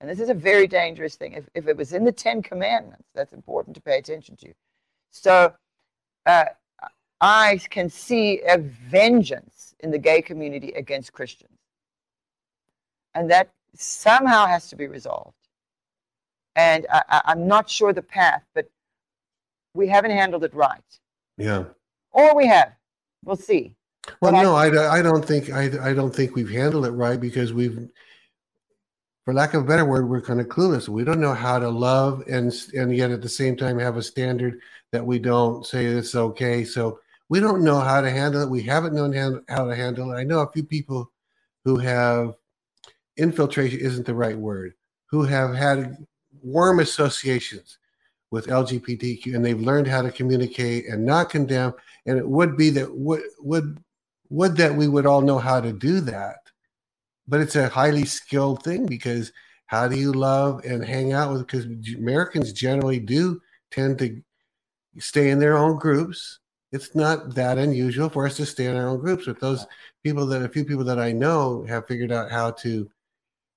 And 0.00 0.08
this 0.08 0.20
is 0.20 0.28
a 0.28 0.34
very 0.34 0.66
dangerous 0.66 1.16
thing. 1.16 1.32
If 1.32 1.48
if 1.54 1.68
it 1.68 1.76
was 1.76 1.92
in 1.92 2.04
the 2.04 2.12
Ten 2.12 2.42
Commandments, 2.42 3.08
that's 3.14 3.32
important 3.32 3.76
to 3.76 3.82
pay 3.82 3.98
attention 3.98 4.36
to. 4.36 4.52
So. 5.10 5.54
Uh, 6.26 6.44
I 7.20 7.60
can 7.70 7.88
see 7.88 8.40
a 8.42 8.58
vengeance 8.58 9.74
in 9.80 9.90
the 9.90 9.98
gay 9.98 10.22
community 10.22 10.72
against 10.72 11.12
Christians. 11.12 11.58
And 13.14 13.30
that 13.30 13.50
somehow 13.74 14.46
has 14.46 14.68
to 14.70 14.76
be 14.76 14.86
resolved. 14.86 15.34
And 16.56 16.86
I, 16.92 17.02
I, 17.08 17.22
I'm 17.26 17.46
not 17.46 17.68
sure 17.68 17.92
the 17.92 18.02
path, 18.02 18.44
but 18.54 18.68
we 19.74 19.88
haven't 19.88 20.10
handled 20.12 20.44
it 20.44 20.54
right. 20.54 20.80
Yeah. 21.36 21.64
Or 22.12 22.34
we 22.34 22.46
have. 22.46 22.72
We'll 23.24 23.36
see. 23.36 23.74
Well, 24.20 24.32
But 24.32 24.42
no, 24.42 24.54
I, 24.54 24.98
I 24.98 25.02
don't 25.02 25.24
think 25.24 25.50
I, 25.50 25.90
I 25.90 25.92
don't 25.92 26.14
think 26.14 26.34
we've 26.34 26.50
handled 26.50 26.86
it 26.86 26.92
right 26.92 27.20
because 27.20 27.52
we've, 27.52 27.88
for 29.24 29.34
lack 29.34 29.54
of 29.54 29.62
a 29.62 29.66
better 29.66 29.84
word, 29.84 30.08
we're 30.08 30.22
kind 30.22 30.40
of 30.40 30.48
clueless. 30.48 30.88
We 30.88 31.04
don't 31.04 31.20
know 31.20 31.34
how 31.34 31.58
to 31.58 31.68
love 31.68 32.24
and 32.28 32.52
and 32.74 32.96
yet 32.96 33.10
at 33.10 33.22
the 33.22 33.28
same 33.28 33.56
time 33.56 33.78
have 33.78 33.96
a 33.96 34.02
standard 34.02 34.60
that 34.92 35.04
we 35.04 35.18
don't 35.18 35.66
say 35.66 35.84
it's 35.84 36.14
okay. 36.14 36.64
So 36.64 37.00
we 37.28 37.40
don't 37.40 37.62
know 37.62 37.80
how 37.80 38.00
to 38.00 38.10
handle 38.10 38.42
it. 38.42 38.50
We 38.50 38.62
haven't 38.62 38.94
known 38.94 39.42
how 39.48 39.66
to 39.66 39.76
handle 39.76 40.12
it. 40.12 40.16
I 40.16 40.24
know 40.24 40.40
a 40.40 40.52
few 40.52 40.64
people 40.64 41.10
who 41.64 41.76
have 41.76 42.34
infiltration 43.16 43.80
isn't 43.80 44.06
the 44.06 44.14
right 44.14 44.36
word, 44.36 44.74
who 45.06 45.24
have 45.24 45.54
had 45.54 45.96
warm 46.42 46.80
associations 46.80 47.78
with 48.30 48.46
LGBTQ 48.46 49.34
and 49.34 49.44
they've 49.44 49.60
learned 49.60 49.86
how 49.86 50.02
to 50.02 50.10
communicate 50.10 50.86
and 50.86 51.04
not 51.04 51.30
condemn. 51.30 51.74
And 52.06 52.18
it 52.18 52.26
would 52.28 52.56
be 52.56 52.70
that 52.70 52.94
would 52.94 53.22
would 53.40 53.82
would 54.30 54.56
that 54.56 54.74
we 54.74 54.88
would 54.88 55.06
all 55.06 55.22
know 55.22 55.38
how 55.38 55.60
to 55.60 55.72
do 55.72 56.00
that. 56.00 56.36
But 57.26 57.40
it's 57.40 57.56
a 57.56 57.68
highly 57.68 58.04
skilled 58.04 58.62
thing 58.62 58.86
because 58.86 59.32
how 59.66 59.86
do 59.86 59.96
you 59.96 60.12
love 60.12 60.64
and 60.64 60.82
hang 60.82 61.12
out 61.12 61.32
with 61.32 61.46
because 61.46 61.66
Americans 61.94 62.52
generally 62.52 62.98
do 62.98 63.40
tend 63.70 63.98
to 63.98 64.22
stay 64.98 65.28
in 65.28 65.38
their 65.38 65.56
own 65.56 65.78
groups 65.78 66.38
it's 66.72 66.94
not 66.94 67.34
that 67.34 67.58
unusual 67.58 68.08
for 68.08 68.26
us 68.26 68.36
to 68.36 68.46
stay 68.46 68.66
in 68.66 68.76
our 68.76 68.88
own 68.88 69.00
groups 69.00 69.26
with 69.26 69.40
those 69.40 69.66
people 70.02 70.26
that 70.26 70.42
a 70.42 70.48
few 70.48 70.64
people 70.64 70.84
that 70.84 70.98
I 70.98 71.12
know 71.12 71.64
have 71.68 71.86
figured 71.86 72.12
out 72.12 72.30
how 72.30 72.50
to 72.52 72.90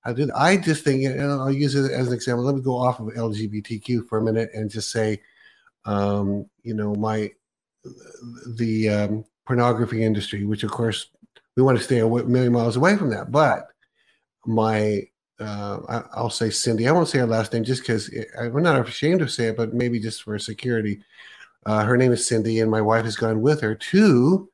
how 0.00 0.14
to 0.14 0.30
I 0.34 0.56
just 0.56 0.84
think 0.84 1.04
and 1.04 1.30
I'll 1.30 1.52
use 1.52 1.74
it 1.74 1.92
as 1.92 2.08
an 2.08 2.14
example. 2.14 2.44
Let 2.44 2.54
me 2.54 2.62
go 2.62 2.76
off 2.76 3.00
of 3.00 3.08
LGBTQ 3.08 4.08
for 4.08 4.18
a 4.18 4.22
minute 4.22 4.50
and 4.54 4.70
just 4.70 4.90
say, 4.90 5.20
um, 5.84 6.46
you 6.62 6.74
know, 6.74 6.94
my 6.94 7.30
the 8.56 8.88
um, 8.88 9.24
pornography 9.46 10.04
industry, 10.04 10.44
which 10.44 10.64
of 10.64 10.70
course 10.70 11.08
we 11.56 11.62
want 11.62 11.78
to 11.78 11.84
stay 11.84 11.98
a 11.98 12.08
million 12.08 12.52
miles 12.52 12.76
away 12.76 12.96
from 12.96 13.10
that. 13.10 13.30
But 13.30 13.68
my 14.46 15.02
uh, 15.38 16.04
I, 16.14 16.22
will 16.22 16.30
say 16.30 16.50
Cindy. 16.50 16.88
I 16.88 16.92
won't 16.92 17.08
say 17.08 17.18
her 17.18 17.26
last 17.26 17.52
name 17.52 17.64
just 17.64 17.82
because 17.82 18.10
I'm 18.38 18.62
not 18.62 18.88
ashamed 18.88 19.20
to 19.20 19.28
say 19.28 19.46
it, 19.46 19.56
but 19.56 19.74
maybe 19.74 19.98
just 19.98 20.22
for 20.22 20.38
security. 20.38 21.02
Uh, 21.64 21.84
her 21.84 21.96
name 21.96 22.12
is 22.12 22.26
Cindy, 22.26 22.60
and 22.60 22.70
my 22.70 22.80
wife 22.80 23.04
has 23.04 23.16
gone 23.16 23.40
with 23.40 23.60
her 23.60 23.74
to 23.74 24.50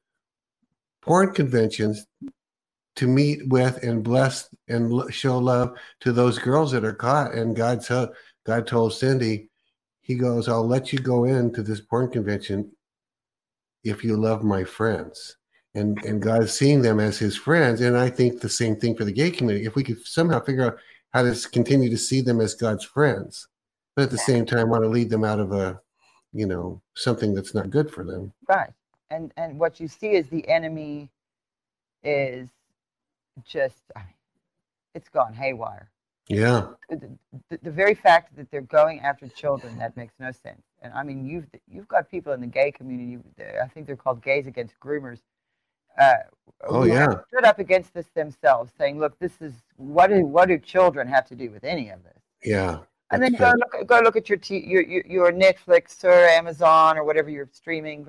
porn 1.01 1.33
conventions 1.33 2.07
to 2.97 3.07
meet 3.07 3.49
with 3.49 3.83
and 3.83 4.03
bless 4.03 4.53
and 4.67 5.13
show 5.13 5.39
love 5.39 5.73
to 6.01 6.13
those 6.13 6.39
girls 6.39 6.73
that 6.73 6.85
are 6.85 6.93
caught. 6.93 7.33
And 7.33 7.57
God, 7.57 7.83
told 7.85 8.11
God 8.45 8.67
told 8.67 8.93
Cindy, 8.93 9.49
He 10.01 10.17
goes, 10.17 10.49
"I'll 10.49 10.67
let 10.67 10.93
you 10.93 10.99
go 10.99 11.25
into 11.25 11.63
this 11.63 11.81
porn 11.81 12.11
convention 12.11 12.71
if 13.85 14.05
you 14.05 14.17
love 14.17 14.43
my 14.43 14.65
friends." 14.65 15.37
And 15.75 16.03
and 16.05 16.21
God's 16.21 16.53
seeing 16.53 16.83
them 16.83 17.01
as 17.01 17.19
His 17.19 17.37
friends. 17.37 17.81
And 17.81 17.97
I 17.97 18.11
think 18.11 18.41
the 18.41 18.49
same 18.49 18.77
thing 18.77 18.97
for 18.97 19.05
the 19.05 19.13
gay 19.13 19.31
community. 19.31 19.65
If 19.65 19.77
we 19.77 19.85
could 19.85 20.05
somehow 20.05 20.41
figure 20.41 20.65
out 20.65 20.79
how 21.13 21.23
to 21.23 21.49
continue 21.51 21.89
to 21.89 21.97
see 21.97 22.21
them 22.21 22.41
as 22.41 22.55
God's 22.55 22.85
friends, 22.85 23.47
but 23.97 24.03
at 24.03 24.11
the 24.11 24.19
same 24.19 24.45
time 24.45 24.69
want 24.69 24.83
to 24.83 24.89
lead 24.89 25.09
them 25.09 25.25
out 25.25 25.41
of 25.41 25.53
a 25.53 25.81
you 26.33 26.47
know 26.47 26.81
something 26.95 27.35
that's 27.35 27.55
not 27.55 27.71
good 27.71 27.91
for 27.91 28.05
them. 28.05 28.33
Right. 28.49 28.71
And 29.11 29.33
and 29.37 29.59
what 29.59 29.81
you 29.81 29.89
see 29.89 30.11
is 30.11 30.29
the 30.29 30.47
enemy 30.49 31.11
is 32.03 32.49
just 33.45 33.83
it's 34.95 35.09
gone 35.09 35.33
haywire. 35.33 35.91
Yeah. 36.29 36.69
The, 36.91 37.17
the, 37.49 37.59
the, 37.63 37.71
very 37.71 37.95
fact 37.95 38.37
that 38.37 38.51
they're 38.51 38.61
going 38.61 39.01
after 39.01 39.29
children 39.29 39.79
that 39.79 39.97
makes 39.97 40.13
no 40.21 40.31
sense. 40.31 40.63
And 40.83 40.93
i 40.93 41.03
mean 41.03 41.27
you've 41.27 41.47
you've 41.67 41.89
got 41.89 42.11
people 42.11 42.33
in 42.33 42.41
the 42.41 42.47
gay 42.47 42.71
community 42.71 43.19
i 43.63 43.67
think 43.67 43.87
they're 43.87 43.97
called 43.97 44.23
gays 44.23 44.47
against 44.47 44.79
groomers 44.79 45.19
uh, 46.01 46.15
oh 46.69 46.85
yeah. 46.85 47.15
stood 47.27 47.45
up 47.45 47.59
against 47.59 47.93
this 47.93 48.07
themselves 48.15 48.71
saying 48.79 49.01
look 49.01 49.19
this 49.19 49.33
is 49.41 49.55
what 49.77 50.09
do 50.09 50.25
what 50.25 50.47
do 50.47 50.57
children 50.57 51.09
have 51.09 51.27
to 51.27 51.35
do 51.35 51.51
with 51.51 51.65
any 51.65 51.89
of 51.91 52.01
this? 52.05 52.23
Yeah 52.45 52.79
and 53.11 53.23
then 53.23 53.35
go 53.35 53.53
look, 53.57 53.87
go 53.87 54.01
look 54.01 54.17
at 54.17 54.29
your, 54.29 54.39
t- 54.39 54.67
your, 54.67 54.83
your 54.83 55.03
your 55.07 55.33
Netflix 55.33 56.05
or 56.05 56.13
Amazon 56.13 56.99
or 56.99 57.05
whatever 57.05 57.31
you're 57.31 57.49
streaming. 57.53 58.07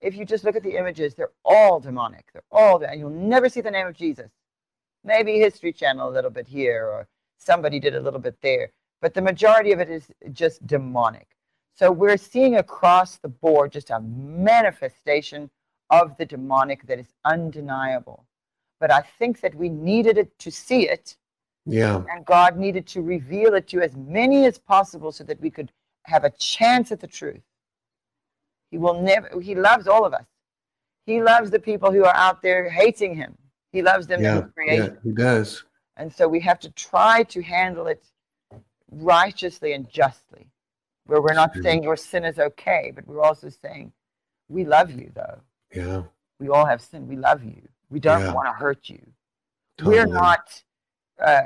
If 0.00 0.16
you 0.16 0.24
just 0.24 0.42
look 0.44 0.56
at 0.56 0.64
the 0.64 0.76
images, 0.76 1.14
they're 1.14 1.30
all 1.44 1.78
demonic. 1.78 2.26
They're 2.32 2.42
all, 2.50 2.82
and 2.82 2.98
you'll 2.98 3.10
never 3.10 3.48
see 3.48 3.60
the 3.60 3.70
name 3.70 3.86
of 3.86 3.96
Jesus. 3.96 4.30
Maybe 5.04 5.38
History 5.38 5.72
Channel 5.72 6.08
a 6.08 6.10
little 6.10 6.30
bit 6.30 6.48
here, 6.48 6.86
or 6.86 7.08
somebody 7.38 7.78
did 7.78 7.94
a 7.94 8.00
little 8.00 8.20
bit 8.20 8.36
there, 8.42 8.72
but 9.00 9.14
the 9.14 9.22
majority 9.22 9.72
of 9.72 9.80
it 9.80 9.90
is 9.90 10.10
just 10.32 10.66
demonic. 10.66 11.28
So 11.74 11.90
we're 11.90 12.16
seeing 12.16 12.56
across 12.56 13.16
the 13.16 13.28
board 13.28 13.72
just 13.72 13.90
a 13.90 14.00
manifestation 14.00 15.50
of 15.90 16.16
the 16.16 16.26
demonic 16.26 16.86
that 16.86 16.98
is 16.98 17.12
undeniable. 17.24 18.26
But 18.80 18.90
I 18.90 19.02
think 19.02 19.40
that 19.40 19.54
we 19.54 19.68
needed 19.68 20.18
it 20.18 20.36
to 20.40 20.50
see 20.50 20.88
it 20.88 21.16
yeah. 21.66 22.02
And 22.10 22.24
God 22.24 22.56
needed 22.56 22.86
to 22.88 23.02
reveal 23.02 23.54
it 23.54 23.68
to 23.68 23.80
as 23.80 23.96
many 23.96 24.46
as 24.46 24.58
possible 24.58 25.12
so 25.12 25.24
that 25.24 25.40
we 25.40 25.50
could 25.50 25.70
have 26.04 26.24
a 26.24 26.30
chance 26.30 26.92
at 26.92 27.00
the 27.00 27.06
truth. 27.06 27.42
He 28.70 28.78
will 28.78 29.00
never, 29.00 29.40
he 29.40 29.54
loves 29.54 29.86
all 29.86 30.04
of 30.04 30.14
us. 30.14 30.24
He 31.06 31.22
loves 31.22 31.50
the 31.50 31.58
people 31.58 31.92
who 31.92 32.04
are 32.04 32.14
out 32.14 32.42
there 32.42 32.68
hating 32.70 33.14
him. 33.14 33.36
He 33.72 33.82
loves 33.82 34.06
them 34.06 34.22
yeah. 34.22 34.44
Yeah, 34.58 34.88
he 35.02 35.12
does. 35.12 35.64
And 35.96 36.12
so 36.12 36.26
we 36.26 36.40
have 36.40 36.58
to 36.60 36.70
try 36.70 37.22
to 37.24 37.42
handle 37.42 37.86
it 37.86 38.04
righteously 38.90 39.72
and 39.72 39.88
justly, 39.88 40.48
where 41.06 41.20
we're 41.20 41.34
not 41.34 41.52
saying 41.62 41.82
your 41.82 41.96
sin 41.96 42.24
is 42.24 42.38
okay, 42.38 42.92
but 42.94 43.06
we're 43.06 43.22
also 43.22 43.48
saying, 43.48 43.92
we 44.48 44.64
love 44.64 44.90
you, 44.90 45.10
though. 45.14 45.40
Yeah. 45.74 46.02
We 46.38 46.48
all 46.48 46.66
have 46.66 46.80
sin. 46.80 47.08
We 47.08 47.16
love 47.16 47.42
you. 47.44 47.62
We 47.90 48.00
don't 48.00 48.20
Yeah. 48.20 48.32
want 48.32 48.46
to 48.48 48.52
hurt 48.52 48.88
you. 48.88 49.00
Totally. 49.78 49.96
We're 49.96 50.06
not 50.06 50.62
uh, 51.20 51.42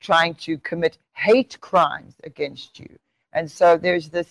trying 0.00 0.34
to 0.34 0.58
commit 0.58 0.98
hate 1.14 1.58
crimes 1.60 2.14
against 2.24 2.78
you. 2.78 2.98
And 3.32 3.50
so 3.50 3.76
there's 3.76 4.08
this, 4.08 4.28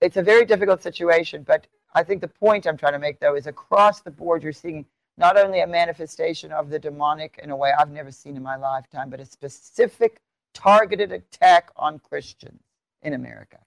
it's 0.00 0.16
a 0.16 0.22
very 0.22 0.44
difficult 0.44 0.82
situation. 0.82 1.42
But 1.42 1.66
I 1.94 2.02
think 2.02 2.20
the 2.20 2.28
point 2.28 2.66
I'm 2.66 2.76
trying 2.76 2.92
to 2.94 2.98
make, 2.98 3.20
though, 3.20 3.36
is 3.36 3.46
across 3.46 4.00
the 4.00 4.10
board, 4.10 4.42
you're 4.42 4.52
seeing 4.52 4.86
not 5.18 5.36
only 5.36 5.60
a 5.60 5.66
manifestation 5.66 6.50
of 6.52 6.70
the 6.70 6.78
demonic 6.78 7.38
in 7.42 7.50
a 7.50 7.56
way 7.56 7.72
I've 7.78 7.90
never 7.90 8.10
seen 8.10 8.36
in 8.36 8.42
my 8.42 8.56
lifetime, 8.56 9.10
but 9.10 9.20
a 9.20 9.24
specific 9.24 10.20
targeted 10.54 11.12
attack 11.12 11.70
on 11.76 11.98
Christians 11.98 12.62
in 13.02 13.14
America. 13.14 13.58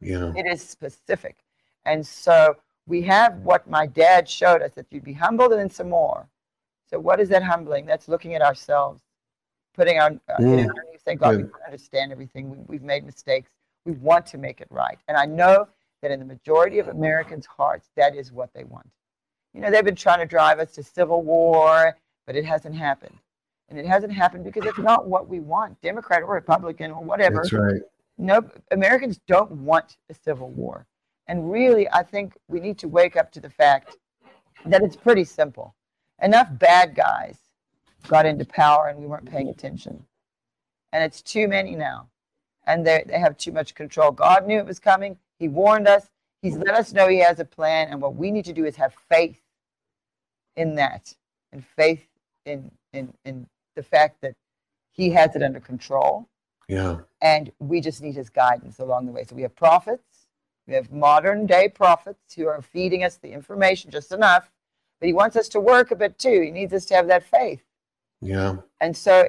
Yeah. 0.00 0.32
It 0.36 0.46
is 0.46 0.62
specific. 0.62 1.36
And 1.84 2.04
so 2.06 2.56
we 2.86 3.02
have 3.02 3.38
what 3.38 3.68
my 3.68 3.86
dad 3.86 4.28
showed 4.28 4.62
us 4.62 4.72
that 4.72 4.86
you'd 4.90 5.04
be 5.04 5.12
humbled 5.12 5.52
and 5.52 5.60
then 5.60 5.70
some 5.70 5.90
more. 5.90 6.28
So, 6.88 6.98
what 6.98 7.20
is 7.20 7.28
that 7.30 7.42
humbling? 7.42 7.86
That's 7.86 8.08
looking 8.08 8.34
at 8.34 8.42
ourselves 8.42 9.00
putting 9.74 9.98
our 9.98 10.10
uh, 10.28 10.36
Mm. 10.38 10.64
you 10.64 10.98
say, 11.04 11.14
God, 11.14 11.36
we 11.36 11.44
understand 11.64 12.12
everything. 12.12 12.50
We, 12.50 12.58
we've 12.66 12.82
made 12.82 13.04
mistakes. 13.04 13.50
We 13.84 13.92
want 13.92 14.26
to 14.26 14.38
make 14.38 14.60
it 14.60 14.68
right. 14.70 14.98
And 15.08 15.16
I 15.16 15.26
know 15.26 15.68
that 16.02 16.10
in 16.10 16.18
the 16.18 16.26
majority 16.26 16.78
of 16.78 16.88
Americans' 16.88 17.46
hearts, 17.46 17.90
that 17.96 18.14
is 18.14 18.32
what 18.32 18.52
they 18.54 18.64
want. 18.64 18.88
You 19.54 19.60
know, 19.60 19.70
they've 19.70 19.84
been 19.84 19.96
trying 19.96 20.20
to 20.20 20.26
drive 20.26 20.58
us 20.58 20.72
to 20.72 20.82
civil 20.82 21.22
war, 21.22 21.96
but 22.26 22.36
it 22.36 22.44
hasn't 22.44 22.74
happened. 22.74 23.16
And 23.68 23.78
it 23.78 23.86
hasn't 23.86 24.12
happened 24.12 24.44
because 24.44 24.66
it's 24.66 24.78
not 24.78 25.06
what 25.06 25.28
we 25.28 25.40
want, 25.40 25.80
Democrat 25.80 26.22
or 26.22 26.34
Republican 26.34 26.90
or 26.90 27.02
whatever. 27.02 27.36
That's 27.36 27.52
right. 27.52 27.80
No, 28.18 28.42
Americans 28.70 29.18
don't 29.26 29.50
want 29.50 29.96
a 30.10 30.14
civil 30.14 30.50
war. 30.50 30.86
And 31.26 31.50
really, 31.50 31.88
I 31.90 32.02
think 32.02 32.36
we 32.48 32.60
need 32.60 32.78
to 32.78 32.88
wake 32.88 33.16
up 33.16 33.32
to 33.32 33.40
the 33.40 33.48
fact 33.48 33.96
that 34.66 34.82
it's 34.82 34.96
pretty 34.96 35.24
simple. 35.24 35.74
Enough 36.20 36.48
bad 36.58 36.94
guys 36.94 37.38
got 38.08 38.26
into 38.26 38.44
power 38.44 38.88
and 38.88 38.98
we 38.98 39.06
weren't 39.06 39.30
paying 39.30 39.48
attention. 39.48 40.04
And 40.92 41.02
it's 41.02 41.22
too 41.22 41.48
many 41.48 41.74
now. 41.74 42.08
And 42.66 42.86
they 42.86 43.04
they 43.06 43.18
have 43.18 43.36
too 43.36 43.52
much 43.52 43.74
control. 43.74 44.12
God 44.12 44.46
knew 44.46 44.58
it 44.58 44.66
was 44.66 44.78
coming. 44.78 45.18
He 45.38 45.48
warned 45.48 45.88
us. 45.88 46.08
He's 46.42 46.56
let 46.56 46.74
us 46.74 46.92
know 46.92 47.08
he 47.08 47.20
has 47.20 47.40
a 47.40 47.44
plan. 47.44 47.88
And 47.88 48.00
what 48.00 48.14
we 48.14 48.30
need 48.30 48.44
to 48.44 48.52
do 48.52 48.64
is 48.64 48.76
have 48.76 48.94
faith 49.08 49.38
in 50.56 50.74
that 50.76 51.14
and 51.52 51.64
faith 51.76 52.06
in, 52.44 52.70
in, 52.92 53.12
in 53.24 53.46
the 53.76 53.82
fact 53.82 54.20
that 54.22 54.34
he 54.90 55.10
has 55.10 55.34
it 55.36 55.42
under 55.42 55.60
control. 55.60 56.28
Yeah. 56.68 56.98
And 57.20 57.52
we 57.58 57.80
just 57.80 58.02
need 58.02 58.14
his 58.14 58.30
guidance 58.30 58.78
along 58.78 59.06
the 59.06 59.12
way. 59.12 59.24
So 59.24 59.34
we 59.34 59.42
have 59.42 59.54
prophets, 59.56 60.28
we 60.66 60.74
have 60.74 60.92
modern 60.92 61.46
day 61.46 61.68
prophets 61.68 62.34
who 62.34 62.46
are 62.46 62.62
feeding 62.62 63.04
us 63.04 63.16
the 63.16 63.32
information 63.32 63.90
just 63.90 64.12
enough, 64.12 64.50
but 65.00 65.06
he 65.06 65.12
wants 65.12 65.36
us 65.36 65.48
to 65.50 65.60
work 65.60 65.90
a 65.90 65.96
bit 65.96 66.18
too. 66.18 66.40
He 66.42 66.50
needs 66.50 66.72
us 66.72 66.84
to 66.86 66.94
have 66.94 67.08
that 67.08 67.24
faith. 67.24 67.62
Yeah. 68.22 68.56
And 68.80 68.96
so, 68.96 69.26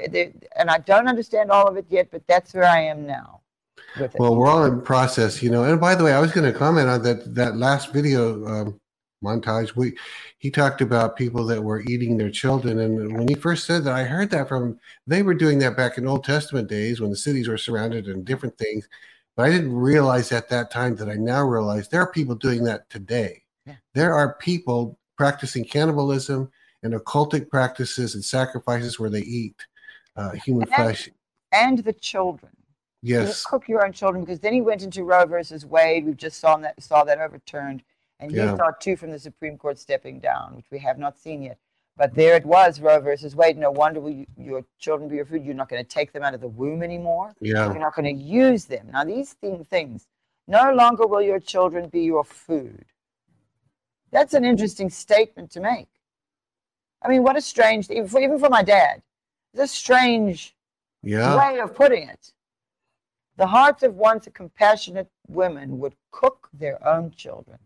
and 0.55 0.69
I 0.69 0.77
don't 0.77 1.07
understand 1.07 1.51
all 1.51 1.67
of 1.67 1.75
it 1.77 1.87
yet, 1.89 2.09
but 2.11 2.25
that's 2.27 2.53
where 2.53 2.65
I 2.65 2.79
am 2.79 3.05
now. 3.05 3.41
Well, 4.15 4.35
we're 4.35 4.47
all 4.47 4.65
in 4.65 4.81
process, 4.81 5.41
you 5.43 5.49
know. 5.49 5.63
And 5.65 5.81
by 5.81 5.95
the 5.95 6.03
way, 6.03 6.13
I 6.13 6.19
was 6.19 6.31
going 6.31 6.51
to 6.51 6.57
comment 6.57 6.89
on 6.89 7.03
that 7.03 7.35
that 7.35 7.57
last 7.57 7.91
video 7.91 8.45
um, 8.47 8.79
montage. 9.23 9.75
We 9.75 9.95
he 10.39 10.49
talked 10.49 10.81
about 10.81 11.15
people 11.15 11.45
that 11.45 11.61
were 11.61 11.81
eating 11.81 12.17
their 12.17 12.31
children, 12.31 12.79
and 12.79 13.17
when 13.17 13.27
he 13.27 13.35
first 13.35 13.65
said 13.65 13.83
that, 13.83 13.93
I 13.93 14.03
heard 14.03 14.29
that 14.31 14.47
from 14.47 14.79
they 15.05 15.21
were 15.21 15.35
doing 15.35 15.59
that 15.59 15.77
back 15.77 15.97
in 15.97 16.07
Old 16.07 16.23
Testament 16.23 16.69
days 16.69 17.01
when 17.01 17.09
the 17.09 17.15
cities 17.15 17.47
were 17.47 17.57
surrounded 17.57 18.07
and 18.07 18.25
different 18.25 18.57
things. 18.57 18.87
But 19.35 19.43
I 19.43 19.49
didn't 19.49 19.73
realize 19.73 20.31
at 20.31 20.49
that 20.49 20.71
time 20.71 20.95
that 20.97 21.09
I 21.09 21.15
now 21.15 21.43
realize 21.43 21.87
there 21.87 22.01
are 22.01 22.11
people 22.11 22.35
doing 22.35 22.63
that 22.65 22.89
today. 22.89 23.43
Yeah. 23.65 23.75
There 23.93 24.13
are 24.13 24.35
people 24.35 24.99
practicing 25.17 25.65
cannibalism 25.65 26.51
and 26.83 26.93
occultic 26.93 27.49
practices 27.49 28.13
and 28.13 28.23
sacrifices 28.23 28.99
where 28.99 29.09
they 29.09 29.21
eat 29.21 29.55
uh, 30.15 30.31
human 30.31 30.67
And- 30.67 30.75
flesh. 30.75 31.09
and 31.51 31.79
the 31.79 31.93
children. 31.93 32.51
You 33.01 33.19
Yes. 33.21 33.43
cook 33.43 33.67
your 33.67 33.83
own 33.85 33.91
children 33.93 34.23
because 34.23 34.39
then 34.39 34.53
he 34.53 34.61
went 34.61 34.83
into 34.83 35.03
Roe 35.03 35.25
versus 35.25 35.65
Wade. 35.65 36.05
We've 36.05 36.15
just 36.17 36.39
saw 36.39 36.55
that 36.57 36.81
saw 36.81 37.03
that 37.03 37.19
overturned, 37.19 37.83
and 38.19 38.31
he 38.31 38.37
Yeah. 38.37 38.55
saw 38.55 38.71
two 38.79 38.95
from 38.95 39.11
the 39.11 39.19
Supreme 39.19 39.57
Court 39.57 39.77
stepping 39.77 40.19
down, 40.19 40.55
which 40.55 40.69
we 40.71 40.79
have 40.79 40.97
not 40.99 41.17
seen 41.17 41.41
yet. 41.41 41.57
But 41.97 42.15
there 42.15 42.35
it 42.35 42.45
was, 42.45 42.79
Roe 42.79 42.99
versus 42.99 43.35
Wade. 43.35 43.57
No 43.57 43.71
wonder 43.71 43.99
will 43.99 44.11
you, 44.11 44.25
your 44.37 44.63
children 44.79 45.09
be 45.09 45.15
your 45.17 45.25
food. 45.25 45.45
You're 45.45 45.53
not 45.53 45.69
going 45.69 45.83
to 45.83 45.87
take 45.89 46.11
them 46.11 46.23
out 46.23 46.33
of 46.33 46.41
the 46.41 46.47
womb 46.47 46.81
anymore. 46.81 47.33
Yeah. 47.39 47.65
You're 47.71 47.79
not 47.79 47.95
going 47.95 48.15
to 48.15 48.23
use 48.23 48.65
them. 48.65 48.89
Now 48.91 49.03
these 49.03 49.33
thing, 49.33 49.63
things, 49.65 50.07
no 50.47 50.71
longer 50.73 51.05
will 51.05 51.21
your 51.21 51.39
children 51.39 51.89
be 51.89 52.01
your 52.01 52.23
food. 52.23 52.85
That's 54.11 54.33
an 54.33 54.45
interesting 54.45 54.89
statement 54.89 55.51
to 55.51 55.59
make. 55.59 55.87
I 57.03 57.09
mean, 57.09 57.23
what 57.23 57.35
a 57.35 57.41
strange, 57.41 57.89
even 57.89 58.07
for, 58.07 58.21
even 58.21 58.39
for 58.39 58.49
my 58.49 58.63
dad, 58.63 59.01
it's 59.53 59.63
a 59.63 59.67
strange 59.67 60.55
Yeah. 61.01 61.35
way 61.35 61.59
of 61.59 61.75
putting 61.75 62.07
it. 62.07 62.33
The 63.35 63.47
hearts 63.47 63.83
of 63.83 63.95
once 63.95 64.27
compassionate 64.33 65.09
women 65.27 65.79
would 65.79 65.95
cook 66.11 66.49
their 66.53 66.85
own 66.87 67.11
children. 67.11 67.57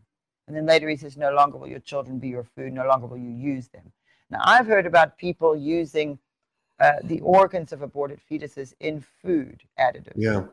And 0.48 0.56
then 0.56 0.66
later 0.66 0.88
he 0.90 0.96
says, 0.96 1.18
no 1.18 1.32
longer 1.32 1.58
will 1.58 1.68
your 1.68 1.80
children 1.80 2.20
be 2.20 2.30
your 2.30 2.44
food, 2.44 2.74
no 2.74 2.88
longer 2.88 3.06
will 3.06 3.18
you 3.18 3.30
use 3.30 3.68
them. 3.68 3.92
Now, 4.30 4.42
I've 4.44 4.66
heard 4.66 4.86
about 4.86 5.18
people 5.18 5.56
using 5.56 6.20
uh, 6.80 6.94
the 7.04 7.20
organs 7.22 7.74
of 7.74 7.82
aborted 7.82 8.20
fetuses 8.30 8.74
in 8.80 9.04
food 9.22 9.64
additives. 9.80 10.14
Yeah. 10.16 10.46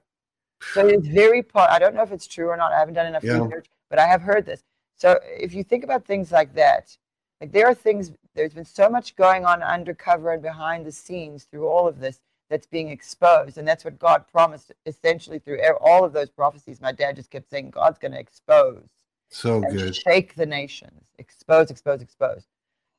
So 0.72 0.86
it's 0.86 1.06
very, 1.06 1.42
po- 1.42 1.68
I 1.70 1.78
don't 1.78 1.94
know 1.94 2.02
if 2.02 2.12
it's 2.12 2.26
true 2.26 2.48
or 2.48 2.56
not. 2.56 2.72
I 2.72 2.78
haven't 2.78 2.94
done 2.94 3.06
enough 3.06 3.22
Yeah. 3.22 3.40
research, 3.44 3.66
but 3.90 3.98
I 3.98 4.06
have 4.06 4.22
heard 4.22 4.46
this. 4.46 4.64
So 4.96 5.18
if 5.24 5.54
you 5.54 5.62
think 5.62 5.84
about 5.84 6.04
things 6.04 6.32
like 6.32 6.54
that, 6.54 6.96
like 7.44 7.52
there 7.52 7.66
are 7.66 7.74
things, 7.74 8.10
there's 8.34 8.54
been 8.54 8.64
so 8.64 8.88
much 8.88 9.16
going 9.16 9.44
on 9.44 9.62
undercover 9.62 10.32
and 10.32 10.40
behind 10.42 10.86
the 10.86 10.92
scenes 10.92 11.44
through 11.44 11.68
all 11.68 11.86
of 11.86 12.00
this 12.00 12.20
that's 12.48 12.66
being 12.66 12.88
exposed. 12.88 13.58
And 13.58 13.68
that's 13.68 13.84
what 13.84 13.98
God 13.98 14.24
promised 14.32 14.72
essentially 14.86 15.38
through 15.38 15.60
all 15.78 16.06
of 16.06 16.14
those 16.14 16.30
prophecies. 16.30 16.80
My 16.80 16.92
dad 16.92 17.16
just 17.16 17.30
kept 17.30 17.50
saying, 17.50 17.70
God's 17.70 17.98
going 17.98 18.12
to 18.12 18.18
expose 18.18 18.82
So 19.28 19.60
good. 19.60 19.94
shake 19.94 20.34
the 20.36 20.46
nations, 20.46 21.02
expose, 21.18 21.70
expose, 21.70 22.00
expose. 22.00 22.44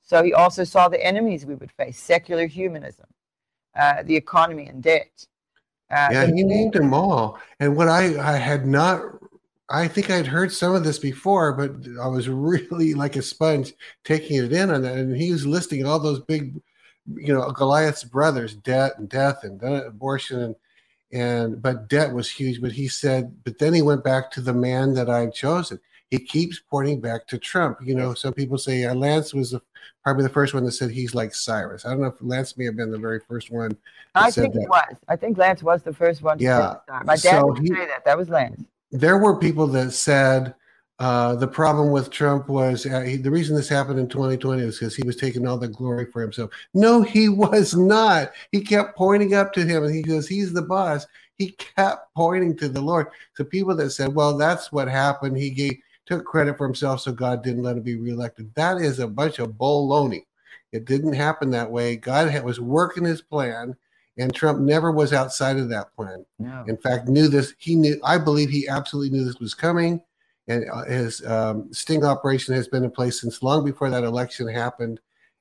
So 0.04 0.22
he 0.22 0.32
also 0.32 0.64
saw 0.64 0.90
the 0.90 1.04
enemies 1.04 1.44
we 1.44 1.56
would 1.56 1.72
face 1.72 1.98
secular 2.00 2.46
humanism, 2.46 3.08
uh, 3.76 4.04
the 4.04 4.16
economy 4.16 4.68
and 4.68 4.84
debt. 4.84 5.26
Uh, 5.90 6.10
yeah, 6.12 6.28
he 6.28 6.44
named 6.44 6.74
them 6.74 6.94
all. 6.94 7.40
And 7.60 7.76
what 7.76 7.88
I, 7.88 8.34
I 8.34 8.38
had 8.38 8.68
not, 8.68 9.02
I 9.70 9.88
think 9.88 10.10
I'd 10.12 10.28
heard 10.28 10.52
some 10.52 10.76
of 10.76 10.84
this 10.84 11.00
before, 11.00 11.54
but 11.54 11.72
I 12.02 12.08
was 12.08 12.30
really 12.30 12.94
like 12.94 13.16
a 13.16 13.22
sponge 13.22 13.74
taking 14.04 14.44
it 14.44 14.54
in 14.54 14.70
on 14.70 14.82
that. 14.84 14.98
And 14.98 15.16
he 15.16 15.32
was 15.32 15.46
listing 15.46 15.86
all 15.86 16.00
those 16.00 16.20
big, 16.22 16.56
you 17.16 17.34
know, 17.34 17.50
Goliath's 17.52 18.04
brothers, 18.04 18.56
debt 18.56 18.94
and 18.98 19.10
death 19.10 19.44
and 19.44 19.62
abortion 19.64 20.42
and, 20.42 20.56
and, 21.12 21.62
but 21.62 21.88
debt 21.88 22.14
was 22.14 22.30
huge. 22.30 22.62
But 22.62 22.72
he 22.74 22.88
said, 22.88 23.36
but 23.44 23.58
then 23.58 23.74
he 23.74 23.82
went 23.82 24.04
back 24.04 24.30
to 24.32 24.42
the 24.42 24.54
man 24.54 24.94
that 24.96 25.10
I've 25.10 25.34
chosen. 25.34 25.80
He 26.12 26.20
keeps 26.20 26.60
pointing 26.60 27.02
back 27.02 27.26
to 27.28 27.38
Trump. 27.40 27.80
You 27.82 27.96
know, 27.96 28.14
some 28.14 28.34
people 28.34 28.60
say 28.60 28.86
uh, 28.86 28.94
Lance 28.94 29.34
was 29.34 29.52
the, 29.52 29.62
probably 30.04 30.24
the 30.24 30.30
first 30.30 30.54
one 30.54 30.64
that 30.66 30.72
said 30.74 30.92
he's 30.92 31.16
like 31.16 31.34
Cyrus. 31.34 31.86
I 31.86 31.90
don't 31.90 32.02
know 32.02 32.08
if 32.08 32.22
Lance 32.22 32.56
may 32.58 32.66
have 32.66 32.76
been 32.76 32.92
the 32.92 33.00
very 33.00 33.20
first 33.28 33.50
one. 33.50 33.76
I 34.14 34.30
think 34.30 34.54
that. 34.54 34.60
he 34.62 34.68
was. 34.68 34.96
I 35.08 35.16
think 35.16 35.38
Lance 35.40 35.64
was 35.64 35.82
the 35.82 35.94
first 35.94 36.22
one 36.22 36.38
to 36.38 36.44
say 36.44 36.48
Yeah. 36.48 36.76
My 37.04 37.16
dad 37.16 37.40
So 37.40 37.48
would 37.48 37.60
he- 37.60 37.68
say 37.70 37.88
that. 37.88 38.06
That 38.06 38.18
was 38.18 38.30
Lance. 38.30 38.64
There 39.00 39.18
were 39.18 39.38
people 39.38 39.68
that 39.68 39.92
said 39.92 40.56
uh, 41.00 41.36
the 41.36 41.48
problem 41.48 41.92
with 41.92 42.10
Trump 42.10 42.48
was 42.48 42.86
uh, 42.86 43.02
he, 43.02 43.18
the 43.18 43.32
reason 43.32 43.56
this 43.56 43.68
happened 43.68 44.00
in 44.00 44.08
2020 44.08 44.64
was 44.64 44.80
because 44.80 44.96
he 44.96 45.04
was 45.04 45.18
taking 45.18 45.46
all 45.46 45.58
the 45.58 45.68
glory 45.68 46.06
for 46.06 46.22
himself. 46.22 46.52
No, 46.74 47.02
he 47.02 47.28
was 47.30 47.76
not. 47.76 48.32
He 48.52 48.62
kept 48.62 48.96
pointing 48.96 49.34
up 49.34 49.52
to 49.54 49.66
him 49.66 49.84
and 49.84 49.94
he 49.94 50.02
goes, 50.02 50.28
He's 50.28 50.54
the 50.54 50.62
boss. 50.62 51.06
He 51.38 51.52
kept 51.52 52.14
pointing 52.16 52.56
to 52.58 52.70
the 52.70 52.80
Lord. 52.80 53.08
So 53.34 53.44
people 53.44 53.76
that 53.76 53.90
said, 53.90 54.16
Well, 54.16 54.38
that's 54.38 54.72
what 54.72 54.88
happened. 54.88 55.38
He 55.38 55.50
gave, 55.50 55.78
took 56.06 56.24
credit 56.24 56.58
for 56.58 56.66
himself, 56.66 57.02
so 57.02 57.12
God 57.12 57.44
didn't 57.44 57.64
let 57.64 57.76
him 57.76 57.84
be 57.84 57.98
reelected. 57.98 58.54
That 58.56 58.78
is 58.78 59.00
a 59.00 59.08
bunch 59.08 59.40
of 59.40 59.50
baloney. 59.50 60.26
It 60.72 60.86
didn't 60.86 61.14
happen 61.14 61.50
that 61.52 61.72
way. 61.72 61.98
God 61.98 62.44
was 62.44 62.60
working 62.62 63.04
his 63.04 63.22
plan, 63.22 63.76
and 64.18 64.34
Trump 64.34 64.60
never 64.60 64.92
was 64.92 65.12
outside 65.14 65.58
of 65.58 65.70
that 65.70 65.94
plan. 65.96 66.26
No. 66.40 66.64
in 66.68 66.78
fact 66.78 67.08
knew 67.08 67.28
this 67.28 67.54
he 67.58 67.76
knew 67.76 68.00
i 68.04 68.18
believe 68.18 68.50
he 68.50 68.68
absolutely 68.68 69.16
knew 69.18 69.26
this 69.26 69.40
was 69.40 69.54
coming. 69.54 70.02
And 70.48 70.66
uh, 70.72 70.84
his 70.86 71.26
um, 71.26 71.74
sting 71.74 72.06
operation 72.06 72.54
has 72.54 72.68
been 72.68 72.84
in 72.84 72.92
place 72.92 73.20
since 73.22 73.42
long 73.42 73.66
before 73.66 73.90
that 73.90 74.04
election 74.04 74.48
happened. 74.48 75.00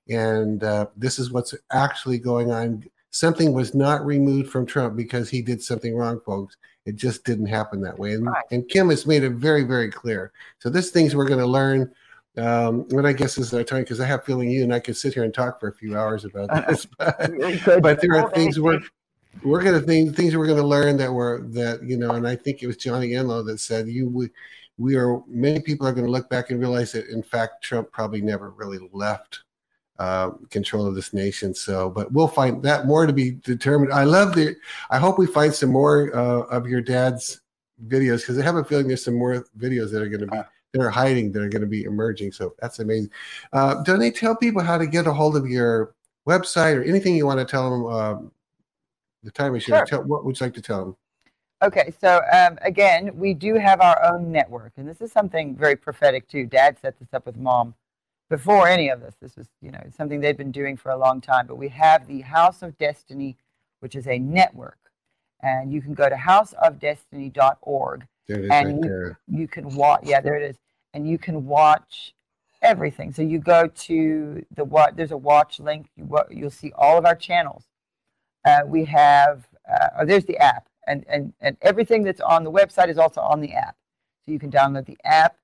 And 0.08 0.64
uh, 0.64 0.86
this 0.96 1.18
is 1.18 1.30
what's 1.30 1.54
actually 1.72 2.18
going 2.18 2.50
on. 2.50 2.84
Something 3.10 3.52
was 3.52 3.74
not 3.74 4.04
removed 4.04 4.50
from 4.50 4.64
trump 4.64 4.96
because 4.96 5.28
he 5.28 5.42
did 5.42 5.62
something 5.62 5.94
wrong 5.94 6.20
folks. 6.24 6.56
It 6.86 6.96
just 6.96 7.22
didn't 7.24 7.46
happen 7.46 7.80
that 7.82 7.98
way. 7.98 8.14
And, 8.14 8.26
Right. 8.26 8.44
and 8.50 8.66
kim 8.68 8.88
has 8.90 9.06
made 9.06 9.22
it 9.24 9.32
very 9.32 9.62
very 9.64 9.90
clear. 9.90 10.32
So 10.58 10.70
this 10.70 10.90
things 10.90 11.14
we're 11.14 11.28
going 11.28 11.38
to 11.40 11.46
learn 11.46 11.92
um, 12.36 12.86
and 12.90 13.06
I 13.06 13.12
guess 13.12 13.36
this 13.36 13.46
is 13.46 13.54
our 13.54 13.62
time 13.62 13.82
because 13.82 14.00
I 14.00 14.06
have 14.06 14.20
a 14.20 14.24
feeling 14.24 14.50
you 14.50 14.64
and 14.64 14.74
I 14.74 14.80
could 14.80 14.96
sit 14.96 15.14
here 15.14 15.22
and 15.22 15.32
talk 15.32 15.60
for 15.60 15.68
a 15.68 15.74
few 15.74 15.96
hours 15.96 16.24
about 16.24 16.48
this. 16.68 16.86
But, 16.98 17.82
but 17.82 18.00
there 18.00 18.16
are 18.16 18.30
things 18.30 18.58
we're 18.58 18.80
we're 19.42 19.62
gonna 19.62 19.80
things 19.80 20.14
things 20.14 20.36
we're 20.36 20.46
gonna 20.46 20.62
learn 20.62 20.96
that 20.96 21.12
were 21.12 21.42
that 21.50 21.82
you 21.82 21.96
know, 21.96 22.12
and 22.12 22.26
I 22.26 22.36
think 22.36 22.62
it 22.62 22.66
was 22.66 22.76
Johnny 22.76 23.10
Enlow 23.10 23.44
that 23.46 23.58
said 23.58 23.88
you 23.88 24.08
we, 24.08 24.30
we 24.78 24.96
are 24.96 25.20
many 25.28 25.60
people 25.60 25.86
are 25.86 25.92
going 25.92 26.06
to 26.06 26.10
look 26.10 26.28
back 26.28 26.50
and 26.50 26.60
realize 26.60 26.92
that 26.92 27.06
in 27.08 27.22
fact 27.22 27.62
Trump 27.62 27.92
probably 27.92 28.20
never 28.20 28.50
really 28.50 28.78
left 28.92 29.40
uh, 29.98 30.30
control 30.50 30.86
of 30.86 30.94
this 30.94 31.12
nation. 31.12 31.54
So, 31.54 31.88
but 31.88 32.10
we'll 32.12 32.28
find 32.28 32.62
that 32.64 32.86
more 32.86 33.06
to 33.06 33.12
be 33.12 33.32
determined. 33.32 33.92
I 33.92 34.04
love 34.04 34.34
the. 34.34 34.56
I 34.90 34.98
hope 34.98 35.18
we 35.18 35.26
find 35.26 35.54
some 35.54 35.70
more 35.70 36.14
uh, 36.14 36.42
of 36.46 36.66
your 36.66 36.80
dad's 36.80 37.40
videos 37.86 38.20
because 38.20 38.38
I 38.38 38.42
have 38.42 38.56
a 38.56 38.64
feeling 38.64 38.88
there's 38.88 39.04
some 39.04 39.18
more 39.18 39.46
videos 39.56 39.92
that 39.92 40.02
are 40.02 40.08
going 40.08 40.20
to 40.20 40.26
be 40.26 40.38
that 40.74 40.82
are 40.82 40.90
hiding 40.90 41.32
that 41.32 41.42
are 41.42 41.48
going 41.48 41.62
to 41.62 41.68
be 41.68 41.84
emerging. 41.84 42.32
So 42.32 42.54
that's 42.60 42.80
amazing. 42.80 43.10
Uh, 43.52 43.82
Donné, 43.82 44.14
tell 44.14 44.36
people 44.36 44.60
how 44.60 44.76
to 44.76 44.86
get 44.86 45.06
a 45.06 45.12
hold 45.12 45.36
of 45.36 45.46
your 45.46 45.94
website 46.28 46.76
or 46.76 46.82
anything 46.82 47.16
you 47.16 47.26
want 47.26 47.38
to 47.38 47.46
tell 47.46 47.70
them. 47.70 47.86
Um, 47.86 48.32
the 49.22 49.30
time 49.30 49.52
here. 49.52 49.60
Sure. 49.60 49.86
Tell, 49.86 50.02
what 50.02 50.24
would 50.24 50.38
you 50.38 50.46
like 50.46 50.54
to 50.54 50.60
tell 50.60 50.84
them? 50.84 50.96
Okay, 51.62 51.94
so 51.98 52.20
um, 52.32 52.58
again, 52.60 53.10
we 53.14 53.32
do 53.32 53.54
have 53.54 53.80
our 53.80 54.12
own 54.12 54.30
network, 54.30 54.72
and 54.76 54.86
this 54.86 55.00
is 55.00 55.10
something 55.10 55.56
very 55.56 55.76
prophetic 55.76 56.28
too. 56.28 56.44
Dad 56.44 56.76
set 56.78 56.98
this 56.98 57.14
up 57.14 57.24
with 57.24 57.38
mom 57.38 57.74
before 58.28 58.68
any 58.68 58.90
of 58.90 59.00
this. 59.00 59.14
This 59.20 59.36
was, 59.36 59.46
you 59.62 59.70
know, 59.70 59.80
something 59.96 60.20
they've 60.20 60.36
been 60.36 60.52
doing 60.52 60.76
for 60.76 60.90
a 60.90 60.96
long 60.96 61.22
time. 61.22 61.46
But 61.46 61.56
we 61.56 61.68
have 61.68 62.06
the 62.06 62.20
House 62.20 62.62
of 62.62 62.76
Destiny, 62.76 63.38
which 63.80 63.94
is 63.94 64.06
a 64.06 64.18
network, 64.18 64.78
and 65.40 65.72
you 65.72 65.80
can 65.80 65.94
go 65.94 66.08
to 66.08 66.16
houseofdestiny.org, 66.16 68.06
There 68.28 68.38
it 68.38 68.44
is 68.44 68.50
and 68.50 68.66
right 68.66 68.74
you, 68.74 68.80
there. 68.82 69.18
you 69.28 69.48
can 69.48 69.74
watch. 69.74 70.00
Yeah, 70.04 70.20
there 70.20 70.36
it 70.36 70.50
is, 70.50 70.56
and 70.94 71.06
you 71.08 71.18
can 71.18 71.44
watch 71.44 72.14
everything. 72.62 73.12
So 73.12 73.20
you 73.20 73.38
go 73.38 73.66
to 73.66 74.44
the 74.54 74.64
what? 74.64 74.96
There's 74.96 75.10
a 75.10 75.16
watch 75.16 75.60
link. 75.60 75.88
You 75.96 76.08
you'll 76.30 76.50
see 76.50 76.72
all 76.76 76.96
of 76.96 77.04
our 77.04 77.16
channels. 77.16 77.64
Uh, 78.46 78.60
we 78.66 78.84
have. 78.86 79.46
Uh, 79.70 79.88
oh, 79.98 80.04
there's 80.06 80.24
the 80.24 80.38
app, 80.38 80.66
and 80.86 81.04
and 81.08 81.34
and 81.40 81.56
everything 81.60 82.02
that's 82.02 82.20
on 82.20 82.44
the 82.44 82.52
website 82.52 82.88
is 82.88 82.98
also 82.98 83.20
on 83.20 83.40
the 83.40 83.52
app. 83.52 83.76
So 84.24 84.32
you 84.32 84.38
can 84.38 84.50
download 84.50 84.86
the 84.86 84.96
app. 85.04 85.36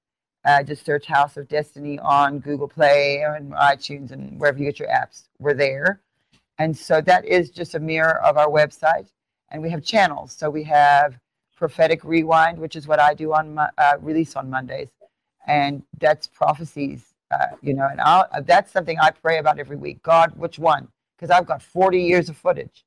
Uh, 0.44 0.62
just 0.62 0.86
search 0.86 1.05
House 1.05 1.36
of 1.36 1.48
Destiny 1.48 1.98
on 1.98 2.39
Google 2.39 2.68
Play 2.68 3.22
and 3.22 3.52
iTunes 3.52 4.10
and 4.12 4.40
wherever 4.40 4.59
you 4.59 4.64
get 4.64 4.78
your 4.78 4.89
apps. 4.89 5.24
We're 5.39 5.55
there, 5.55 6.01
and 6.59 6.77
so 6.77 7.01
that 7.02 7.27
is 7.27 7.51
just 7.51 7.74
a 7.74 7.81
mirror 7.81 8.22
of 8.22 8.39
our 8.39 8.48
website. 8.48 9.09
And 9.52 9.60
we 9.60 9.70
have 9.70 9.82
channels. 9.82 10.32
So 10.32 10.48
we 10.48 10.62
have 10.64 11.18
Prophetic 11.56 12.05
Rewind, 12.05 12.56
which 12.59 12.77
is 12.77 12.86
what 12.86 13.01
I 13.01 13.14
do 13.14 13.35
on 13.35 13.55
Mo- 13.55 13.68
uh, 13.77 13.94
release 14.01 14.36
on 14.36 14.48
Mondays, 14.48 14.89
and 15.46 15.82
that's 15.98 16.26
prophecies. 16.26 17.14
Uh, 17.30 17.46
you 17.62 17.74
know, 17.74 17.86
and 17.90 18.00
I'll, 18.00 18.26
that's 18.44 18.72
something 18.72 18.98
I 18.98 19.10
pray 19.10 19.38
about 19.38 19.58
every 19.58 19.76
week. 19.76 20.02
God, 20.02 20.32
which 20.36 20.58
one? 20.58 20.88
Because 21.16 21.30
I've 21.30 21.46
got 21.46 21.62
40 21.62 22.02
years 22.02 22.28
of 22.28 22.36
footage, 22.36 22.84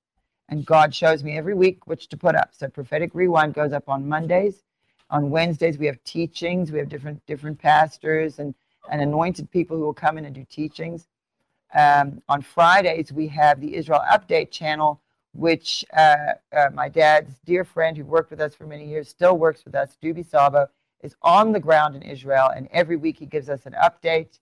and 0.49 0.65
God 0.65 0.93
shows 0.93 1.23
me 1.23 1.37
every 1.37 1.53
week 1.53 1.87
which 1.87 2.09
to 2.09 2.17
put 2.17 2.35
up. 2.35 2.49
So 2.51 2.67
Prophetic 2.67 3.11
Rewind 3.13 3.53
goes 3.53 3.71
up 3.73 3.87
on 3.87 4.07
Mondays. 4.07 4.63
On 5.09 5.29
Wednesdays 5.29 5.77
we 5.77 5.85
have 5.85 6.03
teachings. 6.03 6.71
We 6.71 6.79
have 6.79 6.89
different 6.89 7.25
different 7.25 7.59
pastors 7.59 8.39
and 8.39 8.53
and 8.91 9.01
anointed 9.01 9.49
people 9.51 9.77
who 9.77 9.83
will 9.83 9.93
come 9.93 10.17
in 10.17 10.25
and 10.25 10.35
do 10.35 10.45
teachings. 10.49 11.07
Um, 11.73 12.21
on 12.29 12.41
Fridays 12.41 13.11
we 13.13 13.27
have 13.29 13.61
the 13.61 13.75
Israel 13.75 14.01
Update 14.11 14.51
channel, 14.51 15.01
which 15.33 15.85
uh, 15.95 16.33
uh, 16.55 16.69
my 16.73 16.89
dad's 16.89 17.35
dear 17.45 17.63
friend 17.63 17.95
who 17.97 18.05
worked 18.05 18.31
with 18.31 18.41
us 18.41 18.55
for 18.55 18.65
many 18.67 18.87
years 18.87 19.09
still 19.09 19.37
works 19.37 19.63
with 19.65 19.75
us, 19.75 19.97
Dubi 20.03 20.25
Sabo, 20.25 20.67
is 21.03 21.15
on 21.23 21.53
the 21.53 21.61
ground 21.61 21.95
in 21.95 22.03
Israel, 22.03 22.49
and 22.55 22.69
every 22.71 22.97
week 22.97 23.19
he 23.19 23.27
gives 23.27 23.49
us 23.49 23.67
an 23.67 23.75
update, 23.83 24.39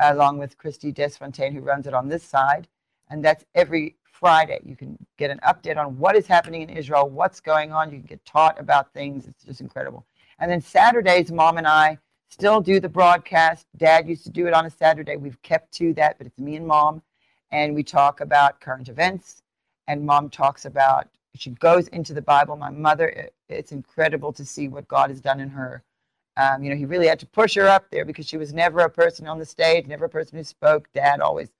along 0.00 0.38
with 0.38 0.58
Christy 0.58 0.92
Desfontaine, 0.92 1.54
who 1.54 1.62
runs 1.62 1.88
it 1.88 1.94
on 1.94 2.08
this 2.08 2.24
side, 2.24 2.68
and 3.10 3.24
that's 3.24 3.44
every 3.56 3.96
Friday. 4.04 4.60
You 4.64 4.76
can 4.76 4.98
get 5.18 5.32
an 5.32 5.40
update 5.46 5.78
on 5.78 5.98
what 5.98 6.16
is 6.16 6.28
happening 6.28 6.62
in 6.62 6.70
Israel, 6.70 7.10
what's 7.10 7.40
going 7.40 7.72
on. 7.72 7.92
You 7.92 7.98
can 7.98 8.06
get 8.06 8.24
taught 8.26 8.60
about 8.60 8.94
things. 8.94 9.28
It's 9.28 9.44
just 9.44 9.62
incredible. 9.62 10.06
And 10.40 10.50
then 10.50 10.62
Saturdays, 10.62 11.32
mom 11.32 11.58
and 11.58 11.68
I 11.68 11.98
still 12.30 12.60
do 12.62 12.80
the 12.80 12.90
broadcast. 12.90 13.66
Dad 13.78 14.08
used 14.08 14.24
to 14.24 14.30
do 14.30 14.46
it 14.48 14.54
on 14.54 14.66
a 14.66 14.70
Saturday. 14.70 15.16
We've 15.16 15.42
kept 15.42 15.72
to 15.74 15.94
that, 15.94 16.18
but 16.18 16.28
it's 16.28 16.40
me 16.40 16.56
and 16.56 16.66
mom, 16.68 17.02
and 17.52 17.74
we 17.74 17.84
talk 17.84 18.20
about 18.22 18.60
current 18.60 18.88
events. 18.88 19.42
And 19.88 20.06
mom 20.06 20.30
talks 20.30 20.66
about 20.66 21.08
she 21.36 21.50
goes 21.52 21.88
into 21.88 22.14
the 22.14 22.22
Bible. 22.22 22.56
My 22.56 22.70
mother, 22.70 23.08
it- 23.08 23.34
it's 23.48 23.72
incredible 23.72 24.32
to 24.34 24.44
see 24.44 24.68
what 24.68 24.88
God 24.88 25.10
has 25.10 25.20
done 25.20 25.40
in 25.40 25.50
her. 25.50 25.82
Um, 26.36 26.62
you 26.62 26.70
know, 26.70 26.76
he 26.76 26.86
really 26.86 27.06
had 27.06 27.20
to 27.20 27.26
push 27.26 27.54
her 27.56 27.68
up 27.68 27.90
there 27.90 28.04
because 28.04 28.26
she 28.26 28.38
was 28.38 28.54
never 28.54 28.80
a 28.80 28.90
person 28.90 29.26
on 29.26 29.38
the 29.38 29.44
stage, 29.44 29.86
never 29.86 30.06
a 30.06 30.10
person 30.10 30.38
who 30.38 30.44
spoke. 30.44 30.88
Dad 30.92 31.20
always 31.20 31.50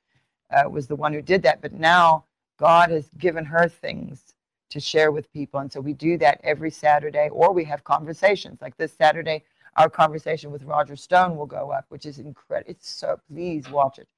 uh, 0.51 0.69
was 0.69 0.87
the 0.87 0.97
one 0.97 1.13
who 1.13 1.23
did 1.23 1.43
that. 1.43 1.61
But 1.61 1.73
now 1.73 2.25
God 2.59 2.91
has 2.91 3.09
given 3.19 3.45
her 3.45 3.69
things 3.69 4.35
to 4.71 4.81
share 4.81 5.13
with 5.13 5.33
people. 5.33 5.61
And 5.61 5.71
so 5.71 5.81
we 5.81 5.93
do 5.93 6.17
that 6.19 6.41
every 6.43 6.71
Saturday, 6.71 7.29
or 7.31 7.53
we 7.53 7.65
have 7.65 7.85
conversations. 7.85 8.63
Like 8.63 8.77
this 8.79 8.95
Saturday, 8.95 9.45
our 9.77 9.91
conversation 9.91 10.51
with 10.51 10.63
Roger 10.65 10.97
Stone 10.97 11.37
will 11.37 11.47
go 11.47 11.71
up, 11.71 11.85
which 11.91 12.07
is 12.07 12.19
incredible. 12.19 12.71
It's 12.71 12.89
so, 12.89 13.21
please 13.31 13.69
watch 13.69 13.99
it. 13.99 14.09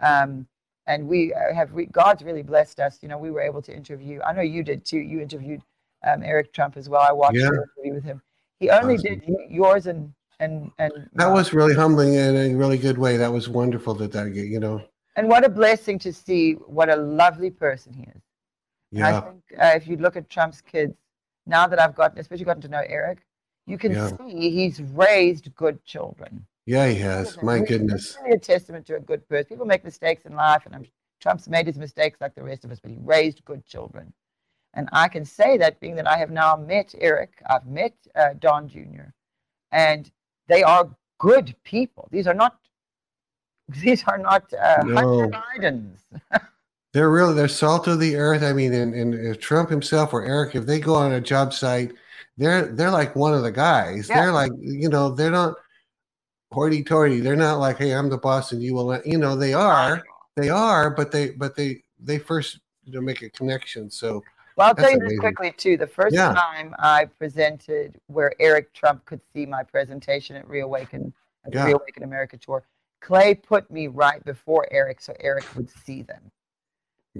Um, 0.00 0.46
and 0.86 1.06
we 1.06 1.34
uh, 1.34 1.52
have, 1.54 1.74
re- 1.74 1.86
God's 1.86 2.22
really 2.22 2.42
blessed 2.42 2.80
us. 2.80 2.98
You 3.02 3.08
know, 3.08 3.18
we 3.18 3.30
were 3.30 3.42
able 3.42 3.60
to 3.62 3.74
interview, 3.76 4.20
I 4.22 4.32
know 4.32 4.40
you 4.40 4.62
did 4.62 4.86
too. 4.86 4.98
You 4.98 5.20
interviewed 5.20 5.60
um, 6.06 6.22
Eric 6.22 6.54
Trump 6.54 6.78
as 6.78 6.88
well. 6.88 7.02
I 7.06 7.12
watched 7.12 7.36
Yeah. 7.36 7.50
your 7.50 7.68
interview 7.76 7.94
with 7.94 8.04
him. 8.04 8.22
He 8.60 8.70
only 8.70 8.94
Awesome. 8.94 9.18
did 9.20 9.50
yours 9.50 9.86
and 9.86 10.12
and 10.40 10.70
and 10.78 10.92
that 11.14 11.26
was 11.32 11.52
really 11.52 11.74
humbling 11.74 12.14
in 12.14 12.36
a 12.36 12.54
really 12.54 12.78
good 12.78 12.98
way. 12.98 13.16
That 13.16 13.32
was 13.32 13.48
wonderful 13.48 13.94
that 13.94 14.12
that 14.12 14.34
you 14.34 14.60
know. 14.60 14.82
And 15.16 15.28
what 15.28 15.44
a 15.44 15.48
blessing 15.48 15.98
to 16.00 16.12
see 16.12 16.52
what 16.52 16.88
a 16.88 16.96
lovely 16.96 17.50
person 17.50 17.92
he 17.92 18.02
is. 18.02 18.22
Yeah. 18.92 19.08
I 19.18 19.20
think 19.20 19.42
uh, 19.60 19.72
if 19.74 19.88
you 19.88 19.96
look 19.96 20.16
at 20.16 20.30
Trump's 20.30 20.60
kids, 20.60 20.94
now 21.46 21.66
that 21.66 21.80
I've 21.80 21.94
gotten, 21.94 22.18
especially 22.18 22.44
gotten 22.44 22.62
to 22.62 22.68
know 22.68 22.82
Eric, 22.86 23.18
you 23.66 23.78
can 23.78 23.92
Yeah. 23.92 24.10
see 24.16 24.50
he's 24.50 24.80
raised 24.80 25.52
good 25.56 25.84
children. 25.84 26.46
Yeah, 26.66 26.86
he 26.86 26.96
has. 26.96 27.40
My 27.42 27.58
goodness. 27.60 28.16
Really 28.22 28.36
a 28.36 28.38
testament 28.38 28.86
to 28.86 28.96
a 28.96 29.00
good 29.00 29.26
person. 29.28 29.46
People 29.48 29.66
make 29.66 29.84
mistakes 29.84 30.24
in 30.24 30.34
life, 30.34 30.66
and 30.66 30.74
I'm, 30.74 30.86
Trump's 31.20 31.48
made 31.48 31.66
his 31.66 31.78
mistakes 31.78 32.20
like 32.20 32.34
the 32.34 32.42
rest 32.44 32.64
of 32.64 32.70
us, 32.70 32.78
but 32.78 32.90
he 32.90 32.98
raised 33.00 33.44
good 33.44 33.64
children. 33.66 34.12
And 34.74 34.88
I 34.92 35.08
can 35.08 35.24
say 35.24 35.56
that 35.58 35.80
being 35.80 35.96
that 35.96 36.06
I 36.06 36.18
have 36.18 36.30
now 36.30 36.56
met 36.56 36.94
Eric, 37.00 37.42
I've 37.48 37.66
met 37.66 37.94
uh, 38.14 38.30
Don 38.38 38.68
Jr., 38.68 39.10
and 39.72 40.10
they 40.46 40.62
are 40.62 40.88
good 41.18 41.54
people. 41.64 42.08
These 42.10 42.26
are 42.26 42.34
not. 42.34 42.58
These 43.82 44.04
are 44.04 44.18
not 44.18 44.50
uh, 44.54 44.82
No. 44.84 44.94
Hunter 44.94 45.42
Bidens. 45.58 45.98
They're 46.94 47.10
really 47.10 47.34
they're 47.34 47.48
salt 47.48 47.86
of 47.86 48.00
the 48.00 48.16
earth. 48.16 48.42
I 48.42 48.54
mean, 48.54 48.72
and, 48.72 48.94
and 48.94 49.14
if 49.14 49.38
Trump 49.40 49.68
himself 49.68 50.14
or 50.14 50.24
Eric, 50.24 50.54
if 50.54 50.64
they 50.64 50.80
go 50.80 50.94
on 50.94 51.12
a 51.12 51.20
job 51.20 51.52
site, 51.52 51.92
they're 52.38 52.66
they're 52.66 52.90
like 52.90 53.14
one 53.14 53.34
of 53.34 53.42
the 53.42 53.52
guys. 53.52 54.08
Yeah. 54.08 54.22
They're 54.22 54.32
like 54.32 54.52
you 54.58 54.88
know 54.88 55.10
they're 55.10 55.30
not 55.30 55.56
hoity-toity. 56.50 57.20
They're 57.20 57.36
not 57.36 57.58
like, 57.58 57.76
hey, 57.76 57.92
I'm 57.92 58.08
the 58.08 58.16
boss 58.16 58.52
and 58.52 58.62
you 58.62 58.74
will. 58.74 58.86
let-" 58.86 59.06
You 59.06 59.18
know, 59.18 59.36
they 59.36 59.52
are. 59.52 60.02
They 60.36 60.48
are, 60.48 60.90
but 60.90 61.12
they 61.12 61.30
but 61.30 61.54
they 61.54 61.82
they 62.00 62.18
first 62.18 62.60
you 62.84 62.92
know 62.94 63.02
make 63.02 63.22
a 63.22 63.28
connection. 63.30 63.90
So 63.90 64.24
Well, 64.58 64.66
I'll 64.66 64.74
That's 64.74 64.88
tell 64.90 64.98
you 65.00 65.08
this 65.08 65.20
quickly 65.20 65.52
too. 65.52 65.76
The 65.76 65.86
first 65.86 66.16
Yeah. 66.16 66.32
time 66.32 66.74
I 66.80 67.04
presented 67.04 68.00
where 68.08 68.32
Eric 68.40 68.72
Trump 68.72 69.04
could 69.04 69.20
see 69.32 69.46
my 69.46 69.62
presentation 69.62 70.34
at 70.34 70.48
Reawaken, 70.48 71.14
at 71.44 71.52
the 71.52 71.58
Yeah. 71.58 71.66
Reawaken 71.66 72.02
America 72.02 72.36
tour, 72.36 72.64
Clay 73.00 73.36
put 73.36 73.70
me 73.70 73.86
right 73.86 74.22
before 74.24 74.66
Eric 74.72 75.00
so 75.00 75.14
Eric 75.20 75.44
would 75.54 75.70
see 75.70 76.02
them. 76.02 76.32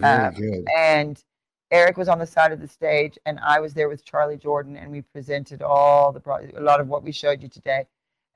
Um. 0.02 0.34
And 0.76 1.22
Eric 1.70 1.96
was 1.96 2.08
on 2.08 2.18
the 2.18 2.26
side 2.26 2.50
of 2.50 2.60
the 2.60 2.66
stage, 2.66 3.16
and 3.24 3.38
I 3.38 3.60
was 3.60 3.72
there 3.72 3.88
with 3.88 4.04
Charlie 4.04 4.36
Jordan, 4.36 4.76
and 4.76 4.90
we 4.90 5.02
presented 5.02 5.62
all 5.62 6.10
the 6.10 6.18
pro- 6.18 6.50
a 6.56 6.60
lot 6.60 6.80
of 6.80 6.88
what 6.88 7.04
we 7.04 7.12
showed 7.12 7.40
you 7.40 7.48
today. 7.48 7.86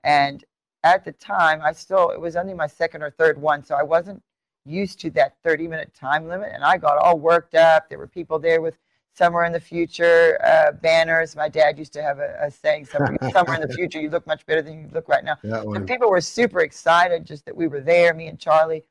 And 0.05 0.45
at 0.85 1.05
the 1.05 1.12
time, 1.12 1.61
I 1.61 1.73
still 1.73 2.11
it 2.11 2.20
was 2.20 2.37
only 2.37 2.55
my 2.55 2.69
second 2.69 3.03
or 3.03 3.11
third 3.11 3.37
one, 3.37 3.65
so 3.65 3.74
I 3.74 3.83
wasn't 3.83 4.23
used 4.65 5.01
to 5.01 5.11
that 5.11 5.37
30 5.43 5.66
minute 5.66 5.93
time 5.93 6.29
limit, 6.29 6.53
and 6.53 6.62
I 6.62 6.77
got 6.77 6.99
all 6.99 7.19
worked 7.19 7.57
up. 7.57 7.89
There 7.89 7.99
were 7.99 8.07
people 8.07 8.39
there 8.39 8.61
with 8.61 8.79
somewhere 9.14 9.44
in 9.44 9.52
the 9.52 9.60
future 9.60 10.39
uh, 10.44 10.72
banners. 10.72 11.36
My 11.36 11.48
dad 11.48 11.78
used 11.78 11.93
to 11.94 12.02
have 12.02 12.18
a, 12.18 12.36
a 12.40 12.51
saying, 12.51 12.86
somewhere, 12.86 13.16
somewhere 13.32 13.60
in 13.60 13.68
the 13.68 13.74
future, 13.74 14.01
you 14.01 14.10
look 14.10 14.26
much 14.26 14.44
better 14.47 14.62
than 14.62 14.80
you 14.80 14.89
look 14.93 15.09
right 15.09 15.24
now. 15.24 15.36
So 15.43 15.80
people 15.84 16.10
were 16.10 16.20
super 16.20 16.60
excited 16.60 17.24
just 17.24 17.44
that 17.47 17.56
we 17.56 17.66
were 17.66 17.80
there, 17.80 18.14
me 18.14 18.28
and 18.28 18.39
Charlie. 18.39 18.84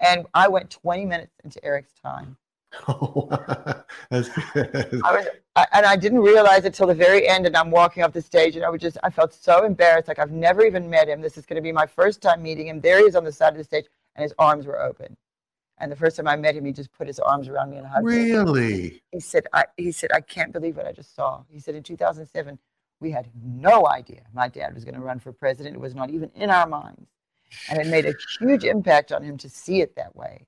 And 0.00 0.26
I 0.34 0.48
went 0.48 0.70
20 0.70 1.04
minutes 1.04 1.34
into 1.44 1.62
Eric's 1.64 1.92
time. 2.00 2.36
Oh, 2.86 3.28
That's 4.10 4.28
good. 4.52 5.00
I 5.04 5.16
was, 5.16 5.26
I, 5.56 5.66
and 5.72 5.86
I 5.86 5.96
didn't 5.96 6.20
realize 6.20 6.64
it 6.64 6.74
till 6.74 6.86
the 6.86 6.94
very 6.94 7.26
end. 7.26 7.46
And 7.46 7.56
I'm 7.56 7.70
walking 7.70 8.02
off 8.02 8.12
the 8.12 8.22
stage, 8.22 8.56
and 8.56 8.64
I 8.64 8.68
was 8.68 8.80
just, 8.80 8.98
I 9.02 9.10
felt 9.10 9.32
so 9.32 9.64
embarrassed. 9.64 10.06
Like 10.06 10.18
I've 10.18 10.30
never 10.30 10.64
even 10.64 10.88
met 10.88 11.08
him. 11.08 11.20
This 11.20 11.36
is 11.38 11.46
going 11.46 11.56
to 11.56 11.62
be 11.62 11.72
my 11.72 11.86
first 11.86 12.20
time 12.20 12.42
meeting 12.42 12.68
him. 12.68 12.80
There 12.80 12.98
he 12.98 13.06
is 13.06 13.16
on 13.16 13.24
the 13.24 13.32
side 13.32 13.52
of 13.52 13.58
the 13.58 13.64
stage, 13.64 13.86
and 14.14 14.22
his 14.22 14.34
arms 14.38 14.66
were 14.66 14.80
open. 14.80 15.16
And 15.80 15.90
the 15.92 15.96
first 15.96 16.16
time 16.16 16.26
I 16.26 16.36
met 16.36 16.56
him, 16.56 16.64
he 16.64 16.72
just 16.72 16.92
put 16.92 17.06
his 17.06 17.18
arms 17.20 17.48
around 17.48 17.70
me 17.70 17.76
and 17.76 17.86
hugged 17.86 18.04
me. 18.06 18.32
Really? 18.32 19.02
He 19.12 19.20
said, 19.20 19.46
I, 19.52 19.64
he 19.76 19.92
said, 19.92 20.10
I 20.12 20.20
can't 20.20 20.52
believe 20.52 20.76
what 20.76 20.86
I 20.86 20.92
just 20.92 21.14
saw. 21.14 21.42
He 21.48 21.60
said, 21.60 21.74
in 21.74 21.82
2007, 21.82 22.58
we 23.00 23.10
had 23.12 23.28
no 23.40 23.86
idea 23.86 24.22
my 24.34 24.48
dad 24.48 24.74
was 24.74 24.84
going 24.84 24.96
to 24.96 25.00
run 25.00 25.20
for 25.20 25.32
president. 25.32 25.76
It 25.76 25.80
was 25.80 25.94
not 25.94 26.10
even 26.10 26.30
in 26.34 26.50
our 26.50 26.66
minds. 26.66 27.08
And 27.70 27.80
it 27.80 27.86
made 27.86 28.06
a 28.06 28.14
huge 28.40 28.64
impact 28.64 29.12
on 29.12 29.22
him 29.22 29.38
to 29.38 29.48
see 29.48 29.80
it 29.80 29.94
that 29.96 30.14
way. 30.16 30.46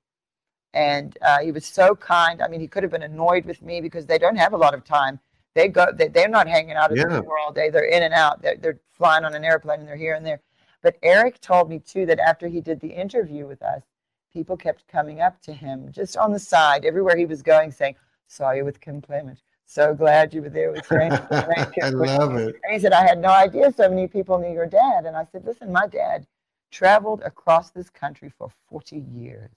And 0.73 1.17
uh, 1.21 1.39
he 1.39 1.51
was 1.51 1.65
so 1.65 1.95
kind. 1.95 2.41
I 2.41 2.47
mean, 2.47 2.59
he 2.61 2.67
could 2.67 2.83
have 2.83 2.91
been 2.91 3.03
annoyed 3.03 3.45
with 3.45 3.61
me 3.61 3.81
because 3.81 4.05
they 4.05 4.17
don't 4.17 4.35
have 4.37 4.53
a 4.53 4.57
lot 4.57 4.73
of 4.73 4.83
time. 4.83 5.19
They 5.53 5.67
go, 5.67 5.87
they, 5.93 6.07
they're 6.07 6.29
not 6.29 6.47
hanging 6.47 6.73
out 6.75 6.91
at 6.91 6.97
Yeah. 6.97 7.07
the 7.07 7.21
tour 7.21 7.37
all 7.39 7.51
day. 7.51 7.69
They're 7.69 7.85
in 7.85 8.03
and 8.03 8.13
out. 8.13 8.41
They're, 8.41 8.55
they're 8.57 8.79
flying 8.91 9.25
on 9.25 9.33
an 9.33 9.43
airplane 9.43 9.79
and 9.79 9.87
they're 9.87 9.95
here 9.97 10.13
and 10.15 10.25
there. 10.25 10.41
But 10.81 10.97
Eric 11.03 11.41
told 11.41 11.69
me 11.69 11.79
too 11.79 12.05
that 12.05 12.19
after 12.19 12.47
he 12.47 12.61
did 12.61 12.79
the 12.79 12.87
interview 12.89 13.45
with 13.47 13.61
us, 13.61 13.83
people 14.31 14.57
kept 14.57 14.87
coming 14.87 15.21
up 15.21 15.41
to 15.41 15.53
him 15.53 15.91
just 15.91 16.17
on 16.17 16.31
the 16.31 16.39
side, 16.39 16.85
everywhere 16.85 17.17
he 17.17 17.25
was 17.25 17.41
going, 17.41 17.71
saying, 17.71 17.95
Saw 18.27 18.51
you 18.51 18.63
with 18.63 18.79
Kim 18.79 19.01
Clement. 19.01 19.41
So 19.65 19.93
glad 19.93 20.33
you 20.33 20.41
were 20.41 20.49
there 20.49 20.71
with 20.71 20.85
Frank. 20.85 21.13
Frank 21.27 21.75
I 21.83 21.89
love 21.89 22.35
it. 22.37 22.55
And 22.63 22.73
he 22.73 22.79
said, 22.79 22.93
I 22.93 23.05
had 23.05 23.19
no 23.19 23.29
idea 23.29 23.71
so 23.71 23.89
many 23.89 24.07
people 24.07 24.39
knew 24.39 24.53
your 24.53 24.67
dad. 24.67 25.05
And 25.05 25.15
I 25.15 25.25
said, 25.31 25.45
Listen, 25.45 25.71
my 25.71 25.87
dad 25.87 26.25
traveled 26.71 27.21
across 27.23 27.71
this 27.71 27.89
country 27.89 28.31
for 28.37 28.49
40 28.69 29.03
years. 29.13 29.49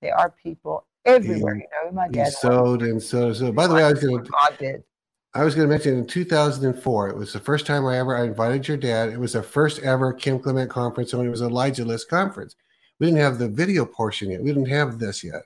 There 0.00 0.16
are 0.18 0.30
people 0.30 0.84
everywhere. 1.04 1.54
He- 1.54 1.60
you 1.62 1.66
know 1.84 1.92
my 1.92 2.08
dad 2.08 2.32
sewed 2.32 2.82
and 2.82 3.00
sewed. 3.00 3.36
So, 3.36 3.52
by 3.52 3.68
the 3.68 3.74
way, 3.74 3.84
I 3.84 3.90
was 3.90 4.00
going 4.00 4.24
to. 4.24 4.82
I 5.34 5.44
was 5.44 5.54
going 5.54 5.66
to 5.66 5.72
mention 5.72 5.96
in 5.96 6.06
2004, 6.06 7.08
it 7.08 7.16
was 7.16 7.32
the 7.32 7.40
first 7.40 7.64
time 7.64 7.86
I 7.86 7.96
ever 7.96 8.14
I 8.14 8.24
invited 8.24 8.68
your 8.68 8.76
dad. 8.76 9.08
It 9.08 9.18
was 9.18 9.32
the 9.32 9.42
first 9.42 9.78
ever 9.78 10.12
Kim 10.12 10.38
Clement 10.38 10.68
conference, 10.68 11.14
and 11.14 11.24
it 11.26 11.30
was 11.30 11.40
Elijah 11.40 11.86
List 11.86 12.10
conference. 12.10 12.54
We 13.02 13.08
didn't 13.08 13.18
have 13.22 13.40
the 13.40 13.48
video 13.48 13.84
portion 13.84 14.30
yet. 14.30 14.44
We 14.44 14.50
didn't 14.52 14.68
have 14.68 15.00
this 15.00 15.24
yet. 15.24 15.42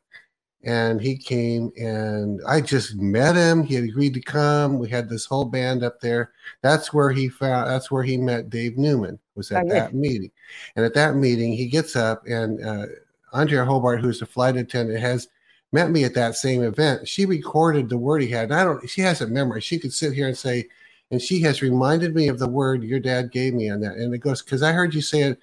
And 0.64 1.00
he 1.00 1.16
came, 1.16 1.72
and 1.78 2.38
I 2.46 2.60
just 2.60 2.96
met 2.96 3.34
him. 3.34 3.64
He 3.64 3.76
had 3.76 3.84
agreed 3.84 4.12
to 4.12 4.20
come. 4.20 4.78
We 4.78 4.90
had 4.90 5.08
this 5.08 5.24
whole 5.24 5.46
band 5.46 5.82
up 5.82 5.98
there. 5.98 6.32
That's 6.60 6.92
where 6.92 7.08
he 7.08 7.30
found. 7.30 7.70
That's 7.70 7.90
where 7.90 8.02
he 8.02 8.18
met 8.18 8.50
Dave 8.50 8.76
Newman. 8.76 9.18
Was 9.36 9.50
at 9.52 9.64
Oh, 9.64 9.68
yeah. 9.68 9.72
that 9.72 9.94
meeting, 9.94 10.30
and 10.76 10.84
at 10.84 10.92
that 10.92 11.16
meeting, 11.16 11.54
he 11.54 11.64
gets 11.64 11.96
up, 11.96 12.26
and 12.26 12.62
uh, 12.62 12.86
Andrea 13.32 13.64
Hobart, 13.64 14.02
who's 14.02 14.20
the 14.20 14.26
flight 14.26 14.58
attendant, 14.58 15.00
has 15.00 15.28
met 15.72 15.90
me 15.90 16.04
at 16.04 16.12
that 16.12 16.34
same 16.34 16.62
event. 16.62 17.08
She 17.08 17.24
recorded 17.24 17.88
the 17.88 17.96
word 17.96 18.20
he 18.20 18.28
had. 18.28 18.50
And 18.50 18.54
I 18.60 18.64
don't. 18.64 18.86
She 18.86 19.00
has 19.00 19.22
a 19.22 19.26
memory. 19.26 19.62
She 19.62 19.78
could 19.78 19.94
sit 19.94 20.12
here 20.12 20.26
and 20.28 20.36
say, 20.36 20.68
and 21.10 21.22
she 21.22 21.40
has 21.40 21.62
reminded 21.62 22.14
me 22.14 22.28
of 22.28 22.38
the 22.38 22.48
word 22.48 22.84
your 22.84 23.00
dad 23.00 23.32
gave 23.32 23.54
me 23.54 23.70
on 23.70 23.80
that. 23.80 23.94
And 23.94 24.12
it 24.14 24.18
goes 24.18 24.42
because 24.42 24.62
I 24.62 24.72
heard 24.72 24.92
you 24.94 25.00
say 25.00 25.22
it, 25.22 25.38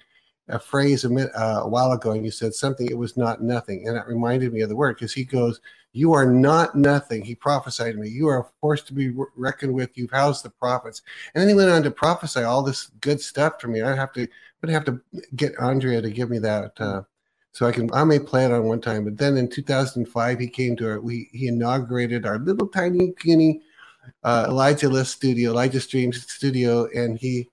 a 0.48 0.58
phrase 0.58 1.04
a, 1.04 1.08
minute, 1.08 1.32
uh, 1.34 1.60
a 1.62 1.68
while 1.68 1.92
ago, 1.92 2.12
and 2.12 2.24
you 2.24 2.30
said 2.30 2.54
something. 2.54 2.86
It 2.88 2.98
was 2.98 3.16
not 3.16 3.42
nothing, 3.42 3.86
and 3.88 3.96
it 3.96 4.06
reminded 4.06 4.52
me 4.52 4.60
of 4.60 4.68
the 4.68 4.76
word 4.76 4.96
because 4.96 5.12
he 5.12 5.24
goes, 5.24 5.60
"You 5.92 6.12
are 6.12 6.26
not 6.26 6.76
nothing." 6.76 7.24
He 7.24 7.34
prophesied 7.34 7.94
to 7.94 8.00
me. 8.00 8.08
You 8.08 8.28
are 8.28 8.40
a 8.40 8.50
force 8.60 8.82
to 8.84 8.92
be 8.92 9.10
re- 9.10 9.26
reckoned 9.36 9.74
with. 9.74 9.96
You've 9.96 10.10
housed 10.10 10.44
the 10.44 10.50
prophets, 10.50 11.02
and 11.34 11.42
then 11.42 11.48
he 11.48 11.54
went 11.54 11.70
on 11.70 11.82
to 11.84 11.90
prophesy 11.90 12.42
all 12.42 12.62
this 12.62 12.88
good 13.00 13.20
stuff 13.20 13.60
for 13.60 13.68
me. 13.68 13.82
I 13.82 13.94
have 13.94 14.12
to, 14.14 14.28
but 14.60 14.70
I 14.70 14.72
have 14.74 14.84
to 14.86 15.00
get 15.36 15.58
Andrea 15.58 16.02
to 16.02 16.10
give 16.10 16.30
me 16.30 16.38
that. 16.40 16.72
Uh, 16.78 17.02
so 17.52 17.66
I 17.66 17.72
can 17.72 17.92
I 17.94 18.04
may 18.04 18.18
play 18.18 18.44
it 18.44 18.52
on 18.52 18.64
one 18.64 18.80
time. 18.80 19.04
But 19.04 19.16
then 19.16 19.36
in 19.36 19.48
2005, 19.48 20.38
he 20.38 20.48
came 20.48 20.76
to 20.76 20.90
our 20.90 21.00
we 21.00 21.30
he 21.32 21.48
inaugurated 21.48 22.26
our 22.26 22.38
little 22.38 22.68
tiny 22.68 23.12
puny 23.12 23.62
uh, 24.22 24.46
Elijah 24.48 24.88
List 24.88 25.12
studio, 25.12 25.50
Elijah 25.50 25.80
Streams 25.80 26.30
studio, 26.30 26.88
and 26.94 27.18
he 27.18 27.48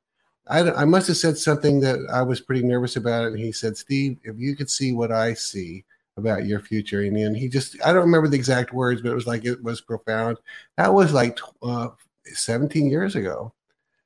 I 0.47 0.69
I 0.71 0.85
must 0.85 1.07
have 1.07 1.17
said 1.17 1.37
something 1.37 1.79
that 1.81 1.99
I 2.11 2.21
was 2.21 2.41
pretty 2.41 2.63
nervous 2.63 2.95
about 2.95 3.25
it. 3.25 3.33
And 3.33 3.39
he 3.39 3.51
said, 3.51 3.77
Steve, 3.77 4.17
if 4.23 4.37
you 4.37 4.55
could 4.55 4.69
see 4.69 4.93
what 4.93 5.11
I 5.11 5.33
see 5.33 5.85
about 6.17 6.45
your 6.45 6.59
future, 6.59 7.01
and 7.01 7.15
then 7.15 7.33
he 7.33 7.47
just 7.47 7.77
I 7.85 7.93
don't 7.93 8.01
remember 8.05 8.27
the 8.27 8.37
exact 8.37 8.73
words, 8.73 9.01
but 9.01 9.11
it 9.11 9.15
was 9.15 9.27
like 9.27 9.45
it 9.45 9.61
was 9.63 9.81
profound. 9.81 10.37
That 10.77 10.93
was 10.93 11.13
like 11.13 11.39
uh, 11.61 11.89
17 12.25 12.89
years 12.89 13.15
ago. 13.15 13.53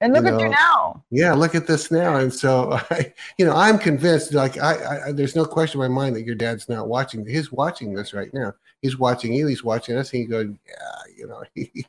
And 0.01 0.13
look 0.13 0.25
you 0.25 0.35
at 0.35 0.41
you 0.41 0.49
now. 0.49 1.03
Yeah, 1.09 1.33
look 1.33 1.55
at 1.55 1.67
this 1.67 1.89
now. 1.89 2.17
And 2.17 2.33
so, 2.33 2.73
I, 2.91 3.13
you 3.37 3.45
know, 3.45 3.55
I'm 3.55 3.79
convinced. 3.79 4.33
Like, 4.33 4.57
I, 4.57 5.07
I, 5.07 5.11
there's 5.11 5.35
no 5.35 5.45
question 5.45 5.81
in 5.81 5.91
my 5.91 6.01
mind 6.01 6.15
that 6.15 6.25
your 6.25 6.35
dad's 6.35 6.67
not 6.67 6.87
watching. 6.87 7.25
He's 7.25 7.51
watching 7.51 7.93
this 7.93 8.13
right 8.13 8.33
now. 8.33 8.53
He's 8.81 8.99
watching 8.99 9.33
you. 9.33 9.47
He's 9.47 9.63
watching 9.63 9.97
us. 9.97 10.11
And 10.11 10.21
he 10.21 10.27
goes, 10.27 10.47
yeah, 10.67 11.13
you 11.17 11.27
know, 11.27 11.43
he, 11.55 11.85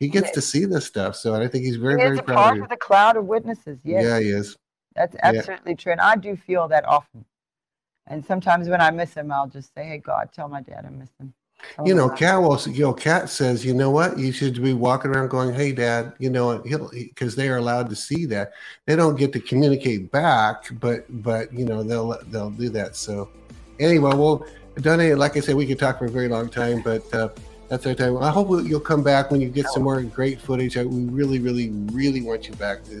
he 0.00 0.08
gets 0.08 0.30
to 0.32 0.40
see 0.40 0.64
this 0.64 0.86
stuff. 0.86 1.14
So 1.14 1.34
I 1.34 1.46
think 1.46 1.64
he's 1.64 1.76
very, 1.76 2.00
He 2.00 2.06
very 2.06 2.18
proud 2.18 2.36
part 2.36 2.50
of 2.52 2.56
you. 2.56 2.62
of 2.64 2.70
the 2.70 2.76
cloud 2.76 3.16
of 3.16 3.26
witnesses. 3.26 3.78
Yes. 3.84 4.02
Yeah, 4.02 4.18
he 4.18 4.30
is. 4.30 4.56
That's 4.96 5.14
Yeah. 5.14 5.20
absolutely 5.22 5.76
true. 5.76 5.92
And 5.92 6.00
I 6.00 6.16
do 6.16 6.34
feel 6.36 6.66
that 6.68 6.84
often. 6.86 7.24
And 8.06 8.24
sometimes 8.24 8.68
when 8.68 8.80
I 8.80 8.90
miss 8.90 9.14
him, 9.14 9.30
I'll 9.30 9.46
just 9.46 9.72
say, 9.74 9.84
Hey, 9.84 9.98
God, 9.98 10.30
tell 10.32 10.48
my 10.48 10.62
dad 10.62 10.84
I 10.86 10.90
miss 10.90 11.10
him. 11.20 11.32
Tell 11.76 11.86
You 11.86 11.94
know. 11.94 12.08
Cat 12.08 12.40
will. 12.40 12.58
You 12.62 12.84
know, 12.84 12.92
Cat 12.94 13.28
says, 13.28 13.64
you 13.64 13.74
know 13.74 13.90
what? 13.90 14.18
You 14.18 14.32
should 14.32 14.60
be 14.62 14.72
walking 14.72 15.10
around 15.10 15.28
going, 15.28 15.52
"Hey, 15.54 15.72
Dad." 15.72 16.14
You 16.18 16.30
know, 16.30 16.58
because 16.58 17.36
they 17.36 17.50
are 17.50 17.58
allowed 17.58 17.90
to 17.90 17.96
see 17.96 18.24
that. 18.26 18.52
They 18.86 18.96
don't 18.96 19.16
get 19.16 19.34
to 19.34 19.40
communicate 19.40 20.10
back, 20.10 20.64
but 20.80 21.04
but 21.22 21.52
you 21.52 21.66
know 21.66 21.82
they'll 21.82 22.18
they'll 22.28 22.48
do 22.50 22.70
that. 22.70 22.96
So 22.96 23.28
anyway, 23.78 24.14
well, 24.14 24.46
Donné, 24.76 25.16
like 25.18 25.36
I 25.36 25.40
said, 25.40 25.54
we 25.54 25.66
could 25.66 25.78
talk 25.78 25.98
for 25.98 26.06
a 26.06 26.10
very 26.10 26.28
long 26.28 26.48
time, 26.48 26.80
but 26.80 27.02
uh, 27.14 27.28
that's 27.70 27.86
our 27.86 27.94
time. 27.94 28.18
I 28.18 28.30
hope 28.30 28.48
you'll 28.66 28.80
come 28.80 29.04
back 29.04 29.30
when 29.30 29.40
you 29.40 29.48
get 29.48 29.66
some 29.68 29.84
more 29.84 30.02
great 30.02 30.40
footage. 30.40 30.74
We 30.76 31.04
really, 31.04 31.38
really, 31.38 31.70
really 31.92 32.20
want 32.20 32.48
you 32.48 32.54
back 32.56 32.82
to, 32.84 33.00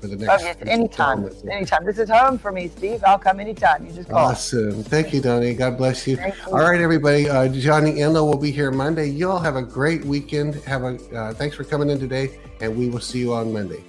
for 0.00 0.06
the 0.06 0.14
next. 0.14 0.42
Oh 0.42 0.46
yes, 0.46 0.56
anytime, 0.64 1.28
anytime. 1.50 1.84
This 1.84 1.98
is 1.98 2.08
home 2.08 2.38
for 2.38 2.52
me, 2.52 2.68
Steve. 2.68 3.02
I'll 3.04 3.18
come 3.18 3.40
anytime. 3.40 3.84
You 3.84 3.92
just 3.92 4.10
call. 4.10 4.26
Awesome. 4.26 4.84
Thank 4.84 5.12
you, 5.12 5.20
Donné. 5.20 5.58
God 5.58 5.76
bless 5.76 6.06
you. 6.06 6.16
you. 6.18 6.32
All 6.46 6.60
right, 6.60 6.80
everybody. 6.80 7.28
Uh, 7.28 7.48
Johnny 7.48 8.00
Enlow 8.00 8.24
will 8.26 8.38
be 8.38 8.52
here 8.52 8.70
Monday. 8.70 9.08
You 9.08 9.28
all 9.28 9.40
have 9.40 9.56
a 9.56 9.62
great 9.62 10.04
weekend. 10.04 10.54
Have 10.62 10.84
a 10.84 10.96
uh, 11.16 11.34
thanks 11.34 11.56
for 11.56 11.64
coming 11.64 11.90
in 11.90 11.98
today, 11.98 12.38
and 12.60 12.76
we 12.78 12.88
will 12.88 13.00
see 13.00 13.18
you 13.18 13.34
on 13.34 13.52
Monday. 13.52 13.82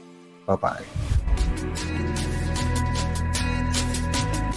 Bye 0.48 0.56
bye. 0.56 0.84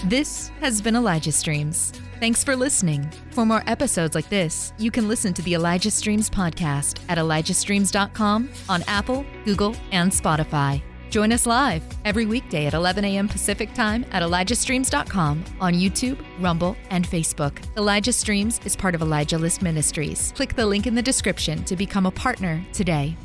This 0.06 0.48
has 0.60 0.80
been 0.80 0.97
Elijah 0.97 1.32
Streams. 1.32 1.93
Thanks 2.23 2.44
for 2.44 2.55
listening. 2.55 3.11
For 3.32 3.44
more 3.44 3.65
episodes 3.66 4.15
like 4.15 4.28
this, 4.28 4.73
you 4.78 4.93
can 4.93 5.09
listen 5.09 5.35
to 5.35 5.43
the 5.43 5.55
Elijah 5.55 5.90
Streams 5.90 6.31
podcast 6.31 7.01
at 7.09 7.19
ElijahStreams.com 7.19 8.49
on 8.69 8.85
Apple, 8.86 9.27
Google, 9.44 9.74
and 9.90 10.12
Spotify. 10.12 10.81
Join 11.11 11.32
us 11.32 11.47
live 11.47 11.82
every 12.05 12.27
weekday 12.27 12.66
at 12.66 12.74
11 12.74 13.05
a.m. 13.05 13.27
Pacific 13.27 13.74
Time 13.74 14.07
at 14.12 14.23
ElijahStreams.com 14.23 15.44
on 15.61 15.74
YouTube, 15.74 16.24
Rumble, 16.39 16.77
and 16.90 17.05
Facebook. 17.05 17.59
Elijah 17.77 18.12
Streams 18.12 18.61
is 18.65 18.77
part 18.77 18.94
of 18.94 19.03
Elijah 19.03 19.36
List 19.36 19.61
Ministries. 19.61 20.32
Click 20.36 20.55
the 20.55 20.65
link 20.65 20.86
in 20.86 20.94
the 20.94 21.03
description 21.03 21.65
to 21.65 21.74
become 21.74 22.07
a 22.07 22.12
partner 22.12 22.65
today. 22.73 23.16